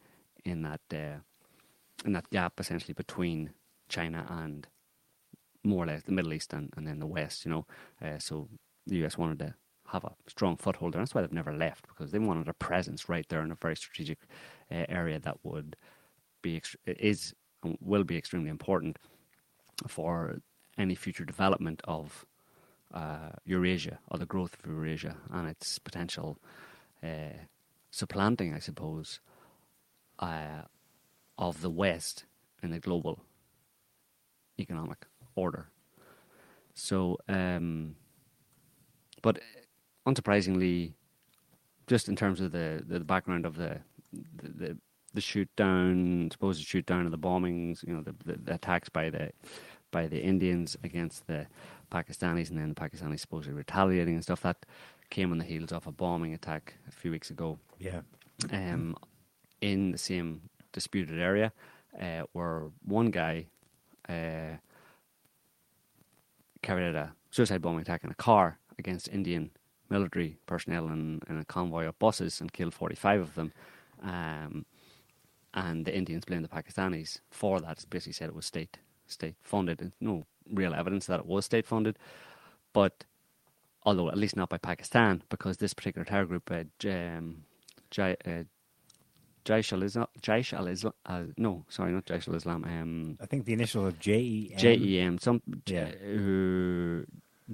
in 0.44 0.62
that 0.62 0.80
uh, 0.92 1.18
in 2.04 2.12
that 2.12 2.30
gap 2.30 2.58
essentially 2.58 2.94
between 2.94 3.50
China 3.88 4.26
and 4.30 4.66
more 5.64 5.84
or 5.84 5.86
less 5.86 6.02
the 6.02 6.12
Middle 6.12 6.32
East 6.32 6.52
and, 6.52 6.72
and 6.76 6.86
then 6.86 6.98
the 6.98 7.06
West, 7.06 7.44
you 7.44 7.50
know. 7.50 7.66
Uh, 8.02 8.18
so 8.18 8.48
the 8.86 9.04
US 9.04 9.18
wanted 9.18 9.38
to 9.40 9.54
have 9.88 10.04
a 10.04 10.12
strong 10.26 10.56
foothold, 10.56 10.94
and 10.94 11.02
that's 11.02 11.14
why 11.14 11.20
they've 11.22 11.32
never 11.32 11.52
left 11.52 11.86
because 11.88 12.10
they 12.10 12.18
wanted 12.18 12.48
a 12.48 12.54
presence 12.54 13.08
right 13.08 13.28
there 13.28 13.42
in 13.42 13.50
a 13.50 13.56
very 13.56 13.76
strategic 13.76 14.18
uh, 14.70 14.84
area 14.88 15.18
that 15.18 15.38
would 15.42 15.76
be 16.42 16.60
is 16.86 17.34
and 17.64 17.76
will 17.80 18.04
be 18.04 18.16
extremely 18.16 18.50
important 18.50 18.98
for 19.86 20.40
any 20.76 20.94
future 20.94 21.24
development 21.24 21.80
of 21.84 22.24
uh, 22.94 23.30
Eurasia 23.44 23.98
or 24.10 24.18
the 24.18 24.26
growth 24.26 24.56
of 24.62 24.70
Eurasia 24.70 25.16
and 25.32 25.48
its 25.48 25.78
potential 25.78 26.38
uh, 27.02 27.34
supplanting, 27.90 28.54
I 28.54 28.60
suppose, 28.60 29.20
uh, 30.20 30.62
of 31.36 31.60
the 31.60 31.70
West 31.70 32.24
in 32.62 32.70
the 32.70 32.78
global 32.78 33.20
economic 34.58 35.06
order. 35.38 35.68
So, 36.74 37.18
um, 37.28 37.96
but 39.22 39.38
unsurprisingly, 40.06 40.92
just 41.86 42.08
in 42.08 42.16
terms 42.16 42.40
of 42.40 42.52
the, 42.52 42.82
the 42.86 43.00
background 43.00 43.46
of 43.46 43.56
the 43.56 43.80
the, 44.12 44.48
the, 44.48 44.78
the 45.14 45.20
shoot 45.20 45.48
down, 45.56 46.30
supposed 46.32 46.64
shoot 46.64 46.86
down 46.86 47.04
of 47.04 47.10
the 47.10 47.18
bombings, 47.18 47.86
you 47.86 47.92
know, 47.94 48.02
the, 48.02 48.14
the, 48.24 48.38
the 48.38 48.54
attacks 48.54 48.88
by 48.88 49.10
the 49.10 49.30
by 49.90 50.06
the 50.06 50.20
Indians 50.22 50.76
against 50.84 51.26
the 51.26 51.46
Pakistanis, 51.90 52.50
and 52.50 52.58
then 52.58 52.68
the 52.68 52.74
Pakistanis 52.74 53.20
supposedly 53.20 53.54
retaliating 53.56 54.14
and 54.14 54.22
stuff. 54.22 54.42
That 54.42 54.64
came 55.10 55.32
on 55.32 55.38
the 55.38 55.44
heels 55.44 55.72
of 55.72 55.86
a 55.86 55.92
bombing 55.92 56.34
attack 56.34 56.74
a 56.86 56.90
few 56.90 57.10
weeks 57.10 57.30
ago 57.30 57.58
Yeah. 57.78 58.00
um, 58.52 58.96
in 59.60 59.92
the 59.92 59.98
same 59.98 60.42
disputed 60.72 61.18
area, 61.18 61.52
uh, 62.00 62.22
where 62.32 62.70
one 62.84 63.10
guy 63.10 63.46
uh, 64.08 64.56
carried 66.62 66.88
out 66.88 66.94
a 66.94 67.12
suicide 67.30 67.62
bombing 67.62 67.80
attack 67.80 68.04
in 68.04 68.10
a 68.10 68.14
car 68.14 68.58
against 68.78 69.08
Indian 69.08 69.50
military 69.90 70.38
personnel 70.46 70.86
in, 70.86 71.20
in 71.28 71.38
a 71.38 71.44
convoy 71.44 71.86
of 71.86 71.98
buses 71.98 72.40
and 72.40 72.52
killed 72.52 72.74
45 72.74 73.20
of 73.20 73.34
them. 73.34 73.52
Um, 74.02 74.66
and 75.54 75.84
the 75.84 75.96
Indians 75.96 76.24
blamed 76.24 76.44
the 76.44 76.48
Pakistanis 76.48 77.20
for 77.30 77.60
that. 77.60 77.84
Basically, 77.90 78.12
said 78.12 78.28
it 78.28 78.34
was 78.34 78.46
state 78.46 78.78
state 79.06 79.34
funded. 79.42 79.92
No 80.00 80.26
real 80.52 80.74
evidence 80.74 81.06
that 81.06 81.20
it 81.20 81.26
was 81.26 81.46
state 81.46 81.66
funded, 81.66 81.98
but 82.72 83.04
although 83.82 84.08
at 84.08 84.18
least 84.18 84.36
not 84.36 84.50
by 84.50 84.58
Pakistan, 84.58 85.22
because 85.30 85.56
this 85.56 85.74
particular 85.74 86.04
terror 86.04 86.26
group, 86.26 86.50
uh, 86.50 86.64
J- 86.78 87.16
um, 87.16 87.44
Jai, 87.90 88.16
uh, 88.26 88.44
Jaish 89.48 89.72
al-Islam, 89.72 90.06
Jaish 90.20 90.52
al-Islam, 90.52 90.94
uh, 91.06 91.22
no, 91.36 91.52
sorry, 91.76 91.92
not 91.92 92.04
Jaish 92.10 92.28
al-Islam, 92.28 92.64
um, 92.64 93.18
I 93.24 93.26
think 93.26 93.40
the 93.46 93.54
initial 93.54 93.86
of 93.86 93.98
J 93.98 94.12
E 94.20 94.50
M. 94.52 94.58
J-E-M, 94.64 95.18
some, 95.18 95.40
Yeah. 95.66 95.88
uh, 95.88 97.04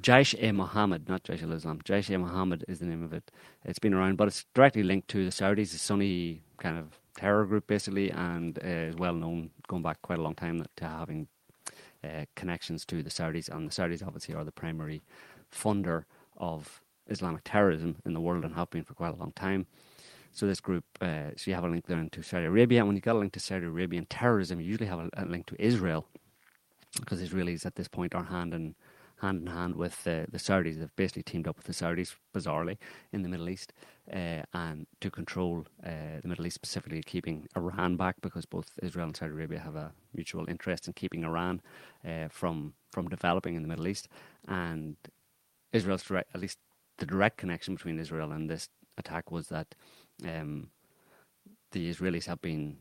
Jaish 0.07 0.33
e 0.43 0.51
Mohammed, 0.51 1.09
not 1.09 1.23
Jaish 1.23 1.43
al-Islam. 1.49 1.79
Jaish 1.89 2.11
e 2.11 2.17
Mohammed 2.17 2.65
is 2.67 2.81
the 2.81 2.87
name 2.87 3.05
of 3.05 3.13
it. 3.13 3.31
It's 3.65 3.79
been 3.79 3.95
around, 3.95 4.17
but 4.17 4.27
it's 4.27 4.45
directly 4.55 4.83
linked 4.83 5.07
to 5.15 5.25
the 5.25 5.31
Saudis, 5.31 5.73
a 5.73 5.79
Sunni 5.79 6.43
kind 6.59 6.77
of 6.77 6.99
terror 7.17 7.45
group, 7.47 7.69
basically, 7.69 8.11
and 8.11 8.59
uh, 8.59 8.67
is 8.91 8.97
well 8.97 9.15
known, 9.15 9.51
going 9.69 9.83
back 9.83 10.03
quite 10.03 10.19
a 10.19 10.23
long 10.23 10.35
time, 10.35 10.65
to 10.77 10.85
having 10.85 11.29
uh, 12.03 12.25
connections 12.35 12.85
to 12.87 13.05
the 13.05 13.11
Saudis. 13.11 13.49
And 13.49 13.71
the 13.71 13.73
Saudis, 13.73 14.05
obviously, 14.05 14.35
are 14.35 14.45
the 14.45 14.51
primary 14.51 15.03
funder 15.53 16.05
of 16.37 16.81
Islamic 17.07 17.43
terrorism 17.45 17.97
in 18.05 18.15
the 18.15 18.21
world 18.21 18.45
and 18.45 18.55
have 18.57 18.71
been 18.71 18.83
for 18.83 18.95
quite 18.95 19.15
a 19.15 19.17
long 19.17 19.33
time. 19.33 19.67
So 20.35 20.47
this 20.47 20.61
group, 20.61 20.85
uh, 21.01 21.31
so 21.37 21.49
you 21.49 21.55
have 21.55 21.65
a 21.65 21.69
link 21.69 21.87
there 21.87 22.01
into 22.01 22.21
Saudi 22.23 22.47
Arabia. 22.47 22.81
And 22.81 22.89
when 22.89 22.97
you've 22.97 23.05
got 23.05 23.15
a 23.15 23.21
link 23.21 23.33
to 23.35 23.41
Saudi 23.41 23.67
Arabian 23.67 24.05
terrorism, 24.07 24.61
you 24.61 24.67
usually 24.67 24.89
have 24.89 24.99
a, 24.99 25.09
a 25.17 25.25
link 25.25 25.47
to 25.47 25.57
Israel, 25.63 26.07
because 26.99 27.23
Israelis 27.23 27.65
at 27.65 27.77
this 27.77 27.87
point 27.89 28.17
are 28.17 28.25
hand 28.25 28.53
in 28.53 28.75
hand 29.21 29.43
in 29.43 29.47
hand 29.47 29.77
with 29.77 30.03
the 30.03 30.27
the 30.35 30.39
Saudis. 30.39 30.81
They've 30.81 30.97
basically 30.97 31.23
teamed 31.23 31.47
up 31.47 31.57
with 31.57 31.67
the 31.67 31.73
Saudis, 31.73 32.17
bizarrely, 32.35 32.79
in 33.13 33.23
the 33.23 33.29
Middle 33.29 33.49
East, 33.49 33.73
uh, 34.13 34.43
and 34.53 34.89
to 35.01 35.09
control 35.09 35.67
uh, 35.87 36.19
the 36.21 36.29
Middle 36.29 36.47
East, 36.47 36.57
specifically 36.57 37.01
keeping 37.03 37.47
Iran 37.57 37.97
back, 37.97 38.17
because 38.21 38.45
both 38.45 38.73
Israel 38.83 39.07
and 39.07 39.17
Saudi 39.17 39.33
Arabia 39.33 39.61
have 39.61 39.77
a 39.77 39.93
mutual 40.13 40.49
interest 40.49 40.89
in 40.89 40.95
keeping 40.95 41.23
Iran 41.23 41.63
uh, 42.05 42.27
from 42.29 42.75
from 42.91 43.09
developing 43.09 43.55
in 43.55 43.63
the 43.63 43.69
Middle 43.69 43.87
East, 43.87 44.09
and 44.49 44.97
Israel's 45.73 46.03
direct, 46.03 46.35
at 46.35 46.41
least 46.41 46.59
the 46.99 47.07
direct 47.07 47.37
connection 47.37 47.75
between 47.77 48.01
Israel 48.01 48.33
and 48.33 48.51
this 48.51 48.69
attack 48.99 49.31
was 49.31 49.49
that 49.49 49.75
um, 50.27 50.69
the 51.73 51.91
Israelis 51.91 52.27
have 52.27 52.41
been, 52.41 52.79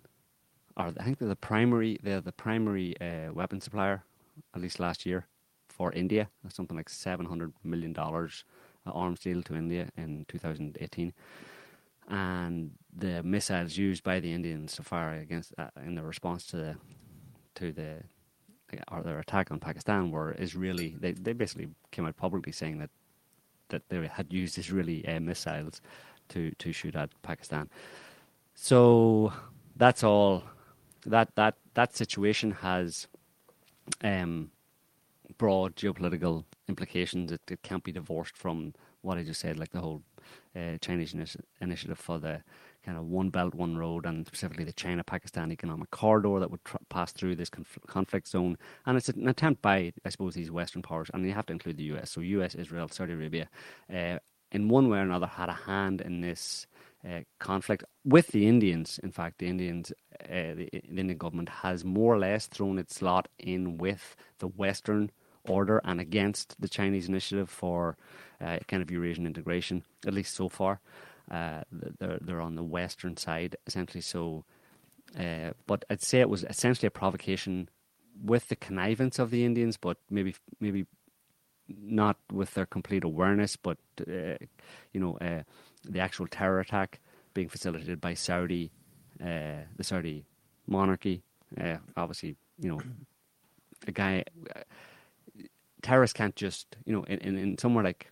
or 0.78 0.94
I 0.98 1.04
think 1.04 1.20
they're 1.20 1.28
the 1.30 1.36
primary, 1.36 1.98
they're 2.04 2.22
the 2.22 2.32
primary 2.32 2.96
uh, 3.02 3.32
weapon 3.34 3.62
supplier, 3.62 4.04
at 4.56 4.62
least 4.62 4.80
last 4.80 5.06
year, 5.06 5.28
for 5.70 5.92
India. 5.94 6.30
Something 6.50 6.78
like 6.78 6.90
seven 6.90 7.26
hundred 7.26 7.54
million 7.64 7.94
dollars 7.94 8.44
uh, 8.86 8.92
arms 8.92 9.22
deal 9.22 9.42
to 9.44 9.56
India 9.56 9.90
in 9.98 10.26
2018, 10.28 11.14
and 12.10 12.72
the 12.96 13.24
missiles 13.24 13.78
used 13.78 14.04
by 14.04 14.20
the 14.20 14.34
Indians 14.34 14.74
so 14.74 14.84
far 14.84 15.14
against 15.14 15.54
uh, 15.58 15.70
in 15.86 15.96
the 15.96 16.04
response 16.04 16.46
to 16.48 16.58
the 16.58 16.76
to 17.56 17.72
the 17.72 18.04
or 18.92 19.04
their 19.04 19.20
attack 19.20 19.52
on 19.52 19.60
Pakistan 19.60 20.12
were 20.12 20.36
Israeli. 20.40 20.96
They 21.00 21.14
they 21.14 21.34
basically 21.34 21.70
came 21.92 22.06
out 22.06 22.18
publicly 22.18 22.52
saying 22.52 22.80
that 22.80 22.90
that 23.70 23.90
they 23.90 24.08
had 24.08 24.32
used 24.34 24.58
Israeli 24.58 25.08
uh, 25.08 25.20
missiles 25.20 25.82
to 26.34 26.52
to 26.52 26.72
shoot 26.72 26.96
at 26.96 27.10
Pakistan. 27.22 27.70
So 28.56 29.34
that's 29.76 30.04
all. 30.04 30.44
That 31.06 31.36
that 31.36 31.56
that 31.74 31.96
situation 31.96 32.52
has 32.52 33.08
um, 34.04 34.52
broad 35.38 35.76
geopolitical 35.76 36.46
implications. 36.68 37.32
It, 37.32 37.42
it 37.50 37.62
can't 37.62 37.84
be 37.84 37.92
divorced 37.92 38.38
from 38.38 38.74
what 39.02 39.18
I 39.18 39.24
just 39.24 39.42
said, 39.42 39.60
like 39.60 39.72
the 39.72 39.82
whole 39.82 40.02
uh, 40.56 40.78
Chinese 40.80 41.14
initi- 41.14 41.42
initiative 41.60 42.00
for 42.00 42.20
the 42.20 42.42
kind 42.86 42.98
of 42.98 43.06
one 43.06 43.30
belt, 43.30 43.54
one 43.54 43.78
road, 43.78 44.06
and 44.06 44.26
specifically 44.28 44.64
the 44.64 44.74
China 44.74 45.04
Pakistan 45.04 45.52
economic 45.52 45.90
corridor 45.92 46.40
that 46.40 46.52
would 46.52 46.64
tr- 46.64 46.78
pass 46.90 47.12
through 47.12 47.36
this 47.36 47.50
conf- 47.50 47.80
conflict 47.88 48.28
zone. 48.28 48.58
And 48.86 48.98
it's 48.98 49.10
an 49.10 49.28
attempt 49.28 49.62
by, 49.62 49.94
I 50.06 50.10
suppose, 50.10 50.36
these 50.36 50.52
Western 50.52 50.82
powers, 50.82 51.10
and 51.14 51.26
you 51.26 51.34
have 51.34 51.46
to 51.48 51.54
include 51.54 51.78
the 51.78 51.84
US. 51.96 52.12
So, 52.12 52.22
US, 52.22 52.56
Israel, 52.56 52.88
Saudi 52.90 53.14
Arabia, 53.14 53.50
uh, 53.94 54.20
in 54.54 54.70
one 54.70 54.90
way 54.90 55.00
or 55.00 55.02
another, 55.02 55.28
had 55.28 55.50
a 55.50 55.54
hand 55.54 56.02
in 56.02 56.22
this. 56.22 56.68
Uh, 57.06 57.20
conflict 57.38 57.84
with 58.06 58.28
the 58.28 58.48
Indians. 58.48 58.98
In 59.04 59.12
fact, 59.12 59.40
the 59.40 59.48
Indians, 59.48 59.92
uh, 60.22 60.56
the, 60.56 60.70
Indian 60.88 61.18
government 61.18 61.50
has 61.50 61.84
more 61.84 62.16
or 62.16 62.18
less 62.18 62.48
thrown 62.48 62.80
its 62.80 63.02
lot 63.02 63.28
in 63.38 63.78
with 63.78 64.16
the 64.40 64.48
Western 64.48 65.12
order 65.46 65.82
and 65.84 66.00
against 66.00 66.56
the 66.62 66.70
Chinese 66.70 67.10
initiative 67.10 67.50
for 67.50 67.98
uh, 68.42 68.60
kind 68.68 68.82
of 68.82 68.90
Eurasian 68.90 69.26
integration, 69.26 69.84
at 70.06 70.14
least 70.14 70.36
so 70.36 70.50
far. 70.50 70.80
Uh, 71.32 71.62
they're 71.72 72.20
they're 72.22 72.42
on 72.42 72.56
the 72.56 72.64
western 72.64 73.16
side 73.16 73.56
essentially. 73.66 74.02
So, 74.02 74.44
uh, 75.18 75.52
but 75.68 75.86
I'd 75.90 76.02
say 76.02 76.20
it 76.20 76.30
was 76.30 76.44
essentially 76.44 76.88
a 76.88 76.92
provocation 76.92 77.70
with 78.24 78.50
the 78.50 78.56
connivance 78.56 79.20
of 79.20 79.32
the 79.32 79.46
Indians, 79.46 79.78
but 79.78 79.98
maybe 80.10 80.36
maybe 80.60 80.86
not 81.82 82.18
with 82.32 82.54
their 82.54 82.66
complete 82.66 83.04
awareness. 83.04 83.56
But 83.56 83.78
uh, 84.08 84.38
you 84.94 85.00
know, 85.00 85.18
uh, 85.20 85.44
the 85.84 86.00
actual 86.00 86.28
terror 86.28 86.60
attack 86.60 87.00
being 87.34 87.50
facilitated 87.50 88.00
by 88.02 88.14
Saudi, 88.16 88.72
uh, 89.22 89.66
the 89.78 89.84
Saudi 89.84 90.26
monarchy. 90.68 91.24
obviously, 91.98 92.36
you 92.60 92.70
know, 92.70 92.82
a 93.88 93.92
guy. 93.92 94.24
terrorists 95.82 96.14
can't 96.14 96.36
just 96.36 96.78
you 96.86 96.94
know 96.94 97.04
in, 97.04 97.20
in, 97.20 97.38
in 97.38 97.58
somewhere 97.58 97.84
like 97.84 98.10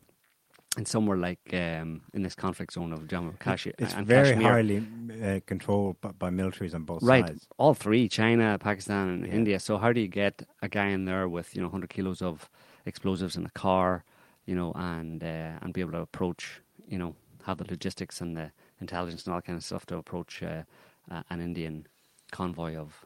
in 0.77 0.85
somewhere 0.85 1.17
like 1.17 1.39
um, 1.53 2.01
in 2.13 2.21
this 2.23 2.35
conflict 2.35 2.73
zone 2.73 2.93
of 2.93 3.01
Jammu 3.07 3.37
Kashmir. 3.39 3.75
It's 3.77 3.93
and 3.93 4.05
very 4.07 4.33
Kashmir. 4.33 4.51
highly 4.53 4.77
uh, 5.23 5.39
controlled 5.45 5.99
by, 6.01 6.11
by 6.11 6.29
militaries 6.29 6.73
on 6.73 6.83
both 6.83 7.03
right, 7.03 7.27
sides. 7.27 7.47
all 7.57 7.73
three: 7.73 8.07
China, 8.07 8.57
Pakistan, 8.59 9.09
and 9.09 9.25
Yeah. 9.27 9.33
India. 9.33 9.59
So 9.59 9.77
how 9.77 9.91
do 9.93 9.99
you 9.99 10.07
get 10.07 10.43
a 10.61 10.69
guy 10.69 10.87
in 10.87 11.05
there 11.05 11.27
with 11.27 11.55
you 11.55 11.61
know 11.61 11.67
100 11.67 11.89
kilos 11.89 12.21
of 12.21 12.49
explosives 12.85 13.35
in 13.35 13.45
a 13.45 13.49
car, 13.51 14.03
you 14.45 14.55
know, 14.55 14.71
and 14.75 15.23
uh, 15.23 15.59
and 15.61 15.73
be 15.73 15.81
able 15.81 15.91
to 15.93 15.99
approach, 15.99 16.61
you 16.87 16.97
know, 16.97 17.15
have 17.45 17.57
the 17.57 17.65
logistics 17.69 18.21
and 18.21 18.35
the 18.35 18.51
intelligence 18.79 19.25
and 19.25 19.33
all 19.33 19.39
that 19.39 19.45
kind 19.45 19.57
of 19.57 19.63
stuff 19.63 19.85
to 19.87 19.97
approach 19.97 20.43
uh, 20.43 20.63
uh, 21.09 21.23
an 21.29 21.41
Indian 21.41 21.87
convoy 22.31 22.75
of, 22.75 23.05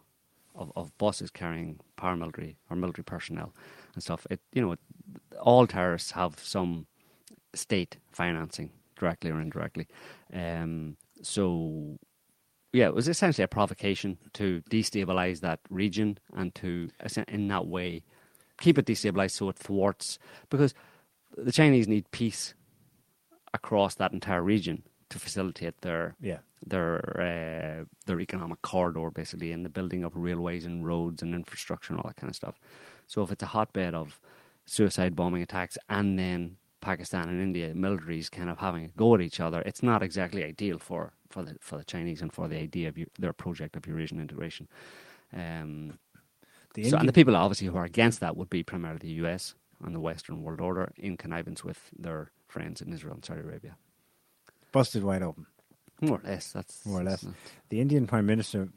of 0.56 0.72
of 0.76 0.98
buses 0.98 1.32
carrying 1.32 1.80
paramilitary 1.98 2.56
or 2.70 2.76
military 2.76 3.04
personnel 3.04 3.54
and 3.94 4.04
stuff. 4.04 4.26
It 4.30 4.40
you 4.54 4.62
know, 4.62 4.76
all 5.42 5.68
terrorists 5.68 6.12
have 6.12 6.40
some 6.40 6.88
state 7.54 7.98
financing, 8.12 8.72
directly 8.96 9.32
or 9.32 9.42
indirectly. 9.42 9.88
Um, 10.34 10.98
so, 11.22 11.98
yeah, 12.74 12.88
it 12.88 12.94
was 12.96 13.08
essentially 13.08 13.44
a 13.44 13.48
provocation 13.48 14.18
to 14.34 14.62
destabilize 14.70 15.40
that 15.40 15.60
region 15.70 16.20
and 16.34 16.54
to, 16.56 16.90
in 17.28 17.48
that 17.48 17.68
way, 17.68 18.04
keep 18.60 18.78
it 18.78 18.86
destabilized 18.86 19.32
so 19.32 19.50
it 19.50 19.58
thwarts. 19.58 20.20
Because 20.50 20.74
the 21.38 21.52
Chinese 21.52 21.88
need 21.88 22.10
peace 22.12 22.54
across 23.54 23.96
that 23.96 24.14
entire 24.14 24.42
region 24.44 24.84
to 25.10 25.20
facilitate 25.20 25.82
their 25.82 26.16
Yeah. 26.22 26.40
their 26.66 27.00
uh, 27.20 27.86
their 28.06 28.20
economic 28.20 28.62
corridor, 28.62 29.12
basically, 29.12 29.52
and 29.52 29.64
the 29.66 29.70
building 29.70 30.04
of 30.04 30.16
railways 30.16 30.66
and 30.66 30.86
roads 30.86 31.22
and 31.22 31.34
infrastructure 31.36 31.94
and 31.94 32.00
all 32.02 32.08
that 32.10 32.18
kind 32.18 32.30
of 32.30 32.36
stuff. 32.36 32.60
So 33.08 33.22
if 33.24 33.32
it's 33.32 33.44
a 33.44 33.48
hotbed 33.48 33.94
of 33.94 34.20
suicide 34.66 35.16
bombing 35.16 35.44
attacks 35.44 35.78
and 35.90 36.18
then 36.18 36.58
Pakistan 36.82 37.30
and 37.30 37.42
India 37.42 37.74
militaries 37.74 38.30
kind 38.32 38.50
of 38.50 38.58
having 38.60 38.86
a 38.86 38.88
go 38.90 39.14
at 39.16 39.22
each 39.22 39.40
other, 39.40 39.62
it's 39.62 39.84
not 39.84 40.02
exactly 40.04 40.44
ideal 40.44 40.80
for, 40.80 41.14
for 41.30 41.44
the 41.44 41.56
for 41.60 41.78
the 41.78 41.84
Chinese 41.84 42.22
and 42.22 42.34
for 42.34 42.48
the 42.48 42.58
idea 42.58 42.90
of 42.90 42.96
their 43.20 43.34
project 43.34 43.76
of 43.76 43.86
Eurasian 43.88 44.20
integration. 44.20 44.68
Um, 45.34 46.00
The 46.76 46.90
so, 46.90 46.98
and 46.98 47.08
the 47.08 47.14
people 47.14 47.36
obviously 47.36 47.68
who 47.68 47.78
are 47.78 47.86
against 47.86 48.20
that 48.20 48.36
would 48.38 48.50
be 48.50 48.64
primarily 48.64 49.00
the 49.00 49.26
US 49.26 49.56
and 49.84 49.96
the 49.96 50.00
Western 50.00 50.44
world 50.44 50.62
order 50.62 50.92
in 50.98 51.18
connivance 51.18 51.64
with 51.64 51.90
their 51.98 52.32
friends 52.48 52.82
in 52.82 52.94
Israel 52.94 53.16
and 53.16 53.26
Saudi 53.26 53.42
Arabia. 53.42 53.78
busted 54.72 55.04
wide 55.04 55.24
open. 55.24 55.46
More 56.02 56.20
or 56.20 56.22
less, 56.30 56.52
that's 56.52 56.86
more 56.86 57.00
or 57.00 57.04
less. 57.04 57.26
The 57.70 57.80
Indian 57.80 58.06
Prime 58.08 58.26
Minister, 58.26 58.70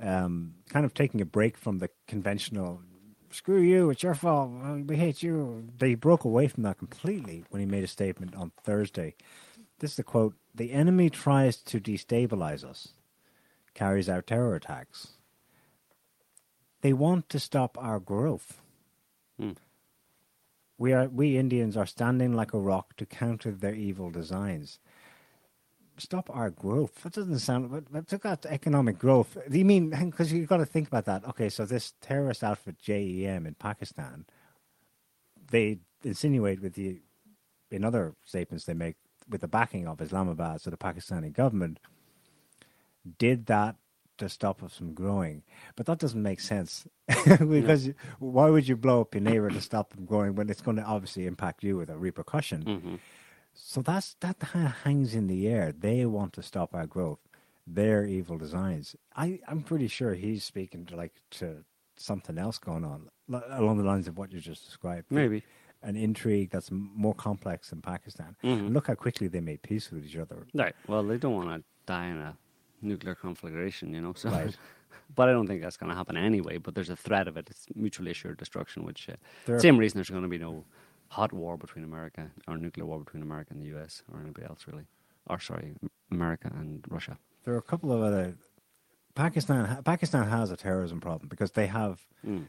um, 0.00 0.54
kind 0.68 0.86
of 0.86 0.94
taking 0.94 1.20
a 1.20 1.24
break 1.24 1.56
from 1.56 1.78
the 1.78 1.90
conventional 2.06 2.82
"screw 3.30 3.60
you, 3.60 3.90
it's 3.90 4.04
your 4.04 4.14
fault, 4.14 4.50
we 4.86 4.96
hate 4.96 5.22
you." 5.22 5.68
They 5.78 5.94
broke 5.96 6.24
away 6.24 6.46
from 6.46 6.62
that 6.62 6.78
completely 6.78 7.44
when 7.50 7.60
he 7.60 7.66
made 7.66 7.82
a 7.84 7.88
statement 7.88 8.36
on 8.36 8.52
Thursday. 8.62 9.16
This 9.80 9.90
is 9.92 9.96
the 9.96 10.04
quote: 10.04 10.34
"The 10.54 10.72
enemy 10.72 11.10
tries 11.10 11.56
to 11.56 11.80
destabilize 11.80 12.62
us, 12.64 12.94
carries 13.74 14.08
out 14.08 14.28
terror 14.28 14.54
attacks. 14.54 15.17
They 16.80 16.92
want 16.92 17.28
to 17.30 17.40
stop 17.40 17.76
our 17.78 18.00
growth." 18.00 18.60
Hmm. 19.38 19.52
We 20.76 20.92
are 20.92 21.08
we 21.08 21.36
Indians 21.36 21.76
are 21.76 21.86
standing 21.86 22.34
like 22.34 22.52
a 22.54 22.58
rock 22.58 22.96
to 22.96 23.06
counter 23.06 23.52
their 23.52 23.74
evil 23.74 24.10
designs 24.10 24.78
stop 25.98 26.30
our 26.32 26.50
growth. 26.50 27.02
That 27.02 27.12
doesn't 27.12 27.38
sound. 27.40 27.70
But, 27.70 27.92
but 27.92 28.08
took 28.08 28.24
out 28.24 28.46
economic 28.46 28.98
growth. 28.98 29.36
Do 29.48 29.58
you 29.58 29.64
mean 29.64 29.90
because 29.90 30.32
you've 30.32 30.48
got 30.48 30.58
to 30.58 30.66
think 30.66 30.88
about 30.88 31.04
that? 31.06 31.24
Okay, 31.28 31.48
so 31.48 31.64
this 31.64 31.94
terrorist 32.00 32.42
outfit 32.42 32.78
JEM 32.78 33.46
in 33.46 33.54
Pakistan, 33.54 34.24
they 35.50 35.78
insinuate 36.02 36.60
with 36.60 36.74
the 36.74 37.00
in 37.70 37.84
other 37.84 38.14
statements 38.24 38.64
they 38.64 38.74
make 38.74 38.96
with 39.28 39.42
the 39.42 39.48
backing 39.48 39.86
of 39.86 40.00
Islamabad, 40.00 40.60
so 40.60 40.70
the 40.70 40.76
Pakistani 40.76 41.32
government 41.32 41.78
did 43.18 43.46
that 43.46 43.76
to 44.18 44.28
stop 44.28 44.62
us 44.62 44.76
from 44.76 44.94
growing. 44.94 45.42
But 45.76 45.86
that 45.86 45.98
doesn't 45.98 46.22
make 46.22 46.40
sense 46.40 46.86
because 47.26 47.90
why 48.18 48.50
would 48.50 48.68
you 48.68 48.76
blow 48.76 49.00
up 49.02 49.14
your 49.14 49.22
neighbor 49.22 49.50
to 49.50 49.60
stop 49.60 49.90
them 49.94 50.04
growing 50.04 50.34
when 50.34 50.48
it's 50.50 50.60
going 50.60 50.76
to 50.76 50.82
obviously 50.84 51.26
impact 51.26 51.62
you 51.64 51.76
with 51.76 51.90
a 51.90 51.96
repercussion? 51.98 52.64
Mhm. 52.64 52.98
So 53.54 53.82
that's 53.82 54.14
that 54.20 54.38
kind 54.38 54.66
of 54.66 54.72
hangs 54.84 55.14
in 55.14 55.26
the 55.26 55.48
air. 55.48 55.72
They 55.72 56.06
want 56.06 56.32
to 56.34 56.42
stop 56.42 56.74
our 56.74 56.86
growth. 56.86 57.18
Their 57.66 58.04
evil 58.06 58.38
designs. 58.38 58.96
I 59.16 59.40
I'm 59.48 59.62
pretty 59.62 59.88
sure 59.88 60.14
he's 60.14 60.44
speaking 60.44 60.86
to 60.86 60.96
like 60.96 61.14
to 61.32 61.64
something 61.96 62.38
else 62.38 62.58
going 62.58 62.84
on 62.84 63.08
along 63.52 63.78
the 63.78 63.84
lines 63.84 64.06
of 64.08 64.16
what 64.16 64.32
you 64.32 64.40
just 64.40 64.64
described. 64.64 65.06
Maybe. 65.10 65.42
an 65.80 65.94
intrigue 65.94 66.50
that's 66.50 66.70
more 66.72 67.14
complex 67.14 67.70
than 67.70 67.80
Pakistan. 67.80 68.34
Mhm. 68.42 68.58
And 68.58 68.74
look 68.74 68.88
how 68.88 68.94
quickly 68.96 69.28
they 69.28 69.38
made 69.40 69.62
peace 69.62 69.92
with 69.92 70.04
each 70.04 70.16
other. 70.16 70.44
Right. 70.52 70.74
Well, 70.88 71.04
they 71.04 71.18
don't 71.18 71.34
want 71.34 71.50
to 71.50 71.64
die 71.86 72.06
in 72.08 72.16
a 72.16 72.36
nuclear 72.82 73.14
conflagration, 73.14 73.92
you 73.94 74.00
know. 74.00 74.12
So, 74.14 74.30
Right. 74.30 74.56
but 75.14 75.28
I 75.28 75.32
don't 75.32 75.46
think 75.46 75.62
that's 75.62 75.76
going 75.76 75.90
to 75.90 75.96
happen 75.96 76.16
anyway. 76.16 76.58
But 76.58 76.74
there's 76.74 76.90
a 76.90 76.96
threat 76.96 77.28
of 77.28 77.36
it. 77.36 77.48
It's 77.50 77.66
mutually 77.74 78.10
assured 78.10 78.36
destruction, 78.38 78.84
which 78.84 79.08
uh, 79.08 79.14
same 79.58 79.78
reason 79.78 79.98
there's 79.98 80.10
going 80.10 80.22
to 80.22 80.28
be 80.28 80.38
no 80.38 80.64
hot 81.08 81.32
war 81.32 81.56
between 81.56 81.84
America 81.84 82.30
or 82.46 82.56
nuclear 82.58 82.84
war 82.86 82.98
between 83.00 83.22
America 83.22 83.52
and 83.54 83.62
the 83.62 83.68
U.S. 83.68 84.02
or 84.12 84.20
anybody 84.20 84.46
else 84.46 84.66
really, 84.70 84.86
or 85.26 85.40
sorry, 85.40 85.74
America 86.10 86.50
and 86.54 86.84
Russia. 86.88 87.18
There 87.44 87.54
are 87.54 87.58
a 87.58 87.62
couple 87.62 87.92
of 87.92 88.02
other. 88.02 88.36
Pakistan 89.14 89.82
Pakistan 89.82 90.28
has 90.28 90.50
a 90.50 90.56
terrorism 90.56 91.00
problem 91.00 91.28
because 91.28 91.52
they 91.52 91.66
have 91.66 92.06
Mm. 92.26 92.46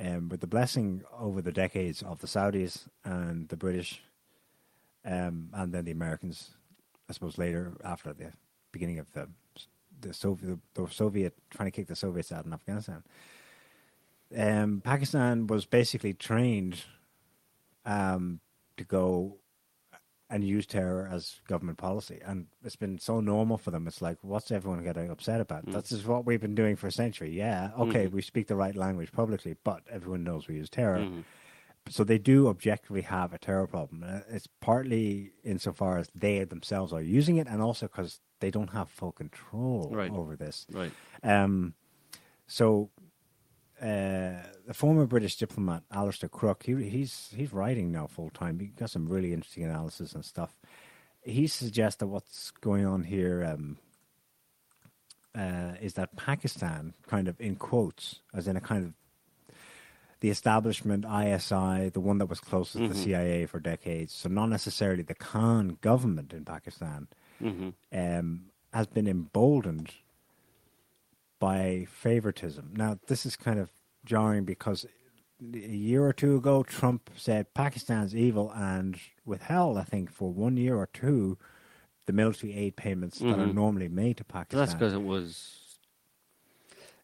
um, 0.00 0.28
with 0.28 0.40
the 0.40 0.46
blessing 0.46 1.02
over 1.18 1.40
the 1.40 1.52
decades 1.52 2.02
of 2.02 2.20
the 2.20 2.26
Saudis 2.26 2.88
and 3.04 3.48
the 3.48 3.56
British, 3.56 4.02
um, 5.04 5.50
and 5.52 5.72
then 5.72 5.84
the 5.84 5.92
Americans, 5.92 6.50
I 7.08 7.12
suppose 7.12 7.38
later 7.38 7.74
after 7.84 8.12
the 8.12 8.32
beginning 8.72 8.98
of 8.98 9.12
the 9.12 9.28
the 10.04 10.14
Soviet 10.14 10.58
the 10.74 10.86
Soviet 10.88 11.34
trying 11.50 11.66
to 11.66 11.70
kick 11.70 11.88
the 11.88 11.96
Soviets 11.96 12.30
out 12.32 12.44
in 12.46 12.52
Afghanistan. 12.52 13.02
Um, 14.36 14.80
Pakistan 14.84 15.46
was 15.46 15.64
basically 15.66 16.12
trained 16.14 16.82
um, 17.84 18.40
to 18.76 18.84
go 18.84 19.36
and 20.30 20.42
use 20.42 20.66
terror 20.66 21.08
as 21.12 21.40
government 21.46 21.78
policy, 21.78 22.20
and 22.24 22.46
it's 22.64 22.76
been 22.76 22.98
so 22.98 23.20
normal 23.20 23.58
for 23.58 23.70
them. 23.70 23.86
It's 23.86 24.00
like, 24.02 24.18
what's 24.22 24.50
everyone 24.50 24.82
getting 24.82 25.10
upset 25.10 25.40
about? 25.40 25.66
Mm. 25.66 25.72
That's 25.74 25.90
just 25.90 26.06
what 26.06 26.24
we've 26.24 26.40
been 26.40 26.54
doing 26.54 26.76
for 26.76 26.86
a 26.88 26.92
century. 26.92 27.30
Yeah, 27.30 27.70
okay, 27.78 28.06
Mhm. 28.06 28.12
we 28.12 28.22
speak 28.22 28.48
the 28.48 28.56
right 28.56 28.74
language 28.74 29.12
publicly, 29.12 29.54
but 29.64 29.82
everyone 29.88 30.24
knows 30.24 30.48
we 30.48 30.56
use 30.56 30.70
terror. 30.70 30.98
Mhm. 31.00 31.24
So 31.88 32.02
they 32.02 32.18
do 32.18 32.48
objectively 32.48 33.02
have 33.02 33.32
a 33.34 33.38
terror 33.38 33.66
problem. 33.66 34.04
It's 34.30 34.46
partly 34.60 35.32
insofar 35.44 35.98
as 35.98 36.08
they 36.14 36.42
themselves 36.44 36.92
are 36.92 37.02
using 37.02 37.36
it, 37.36 37.46
and 37.46 37.60
also 37.60 37.86
because 37.86 38.20
they 38.40 38.50
don't 38.50 38.70
have 38.70 38.88
full 38.88 39.12
control 39.12 39.90
Right. 39.92 40.10
over 40.10 40.34
this. 40.36 40.66
Right. 40.72 40.92
Um, 41.22 41.74
so 42.46 42.90
uh, 43.82 44.40
the 44.66 44.72
former 44.74 45.04
British 45.06 45.36
diplomat 45.36 45.82
Alastair 45.92 46.28
Crooke, 46.30 46.62
he, 46.64 46.88
he's 46.88 47.30
he's 47.36 47.52
writing 47.52 47.92
now 47.92 48.06
full 48.06 48.30
time. 48.30 48.58
He 48.60 48.66
got 48.68 48.90
some 48.90 49.06
really 49.06 49.32
interesting 49.34 49.64
analysis 49.64 50.14
and 50.14 50.24
stuff. 50.24 50.56
He 51.22 51.46
suggests 51.46 51.98
that 52.00 52.06
what's 52.06 52.50
going 52.50 52.86
on 52.86 53.02
here 53.04 53.44
um, 53.44 53.76
uh, 55.34 55.72
is 55.82 55.94
that 55.94 56.16
Pakistan, 56.16 56.94
kind 57.06 57.28
of 57.28 57.40
in 57.40 57.56
quotes, 57.56 58.20
as 58.32 58.46
in 58.46 58.56
a 58.56 58.60
kind 58.60 58.84
of 58.84 58.92
the 60.24 60.30
establishment, 60.30 61.04
ISI, 61.04 61.90
the 61.90 62.00
one 62.00 62.16
that 62.16 62.24
was 62.30 62.40
closest 62.40 62.82
to 62.82 62.88
the 62.88 62.94
Mhm. 62.94 62.96
CIA 62.96 63.44
for 63.44 63.60
decades, 63.60 64.10
so 64.14 64.26
not 64.30 64.46
necessarily 64.48 65.02
the 65.02 65.14
Khan 65.14 65.76
government 65.82 66.32
in 66.32 66.46
Pakistan, 66.46 67.08
hmm 67.38 67.68
um, 67.92 68.46
has 68.72 68.86
been 68.86 69.06
emboldened 69.06 69.92
by 71.38 71.86
favoritism. 71.90 72.72
Now, 72.74 72.98
this 73.06 73.26
is 73.26 73.36
kind 73.36 73.58
of 73.58 73.68
jarring 74.06 74.46
because 74.46 74.86
a 75.52 75.58
year 75.58 76.06
or 76.06 76.14
two 76.14 76.36
ago, 76.36 76.62
Trump 76.62 77.10
said 77.14 77.52
Pakistan's 77.52 78.16
evil 78.16 78.50
and 78.54 78.98
withheld, 79.26 79.76
I 79.76 79.84
think, 79.84 80.10
for 80.10 80.32
one 80.32 80.56
year 80.56 80.74
or 80.74 80.86
two, 80.86 81.36
the 82.06 82.14
military 82.14 82.54
aid 82.54 82.76
payments 82.76 83.18
that 83.18 83.38
are 83.38 83.46
Mhm. 83.48 83.54
normally 83.54 83.88
made 83.88 84.16
to 84.16 84.24
So 84.24 84.28
Pakistan. 84.32 84.58
that's 84.58 84.72
because 84.72 84.94
it 84.94 85.02
was 85.02 85.60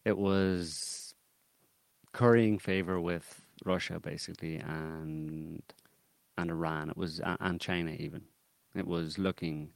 it 0.05 0.17
was 0.17 1.00
currying 2.13 2.59
favor 2.59 2.99
with 2.99 3.41
Russia 3.65 3.99
basically 3.99 4.57
and 4.57 5.61
and 6.37 6.49
Iran. 6.49 6.89
It 6.89 6.97
was 6.97 7.19
and 7.23 7.59
China 7.59 7.91
even. 7.91 8.23
It 8.75 8.87
was 8.87 9.17
looking 9.17 9.71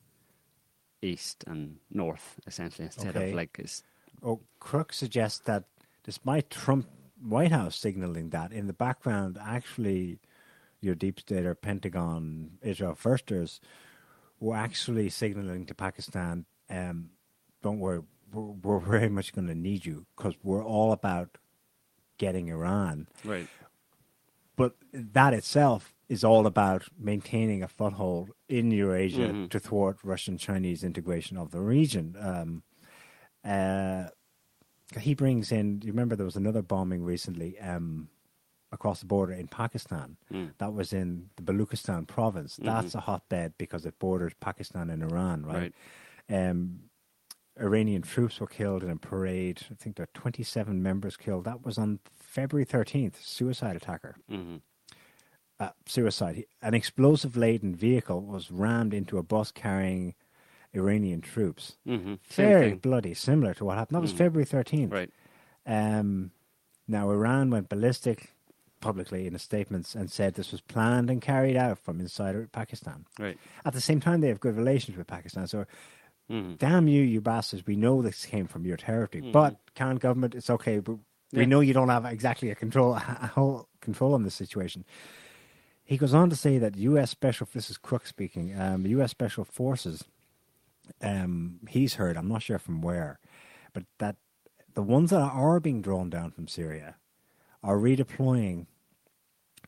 east 1.02 1.44
and 1.48 1.78
north 1.92 2.40
essentially 2.48 2.86
instead 2.86 3.16
Okay. 3.16 3.30
of 3.30 3.36
like 3.36 3.58
it's, 3.60 3.84
Oh, 4.24 4.40
Crooke 4.60 4.94
suggests 4.94 5.40
that 5.40 5.66
despite 6.04 6.50
Trump 6.50 6.88
White 7.22 7.52
House 7.52 7.76
signaling 7.76 8.30
that 8.30 8.52
in 8.52 8.68
the 8.68 8.74
background, 8.74 9.38
actually, 9.42 10.20
your 10.82 10.96
deep 10.96 11.20
state 11.20 11.46
or 11.46 11.54
Pentagon 11.56 12.58
Israel 12.62 12.96
firsters 12.96 13.60
were 14.40 14.56
actually 14.56 15.10
signaling 15.10 15.66
to 15.66 15.76
Pakistan, 15.76 16.46
um, 16.70 17.10
"Don't 17.62 17.80
worry, 17.80 18.02
we're, 18.32 18.42
we're 18.64 18.80
very 18.80 19.10
much 19.10 19.34
going 19.34 19.48
to 19.48 19.56
need 19.56 19.86
you 19.86 20.06
because 20.16 20.36
we're 20.44 20.64
all 20.64 20.92
about 20.92 21.38
getting 22.18 22.48
Iran." 22.48 23.08
right. 23.24 23.48
But 24.58 24.76
that 24.94 25.34
itself 25.34 25.94
is 26.08 26.24
all 26.24 26.46
about 26.48 26.84
maintaining 26.98 27.62
a 27.62 27.68
foothold 27.68 28.32
in 28.48 28.72
Eurasia 28.72 29.30
Mhm. 29.34 29.50
to 29.50 29.60
thwart 29.60 29.98
Russian 30.04 30.38
Chinese 30.38 30.84
integration 30.84 31.36
of 31.36 31.52
the 31.52 31.60
region. 31.60 32.16
Um, 32.20 32.64
uh, 33.44 34.10
he 35.00 35.14
brings 35.14 35.52
in, 35.52 35.82
you 35.84 35.92
remember 35.92 36.16
there 36.16 36.26
was 36.26 36.36
another 36.36 36.62
bombing 36.62 37.04
recently 37.04 37.60
um, 37.60 38.08
across 38.72 39.00
the 39.02 39.06
border 39.08 39.34
in 39.34 39.48
Pakistan. 39.48 40.18
Mm. 40.32 40.54
That 40.60 40.74
was 40.74 40.94
in 40.94 41.30
the 41.36 41.44
Baluchistan 41.44 42.08
province. 42.08 42.56
That's 42.58 42.94
Mhm. 42.94 43.00
a 43.00 43.02
hotbed 43.02 43.54
because 43.58 43.86
it 43.86 44.00
borders 44.00 44.34
Pakistan 44.40 44.90
and 44.90 45.04
Iran, 45.04 45.46
right? 45.46 45.74
Right. 46.30 46.50
Um, 46.50 46.90
Iranian 47.60 48.02
troops 48.02 48.40
were 48.40 48.48
killed 48.48 48.84
in 48.84 48.90
a 48.90 48.96
parade. 48.98 49.62
I 49.72 49.76
think 49.76 49.96
there 49.96 50.04
are 50.04 50.10
27 50.20 50.82
members 50.84 51.16
killed. 51.18 51.46
That 51.46 51.64
was 51.66 51.78
on 51.78 52.00
February 52.20 52.66
13th. 52.66 53.22
Suicide 53.24 53.76
attacker. 53.76 54.16
hmm 54.30 54.58
Uh, 55.58 55.70
suicide. 55.86 56.44
An 56.62 56.74
explosive 56.74 57.38
laden 57.38 57.74
vehicle 57.76 58.22
was 58.22 58.52
rammed 58.52 58.94
into 58.94 59.18
a 59.18 59.24
bus 59.24 59.52
carrying 59.52 60.14
Iranian 60.74 61.22
troops. 61.22 61.78
hmm 61.86 62.16
Very 62.28 62.74
bloody, 62.74 63.14
similar 63.14 63.54
to 63.54 63.64
what 63.64 63.78
happened. 63.78 63.96
That 63.96 64.02
was 64.02 64.14
Mhm. 64.14 64.18
February 64.18 64.46
13th. 64.46 64.92
Right. 64.92 65.12
Um, 65.66 66.32
now, 66.90 67.10
Iran 67.10 67.50
went 67.52 67.70
ballistic 67.70 68.34
publicly 68.82 69.26
in 69.26 69.34
the 69.34 69.40
statements 69.40 69.96
and 69.96 70.12
said 70.12 70.34
this 70.34 70.52
was 70.52 70.60
planned 70.62 71.10
and 71.10 71.22
carried 71.22 71.56
out 71.56 71.80
from 71.80 72.02
inside 72.02 72.52
Pakistan. 72.52 73.06
Right. 73.18 73.38
At 73.64 73.74
the 73.74 73.82
same 73.82 74.02
time, 74.02 74.20
they 74.20 74.28
have 74.28 74.42
good 74.42 74.58
relations 74.58 74.98
with 74.98 75.08
Pakistan. 75.08 75.48
So, 75.48 75.66
hmm 76.30 76.54
damn 76.56 76.88
you, 76.88 77.02
you 77.04 77.22
bastards. 77.22 77.66
We 77.66 77.76
know 77.76 78.02
this 78.02 78.26
came 78.26 78.48
from 78.48 78.66
your 78.66 78.78
territory. 78.78 79.24
Mhm. 79.24 79.32
But, 79.32 79.58
Khan 79.76 79.98
government, 79.98 80.36
it's 80.36 80.50
okay. 80.50 80.80
But 80.80 80.98
we 81.34 81.42
Yeah. 81.42 81.46
know 81.46 81.60
you 81.60 81.74
don't 81.74 81.90
have 81.90 82.06
exactly 82.06 82.50
a 82.50 82.56
control, 82.56 82.94
a 82.96 83.00
whole 83.00 83.68
control 83.82 84.14
on 84.14 84.24
this 84.24 84.36
situation. 84.36 84.86
He 85.84 85.98
goes 85.98 86.14
on 86.14 86.30
to 86.32 86.36
say 86.36 86.58
that 86.58 86.76
U.S. 86.78 87.12
special, 87.12 87.48
this 87.54 87.70
is 87.70 87.78
Crooke 87.78 88.08
speaking, 88.08 88.60
um, 88.60 88.86
U.S. 88.88 89.12
special 89.12 89.44
forces, 89.46 90.04
um, 91.02 91.60
he's 91.70 91.96
heard, 91.96 92.18
I'm 92.18 92.28
not 92.28 92.42
sure 92.42 92.58
from 92.60 92.82
where, 92.82 93.20
but 93.74 93.84
that 94.00 94.16
the 94.74 94.82
ones 94.82 95.12
that 95.12 95.20
are 95.22 95.60
being 95.60 95.82
drawn 95.82 96.10
down 96.10 96.32
from 96.32 96.48
Syria 96.48 96.96
are 97.64 97.78
redeploying 97.78 98.66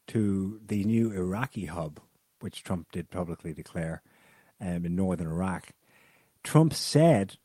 to 0.08 0.60
the 0.66 0.84
new 0.86 1.12
Iraqi 1.12 1.66
hub, 1.66 2.00
which 2.40 2.64
Trump 2.64 2.92
did 2.92 3.10
publicly 3.10 3.54
declare 3.54 4.02
um, 4.62 4.86
in 4.86 4.96
northern 4.96 5.28
Iraq. 5.28 5.70
Trump 6.48 6.74
said 6.74 7.36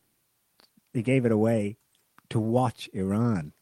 he 0.93 1.03
gave 1.03 1.25
it 1.27 1.33
away 1.33 1.77
to 2.31 2.39
watch 2.39 2.89
Iran. 2.93 3.53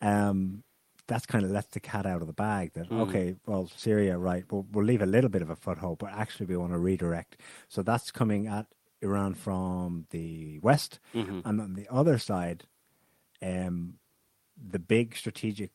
Um, 0.00 0.62
that's 1.08 1.26
kind 1.26 1.44
of 1.44 1.50
lets 1.50 1.68
the 1.68 1.80
cat 1.80 2.06
out 2.06 2.20
of 2.20 2.28
the 2.28 2.32
bag. 2.32 2.72
That 2.74 2.88
Mhm. 2.88 3.00
okay, 3.08 3.34
well, 3.46 3.66
Syria, 3.66 4.16
right? 4.16 4.44
We'll, 4.50 4.64
we'll 4.70 4.84
leave 4.84 5.02
a 5.02 5.06
little 5.06 5.28
bit 5.28 5.42
of 5.42 5.50
a 5.50 5.56
foothold, 5.56 5.98
but 5.98 6.12
actually 6.12 6.46
we 6.46 6.56
want 6.56 6.72
to 6.72 6.78
redirect. 6.78 7.36
So 7.68 7.82
that's 7.82 8.12
coming 8.12 8.46
at 8.46 8.66
Iran 9.02 9.34
from 9.34 10.06
the 10.10 10.60
west, 10.60 11.00
hmm 11.12 11.40
and 11.44 11.60
on 11.60 11.74
the 11.74 11.88
other 11.90 12.16
side, 12.18 12.64
um, 13.42 13.98
the 14.56 14.78
big 14.78 15.16
strategic 15.16 15.72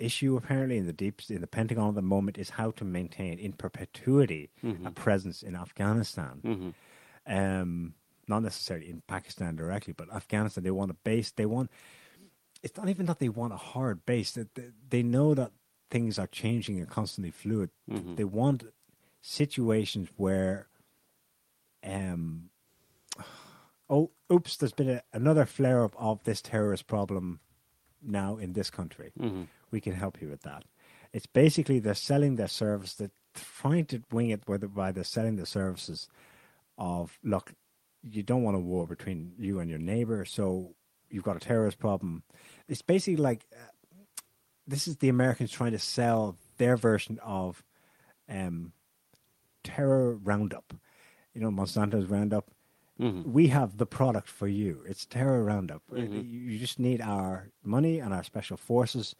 issue 0.00 0.34
apparently 0.36 0.78
in 0.78 0.86
the 0.86 0.92
deep 0.94 1.20
in 1.28 1.42
the 1.42 1.46
Pentagon 1.46 1.90
at 1.90 1.94
the 1.94 2.02
moment 2.02 2.38
is 2.38 2.50
how 2.50 2.70
to 2.70 2.84
maintain 2.86 3.38
in 3.38 3.52
perpetuity 3.52 4.50
a 4.62 4.66
Mhm. 4.66 4.94
presence 4.94 5.42
in 5.42 5.54
Afghanistan. 5.54 6.40
hmm 6.42 6.70
Um, 7.26 7.94
not 8.28 8.42
necessarily 8.42 8.88
in 8.88 9.02
Pakistan 9.06 9.56
directly, 9.56 9.92
but 9.92 10.12
Afghanistan. 10.12 10.64
They 10.64 10.70
want 10.70 10.90
a 10.90 10.94
base. 10.94 11.30
They 11.30 11.46
want. 11.46 11.70
It's 12.62 12.76
not 12.76 12.88
even 12.88 13.06
that 13.06 13.18
they 13.18 13.28
want 13.28 13.52
a 13.52 13.56
hard 13.58 14.04
base. 14.06 14.32
That 14.32 14.54
they, 14.54 14.70
they 14.88 15.02
know 15.02 15.34
that 15.34 15.52
things 15.90 16.18
are 16.18 16.26
changing 16.26 16.78
and 16.78 16.88
constantly 16.88 17.30
fluid. 17.30 17.70
Mhm. 17.88 18.16
They 18.16 18.24
want 18.24 18.64
situations 19.20 20.08
where, 20.16 20.68
um, 21.84 22.50
oh, 23.88 24.10
oops, 24.32 24.56
there's 24.56 24.72
been 24.72 24.90
a, 24.90 25.02
another 25.12 25.44
flare 25.46 25.84
up 25.84 25.94
of 25.98 26.22
this 26.24 26.40
terrorist 26.42 26.86
problem 26.86 27.40
now 28.02 28.36
in 28.36 28.52
this 28.52 28.70
country. 28.70 29.12
hmm 29.18 29.44
We 29.70 29.80
can 29.80 29.94
help 29.94 30.20
you 30.20 30.28
with 30.28 30.42
that. 30.42 30.64
It's 31.12 31.26
basically 31.26 31.78
they're 31.78 31.94
selling 31.94 32.36
their 32.36 32.48
service. 32.48 32.94
They're 32.94 33.10
trying 33.34 33.86
to 33.86 34.02
wing 34.10 34.30
it 34.30 34.42
whether 34.46 34.68
by 34.68 34.92
they're 34.92 35.04
selling 35.04 35.36
the 35.36 35.46
services 35.46 36.08
of 36.78 37.18
look, 37.22 37.52
you 38.10 38.22
don't 38.22 38.42
want 38.42 38.56
a 38.56 38.60
war 38.60 38.86
between 38.86 39.32
you 39.38 39.58
and 39.60 39.68
your 39.70 39.78
neighbor, 39.78 40.24
so 40.24 40.74
you've 41.10 41.24
got 41.24 41.36
a 41.36 41.40
terrorist 41.40 41.78
problem. 41.78 42.22
It's 42.68 42.82
basically 42.82 43.16
like 43.16 43.46
uh, 43.52 43.56
this 44.66 44.86
is 44.88 44.96
the 44.96 45.08
Americans 45.08 45.50
trying 45.50 45.72
to 45.72 45.78
sell 45.78 46.36
their 46.58 46.76
version 46.76 47.18
of 47.22 47.62
um, 48.28 48.72
terror 49.64 50.14
roundup. 50.16 50.74
You 51.34 51.40
know, 51.42 51.50
Monsanto's 51.50 52.06
Roundup. 52.08 52.50
hmm 52.98 53.22
We 53.30 53.48
have 53.48 53.76
the 53.76 53.86
product 53.86 54.28
for 54.28 54.48
you. 54.48 54.82
It's 54.88 55.04
Terror 55.04 55.44
Roundup. 55.44 55.82
You 55.94 56.04
you 56.22 56.58
just 56.58 56.78
need 56.78 57.00
our 57.02 57.50
money 57.62 57.98
and 58.00 58.14
our 58.14 58.24
special 58.24 58.56
forces. 58.56 59.14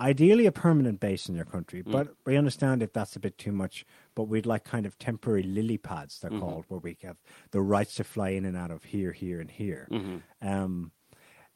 Ideally, 0.00 0.46
a 0.46 0.52
permanent 0.52 0.98
base 0.98 1.28
in 1.28 1.34
your 1.34 1.44
country, 1.44 1.82
Mm. 1.82 1.92
but 1.92 2.14
we 2.24 2.36
understand 2.36 2.82
if 2.82 2.92
that's 2.92 3.16
a 3.16 3.20
bit 3.20 3.36
too 3.36 3.52
much. 3.52 3.84
But 4.14 4.24
we'd 4.24 4.46
like 4.46 4.64
kind 4.64 4.86
of 4.86 4.98
temporary 4.98 5.42
lily 5.42 5.76
pads, 5.78 6.18
they're 6.20 6.30
Mhm. 6.30 6.40
called, 6.40 6.64
where 6.68 6.80
we 6.80 6.96
have 7.02 7.18
the 7.50 7.60
rights 7.60 7.94
to 7.96 8.04
fly 8.04 8.30
in 8.30 8.44
and 8.46 8.56
out 8.56 8.70
of 8.70 8.84
here, 8.84 9.12
here, 9.12 9.40
and 9.40 9.50
here. 9.50 9.86
hmm 9.90 10.16
Um, 10.40 10.92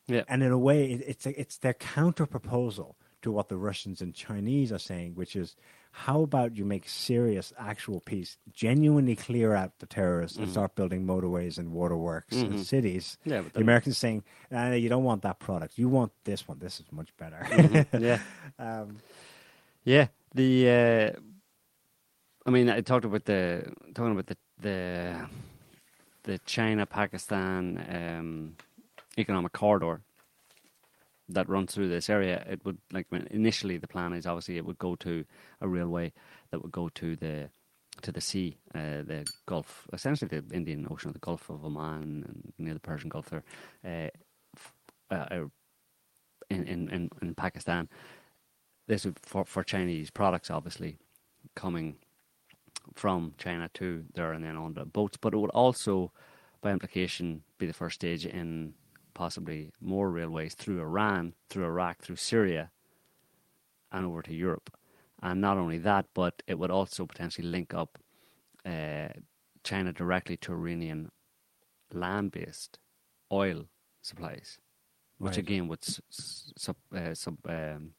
Yeah. 0.07 0.25
and 0.29 0.43
in 0.43 0.53
a 0.53 0.59
way, 0.59 0.93
it, 0.93 1.01
it's 1.07 1.27
a, 1.27 1.41
it's 1.41 1.57
their 1.57 1.73
counter 1.75 2.27
proposal 2.27 2.97
to 3.23 3.33
what 3.33 3.49
the 3.49 3.57
Russians 3.57 4.03
and 4.03 4.15
Chinese 4.15 4.71
are 4.71 4.79
saying, 4.79 5.15
which 5.15 5.35
is 5.35 5.57
how 5.97 6.23
about 6.23 6.57
you 6.57 6.65
make 6.65 6.89
serious, 6.89 7.53
actual 7.57 8.01
peace, 8.01 8.37
genuinely 8.53 9.15
clear 9.15 9.55
out 9.55 9.79
the 9.79 9.87
terrorists 9.87 10.37
and 10.37 10.51
start 10.51 10.75
building 10.75 11.07
motorways 11.07 11.57
and 11.57 11.71
waterworks 11.71 12.35
and 12.35 12.66
cities? 12.66 13.16
Yeah, 13.25 13.43
the 13.53 13.61
Americans 13.61 13.97
saying, 13.97 14.25
nah, 14.51 14.73
you 14.73 14.89
don't 14.89 15.05
want 15.05 15.23
that 15.23 15.39
product. 15.39 15.79
You 15.79 15.89
want 15.89 16.11
this 16.25 16.49
one. 16.49 16.59
This 16.59 16.81
is 16.81 16.87
much 16.91 17.16
better. 17.16 17.87
yeah. 17.97 18.19
um, 18.59 18.97
Yeah, 19.85 20.09
the 20.35 21.15
uh, 21.15 21.21
I 22.45 22.51
mean, 22.51 22.69
I 22.69 22.81
talked 22.81 23.05
about 23.05 23.25
the 23.25 23.73
talking 23.95 24.12
about 24.12 24.27
the 24.27 24.37
the 24.61 25.29
the 26.25 26.39
China 26.39 26.87
Pakistan 26.87 27.87
um, 27.89 28.57
economic 29.16 29.53
corridor 29.53 30.01
that 31.28 31.48
runs 31.48 31.74
through 31.74 31.88
this 31.88 32.10
area. 32.10 32.44
It 32.48 32.64
would 32.64 32.78
like 32.92 33.06
initially 33.30 33.78
the 33.78 33.88
plan 33.88 34.12
is 34.12 34.26
obviously 34.26 34.56
it 34.56 34.66
would 34.66 34.78
go 34.78 34.94
to 34.96 35.24
a 35.60 35.68
railway 35.68 36.12
that 36.51 36.62
would 36.62 36.72
go 36.72 36.88
to 36.90 37.16
the 37.16 37.51
to 38.02 38.10
the 38.10 38.20
sea, 38.20 38.59
uh, 38.74 39.02
the 39.06 39.24
Gulf, 39.46 39.86
essentially 39.92 40.28
the 40.28 40.55
Indian 40.55 40.86
Ocean, 40.90 41.12
the 41.12 41.20
Gulf 41.20 41.48
of 41.48 41.64
Oman, 41.64 42.24
and 42.26 42.52
near 42.59 42.74
the 42.74 42.80
Persian 42.80 43.09
Gulf 43.09 43.30
there, 43.30 44.12
uh, 45.10 45.14
uh, 45.14 45.44
in, 46.51 46.64
in 46.64 46.88
in 46.90 47.10
in 47.22 47.34
Pakistan 47.34 47.88
this 48.86 49.05
would 49.05 49.18
for 49.20 49.44
for 49.44 49.62
Chinese 49.62 50.10
products, 50.10 50.51
obviously 50.51 50.98
coming 51.55 51.96
from 52.94 53.34
China 53.38 53.70
to 53.74 54.05
there 54.14 54.32
and 54.32 54.44
then 54.44 54.56
on 54.56 54.74
the 54.74 54.84
boats, 54.84 55.16
but 55.16 55.32
it 55.32 55.38
would 55.38 55.51
also, 55.51 56.12
by 56.60 56.70
implication, 56.70 57.42
be 57.59 57.66
the 57.66 57.72
first 57.72 57.94
stage 57.96 58.26
in 58.26 58.74
possibly 59.15 59.73
more 59.81 60.11
railways 60.11 60.55
through 60.55 60.81
Iran, 60.81 61.35
through 61.49 61.65
Iraq, 61.65 62.03
through 62.03 62.16
Syria, 62.16 62.70
and 63.93 64.05
over 64.07 64.23
to 64.23 64.35
Europe. 64.35 64.77
And 65.23 65.41
not 65.41 65.57
only 65.57 65.78
that, 65.78 66.07
but 66.15 66.43
it 66.47 66.59
would 66.59 66.70
also 66.70 67.07
potentially 67.07 67.47
link 67.47 67.73
up 67.73 67.99
uh, 68.66 69.09
China 69.62 69.93
directly 69.93 70.36
to 70.39 70.53
Iranian 70.53 71.11
land-based 71.93 72.78
oil 73.32 73.66
supplies, 74.03 74.59
which 75.19 75.31
Right. 75.31 75.39
again 75.39 75.69
would 75.69 75.85
sub, 76.11 76.77
uh, 76.95 77.15
sub, 77.15 77.39
um, 77.47 77.95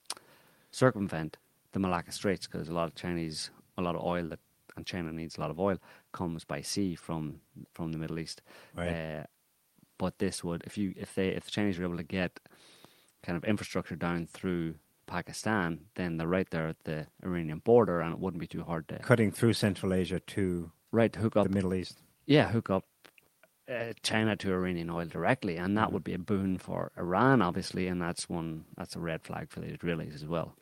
circumvent 0.72 1.38
the 1.72 1.80
Malacca 1.80 2.12
Straits 2.12 2.48
because 2.48 2.70
a 2.70 2.74
lot 2.74 2.88
of 2.88 2.96
Chinese, 2.96 3.52
a 3.78 3.82
lot 3.82 3.96
of 3.96 4.04
oil 4.04 4.28
that, 4.30 4.40
and 4.78 4.86
China 4.86 5.12
needs 5.12 5.38
a 5.38 5.42
lot 5.42 5.52
of 5.52 5.60
oil, 5.60 5.78
comes 6.12 6.44
by 6.44 6.62
sea 6.62 6.96
from 6.96 7.42
from 7.74 7.92
the 7.92 7.98
Middle 7.98 8.20
East. 8.20 8.42
Right. 8.76 8.90
Uh, 8.90 9.24
but 9.98 10.20
this 10.20 10.44
would, 10.44 10.64
if 10.66 10.78
you, 10.78 10.94
if 10.98 11.16
they, 11.16 11.30
if 11.30 11.46
the 11.46 11.52
Chinese 11.52 11.78
were 11.78 11.86
able 11.86 11.98
to 11.98 12.04
get 12.04 12.40
kind 13.24 13.38
of 13.38 13.44
infrastructure 13.44 13.96
down 13.96 14.28
through 14.28 14.76
Pakistan, 15.08 15.82
then 15.96 16.18
they're 16.18 16.28
right 16.28 16.50
there 16.50 16.68
at 16.68 16.84
the 16.84 17.08
Iranian 17.24 17.60
border, 17.60 18.02
and 18.02 18.14
it 18.14 18.20
wouldn't 18.20 18.42
be 18.42 18.48
too 18.48 18.64
hard 18.64 18.88
to 18.90 19.00
cutting 19.00 19.32
through 19.32 19.54
Central 19.54 19.94
Asia 19.94 20.20
to 20.20 20.72
right 20.92 21.12
to 21.14 21.20
hook 21.20 21.36
up 21.36 21.48
the 21.48 21.54
Middle 21.54 21.74
East. 21.74 21.98
yeah, 22.26 22.50
hook 22.50 22.70
up 22.70 22.86
uh, 23.70 23.94
China 24.04 24.36
to 24.36 24.52
Iranian 24.52 24.90
oil 24.90 25.06
directly, 25.06 25.58
and 25.58 25.78
that 25.78 25.92
would 25.92 26.04
be 26.04 26.14
a 26.14 26.20
boon 26.20 26.58
for 26.58 26.92
Iran, 26.98 27.42
obviously, 27.42 27.88
and 27.88 28.02
that's 28.02 28.30
one 28.30 28.66
that's 28.78 28.96
a 28.96 29.00
red 29.00 29.24
flag 29.24 29.50
for 29.50 29.60
the 29.60 29.68
Israelis 29.68 30.16
as 30.16 30.26
well. 30.26 30.56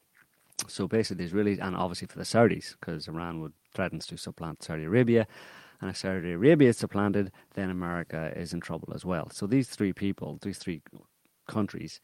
So 0.68 0.88
basically, 0.88 1.26
the 1.26 1.32
Israelis 1.32 1.60
and 1.62 1.76
obviously 1.76 2.08
for 2.08 2.18
the 2.18 2.26
Saudis, 2.26 2.76
because 2.80 3.08
Iran 3.08 3.42
would 3.42 3.54
threatens 3.74 4.06
to 4.08 4.18
supplant 4.18 4.64
Saudi 4.64 4.84
Arabia, 4.84 5.28
and 5.84 5.90
if 5.90 5.98
Saudi 5.98 6.32
Arabia 6.32 6.70
is 6.70 6.78
supplanted, 6.78 7.30
then 7.56 7.70
America 7.70 8.32
is 8.38 8.54
in 8.54 8.62
trouble 8.62 8.94
as 8.96 9.04
well. 9.04 9.30
So 9.32 9.46
these 9.46 9.68
three 9.68 9.92
people, 9.92 10.40
these 10.42 10.58
three 10.58 10.82
countries, 11.46 12.00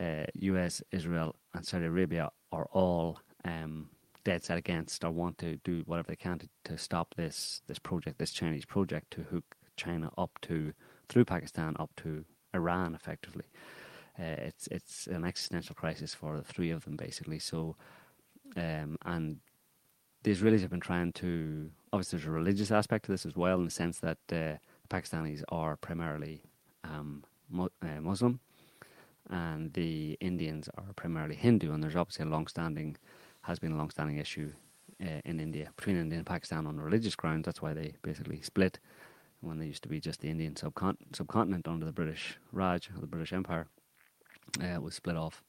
uh, 0.00 0.26
U.S., 0.34 0.80
Israel, 0.92 1.34
and 1.52 1.66
Saudi 1.66 1.86
Arabia, 1.86 2.30
are 2.52 2.68
all 2.70 3.18
um, 3.44 3.88
dead 4.22 4.44
set 4.44 4.56
against 4.56 5.04
or 5.04 5.10
want 5.10 5.38
to 5.38 5.56
do 5.64 5.82
whatever 5.86 6.06
they 6.06 6.14
can 6.14 6.38
to, 6.38 6.48
to 6.66 6.78
stop 6.78 7.16
this 7.16 7.62
this 7.66 7.80
project, 7.80 8.18
this 8.18 8.30
Chinese 8.30 8.64
project, 8.64 9.10
to 9.10 9.22
hook 9.22 9.56
China 9.76 10.12
up 10.16 10.38
to 10.42 10.72
through 11.08 11.24
Pakistan 11.24 11.74
up 11.80 11.90
to 11.96 12.24
Iran, 12.54 12.94
effectively. 12.94 13.46
Uh, 14.16 14.38
it's 14.38 14.68
it's 14.68 15.08
an 15.08 15.24
existential 15.24 15.74
crisis 15.74 16.14
for 16.14 16.36
the 16.36 16.44
three 16.44 16.70
of 16.70 16.84
them, 16.84 16.94
basically. 16.94 17.40
So, 17.40 17.74
um, 18.56 18.98
and 19.04 19.38
the 20.22 20.32
Israelis 20.32 20.60
have 20.60 20.70
been 20.70 20.78
trying 20.78 21.12
to. 21.14 21.72
Obviously, 21.96 22.18
there's 22.18 22.28
a 22.28 22.30
religious 22.30 22.70
aspect 22.70 23.06
to 23.06 23.10
this 23.10 23.24
as 23.24 23.36
well, 23.36 23.58
in 23.58 23.64
the 23.64 23.70
sense 23.70 24.00
that 24.00 24.18
uh, 24.30 24.58
Pakistanis 24.90 25.42
are 25.48 25.76
primarily 25.78 26.42
um, 26.84 27.24
uh, 27.58 28.00
Muslim, 28.02 28.38
and 29.30 29.72
the 29.72 30.18
Indians 30.20 30.68
are 30.76 30.92
primarily 30.94 31.34
Hindu. 31.34 31.72
And 31.72 31.82
there's 31.82 31.96
obviously 31.96 32.26
a 32.26 32.28
long-standing, 32.28 32.98
has 33.44 33.58
been 33.58 33.72
a 33.72 33.78
long-standing 33.78 34.18
issue 34.18 34.52
uh, 35.02 35.22
in 35.24 35.40
India 35.40 35.70
between 35.74 35.96
India 35.96 36.18
and 36.18 36.26
Pakistan 36.26 36.66
on 36.66 36.78
religious 36.78 37.16
grounds. 37.16 37.46
That's 37.46 37.62
why 37.62 37.72
they 37.72 37.94
basically 38.02 38.42
split 38.42 38.78
when 39.40 39.58
they 39.58 39.64
used 39.64 39.82
to 39.84 39.88
be 39.88 39.98
just 39.98 40.20
the 40.20 40.28
Indian 40.28 40.52
subcon- 40.52 40.98
subcontinent 41.14 41.66
under 41.66 41.86
the 41.86 41.92
British 41.92 42.36
Raj, 42.52 42.90
the 42.94 43.06
British 43.06 43.32
Empire. 43.32 43.68
Uh, 44.62 44.82
was 44.82 44.94
split 44.94 45.16
off 45.16 45.42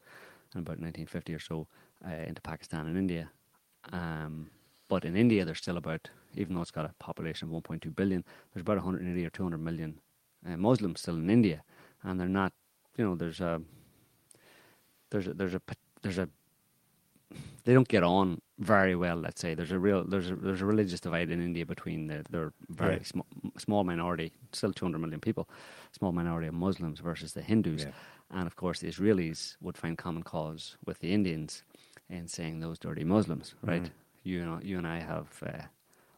in 0.56 0.62
about 0.62 0.80
1950 0.80 1.34
or 1.34 1.40
so 1.40 1.68
uh, 2.08 2.24
into 2.26 2.42
Pakistan 2.42 2.88
and 2.88 2.98
India. 2.98 3.32
Um, 3.92 4.50
but 4.88 5.04
in 5.04 5.16
India, 5.16 5.44
there's 5.44 5.58
still 5.58 5.78
about, 5.78 6.10
even 6.36 6.56
though 6.56 6.62
it's 6.62 6.72
got 6.72 6.86
a 6.86 6.94
population 7.00 7.48
of 7.54 7.64
1.2 7.64 7.96
billion, 7.96 8.24
there's 8.54 8.62
about 8.62 8.78
180 8.78 9.26
or 9.26 9.30
200 9.30 9.58
million 9.58 10.00
uh, 10.48 10.58
Muslims 10.58 11.02
still 11.02 11.16
in 11.16 11.30
India, 11.30 11.64
and 12.04 12.20
they're 12.20 12.28
not, 12.28 12.54
you 12.98 13.06
know, 13.06 13.16
there's 13.16 13.42
a, 13.42 13.62
there's 15.10 15.28
a, 15.28 15.34
there's 15.34 15.54
a, 15.56 15.62
there's 16.02 16.18
a, 16.18 16.30
they 17.66 17.74
don't 17.74 17.88
get 17.88 18.04
on 18.04 18.42
very 18.60 18.96
well. 18.96 19.18
Let's 19.18 19.42
say 19.42 19.54
there's 19.54 19.72
a 19.72 19.80
real, 19.80 20.04
there's 20.06 20.32
a, 20.32 20.36
there's 20.36 20.62
a 20.62 20.66
religious 20.66 21.00
divide 21.00 21.30
in 21.30 21.42
India 21.42 21.66
between 21.66 22.08
the, 22.08 22.24
their 22.30 22.54
very 22.70 22.98
Right. 22.98 23.06
small, 23.08 23.26
small 23.58 23.84
minority, 23.84 24.32
still 24.52 24.72
200 24.74 24.98
million 25.00 25.20
people, 25.20 25.50
small 25.92 26.12
minority 26.12 26.48
of 26.48 26.54
Muslims 26.54 27.00
versus 27.00 27.34
the 27.34 27.42
Hindus. 27.42 27.84
Yeah. 27.84 27.92
And 28.32 28.48
of 28.48 28.56
course, 28.56 28.80
the 28.80 28.88
Israelis 28.88 29.56
would 29.62 29.78
find 29.78 29.98
common 29.98 30.24
cause 30.24 30.78
with 30.86 31.00
the 31.00 31.14
Indians 31.14 31.64
in 32.10 32.28
saying 32.28 32.60
those 32.60 32.80
dirty 32.80 33.04
Muslims, 33.04 33.56
right? 33.62 33.84
Mm-hmm. 33.84 34.30
You 34.30 34.46
know, 34.46 34.60
you 34.62 34.78
and 34.78 34.88
I 34.88 35.00
have, 35.00 35.28
uh, 35.46 35.64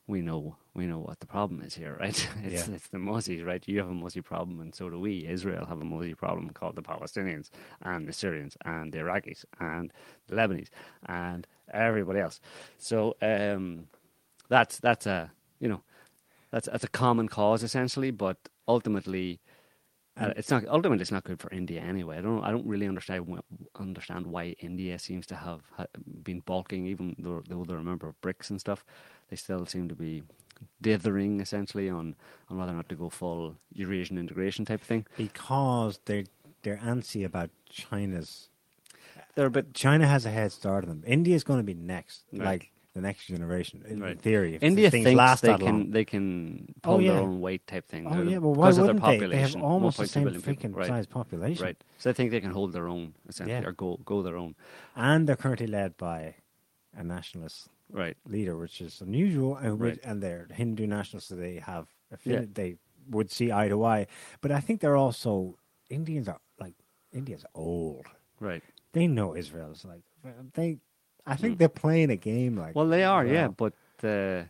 we 0.10 0.22
know, 0.22 0.58
we 0.76 0.88
know 0.88 1.00
what 1.00 1.22
the 1.22 1.28
problem 1.28 1.62
is 1.64 1.76
here, 1.76 1.98
right? 2.02 2.30
It's 2.44 2.70
Yeah. 2.70 2.76
it's 2.76 2.90
the 2.90 3.00
Muzzies, 3.00 3.46
right? 3.46 3.64
You 3.68 3.80
have 3.80 3.90
a 3.90 3.96
Muzzy 3.96 4.22
problem, 4.24 4.62
and 4.62 4.76
so 4.76 4.90
do 4.92 5.00
we. 5.00 5.28
Israel 5.28 5.68
have 5.68 5.82
a 5.82 5.86
Muzzy 5.86 6.16
problem 6.16 6.52
called 6.52 6.78
the 6.78 6.84
Palestinians 6.84 7.52
and 7.84 8.08
the 8.08 8.14
Syrians 8.14 8.58
and 8.66 8.94
the 8.94 9.00
Iraqis 9.00 9.46
and 9.62 9.94
the 10.28 10.38
Lebanese 10.38 10.70
and 11.08 11.48
everybody 11.74 12.22
else. 12.22 12.42
So 12.80 13.18
um, 13.24 13.88
that's 14.50 14.80
that's 14.80 15.08
a 15.08 15.32
you 15.62 15.70
know 15.70 15.84
that's 16.52 16.68
that's 16.68 16.86
a 16.86 16.90
common 16.90 17.30
cause 17.30 17.64
essentially, 17.64 18.12
but 18.12 18.38
ultimately. 18.68 19.42
Uh, 20.18 20.34
it's 20.38 20.52
not 20.52 20.66
ultimately. 20.68 21.02
It's 21.02 21.12
not 21.12 21.24
good 21.26 21.40
for 21.42 21.52
India 21.54 21.82
anyway. 21.82 22.20
I 22.20 22.22
don't. 22.22 22.44
I 22.44 22.52
don't 22.52 22.68
really 22.68 22.88
understand 22.88 23.28
understand 23.80 24.28
why 24.28 24.56
India 24.60 25.00
seems 25.00 25.28
to 25.28 25.36
have 25.38 25.62
ha- 25.78 25.88
been 26.24 26.42
balking, 26.42 26.88
even 26.88 27.16
though, 27.20 27.44
though 27.50 27.66
they're 27.66 27.78
a 27.80 27.84
member 27.84 28.10
of 28.10 28.22
BRICS 28.22 28.52
and 28.52 28.60
stuff. 28.62 28.86
They 29.30 29.36
still 29.36 29.66
seem 29.66 29.88
to 29.90 29.96
be 29.96 30.24
dithering 30.82 31.40
essentially 31.40 31.90
on, 31.90 32.16
on 32.50 32.58
whether 32.58 32.72
or 32.72 32.76
not 32.76 32.90
to 32.90 32.96
go 32.96 33.10
full 33.10 33.56
Eurasian 33.74 34.18
integration 34.18 34.66
type 34.66 34.82
of 34.82 34.88
thing. 34.88 35.06
because 35.18 36.00
they're 36.06 36.26
they're 36.64 36.78
antsy 36.78 37.24
about 37.26 37.50
China's. 37.70 38.50
They're 39.36 39.46
a 39.48 39.52
bit 39.52 39.74
China 39.74 40.08
has 40.08 40.26
a 40.26 40.30
head 40.32 40.52
start 40.52 40.84
on 40.84 40.90
them. 40.90 41.04
India's 41.08 41.44
going 41.46 41.60
to 41.60 41.64
be 41.64 41.74
next, 41.74 42.26
Right. 42.34 42.46
like 42.46 42.72
the 42.94 43.00
next 43.02 43.28
generation 43.28 43.84
in 43.88 44.02
Right. 44.02 44.20
theory. 44.20 44.56
If 44.56 44.64
India 44.64 44.90
things 44.92 45.06
thinks 45.06 45.18
last 45.18 45.42
they 45.44 45.56
can 45.56 45.66
long. 45.66 45.92
they 45.92 46.04
can 46.04 46.74
Oh, 46.78 46.80
pull 46.82 47.02
yeah. 47.02 47.14
their 47.14 47.22
own 47.22 47.40
weight 47.40 47.66
type 47.68 47.88
thing. 47.88 48.08
Oh 48.08 48.16
They're- 48.16 48.26
yeah, 48.26 48.38
uh, 48.38 48.42
well, 48.42 48.56
why 48.56 48.66
because 48.68 48.78
of 48.80 48.86
their 48.88 48.94
wouldn't 48.96 49.20
they? 49.22 49.28
They 49.28 49.42
have 49.42 49.56
almost 49.56 49.98
the 50.00 50.08
same 50.08 50.26
freaking 50.42 50.76
right. 50.76 50.88
size 50.88 51.06
population, 51.06 51.64
Right. 51.64 51.82
So 52.00 52.10
I 52.10 52.14
think 52.14 52.32
they 52.32 52.42
can 52.42 52.52
hold 52.52 52.74
their 52.74 52.88
own 52.90 53.14
essentially, 53.30 53.62
Yeah. 53.62 53.68
or 53.68 53.72
go 53.72 53.98
go 54.04 54.22
their 54.22 54.36
own. 54.36 54.56
and 54.96 55.30
they're 55.30 55.38
currently 55.38 55.68
led 55.68 55.96
by 55.96 56.36
a 56.94 57.04
nationalist 57.04 57.70
Right. 57.92 58.16
leader, 58.26 58.56
which 58.58 58.82
is 58.82 59.02
unusual, 59.02 59.56
and, 59.58 59.80
Right. 59.80 60.00
and 60.04 60.22
they're 60.22 60.48
Hindu 60.52 60.86
nationalists, 60.88 61.30
so 61.30 61.36
they 61.36 61.56
have 61.56 61.88
Yeah. 62.24 62.46
they 62.52 62.78
would 63.10 63.32
see 63.32 63.52
eye 63.52 63.70
to 63.70 63.84
eye. 63.84 64.08
But 64.42 64.52
I 64.52 64.60
think 64.60 64.82
they're 64.82 64.96
also 64.98 65.58
Indians 65.90 66.28
are 66.28 66.40
like 66.60 66.76
India's 67.12 67.46
old. 67.56 68.06
Right. 68.40 68.64
They 68.94 69.08
know 69.08 69.36
Israel's 69.36 69.84
like 69.86 70.04
they. 70.54 70.80
I 71.26 71.36
think 71.36 71.58
they're 71.60 71.70
playing 71.70 72.10
a 72.10 72.16
game 72.16 72.56
like. 72.58 72.72
Mm. 72.74 72.76
Well, 72.76 72.88
they 72.88 73.04
are, 73.04 73.24
as 73.26 73.32
yeah, 73.32 73.48
but 73.50 73.74
uh, 74.04 74.44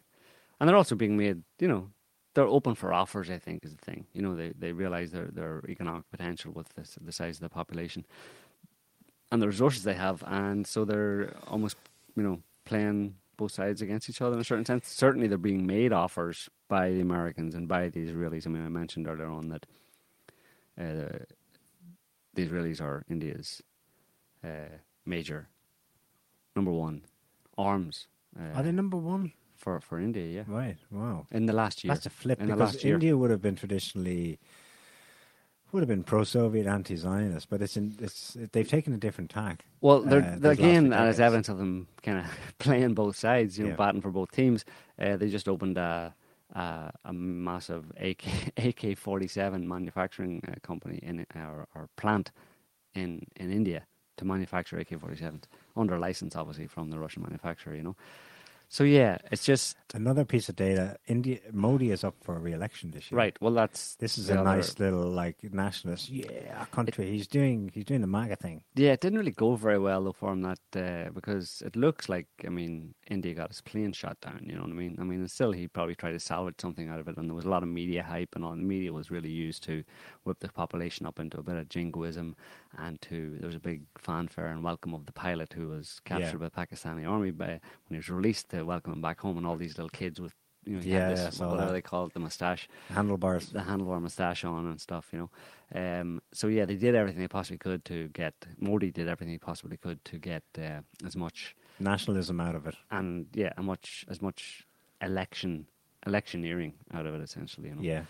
and 0.59 0.67
they're 0.67 0.75
also 0.75 0.95
being 0.95 1.17
made. 1.17 1.41
You 1.59 1.67
know, 1.67 1.91
they're 2.33 2.45
open 2.47 2.75
for 2.75 2.93
offers. 2.93 3.29
I 3.29 3.37
think 3.37 3.63
is 3.65 3.75
the 3.75 3.83
thing. 3.83 4.05
You 4.13 4.21
know, 4.21 4.35
they 4.35 4.49
they 4.57 4.71
realize 4.73 5.11
their 5.11 5.27
their 5.27 5.61
economic 5.67 6.09
potential 6.11 6.51
with 6.53 6.69
this, 6.75 6.97
the 7.01 7.11
size 7.11 7.37
of 7.37 7.41
the 7.41 7.49
population 7.49 8.05
and 9.31 9.41
the 9.41 9.47
resources 9.47 9.83
they 9.83 9.93
have, 9.95 10.23
and 10.27 10.65
so 10.65 10.85
they're 10.85 11.35
almost 11.47 11.77
you 12.15 12.23
know 12.23 12.41
playing 12.65 13.15
both 13.39 13.53
sides 13.61 13.81
against 13.81 14.09
each 14.09 14.21
other 14.21 14.35
in 14.35 14.41
a 14.41 14.49
certain 14.51 14.65
sense. 14.71 14.87
Certainly, 15.05 15.27
they're 15.29 15.47
being 15.51 15.65
made 15.65 15.91
offers 16.03 16.37
by 16.67 16.85
the 16.95 17.01
Americans 17.09 17.55
and 17.57 17.67
by 17.75 17.89
the 17.93 18.01
Israelis. 18.07 18.45
I 18.45 18.49
mean, 18.49 18.65
I 18.65 18.69
mentioned 18.81 19.07
earlier 19.07 19.31
on 19.39 19.45
that 19.53 19.65
uh, 20.83 21.19
the 22.35 22.41
Israelis 22.47 22.81
are 22.81 22.97
India's 23.09 23.61
uh, 24.43 24.73
major 25.05 25.47
number 26.55 26.71
one 26.71 27.01
arms 27.57 28.07
uh, 28.39 28.55
Are 28.57 28.63
they 28.63 28.71
number 28.71 28.97
one? 28.97 29.25
for 29.55 29.79
for 29.81 29.99
India. 29.99 30.25
Yeah, 30.37 30.45
Right. 30.47 30.77
Wow. 30.89 31.27
in 31.31 31.45
the 31.45 31.53
last 31.61 31.83
year. 31.83 31.93
That's 31.93 32.05
a 32.05 32.15
flip 32.21 32.39
in 32.39 32.47
the 32.47 32.53
because 32.53 32.73
last 32.75 32.83
year. 32.83 32.93
India 32.93 33.17
would 33.19 33.31
have 33.35 33.41
been 33.47 33.55
traditionally 33.63 34.39
would 35.71 35.81
have 35.81 35.87
been 35.87 36.03
pro-Soviet, 36.03 36.65
anti-Zionist, 36.67 37.49
but 37.49 37.61
it's 37.61 37.77
in 37.77 37.95
it's 37.99 38.35
they've 38.51 38.67
taken 38.67 38.93
a 38.93 38.97
different 38.97 39.29
tack. 39.29 39.65
Well, 39.81 40.01
they're, 40.01 40.21
uh, 40.23 40.35
they're 40.39 40.51
again, 40.51 40.91
it's 40.93 41.19
evidence 41.19 41.49
of 41.49 41.57
them 41.57 41.87
kind 42.03 42.19
of 42.19 42.25
playing 42.59 42.93
both 42.95 43.15
sides, 43.15 43.57
you 43.57 43.63
know, 43.65 43.71
Yeah. 43.71 43.75
batting 43.75 44.01
for 44.01 44.11
both 44.11 44.31
teams. 44.31 44.65
Uh, 44.99 45.17
they 45.17 45.29
just 45.29 45.47
opened 45.47 45.77
a, 45.77 46.13
a, 46.53 46.91
a 47.05 47.13
massive 47.13 47.91
AK 47.99 48.23
AK 48.57 48.97
forty 48.97 49.27
seven 49.27 49.67
manufacturing 49.67 50.41
uh, 50.47 50.55
company 50.63 50.99
in 51.03 51.25
our, 51.35 51.67
our 51.75 51.87
plant 51.97 52.31
in 52.95 53.25
in 53.35 53.51
India 53.51 53.83
to 54.17 54.25
manufacture 54.25 54.77
AK 54.79 54.99
forty 54.99 55.15
sevens 55.17 55.45
under 55.77 55.99
license, 55.99 56.35
obviously 56.35 56.67
from 56.67 56.89
the 56.89 56.97
Russian 56.99 57.21
manufacturer. 57.23 57.75
You 57.75 57.83
know, 57.83 57.95
so 58.71 58.83
yeah, 58.83 59.17
it's 59.31 59.43
just 59.45 59.75
Another 59.91 60.23
piece 60.23 60.49
of 60.49 60.55
data: 60.55 60.97
India 61.07 61.39
Modi 61.51 61.89
is 61.89 62.03
up 62.03 62.13
for 62.21 62.37
re-election 62.37 62.91
this 62.91 63.09
year. 63.09 63.17
right. 63.17 63.35
Well, 63.41 63.53
that's 63.53 63.95
This 63.95 64.19
is 64.19 64.29
a 64.29 64.33
other- 64.39 64.43
nice 64.43 64.77
little 64.77 65.09
like 65.09 65.37
nationalist. 65.51 66.09
Yeah, 66.11 66.65
country. 66.65 67.09
he's 67.09 67.25
doing 67.25 67.71
he's 67.73 67.85
doing 67.85 68.01
the 68.01 68.07
MAGA 68.07 68.35
thing. 68.35 68.61
Yeah, 68.75 68.91
it 68.91 69.01
didn't 69.01 69.17
really 69.17 69.31
go 69.31 69.55
very 69.55 69.79
well 69.79 70.03
though 70.03 70.11
for 70.11 70.31
him 70.31 70.43
that 70.43 70.59
uh, 70.75 71.09
because 71.11 71.63
it 71.65 71.75
looks 71.75 72.07
like 72.07 72.27
I 72.45 72.49
mean 72.49 72.93
India 73.09 73.33
got 73.33 73.49
his 73.49 73.61
plane 73.61 73.93
shot 73.93 74.21
down. 74.21 74.43
You 74.45 74.53
know 74.57 74.61
what 74.61 74.69
I 74.69 74.73
mean? 74.83 74.95
I 75.01 75.03
mean, 75.03 75.27
still 75.27 75.51
he 75.53 75.67
probably 75.67 75.95
tried 75.95 76.11
to 76.11 76.19
salvage 76.19 76.61
something 76.61 76.87
out 76.87 76.99
of 76.99 77.07
it, 77.07 77.17
and 77.17 77.27
there 77.27 77.35
was 77.35 77.45
a 77.45 77.49
lot 77.49 77.63
of 77.63 77.69
media 77.69 78.03
hype, 78.03 78.35
and 78.35 78.45
all 78.45 78.51
the 78.51 78.57
media 78.75 78.93
was 78.93 79.09
really 79.09 79.31
used 79.31 79.63
to 79.63 79.83
whip 80.29 80.39
the 80.39 80.47
population 80.49 81.05
up 81.05 81.19
into 81.19 81.37
a 81.39 81.43
bit 81.43 81.55
of 81.55 81.67
jingoism, 81.69 82.35
and 82.77 83.01
to 83.01 83.35
there 83.39 83.47
was 83.47 83.55
a 83.55 83.59
big 83.71 83.81
fanfare 83.97 84.47
and 84.47 84.63
welcome 84.63 84.93
of 84.93 85.05
the 85.05 85.11
pilot 85.11 85.53
who 85.53 85.67
was 85.69 85.99
captured 86.05 86.39
by 86.39 86.45
the 86.45 86.51
Pakistani 86.51 87.05
army 87.09 87.31
by 87.31 87.47
when 87.47 87.59
he 87.89 87.95
was 87.97 88.09
released 88.09 88.49
to 88.49 88.63
welcome 88.63 88.93
him 88.93 89.01
back 89.01 89.19
home, 89.19 89.37
and 89.37 89.45
all 89.47 89.57
these 89.57 89.77
little 89.77 89.89
kids 89.89 90.21
with 90.21 90.33
you 90.65 90.75
know 90.75 90.81
Yeah, 90.83 90.99
had 90.99 91.17
yeah, 91.17 91.25
this 91.29 91.39
whatever 91.39 91.71
they 91.71 91.81
call 91.81 92.05
it 92.07 92.13
the 92.13 92.19
mustache 92.19 92.67
Handlebars. 92.89 93.49
the 93.51 93.59
handlebar 93.59 93.99
moustache 94.01 94.43
on 94.45 94.65
and 94.67 94.79
stuff, 94.79 95.05
you 95.13 95.19
know. 95.19 95.29
Um, 95.81 96.21
so 96.33 96.47
yeah, 96.47 96.65
they 96.65 96.75
did 96.75 96.95
everything 96.95 97.21
they 97.21 97.27
possibly 97.27 97.57
could 97.57 97.83
to 97.85 98.07
get 98.09 98.33
Modi 98.59 98.91
did 98.91 99.07
everything 99.07 99.31
he 99.31 99.39
possibly 99.39 99.77
could 99.77 99.99
to 100.05 100.17
get 100.19 100.43
uh, 100.57 100.81
as 101.05 101.15
much 101.15 101.55
Nationalism 101.79 102.39
out 102.41 102.55
of 102.55 102.67
it. 102.67 102.75
and 102.91 103.27
yeah, 103.33 103.53
as 103.57 103.63
much 103.63 104.05
as 104.09 104.21
much 104.21 104.67
election 105.01 105.65
electioneering 106.05 106.73
out 106.93 107.05
of 107.05 107.13
it 107.15 107.21
essentially, 107.21 107.69
you 107.69 107.75
know. 107.75 107.81
Yeah. 107.81 108.03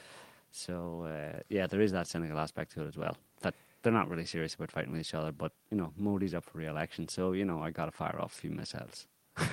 So 0.52 1.06
uh, 1.08 1.40
yeah, 1.50 1.68
there 1.68 1.82
is 1.82 1.92
that 1.92 2.08
cynical 2.08 2.40
aspect 2.40 2.74
to 2.74 2.84
it 2.84 2.88
as 2.88 2.98
well. 2.98 3.18
That 3.42 3.54
they're 3.82 3.94
not 3.94 4.10
really 4.10 4.26
serious 4.26 4.56
about 4.56 4.72
fighting 4.72 4.92
with 4.92 5.02
each 5.02 5.14
other, 5.14 5.32
but 5.32 5.52
you 5.72 5.78
know, 5.78 5.94
Modi's 5.98 6.34
up 6.34 6.46
for 6.46 6.58
re-election, 6.58 7.08
so 7.08 7.32
you 7.34 7.46
know, 7.46 7.62
I 7.62 7.72
got 7.72 7.86
to 7.86 7.92
fire 7.92 8.20
off 8.20 8.34
a 8.34 8.42
few 8.42 8.52
missiles. 8.52 9.08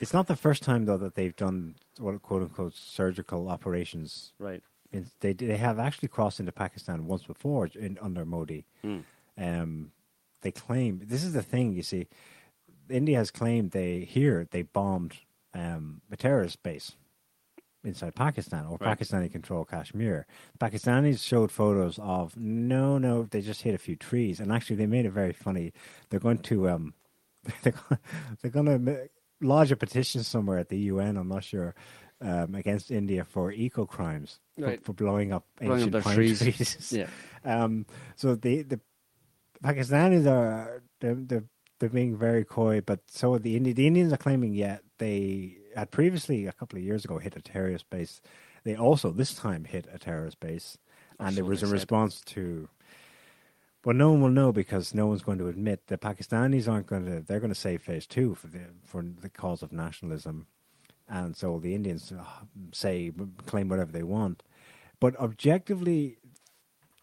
It's 0.00 0.12
not 0.12 0.26
the 0.26 0.36
first 0.36 0.62
time 0.62 0.84
though 0.84 0.96
that 0.98 1.14
they've 1.14 1.34
done 1.34 1.76
what 1.98 2.20
quote 2.22 2.42
unquote 2.42 2.74
surgical 2.74 3.48
operations. 3.48 4.32
Right. 4.38 4.62
It's, 4.92 5.10
they 5.20 5.32
they 5.32 5.56
have 5.56 5.78
actually 5.78 6.08
crossed 6.08 6.40
into 6.40 6.52
Pakistan 6.52 7.06
once 7.06 7.24
before 7.24 7.70
in 7.74 7.98
under 8.00 8.24
Modi. 8.24 8.66
Mm. 8.84 9.04
Um, 9.38 9.92
they 10.42 10.50
claim 10.50 11.00
this 11.04 11.24
is 11.24 11.32
the 11.32 11.42
thing 11.42 11.72
you 11.72 11.82
see. 11.82 12.08
India 12.90 13.16
has 13.16 13.30
claimed 13.30 13.70
they 13.70 14.00
here 14.00 14.46
they 14.50 14.62
bombed 14.62 15.14
um, 15.54 16.02
a 16.10 16.16
terrorist 16.16 16.62
base 16.62 16.96
inside 17.84 18.14
Pakistan 18.14 18.66
or 18.66 18.78
Right. 18.80 18.98
Pakistani 18.98 19.30
controlled 19.30 19.68
Kashmir. 19.68 20.26
Pakistanis 20.58 21.20
showed 21.22 21.52
photos 21.52 21.98
of 22.00 22.36
no, 22.36 22.98
no, 22.98 23.24
they 23.24 23.40
just 23.40 23.62
hit 23.62 23.74
a 23.74 23.78
few 23.78 23.96
trees, 23.96 24.40
and 24.40 24.50
actually 24.52 24.76
they 24.76 24.86
made 24.86 25.04
it 25.06 25.10
very 25.12 25.32
funny. 25.32 25.72
They're 26.10 26.20
going 26.20 26.38
to 26.38 26.68
um, 26.70 26.94
they're 27.62 27.72
going, 27.72 27.98
they're 28.40 28.50
going 28.50 28.86
to 28.86 29.08
lodge 29.40 29.70
a 29.72 29.76
petition 29.76 30.22
somewhere 30.22 30.58
at 30.58 30.68
the 30.70 30.78
UN. 30.78 31.16
I'm 31.16 31.28
not 31.28 31.44
sure. 31.44 31.74
Um, 32.20 32.54
against 32.54 32.90
India 32.90 33.24
for 33.24 33.50
eco 33.52 33.84
crimes 33.84 34.38
Right. 34.56 34.78
for, 34.78 34.86
for 34.86 34.92
blowing 34.94 35.32
up 35.32 35.44
Blowing 35.58 35.72
up 35.72 35.76
ancient 35.76 35.92
their 35.92 36.02
pine 36.02 36.14
trees. 36.14 36.38
trees. 36.40 36.92
Yeah. 36.96 37.06
Um, 37.44 37.84
so 38.16 38.34
the 38.36 38.62
the 38.62 38.80
Pakistanis 39.62 40.26
are 40.30 40.82
they're, 41.00 41.14
they're 41.14 41.44
they're 41.80 41.88
being 41.90 42.16
very 42.16 42.44
coy, 42.44 42.80
but 42.80 43.00
so 43.08 43.34
are 43.34 43.38
the 43.38 43.56
Indians. 43.56 43.76
The 43.76 43.86
Indians 43.86 44.12
are 44.12 44.16
claiming 44.16 44.54
yet 44.54 44.82
they 44.98 45.58
had 45.74 45.90
previously 45.90 46.46
a 46.46 46.52
couple 46.52 46.78
of 46.78 46.84
years 46.84 47.04
ago 47.04 47.18
hit 47.18 47.36
a 47.36 47.42
terrorist 47.42 47.88
base. 47.90 48.20
They 48.64 48.76
also 48.76 49.10
this 49.10 49.34
time 49.34 49.64
hit 49.64 49.86
a 49.92 49.98
terrorist 49.98 50.40
base, 50.40 50.78
and 51.18 51.36
it 51.38 51.42
was 51.42 51.62
a 51.62 51.66
said. 51.66 51.72
response 51.72 52.20
to. 52.26 52.68
Well, 53.84 53.94
no 53.94 54.12
one 54.12 54.22
will 54.22 54.30
know 54.30 54.50
because 54.50 54.94
no 54.94 55.06
one's 55.06 55.22
going 55.22 55.36
to 55.38 55.48
admit 55.48 55.88
the 55.88 55.98
Pakistanis 55.98 56.66
aren't 56.68 56.86
going 56.86 57.04
to. 57.04 57.20
They're 57.20 57.40
going 57.40 57.52
to 57.52 57.54
say 57.54 57.76
phase 57.76 58.06
two 58.06 58.34
for 58.34 58.46
the 58.46 58.60
for 58.84 59.04
the 59.20 59.28
cause 59.28 59.62
of 59.62 59.72
nationalism, 59.72 60.46
and 61.08 61.36
so 61.36 61.58
the 61.58 61.74
Indians 61.74 62.12
uh, 62.12 62.24
say 62.72 63.12
claim 63.46 63.68
whatever 63.68 63.92
they 63.92 64.02
want, 64.02 64.42
but 65.00 65.14
objectively, 65.20 66.16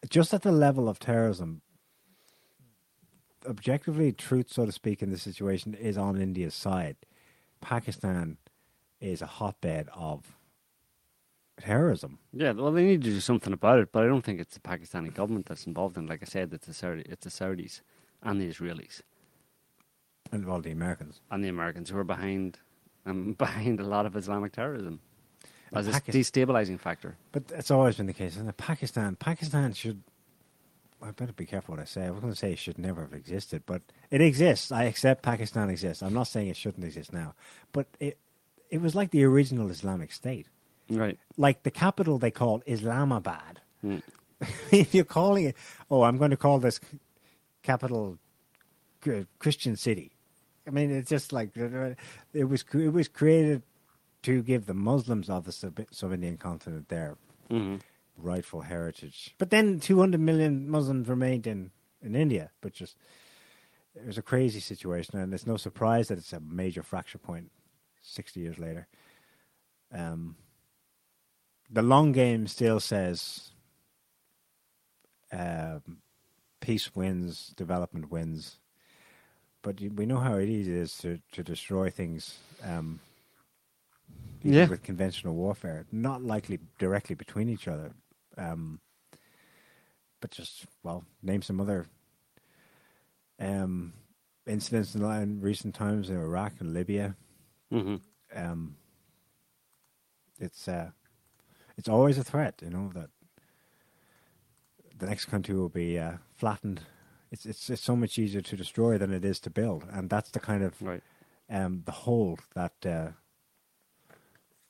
just 0.09 0.33
at 0.33 0.41
the 0.41 0.51
level 0.51 0.89
of 0.89 0.97
terrorism, 0.97 1.61
objectively, 3.47 4.11
truth, 4.11 4.51
so 4.51 4.65
to 4.65 4.71
speak, 4.71 5.03
in 5.03 5.11
this 5.11 5.21
situation 5.21 5.75
is 5.75 5.97
on 5.97 6.19
India's 6.19 6.55
side. 6.55 6.97
Pakistan 7.61 8.37
is 9.01 9.21
a 9.21 9.25
hotbed 9.25 9.89
of 9.95 10.37
terrorism. 11.59 12.19
Yeah, 12.33 12.51
well, 12.53 12.71
they 12.71 12.83
need 12.83 13.01
to 13.03 13.09
do 13.09 13.19
something 13.19 13.53
about 13.53 13.79
it, 13.79 13.91
but 13.91 14.03
I 14.03 14.07
don't 14.07 14.23
think 14.23 14.39
it's 14.39 14.53
the 14.55 14.59
Pakistani 14.61 15.13
government 15.13 15.45
that's 15.47 15.65
involved 15.67 15.97
in. 15.97 16.05
it. 16.05 16.09
Like 16.09 16.21
I 16.23 16.25
said, 16.25 16.53
it's 16.53 16.67
the 16.67 16.73
Saudi, 16.73 17.01
it's 17.05 17.23
the 17.25 17.29
Saudis 17.31 17.81
and 18.23 18.39
the 18.41 18.49
Israelis 18.49 19.01
And 20.31 20.47
all 20.47 20.61
the 20.61 20.71
Americans. 20.71 21.19
and 21.29 21.43
the 21.43 21.49
Americans 21.49 21.89
who 21.89 21.97
are 21.97 22.03
behind, 22.03 22.59
um, 23.05 23.33
behind 23.37 23.79
a 23.79 23.83
lot 23.83 24.05
of 24.05 24.15
Islamic 24.15 24.51
terrorism 24.53 25.01
as 25.73 25.87
a 25.87 25.91
Pakis- 25.91 26.13
destabilizing 26.15 26.79
factor. 26.79 27.15
But 27.31 27.47
that's 27.47 27.71
always 27.71 27.97
been 27.97 28.07
the 28.07 28.13
case. 28.13 28.37
And 28.37 28.55
Pakistan, 28.57 29.15
Pakistan 29.15 29.73
should. 29.73 30.01
I 31.03 31.09
better 31.09 31.33
be 31.33 31.47
careful 31.47 31.73
what 31.73 31.81
I 31.81 31.85
say. 31.85 32.05
I 32.05 32.11
was 32.11 32.19
going 32.19 32.31
to 32.31 32.37
say 32.37 32.51
it 32.51 32.59
should 32.59 32.77
never 32.77 33.01
have 33.01 33.13
existed, 33.13 33.63
but 33.65 33.81
it 34.11 34.21
exists. 34.21 34.71
I 34.71 34.83
accept 34.83 35.23
Pakistan 35.23 35.71
exists. 35.71 36.03
I'm 36.03 36.13
not 36.13 36.27
saying 36.27 36.47
it 36.49 36.55
shouldn't 36.57 36.85
exist 36.85 37.11
now, 37.11 37.33
but 37.71 37.87
it 37.99 38.19
it 38.71 38.81
was 38.81 38.95
like 38.95 39.11
the 39.11 39.23
original 39.23 39.69
Islamic 39.69 40.11
State. 40.11 40.47
Right. 40.89 41.19
Like 41.37 41.63
the 41.63 41.71
capital 41.71 42.17
they 42.17 42.31
called 42.31 42.63
Islamabad. 42.65 43.61
Mm. 43.85 44.01
if 44.71 44.95
you're 44.95 45.03
calling 45.03 45.45
it, 45.45 45.55
oh, 45.91 46.03
I'm 46.03 46.17
going 46.17 46.31
to 46.31 46.37
call 46.37 46.59
this 46.59 46.79
capital 47.61 48.17
uh, 49.05 49.23
Christian 49.37 49.75
city. 49.75 50.13
I 50.65 50.71
mean, 50.71 50.91
it's 50.91 51.09
just 51.09 51.31
like 51.33 51.51
uh, 51.57 51.95
it 52.33 52.45
was. 52.45 52.63
It 52.73 52.93
was 52.93 53.07
created 53.07 53.63
to 54.23 54.43
give 54.43 54.67
the 54.67 54.73
Muslims 54.75 55.29
of 55.29 55.45
the 55.45 55.51
sub- 55.51 55.87
sub-Indian 55.91 56.37
continent 56.37 56.89
their 56.89 57.17
hmm 57.49 57.77
rightful 58.17 58.61
heritage. 58.61 59.33
But 59.39 59.49
then 59.49 59.79
200 59.79 60.19
million 60.19 60.69
Muslims 60.69 61.07
remained 61.07 61.47
in, 61.47 61.71
in 62.03 62.15
India, 62.15 62.51
but 62.61 62.71
just 62.71 62.95
it 63.95 64.05
was 64.05 64.17
a 64.17 64.21
crazy 64.21 64.59
situation, 64.59 65.17
and 65.17 65.33
it's 65.33 65.47
no 65.47 65.57
surprise 65.57 66.09
that 66.09 66.19
it's 66.19 66.31
a 66.31 66.39
major 66.39 66.83
fracture 66.83 67.17
point 67.17 67.49
60 68.01 68.39
years 68.39 68.59
later. 68.59 68.87
Um, 69.93 70.35
the 71.69 71.81
long 71.81 72.11
game 72.11 72.47
still 72.47 72.79
says 72.79 73.51
um, 75.31 75.97
peace 76.59 76.95
wins, 76.95 77.53
development 77.55 78.11
wins, 78.11 78.57
but 79.61 79.79
we 79.79 80.05
know 80.05 80.17
how 80.17 80.37
easy 80.39 80.71
it 80.71 80.77
is 80.77 80.97
to, 80.99 81.19
to 81.33 81.43
destroy 81.43 81.89
things. 81.89 82.37
Um, 82.63 82.99
Yeah. 84.43 84.67
with 84.67 84.81
conventional 84.83 85.35
warfare, 85.35 85.85
not 85.91 86.23
likely 86.23 86.59
directly 86.79 87.15
between 87.15 87.47
each 87.47 87.67
other, 87.67 87.91
um, 88.37 88.79
but 90.19 90.31
just 90.31 90.65
well, 90.83 91.03
name 91.21 91.41
some 91.43 91.61
other 91.61 91.85
um, 93.39 93.93
incidents 94.47 94.95
in, 94.95 95.03
in 95.03 95.41
recent 95.41 95.75
times 95.75 96.09
in 96.09 96.15
Iraq 96.17 96.53
and 96.59 96.73
Libya. 96.73 97.15
Hmm 97.71 97.95
Um, 98.35 98.75
it's 100.39 100.67
uh, 100.67 100.91
it's 101.77 101.89
always 101.89 102.17
a 102.17 102.23
threat, 102.23 102.61
you 102.63 102.69
know 102.69 102.91
that 102.93 103.09
the 104.97 105.05
next 105.07 105.25
country 105.25 105.55
will 105.55 105.69
be 105.69 105.97
uh, 105.99 106.17
flattened. 106.35 106.81
It's 107.31 107.45
it's 107.45 107.69
it's 107.69 107.83
so 107.83 107.95
much 107.95 108.17
easier 108.19 108.41
to 108.41 108.55
destroy 108.57 108.97
than 108.97 109.11
it 109.13 109.25
is 109.25 109.39
to 109.41 109.49
build, 109.49 109.85
and 109.91 110.09
that's 110.09 110.31
the 110.31 110.39
kind 110.39 110.63
of 110.63 110.81
Right. 110.81 111.01
um, 111.49 111.83
the 111.85 111.91
hold 111.91 112.39
that 112.53 112.85
uh, 112.85 113.11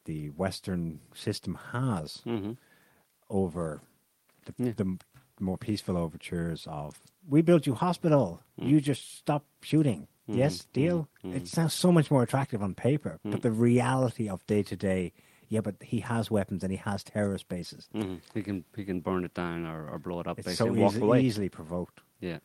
the 0.06 0.30
Western 0.32 0.99
system 1.14 1.57
has 1.72 2.22
hmm 2.23 2.53
over 3.30 3.82
the, 4.45 4.53
Yeah. 4.57 4.73
the 4.76 4.98
more 5.40 5.57
peaceful 5.57 5.98
overtures 5.98 6.68
of 6.68 6.99
"We 7.28 7.41
built 7.41 7.65
you 7.65 7.76
hospital, 7.76 8.41
you 8.57 8.82
just 8.82 9.18
stop 9.18 9.45
shooting." 9.61 10.07
Yes, 10.34 10.66
deal. 10.74 11.08
It 11.24 11.48
sounds 11.48 11.74
so 11.74 11.91
much 11.91 12.10
more 12.12 12.24
attractive 12.24 12.62
on 12.64 12.74
paper, 12.76 13.20
but 13.24 13.41
the 13.41 13.52
reality 13.52 14.30
of 14.30 14.45
day 14.48 14.64
to 14.64 14.76
day, 14.76 15.14
yeah, 15.49 15.62
but 15.62 15.76
he 15.82 15.99
has 15.99 16.32
weapons 16.32 16.64
and 16.64 16.72
he 16.72 16.78
has 16.78 17.03
terrorist 17.03 17.49
bases. 17.49 17.90
hmm 17.94 18.16
He 18.34 18.41
can 18.41 18.64
he 18.76 18.86
can 18.86 19.02
burn 19.02 19.26
it 19.26 19.34
down 19.34 19.66
or, 19.66 19.88
or 19.90 19.99
blow 19.99 20.20
it 20.22 20.28
up. 20.28 20.40
It's 20.40 20.48
basically, 20.48 20.68
so 20.68 20.74
and 20.74 20.82
walk 20.82 20.94
easy, 20.94 21.02
away. 21.03 21.22
easily 21.22 21.49
provoked. 21.49 22.02
Yeah. 22.20 22.40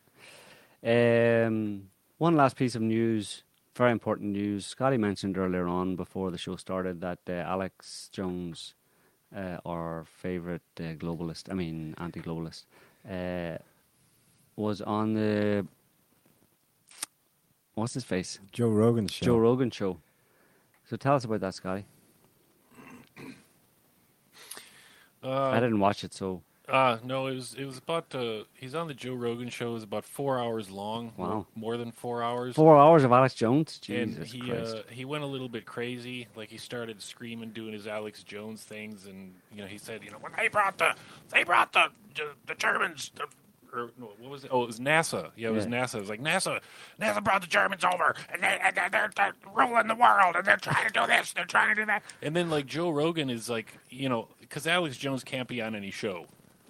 Um, 0.83 1.89
One 2.17 2.35
last 2.35 2.55
piece 2.55 2.75
of 2.75 2.81
news, 2.81 3.43
very 3.75 3.91
important 3.91 4.31
news. 4.31 4.65
Scotty 4.65 4.97
mentioned 4.97 5.37
earlier 5.37 5.67
on 5.67 5.95
before 5.95 6.31
the 6.31 6.37
show 6.37 6.55
started 6.55 7.01
that 7.01 7.19
uh, 7.29 7.33
Alex 7.33 8.09
Jones, 8.11 8.73
uh, 9.35 9.57
our 9.65 10.05
favorite 10.05 10.63
uh, 10.79 10.93
globalist, 10.95 11.49
I 11.51 11.53
mean 11.53 11.93
anti-globalist, 11.97 12.65
uh, 13.09 13.57
was 14.55 14.81
on 14.81 15.13
the 15.13 15.67
what's 17.77 17.93
his 17.93 18.03
face 18.03 18.39
Joe 18.51 18.69
Rogan's 18.69 19.11
show. 19.11 19.25
Joe 19.25 19.37
Rogan 19.37 19.71
show. 19.71 19.97
So 20.89 20.97
tell 20.97 21.15
us 21.15 21.23
about 21.25 21.41
that, 21.41 21.53
Scotty. 21.53 21.85
Uh, 25.23 25.49
I 25.49 25.59
didn't 25.59 25.79
watch 25.79 26.03
it, 26.03 26.13
so 26.13 26.41
Uh, 26.69 26.97
no, 27.03 27.27
it 27.27 27.35
was 27.35 27.53
it 27.55 27.65
was 27.65 27.77
about 27.77 28.13
uh, 28.13 28.43
he's 28.53 28.75
on 28.75 28.87
the 28.87 28.93
Joe 28.93 29.13
Rogan 29.13 29.49
show. 29.49 29.69
It 29.71 29.73
was 29.73 29.83
about 29.83 30.05
four 30.05 30.39
hours 30.39 30.69
long. 30.69 31.13
Wow. 31.17 31.27
more, 31.27 31.45
more 31.55 31.77
than 31.77 31.91
four 31.91 32.21
hours. 32.23 32.55
four 32.55 32.77
hours 32.77 33.03
of 33.03 33.11
Alex 33.11 33.33
Jones. 33.33 33.77
Jesus 33.79 34.17
and 34.17 34.25
he 34.27 34.39
Christ! 34.41 34.75
uh, 34.75 34.81
he 34.89 35.05
went 35.05 35.23
a 35.23 35.27
little 35.27 35.49
bit 35.49 35.65
crazy. 35.65 36.27
Like 36.35 36.49
he 36.49 36.57
started 36.57 37.01
screaming, 37.01 37.51
doing 37.51 37.73
his 37.73 37.87
Alex 37.87 38.23
Jones 38.23 38.63
things, 38.63 39.05
and 39.05 39.33
you 39.51 39.61
know 39.61 39.67
he 39.67 39.77
said, 39.77 40.03
you 40.03 40.11
know, 40.11 40.17
when 40.19 40.33
they 40.37 40.47
brought 40.49 40.77
the 40.77 40.95
they 41.31 41.43
brought 41.43 41.73
the 41.73 41.85
the, 42.15 42.31
the 42.47 42.55
Germans. 42.55 43.11
The, 43.15 43.25
or 43.73 43.91
no, 43.97 44.11
what 44.19 44.29
was 44.29 44.43
it? 44.43 44.51
Oh, 44.53 44.63
it 44.63 44.67
was 44.67 44.79
NASA. 44.79 45.31
Yeah, 45.35 45.49
it 45.49 45.53
was 45.53 45.65
Yeah. 45.65 45.71
NASA. 45.71 45.95
It 45.95 46.01
was 46.01 46.09
like 46.09 46.21
NASA. 46.21 46.59
NASA 46.99 47.23
brought 47.23 47.41
the 47.41 47.47
Germans 47.47 47.83
over, 47.83 48.15
and, 48.31 48.41
they, 48.41 48.59
and 48.61 48.75
they're, 48.75 48.89
they're, 48.89 49.11
they're 49.15 49.33
ruling 49.55 49.87
the 49.87 49.95
world, 49.95 50.35
and 50.35 50.45
they're 50.45 50.57
trying 50.57 50.87
to 50.87 50.93
do 50.93 51.07
this, 51.07 51.33
they're 51.33 51.45
trying 51.45 51.75
to 51.75 51.81
do 51.81 51.85
that. 51.85 52.03
And 52.21 52.35
then 52.35 52.49
like 52.49 52.65
Joe 52.65 52.89
Rogan 52.89 53.29
is 53.29 53.49
like, 53.49 53.77
you 53.89 54.09
know, 54.09 54.27
because 54.39 54.67
Alex 54.67 54.97
Jones 54.97 55.23
can't 55.23 55.47
be 55.47 55.61
on 55.61 55.75
any 55.75 55.91
show, 55.91 56.25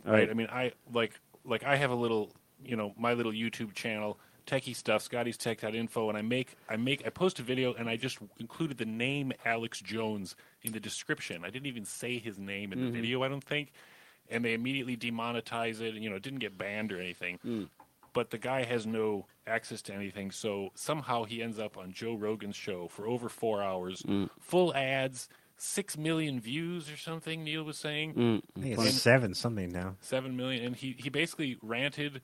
right? 0.05 0.13
Right. 0.13 0.29
I 0.29 0.33
mean, 0.33 0.47
I 0.51 0.73
like 0.93 1.19
like 1.45 1.63
I 1.63 1.75
have 1.75 1.91
a 1.91 1.95
little, 1.95 2.31
you 2.63 2.75
know, 2.75 2.93
my 2.97 3.13
little 3.13 3.31
YouTube 3.31 3.73
channel, 3.73 4.19
techie 4.45 4.75
stuff, 4.75 5.01
Scotty's 5.01 5.37
Tech 5.37 5.63
info, 5.63 6.09
and 6.09 6.17
I 6.17 6.21
make 6.21 6.57
I 6.69 6.77
make 6.77 7.05
I 7.05 7.09
post 7.09 7.39
a 7.39 7.43
video, 7.43 7.73
and 7.73 7.89
I 7.89 7.97
just 7.97 8.17
included 8.39 8.77
the 8.77 8.85
name 8.85 9.31
Alex 9.45 9.79
Jones 9.79 10.35
in 10.63 10.71
the 10.71 10.79
description. 10.79 11.43
I 11.43 11.49
didn't 11.49 11.67
even 11.67 11.85
say 11.85 12.17
his 12.17 12.39
name 12.39 12.73
in 12.73 12.79
the 12.79 12.85
mm-hmm. 12.85 12.95
video. 12.95 13.23
I 13.23 13.27
don't 13.27 13.43
think, 13.43 13.71
and 14.29 14.43
they 14.43 14.53
immediately 14.53 14.97
demonetize 14.97 15.81
it. 15.81 15.95
and 15.95 16.03
You 16.03 16.09
know, 16.09 16.15
it 16.15 16.23
didn't 16.23 16.39
get 16.39 16.57
banned 16.57 16.91
or 16.91 16.99
anything. 16.99 17.39
Hmm. 17.41 17.63
But 18.13 18.31
the 18.31 18.37
guy 18.37 18.63
has 18.63 18.87
no 18.87 19.27
access 19.45 19.81
to 19.83 19.93
anything, 19.93 20.31
so 20.31 20.69
somehow 20.73 21.25
he 21.25 21.43
ends 21.43 21.59
up 21.59 21.77
on 21.77 21.93
Joe 21.93 22.15
Rogan's 22.15 22.55
show 22.55 22.87
for 22.87 23.05
over 23.07 23.29
four 23.29 23.61
hours, 23.61 24.01
hmm. 24.01 24.25
full 24.39 24.73
ads, 24.73 25.29
six 25.55 25.97
million 25.97 26.39
views 26.39 26.89
or 26.89 26.97
something. 26.97 27.43
Neil 27.43 27.63
was 27.63 27.77
saying 27.77 28.13
hmm. 28.13 28.37
I 28.57 28.61
think 28.61 28.79
it's 28.79 29.01
seven 29.01 29.35
something 29.35 29.69
now. 29.69 29.97
seven 30.01 30.35
million, 30.35 30.65
and 30.65 30.75
he 30.75 30.95
he 30.97 31.09
basically 31.09 31.57
ranted, 31.61 32.21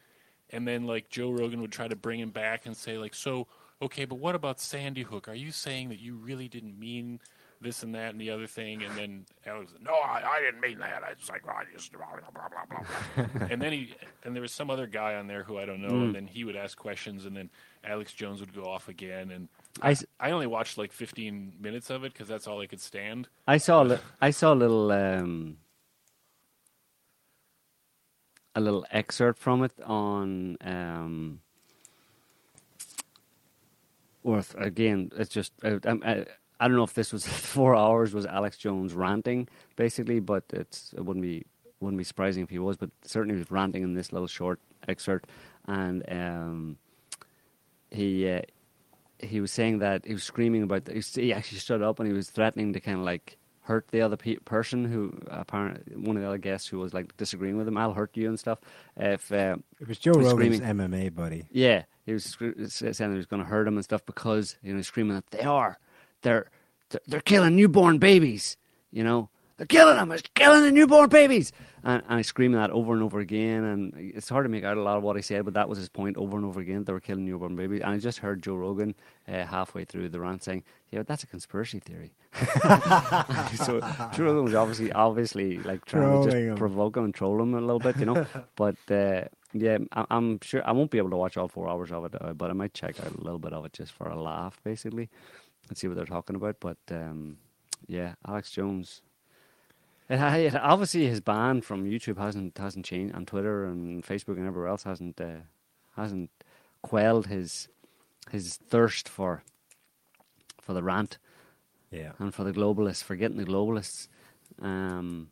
and 0.50 0.68
then 0.68 0.88
like 0.88 1.10
Joe 1.10 1.30
Rogan 1.30 1.62
would 1.62 1.72
try 1.72 1.88
to 1.88 1.96
bring 1.96 2.20
him 2.20 2.32
back 2.32 2.66
and 2.66 2.76
say 2.76 2.98
like, 2.98 3.14
so 3.14 3.48
okay, 3.82 4.06
but 4.06 4.16
what 4.16 4.34
about 4.34 4.60
Sandy 4.60 5.04
Hook? 5.04 5.28
Are 5.28 5.36
you 5.36 5.52
saying 5.52 5.90
that 5.90 6.00
you 6.00 6.16
really 6.16 6.48
didn't 6.48 6.80
mean 6.80 7.20
this 7.64 7.84
and 7.84 7.96
that 7.96 8.12
and 8.12 8.22
the 8.22 8.30
other 8.30 8.46
thing? 8.48 8.84
And 8.84 8.96
then 8.98 9.26
Alex, 9.46 9.74
no, 9.82 9.94
I, 9.94 10.22
I 10.26 10.42
didn't 10.42 10.62
mean 10.62 10.80
that. 10.80 11.04
I 11.04 11.14
just 11.14 11.30
like 11.30 11.46
well, 11.48 11.56
I 11.58 11.64
just 11.74 11.92
blah 11.94 12.06
blah 12.12 12.30
blah 12.34 12.50
blah 12.50 13.26
blah. 13.26 13.48
and 13.50 13.62
then 13.62 13.72
he 13.72 13.96
and 14.24 14.36
there 14.36 14.42
was 14.42 14.52
some 14.52 14.70
other 14.70 14.88
guy 14.88 15.16
on 15.16 15.28
there 15.28 15.44
who 15.44 15.58
I 15.58 15.66
don't 15.66 15.82
know, 15.82 15.90
and 16.04 16.14
then 16.16 16.28
he 16.28 16.44
would 16.44 16.56
ask 16.56 16.78
questions, 16.78 17.26
and 17.26 17.36
then 17.36 17.50
Alex 17.84 18.14
Jones 18.14 18.40
would 18.40 18.54
go 18.54 18.66
off 18.66 18.88
again, 18.90 19.32
and. 19.32 19.48
I, 19.82 19.96
I 20.20 20.30
only 20.30 20.46
watched 20.46 20.78
like 20.78 20.92
15 20.92 21.54
minutes 21.60 21.90
of 21.90 22.04
it 22.04 22.14
because 22.14 22.28
that's 22.28 22.46
all 22.46 22.62
I 22.62 22.68
could 22.68 22.80
stand. 22.80 23.28
I 23.48 23.58
saw 23.58 23.98
I 24.22 24.30
saw 24.30 24.54
a 24.54 24.56
little 24.56 24.92
um, 24.92 25.58
a 28.56 28.62
little 28.62 28.86
excerpt 28.92 29.40
from 29.40 29.64
it 29.64 29.72
on 29.84 30.58
um, 30.62 31.40
worth 34.22 34.54
again. 34.58 35.12
It's 35.18 35.30
just 35.34 35.54
I, 35.64 35.80
I'm- 35.86 36.04
I, 36.06 36.26
I 36.64 36.68
don't 36.68 36.78
know 36.78 36.84
if 36.84 36.94
this 36.94 37.12
was 37.12 37.26
four 37.56 37.76
hours 37.76 38.14
was 38.14 38.26
Alex 38.26 38.58
Jones 38.58 38.94
ranting 38.94 39.48
basically, 39.76 40.20
but 40.20 40.44
it's 40.52 40.94
it 40.98 41.04
wouldn't 41.06 41.24
be 41.24 41.46
wouldn't 41.80 41.98
be 41.98 42.04
surprising 42.04 42.44
if 42.44 42.50
he 42.50 42.60
was, 42.60 42.78
but 42.78 42.90
certainly 43.04 43.36
he 43.36 43.40
was 43.40 43.52
ranting 43.52 43.84
in 43.84 43.94
this 43.94 44.14
little 44.14 44.28
short 44.28 44.60
excerpt, 44.88 45.30
and 45.68 46.04
um, 46.10 46.78
he. 47.92 48.30
Uh, 48.30 48.42
he 49.20 49.40
was 49.40 49.52
saying 49.54 49.80
that 49.80 50.04
he 50.06 50.12
was 50.14 50.24
screaming 50.24 50.64
about. 50.64 50.84
The, 50.84 51.00
he 51.16 51.32
actually 51.32 51.60
stood 51.60 51.82
up 51.82 51.98
and 52.00 52.08
he 52.08 52.14
was 52.14 52.30
threatening 52.30 52.74
to 52.74 52.82
kind 52.82 52.98
of 53.00 53.06
like 53.06 53.38
hurt 53.62 53.88
the 53.90 54.02
other 54.02 54.18
pe- 54.18 54.36
person 54.44 54.84
who 54.84 55.18
apparently 55.28 55.96
one 55.96 56.18
of 56.18 56.22
the 56.24 56.28
other 56.28 56.38
guests 56.38 56.68
who 56.68 56.78
was 56.80 56.94
like 56.94 57.16
disagreeing 57.16 57.56
with 57.58 57.66
him. 57.66 57.78
I'll 57.78 57.94
hurt 57.94 58.18
you 58.18 58.28
and 58.28 58.38
stuff. 58.38 58.60
If 58.98 59.32
uh, 59.32 59.56
It 59.80 59.88
was 59.88 59.98
Joe 60.00 60.12
was 60.12 60.28
Rogan's 60.34 60.58
screaming. 60.58 60.78
MMA 60.78 61.16
buddy. 61.16 61.46
yeah, 61.52 61.84
he 62.06 62.12
was 62.12 62.26
scre- 62.26 62.66
saying 62.68 63.12
he 63.12 63.18
was 63.18 63.26
going 63.26 63.42
to 63.42 63.48
hurt 63.48 63.66
him 63.66 63.76
and 63.78 63.84
stuff 63.86 64.06
because 64.06 64.58
you 64.62 64.74
know 64.74 64.82
screaming 64.82 65.16
that 65.16 65.28
they 65.32 65.44
are, 65.46 65.80
they're 66.24 66.50
they're, 67.08 67.22
killing 67.22 67.56
newborn 67.56 68.00
babies. 68.00 68.58
You 68.92 69.04
know 69.04 69.30
they're 69.58 69.68
killing 69.68 69.98
them. 69.98 70.10
They're 70.10 70.20
killing 70.36 70.64
the 70.64 70.72
newborn 70.72 71.10
babies. 71.10 71.52
And, 71.84 72.02
and 72.08 72.20
he's 72.20 72.28
screaming 72.28 72.60
that 72.60 72.72
over 72.72 72.94
and 72.94 73.04
over 73.04 73.20
again. 73.20 73.64
And 73.64 73.94
it's 73.96 74.30
hard 74.30 74.46
to 74.46 74.50
make 74.50 74.64
out 74.64 74.78
a 74.78 74.82
lot 74.82 74.98
of 74.98 75.04
what 75.04 75.16
he 75.16 75.22
said, 75.22 75.46
but 75.46 75.54
that 75.54 75.70
was 75.70 75.78
his 75.78 75.90
point 75.90 76.18
over 76.18 76.38
and 76.38 76.46
over 76.46 76.60
again. 76.60 76.84
They 76.86 76.94
were 76.94 77.00
killing 77.00 77.26
newborn 77.26 77.56
babies. 77.56 77.82
And 77.82 77.92
I 77.92 77.98
just 77.98 78.20
heard 78.20 78.42
Joe 78.42 78.56
Rogan 78.56 78.96
uh, 79.28 79.46
halfway 79.46 79.86
through 79.86 80.10
the 80.10 80.20
rant 80.20 80.44
saying, 80.44 80.64
"Yeah, 80.92 81.00
but 81.00 81.08
that's 81.08 81.24
a 81.24 81.28
conspiracy 81.28 81.80
theory." 81.80 82.14
so 83.56 83.80
Joe 84.16 84.24
Rogan 84.24 84.46
was 84.46 84.56
obviously 84.56 84.92
obviously 84.92 85.60
like 85.60 85.86
trying 85.86 86.24
to 86.24 86.26
just 86.26 86.36
him. 86.36 86.56
provoke 86.56 86.98
him 86.98 87.06
and 87.06 87.14
troll 87.14 87.42
him 87.42 87.54
a 87.54 87.62
little 87.62 87.80
bit, 87.80 87.98
you 87.98 88.06
know. 88.06 88.26
but 88.56 88.78
uh, 88.90 89.26
yeah, 89.54 89.78
I, 89.92 90.06
I'm 90.10 90.40
sure 90.42 90.62
I 90.66 90.72
won't 90.72 90.90
be 90.90 90.98
able 90.98 91.12
to 91.12 91.18
watch 91.18 91.38
all 91.38 91.48
four 91.48 91.70
hours 91.70 91.92
of 91.92 92.06
it, 92.06 92.16
uh, 92.20 92.34
but 92.34 92.50
I 92.50 92.54
might 92.54 92.74
check 92.74 93.00
out 93.00 93.14
a 93.14 93.22
little 93.22 93.40
bit 93.40 93.54
of 93.54 93.66
it 93.66 93.74
just 93.74 93.92
for 93.92 94.08
a 94.08 94.20
laugh, 94.20 94.60
basically, 94.64 95.10
and 95.70 95.78
see 95.78 95.88
what 95.88 95.96
they're 95.98 96.06
talking 96.06 96.36
about. 96.36 96.58
But 96.60 96.78
um, 96.92 97.38
yeah, 97.88 98.16
Alex 98.28 98.52
Jones. 98.52 99.02
It, 100.10 100.20
it, 100.20 100.56
obviously, 100.56 101.08
his 101.08 101.22
ban 101.22 101.62
from 101.62 101.86
YouTube 101.86 102.18
hasn't 102.18 102.58
hasn't 102.58 102.86
changed, 102.86 103.16
and 103.16 103.28
Twitter 103.28 103.66
and 103.66 104.04
Facebook 104.04 104.38
and 104.38 104.46
everywhere 104.48 104.68
else 104.70 104.84
hasn't 104.84 105.20
uh, 105.20 105.42
hasn't 105.96 106.30
quelled 106.82 107.28
his 107.28 107.70
his 108.32 108.58
thirst 108.58 109.08
for 109.08 109.44
for 110.62 110.74
the 110.74 110.84
rant 110.84 111.18
Yeah. 111.92 112.12
and 112.20 112.34
for 112.34 112.44
the 112.44 112.54
globalists, 112.54 113.04
for 113.04 113.16
getting 113.16 113.38
the 113.38 113.46
globalists. 113.46 114.08
Um, 114.62 115.30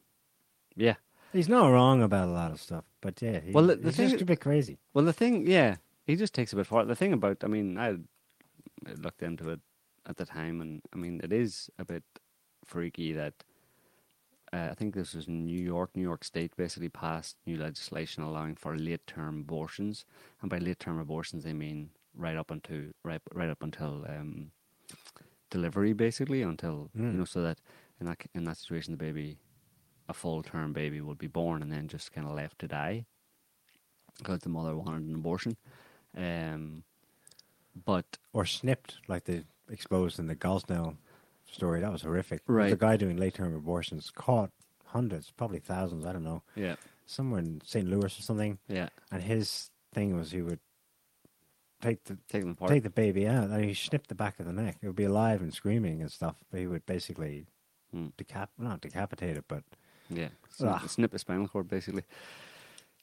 yeah. 0.76 0.96
He's 1.32 1.48
not 1.48 1.68
wrong 1.70 2.02
about 2.04 2.28
a 2.28 2.32
lot 2.32 2.52
of 2.52 2.60
stuff, 2.60 2.84
but 3.00 3.22
yeah, 3.22 3.40
he, 3.40 3.52
Well, 3.52 3.68
the- 3.68 3.78
the 3.78 3.88
he's 3.90 3.96
thing 3.96 4.06
just 4.08 4.16
is- 4.16 4.22
a 4.24 4.26
bit 4.26 4.42
crazy. 4.42 4.78
Well, 4.94 5.06
the 5.06 5.14
thing, 5.14 5.48
yeah, 5.48 5.78
he 6.06 6.18
just 6.18 6.34
takes 6.34 6.52
a 6.52 6.58
bit 6.58 6.68
far. 6.68 6.84
The 6.84 6.96
thing 6.96 7.14
about, 7.14 7.46
I 7.46 7.48
mean, 7.48 7.78
I 7.78 7.96
looked 8.98 9.24
into 9.24 9.50
it 9.52 9.62
at 10.06 10.18
the 10.18 10.26
time, 10.26 10.62
and 10.62 10.82
I 10.94 10.98
mean, 10.98 11.22
it 11.24 11.32
is 11.32 11.70
a 11.78 11.86
bit 11.86 12.04
freaky 12.66 13.14
that 13.14 13.34
uh, 14.54 14.68
I 14.72 14.74
think 14.74 14.94
this 14.94 15.14
was 15.14 15.28
New 15.28 15.62
York. 15.62 15.92
New 15.96 16.02
York 16.02 16.24
State 16.24 16.56
basically 16.58 16.90
passed 16.90 17.38
new 17.46 17.58
legislation 17.58 18.24
allowing 18.24 18.56
for 18.56 18.76
late-term 18.76 19.40
abortions, 19.42 20.06
and 20.42 20.50
by 20.50 20.58
late-term 20.58 21.00
abortions, 21.00 21.44
they 21.44 21.54
mean 21.54 21.90
right 22.16 22.36
up 22.36 22.52
until 22.52 22.92
right 23.04 23.22
right 23.34 23.50
up 23.50 23.64
until 23.64 24.06
um, 24.10 24.52
delivery, 25.50 25.94
basically, 25.94 26.42
until 26.42 26.90
you 26.94 27.04
know, 27.04 27.26
so 27.26 27.42
that 27.42 27.60
in 28.00 28.08
that 28.08 28.18
in 28.34 28.44
that 28.46 28.58
situation, 28.58 28.92
the 28.92 28.98
baby, 28.98 29.38
a 30.10 30.14
full-term 30.14 30.74
baby, 30.74 31.00
would 31.00 31.18
be 31.18 31.28
born 31.28 31.62
and 31.62 31.72
then 31.72 31.88
just 31.88 32.12
kind 32.12 32.28
of 32.28 32.34
left 32.34 32.60
to 32.60 32.68
die 32.68 33.06
because 34.18 34.40
the 34.40 34.50
mother 34.50 34.76
wanted 34.76 35.04
an 35.04 35.16
abortion. 35.16 35.56
Um, 36.16 36.84
but 37.86 38.18
Or 38.34 38.46
snipped, 38.46 38.98
like 39.08 39.24
they 39.26 39.44
exposed 39.72 40.20
in 40.20 40.28
the 40.28 40.36
Gosnell 40.36 40.98
story. 41.52 41.80
That 41.82 41.92
was 41.92 42.02
horrific. 42.04 42.42
Right. 42.48 42.72
a 42.72 42.76
guy 42.76 42.98
doing 42.98 43.18
late 43.18 43.34
term 43.36 43.56
abortions 43.56 44.12
caught 44.14 44.52
hundreds, 44.88 45.32
probably 45.32 45.60
thousands, 45.60 46.06
I 46.06 46.12
don't 46.14 46.24
know, 46.24 46.44
yeah, 46.56 46.76
somewhere 47.06 47.40
in 47.40 47.62
St. 47.66 47.88
Louis 47.88 48.06
or 48.06 48.22
something. 48.22 48.60
yeah, 48.68 48.90
And 49.12 49.24
his 49.24 49.70
thing 49.94 50.16
was 50.16 50.32
he 50.32 50.42
would 50.42 50.60
take 51.82 52.04
the 52.04 52.18
take 52.30 52.42
them 52.44 52.52
apart. 52.52 52.70
take 52.72 52.84
the 52.84 52.90
baby 52.90 53.28
out 53.28 53.50
and 53.50 53.64
he 53.66 53.74
snipped 53.74 54.08
the 54.10 54.16
back 54.16 54.40
of 54.40 54.46
the 54.46 54.54
neck. 54.54 54.78
It 54.82 54.88
would 54.88 54.96
be 54.96 55.06
alive 55.06 55.42
and 55.42 55.54
screaming 55.54 56.02
and 56.02 56.12
stuff, 56.12 56.36
but 56.52 56.60
he 56.60 56.68
would 56.68 56.86
basically 56.86 57.46
Hmm. 57.92 58.08
decap 58.18 58.48
not 58.58 58.80
decapitate 58.82 59.36
it, 59.36 59.46
but 59.50 59.64
Yeah, 60.10 60.30
snip, 60.50 60.90
snip 60.90 61.12
the 61.12 61.20
spinal 61.20 61.48
cord 61.48 61.68
basically. 61.68 62.04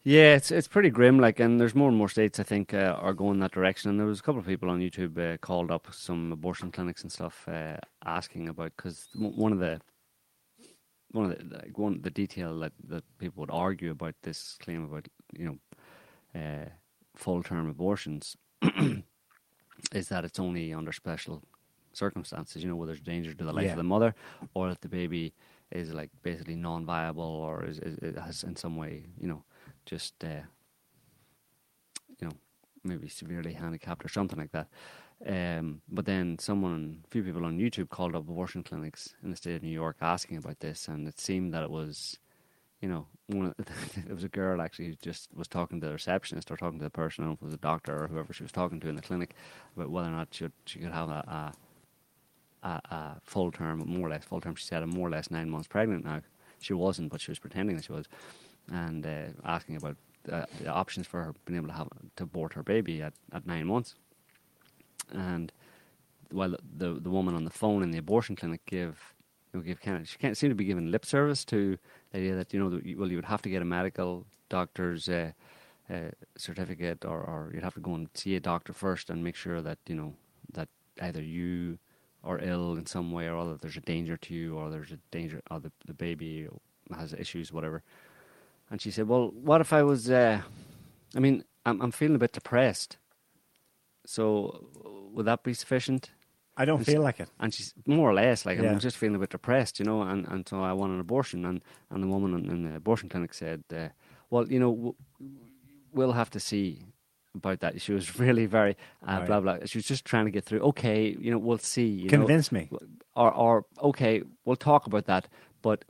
Yeah, 0.09 0.36
it's 0.36 0.51
it's 0.51 0.68
pretty 0.68 0.89
grim. 0.89 1.18
Like, 1.20 1.39
and 1.39 1.60
there's 1.60 1.74
more 1.74 1.90
and 1.90 1.98
more 1.98 2.09
states 2.09 2.40
I 2.40 2.43
think 2.43 2.72
uh, 2.72 2.97
are 2.98 3.12
going 3.12 3.40
that 3.40 3.52
direction. 3.52 3.90
And 3.90 4.01
there 4.01 4.06
was 4.06 4.20
a 4.20 4.22
couple 4.22 4.40
of 4.40 4.47
people 4.47 4.70
on 4.70 4.80
YouTube 4.80 5.18
uh, 5.18 5.36
called 5.36 5.70
up 5.70 5.86
some 5.93 6.32
abortion 6.32 6.72
clinics 6.72 7.02
and 7.02 7.12
stuff, 7.12 7.47
uh, 7.47 7.76
asking 8.06 8.48
about 8.48 8.72
because 8.74 9.09
one 9.14 9.52
of 9.52 9.59
the 9.59 9.82
one 11.10 11.30
of 11.30 11.36
the 11.36 11.56
like 11.56 11.76
one 11.76 12.01
the 12.01 12.09
detail 12.10 12.59
that 12.60 12.72
that 12.89 13.05
people 13.18 13.43
would 13.43 13.51
argue 13.51 13.90
about 13.90 14.14
this 14.22 14.56
claim 14.62 14.82
about 14.85 15.06
you 15.39 15.44
know 15.44 16.40
uh, 16.40 16.70
full 17.14 17.43
term 17.43 17.68
abortions 17.68 18.35
is 19.93 20.09
that 20.09 20.24
it's 20.24 20.39
only 20.39 20.72
under 20.72 20.93
special 20.93 21.43
circumstances, 21.93 22.62
you 22.62 22.68
know, 22.70 22.76
where 22.76 22.86
there's 22.86 23.01
danger 23.02 23.35
to 23.35 23.44
the 23.44 23.52
life 23.52 23.66
Yeah. 23.66 23.72
of 23.72 23.76
the 23.76 23.82
mother, 23.94 24.14
or 24.55 24.70
that 24.70 24.80
the 24.80 24.89
baby 24.89 25.35
is 25.70 25.93
like 25.93 26.09
basically 26.22 26.56
non-viable, 26.56 27.22
or 27.22 27.66
is, 27.66 27.78
is, 27.80 27.98
is 27.98 28.16
has 28.18 28.43
in 28.43 28.56
some 28.56 28.76
way, 28.76 29.05
you 29.20 29.28
know, 29.28 29.44
just 29.89 30.23
uh, 30.23 30.43
you 32.20 32.28
know 32.28 32.32
maybe 32.85 33.09
severely 33.09 33.55
handicapped 33.55 34.05
or 34.05 34.09
something 34.09 34.39
like 34.39 34.52
that. 34.52 34.69
Um, 35.27 35.82
but 35.89 36.06
then 36.06 36.39
someone, 36.39 37.02
a 37.05 37.10
few 37.10 37.24
people 37.24 37.44
on 37.44 37.59
YouTube 37.59 37.89
called 37.89 38.15
up 38.15 38.28
abortion 38.28 38.62
clinics 38.62 39.15
in 39.23 39.31
the 39.31 39.36
state 39.36 39.56
of 39.56 39.62
New 39.62 39.70
York 39.70 39.97
asking 40.01 40.36
about 40.36 40.60
this, 40.60 40.86
and 40.86 41.09
it 41.09 41.19
seemed 41.19 41.52
that 41.55 41.65
it 41.65 41.70
was, 41.70 42.19
you 42.81 42.89
know, 42.89 43.06
one 43.27 43.47
of, 43.47 43.55
it 44.09 44.15
was 44.15 44.23
a 44.23 44.28
girl 44.28 44.60
actually 44.60 44.86
who 44.86 44.94
just 45.02 45.28
was 45.35 45.48
talking 45.48 45.81
to 45.81 45.86
the 45.89 45.93
receptionist 45.93 46.51
or 46.52 46.56
talking 46.56 46.78
to 46.78 46.85
the 46.85 46.90
person, 46.90 47.24
I 47.24 47.27
don't 47.27 47.32
know 47.32 47.35
if 47.35 47.43
it 47.43 47.47
was 47.47 47.55
a 47.55 47.59
doctor 47.59 48.05
or 48.05 48.06
whoever 48.06 48.32
she 48.32 48.44
was 48.44 48.52
talking 48.52 48.78
to 48.78 48.89
in 48.89 48.94
the 48.94 49.02
clinic, 49.02 49.35
about 49.77 49.90
whether 49.90 50.09
or 50.09 50.12
not 50.12 50.28
she, 50.31 50.47
she 50.66 50.78
could 50.78 50.93
have 50.93 51.09
a, 51.09 51.52
a, 52.62 52.69
a 52.69 53.16
full 53.24 53.51
term, 53.51 53.82
more 53.86 54.06
or 54.06 54.10
less 54.10 54.24
full 54.24 54.40
term. 54.40 54.55
She 54.55 54.66
said, 54.66 54.85
I'm 54.85 54.90
more 54.90 55.09
or 55.09 55.10
less 55.10 55.32
nine 55.32 55.51
months 55.51 55.66
pregnant 55.66 56.05
now. 56.05 56.23
She 56.60 56.74
wasn't, 56.74 57.10
but 57.10 57.20
she 57.20 57.32
was 57.32 57.40
pretending 57.40 57.74
that 57.77 57.86
she 57.86 57.93
was, 57.93 58.06
and 58.70 59.06
uh, 59.06 59.26
asking 59.44 59.76
about 59.76 59.96
uh, 60.30 60.44
the 60.60 60.68
options 60.68 61.06
for 61.06 61.22
her 61.22 61.34
being 61.44 61.56
able 61.56 61.68
to 61.68 61.74
have 61.74 61.88
to 62.16 62.24
abort 62.24 62.52
her 62.54 62.62
baby 62.62 63.02
at, 63.02 63.14
at 63.32 63.46
nine 63.46 63.66
months. 63.66 63.94
And 65.10 65.52
while 66.30 66.54
the 66.76 66.94
the 66.94 67.10
woman 67.10 67.34
on 67.34 67.44
the 67.44 67.50
phone 67.50 67.82
in 67.82 67.90
the 67.90 67.98
abortion 67.98 68.36
clinic 68.36 68.64
gave 68.66 69.14
you 69.52 69.60
know, 69.60 69.64
give 69.64 69.80
kind 69.80 69.96
of, 69.96 70.08
she 70.08 70.18
can't 70.18 70.36
seem 70.36 70.50
to 70.50 70.54
be 70.54 70.64
giving 70.64 70.90
lip 70.90 71.06
service 71.06 71.44
to 71.46 71.78
the 72.12 72.18
idea 72.18 72.34
that 72.34 72.52
you 72.52 72.60
know 72.60 72.70
that 72.70 72.98
well 72.98 73.08
you 73.08 73.16
would 73.16 73.24
have 73.24 73.42
to 73.42 73.48
get 73.48 73.62
a 73.62 73.64
medical 73.64 74.26
doctor's 74.48 75.08
uh, 75.08 75.30
uh, 75.90 76.10
certificate 76.36 77.04
or, 77.04 77.18
or 77.18 77.50
you'd 77.54 77.62
have 77.62 77.74
to 77.74 77.80
go 77.80 77.94
and 77.94 78.08
see 78.14 78.36
a 78.36 78.40
doctor 78.40 78.72
first 78.72 79.10
and 79.10 79.24
make 79.24 79.36
sure 79.36 79.62
that 79.62 79.78
you 79.86 79.94
know 79.94 80.14
that 80.52 80.68
either 81.00 81.22
you 81.22 81.78
are 82.24 82.38
ill 82.42 82.76
in 82.76 82.84
some 82.84 83.12
way 83.12 83.26
or 83.26 83.36
other 83.36 83.56
there's 83.56 83.76
a 83.76 83.82
danger 83.82 84.16
to 84.16 84.34
you 84.34 84.56
or 84.56 84.70
there's 84.70 84.92
a 84.92 84.98
danger 85.10 85.40
or 85.50 85.60
the, 85.60 85.72
the 85.86 85.94
baby 85.94 86.46
has 86.94 87.14
issues 87.14 87.52
whatever 87.52 87.82
and 88.70 88.80
she 88.82 88.90
said 88.90 89.08
well 89.08 89.28
what 89.32 89.60
if 89.60 89.72
I 89.72 89.82
was 89.82 90.10
uh, 90.10 90.40
I 91.16 91.20
mean 91.20 91.44
I'm, 91.66 91.80
I'm 91.82 91.90
feeling 91.92 92.16
a 92.16 92.18
bit 92.18 92.32
depressed 92.32 92.98
so 94.06 94.68
would 95.12 95.26
that 95.26 95.42
be 95.42 95.54
sufficient? 95.54 96.10
I 96.56 96.64
don't 96.64 96.78
And 96.78 96.86
feel 96.86 96.94
she- 96.96 96.98
like 96.98 97.20
it. 97.20 97.28
And 97.38 97.52
she's 97.54 97.72
more 97.86 98.10
or 98.10 98.14
less 98.14 98.44
like 98.46 98.58
Yeah. 98.58 98.70
I'm 98.72 98.78
just 98.80 98.96
feeling 98.96 99.16
a 99.16 99.18
bit 99.18 99.30
depressed, 99.30 99.78
you 99.78 99.84
know, 99.84 100.02
and, 100.02 100.26
and 100.28 100.48
so 100.48 100.60
I 100.62 100.72
want 100.72 100.92
an 100.92 101.00
abortion. 101.00 101.44
And, 101.44 101.62
and 101.90 102.02
the 102.02 102.06
woman 102.08 102.34
in, 102.34 102.50
in 102.50 102.64
the 102.64 102.76
abortion 102.76 103.08
clinic 103.08 103.32
said, 103.34 103.62
uh, 103.72 103.88
"Well, 104.30 104.50
you 104.50 104.58
know, 104.58 104.74
w- 104.74 104.94
we'll 105.92 106.12
have 106.12 106.30
to 106.30 106.40
see 106.40 106.82
about 107.34 107.60
that." 107.60 107.80
She 107.80 107.92
was 107.92 108.18
really 108.24 108.46
very 108.46 108.76
uh, 109.06 109.18
Right. 109.18 109.26
blah 109.26 109.40
blah. 109.40 109.58
She 109.66 109.78
was 109.78 109.86
just 109.86 110.04
trying 110.04 110.24
to 110.24 110.30
get 110.32 110.44
through. 110.44 110.60
Okay, 110.60 111.16
you 111.20 111.30
know, 111.30 111.38
we'll 111.38 111.58
see. 111.58 111.86
You 111.86 112.08
Convince 112.08 112.50
know, 112.50 112.58
me. 112.60 112.70
or 113.14 113.32
or 113.32 113.64
okay, 113.82 114.22
we'll 114.44 114.56
talk 114.56 114.86
about 114.86 115.04
that. 115.06 115.28
But 115.62 115.84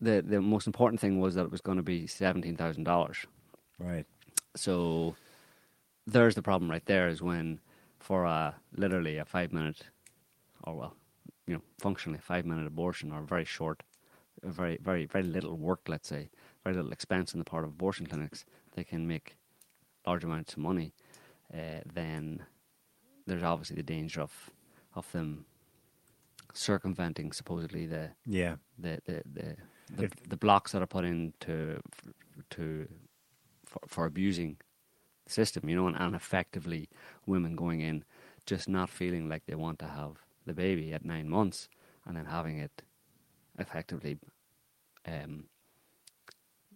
the 0.00 0.22
the 0.22 0.40
most 0.40 0.66
important 0.66 1.00
thing 1.00 1.18
was 1.20 1.34
that 1.34 1.44
it 1.44 1.50
was 1.50 1.60
going 1.60 1.76
to 1.78 1.82
be 1.82 2.06
seventeen 2.06 2.56
thousand 2.56 2.84
dollars. 2.84 3.26
Right. 3.78 4.06
So 4.56 5.14
there's 6.06 6.34
the 6.34 6.42
problem 6.42 6.70
right 6.70 6.84
there 6.86 7.08
is 7.08 7.20
when 7.22 7.60
for 8.00 8.24
a 8.24 8.54
literally 8.76 9.18
a 9.18 9.24
five 9.24 9.52
minute 9.52 9.82
or 10.64 10.74
well, 10.74 10.94
you 11.46 11.54
know, 11.54 11.62
functionally 11.78 12.18
a 12.18 12.22
five 12.22 12.44
minute 12.46 12.66
abortion 12.66 13.12
or 13.12 13.22
very 13.22 13.44
short 13.44 13.82
very 14.42 14.78
very 14.80 15.04
very 15.06 15.24
little 15.24 15.56
work, 15.56 15.80
let's 15.88 16.08
say, 16.08 16.30
very 16.64 16.76
little 16.76 16.92
expense 16.92 17.34
on 17.34 17.38
the 17.38 17.44
part 17.44 17.64
of 17.64 17.70
abortion 17.70 18.06
clinics, 18.06 18.44
they 18.74 18.84
can 18.84 19.06
make 19.06 19.36
large 20.06 20.24
amounts 20.24 20.52
of 20.52 20.58
money, 20.58 20.92
uh, 21.52 21.80
then 21.92 22.42
there's 23.26 23.42
obviously 23.42 23.76
the 23.76 23.82
danger 23.82 24.20
of 24.20 24.50
of 24.94 25.10
them 25.12 25.44
circumventing 26.54 27.32
supposedly 27.32 27.86
the 27.86 28.10
Yeah. 28.26 28.56
the 28.78 29.00
the 29.06 29.22
the, 29.34 29.56
the, 29.96 30.04
If- 30.04 30.28
the 30.28 30.36
blocks 30.36 30.72
that 30.72 30.82
are 30.82 30.86
put 30.86 31.04
in 31.04 31.34
to 31.40 31.80
to 32.50 32.88
for, 33.66 33.80
for 33.86 34.06
abusing 34.06 34.56
the 35.26 35.32
system, 35.32 35.68
you 35.68 35.76
know, 35.76 35.86
and, 35.88 35.96
and 35.96 36.14
effectively 36.14 36.88
women 37.26 37.56
going 37.56 37.80
in 37.80 38.04
just 38.46 38.68
not 38.68 38.90
feeling 38.90 39.28
like 39.28 39.44
they 39.46 39.54
want 39.54 39.78
to 39.80 39.86
have 39.86 40.12
the 40.46 40.54
baby 40.54 40.92
at 40.94 41.04
nine 41.04 41.28
months 41.28 41.68
and 42.06 42.16
then 42.16 42.26
having 42.26 42.58
it 42.58 42.82
effectively 43.58 44.18
um, 45.06 45.44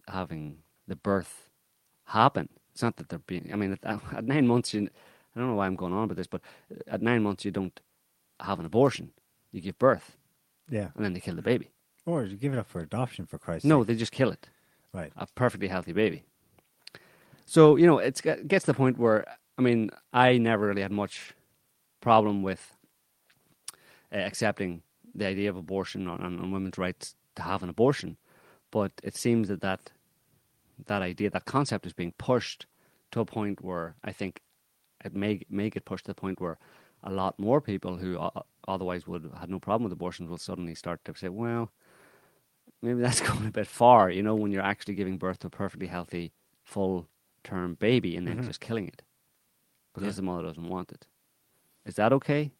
having 0.08 0.58
the 0.86 0.96
birth 0.96 1.50
happen. 2.06 2.48
It's 2.72 2.82
not 2.82 2.96
that 2.96 3.08
they're 3.08 3.18
being. 3.20 3.50
I 3.52 3.56
mean, 3.56 3.78
at, 3.82 4.00
at 4.14 4.24
nine 4.24 4.46
months, 4.46 4.74
you, 4.74 4.88
I 5.36 5.40
don't 5.40 5.48
know 5.50 5.54
why 5.56 5.66
I'm 5.66 5.76
going 5.76 5.92
on 5.92 6.04
about 6.04 6.16
this, 6.16 6.26
but 6.26 6.42
at 6.86 7.02
nine 7.02 7.22
months 7.22 7.44
you 7.44 7.50
don't 7.50 7.78
have 8.40 8.60
an 8.60 8.66
abortion. 8.66 9.12
You 9.52 9.60
give 9.60 9.78
birth, 9.78 10.16
Yeah. 10.70 10.88
and 10.96 11.04
then 11.04 11.14
they 11.14 11.20
kill 11.20 11.36
the 11.36 11.42
baby. 11.42 11.71
Or 12.04 12.24
you 12.24 12.36
give 12.36 12.52
it 12.52 12.58
up 12.58 12.68
for 12.68 12.80
adoption 12.80 13.26
for 13.26 13.38
Christ's 13.38 13.66
No, 13.66 13.80
sake. 13.80 13.88
they 13.88 13.94
just 13.94 14.12
kill 14.12 14.30
it. 14.30 14.48
Right. 14.92 15.12
A 15.16 15.26
perfectly 15.34 15.68
healthy 15.68 15.92
baby. 15.92 16.24
So 17.46 17.76
you 17.76 17.86
know, 17.86 17.98
it's 17.98 18.20
it 18.20 18.48
gets 18.48 18.64
to 18.66 18.72
the 18.72 18.76
point 18.76 18.98
where 18.98 19.26
I 19.58 19.62
mean, 19.62 19.90
I 20.12 20.38
never 20.38 20.66
really 20.66 20.82
had 20.82 20.92
much 20.92 21.32
problem 22.00 22.42
with 22.42 22.76
uh, 24.12 24.18
accepting 24.18 24.82
the 25.14 25.26
idea 25.26 25.50
of 25.50 25.56
abortion 25.56 26.08
or, 26.08 26.16
and, 26.20 26.40
and 26.40 26.52
women's 26.52 26.78
rights 26.78 27.14
to 27.36 27.42
have 27.42 27.62
an 27.62 27.68
abortion, 27.68 28.16
but 28.70 28.92
it 29.02 29.16
seems 29.16 29.48
that 29.48 29.60
that 29.60 29.92
that 30.86 31.02
idea, 31.02 31.30
that 31.30 31.44
concept, 31.44 31.86
is 31.86 31.92
being 31.92 32.12
pushed 32.18 32.66
to 33.12 33.20
a 33.20 33.24
point 33.24 33.62
where 33.62 33.94
I 34.04 34.12
think 34.12 34.40
it 35.04 35.14
may 35.14 35.40
may 35.48 35.70
get 35.70 35.84
pushed 35.84 36.06
to 36.06 36.10
the 36.10 36.20
point 36.20 36.40
where 36.40 36.58
a 37.04 37.10
lot 37.12 37.38
more 37.38 37.60
people 37.60 37.96
who 37.96 38.18
otherwise 38.68 39.06
would 39.06 39.24
have 39.24 39.34
had 39.34 39.50
no 39.50 39.58
problem 39.58 39.84
with 39.84 39.92
abortions 39.92 40.30
will 40.30 40.38
suddenly 40.38 40.74
start 40.74 41.04
to 41.04 41.14
say, 41.16 41.28
well, 41.28 41.70
maybe 42.82 43.00
that's 43.00 43.20
going 43.28 43.46
a 43.46 43.50
bit 43.50 43.66
far, 43.66 44.10
you 44.10 44.22
know, 44.22 44.34
when 44.34 44.50
you're 44.52 44.62
actually 44.62 44.94
giving 44.94 45.16
birth 45.18 45.38
to 45.40 45.46
a 45.46 45.50
perfectly 45.50 45.86
healthy, 45.86 46.32
full 46.64 47.08
term 47.44 47.74
baby 47.74 48.16
and 48.16 48.26
then 48.26 48.38
Mhm. 48.38 48.46
just 48.46 48.60
killing 48.60 48.86
it 48.88 49.02
because 49.94 50.14
Yeah. 50.14 50.16
the 50.16 50.22
mother 50.22 50.42
doesn't 50.44 50.68
want 50.68 50.92
it. 50.92 51.06
Is 51.84 51.94
that 51.96 52.12
okay? 52.12 52.52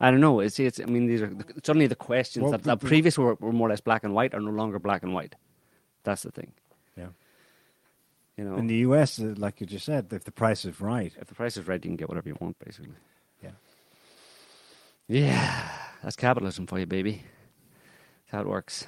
I 0.00 0.10
don't 0.10 0.20
know. 0.20 0.40
It's, 0.40 0.58
it's 0.60 0.78
I 0.80 0.84
mean, 0.84 1.06
these 1.06 1.22
are 1.22 1.28
the, 1.28 1.44
suddenly 1.64 1.86
the 1.86 1.96
questions 1.96 2.42
Well, 2.42 2.52
that, 2.52 2.62
the- 2.62 2.66
that 2.70 2.80
the- 2.80 2.86
previous 2.86 3.16
were, 3.18 3.34
were 3.40 3.52
more 3.52 3.68
or 3.68 3.70
less 3.70 3.80
black 3.80 4.04
and 4.04 4.14
white 4.14 4.34
are 4.34 4.40
no 4.40 4.50
longer 4.50 4.78
black 4.78 5.02
and 5.02 5.12
white. 5.14 5.34
That's 6.04 6.22
the 6.22 6.30
thing. 6.30 6.52
Yeah. 6.96 7.08
You 8.36 8.44
know, 8.44 8.56
In 8.56 8.66
the 8.66 8.76
US, 8.88 9.18
uh, 9.18 9.34
like 9.38 9.60
you 9.60 9.66
just 9.66 9.86
said, 9.86 10.12
if 10.12 10.24
the 10.24 10.32
price 10.32 10.64
is 10.66 10.80
right, 10.80 11.12
if 11.18 11.26
the 11.28 11.34
price 11.34 11.56
is 11.56 11.66
right, 11.66 11.82
you 11.82 11.88
can 11.88 11.96
get 11.96 12.08
whatever 12.08 12.28
you 12.28 12.36
want, 12.40 12.58
basically. 12.58 12.92
Yeah. 13.42 13.52
Yeah, 15.08 15.70
that's 16.02 16.16
capitalism 16.16 16.66
for 16.66 16.78
you, 16.78 16.86
baby. 16.86 17.22
How 18.30 18.40
it 18.40 18.46
works. 18.46 18.86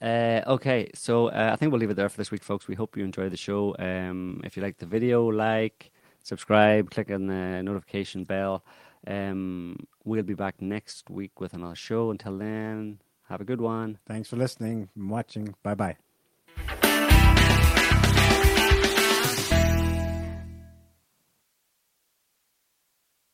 Uh, 0.00 0.42
okay, 0.46 0.90
so 0.94 1.28
uh, 1.28 1.50
I 1.52 1.56
think 1.56 1.72
we'll 1.72 1.80
leave 1.80 1.90
it 1.90 1.94
there 1.94 2.08
for 2.08 2.16
this 2.16 2.30
week, 2.30 2.42
folks. 2.42 2.68
We 2.68 2.74
hope 2.74 2.96
you 2.96 3.04
enjoyed 3.04 3.32
the 3.32 3.36
show. 3.36 3.74
Um, 3.78 4.40
if 4.44 4.56
you 4.56 4.62
like 4.62 4.78
the 4.78 4.86
video, 4.86 5.26
like, 5.26 5.90
subscribe, 6.22 6.90
click 6.90 7.10
on 7.10 7.26
the 7.26 7.62
notification 7.62 8.24
bell. 8.24 8.64
Um, 9.06 9.86
we'll 10.04 10.22
be 10.22 10.34
back 10.34 10.60
next 10.60 11.10
week 11.10 11.40
with 11.40 11.54
another 11.54 11.76
show. 11.76 12.10
Until 12.10 12.38
then, 12.38 12.98
have 13.28 13.40
a 13.40 13.44
good 13.44 13.60
one. 13.60 13.98
thanks 14.06 14.28
for 14.28 14.36
listening 14.36 14.88
and 14.94 15.10
watching. 15.10 15.54
Bye 15.62 15.74
bye. 15.74 16.05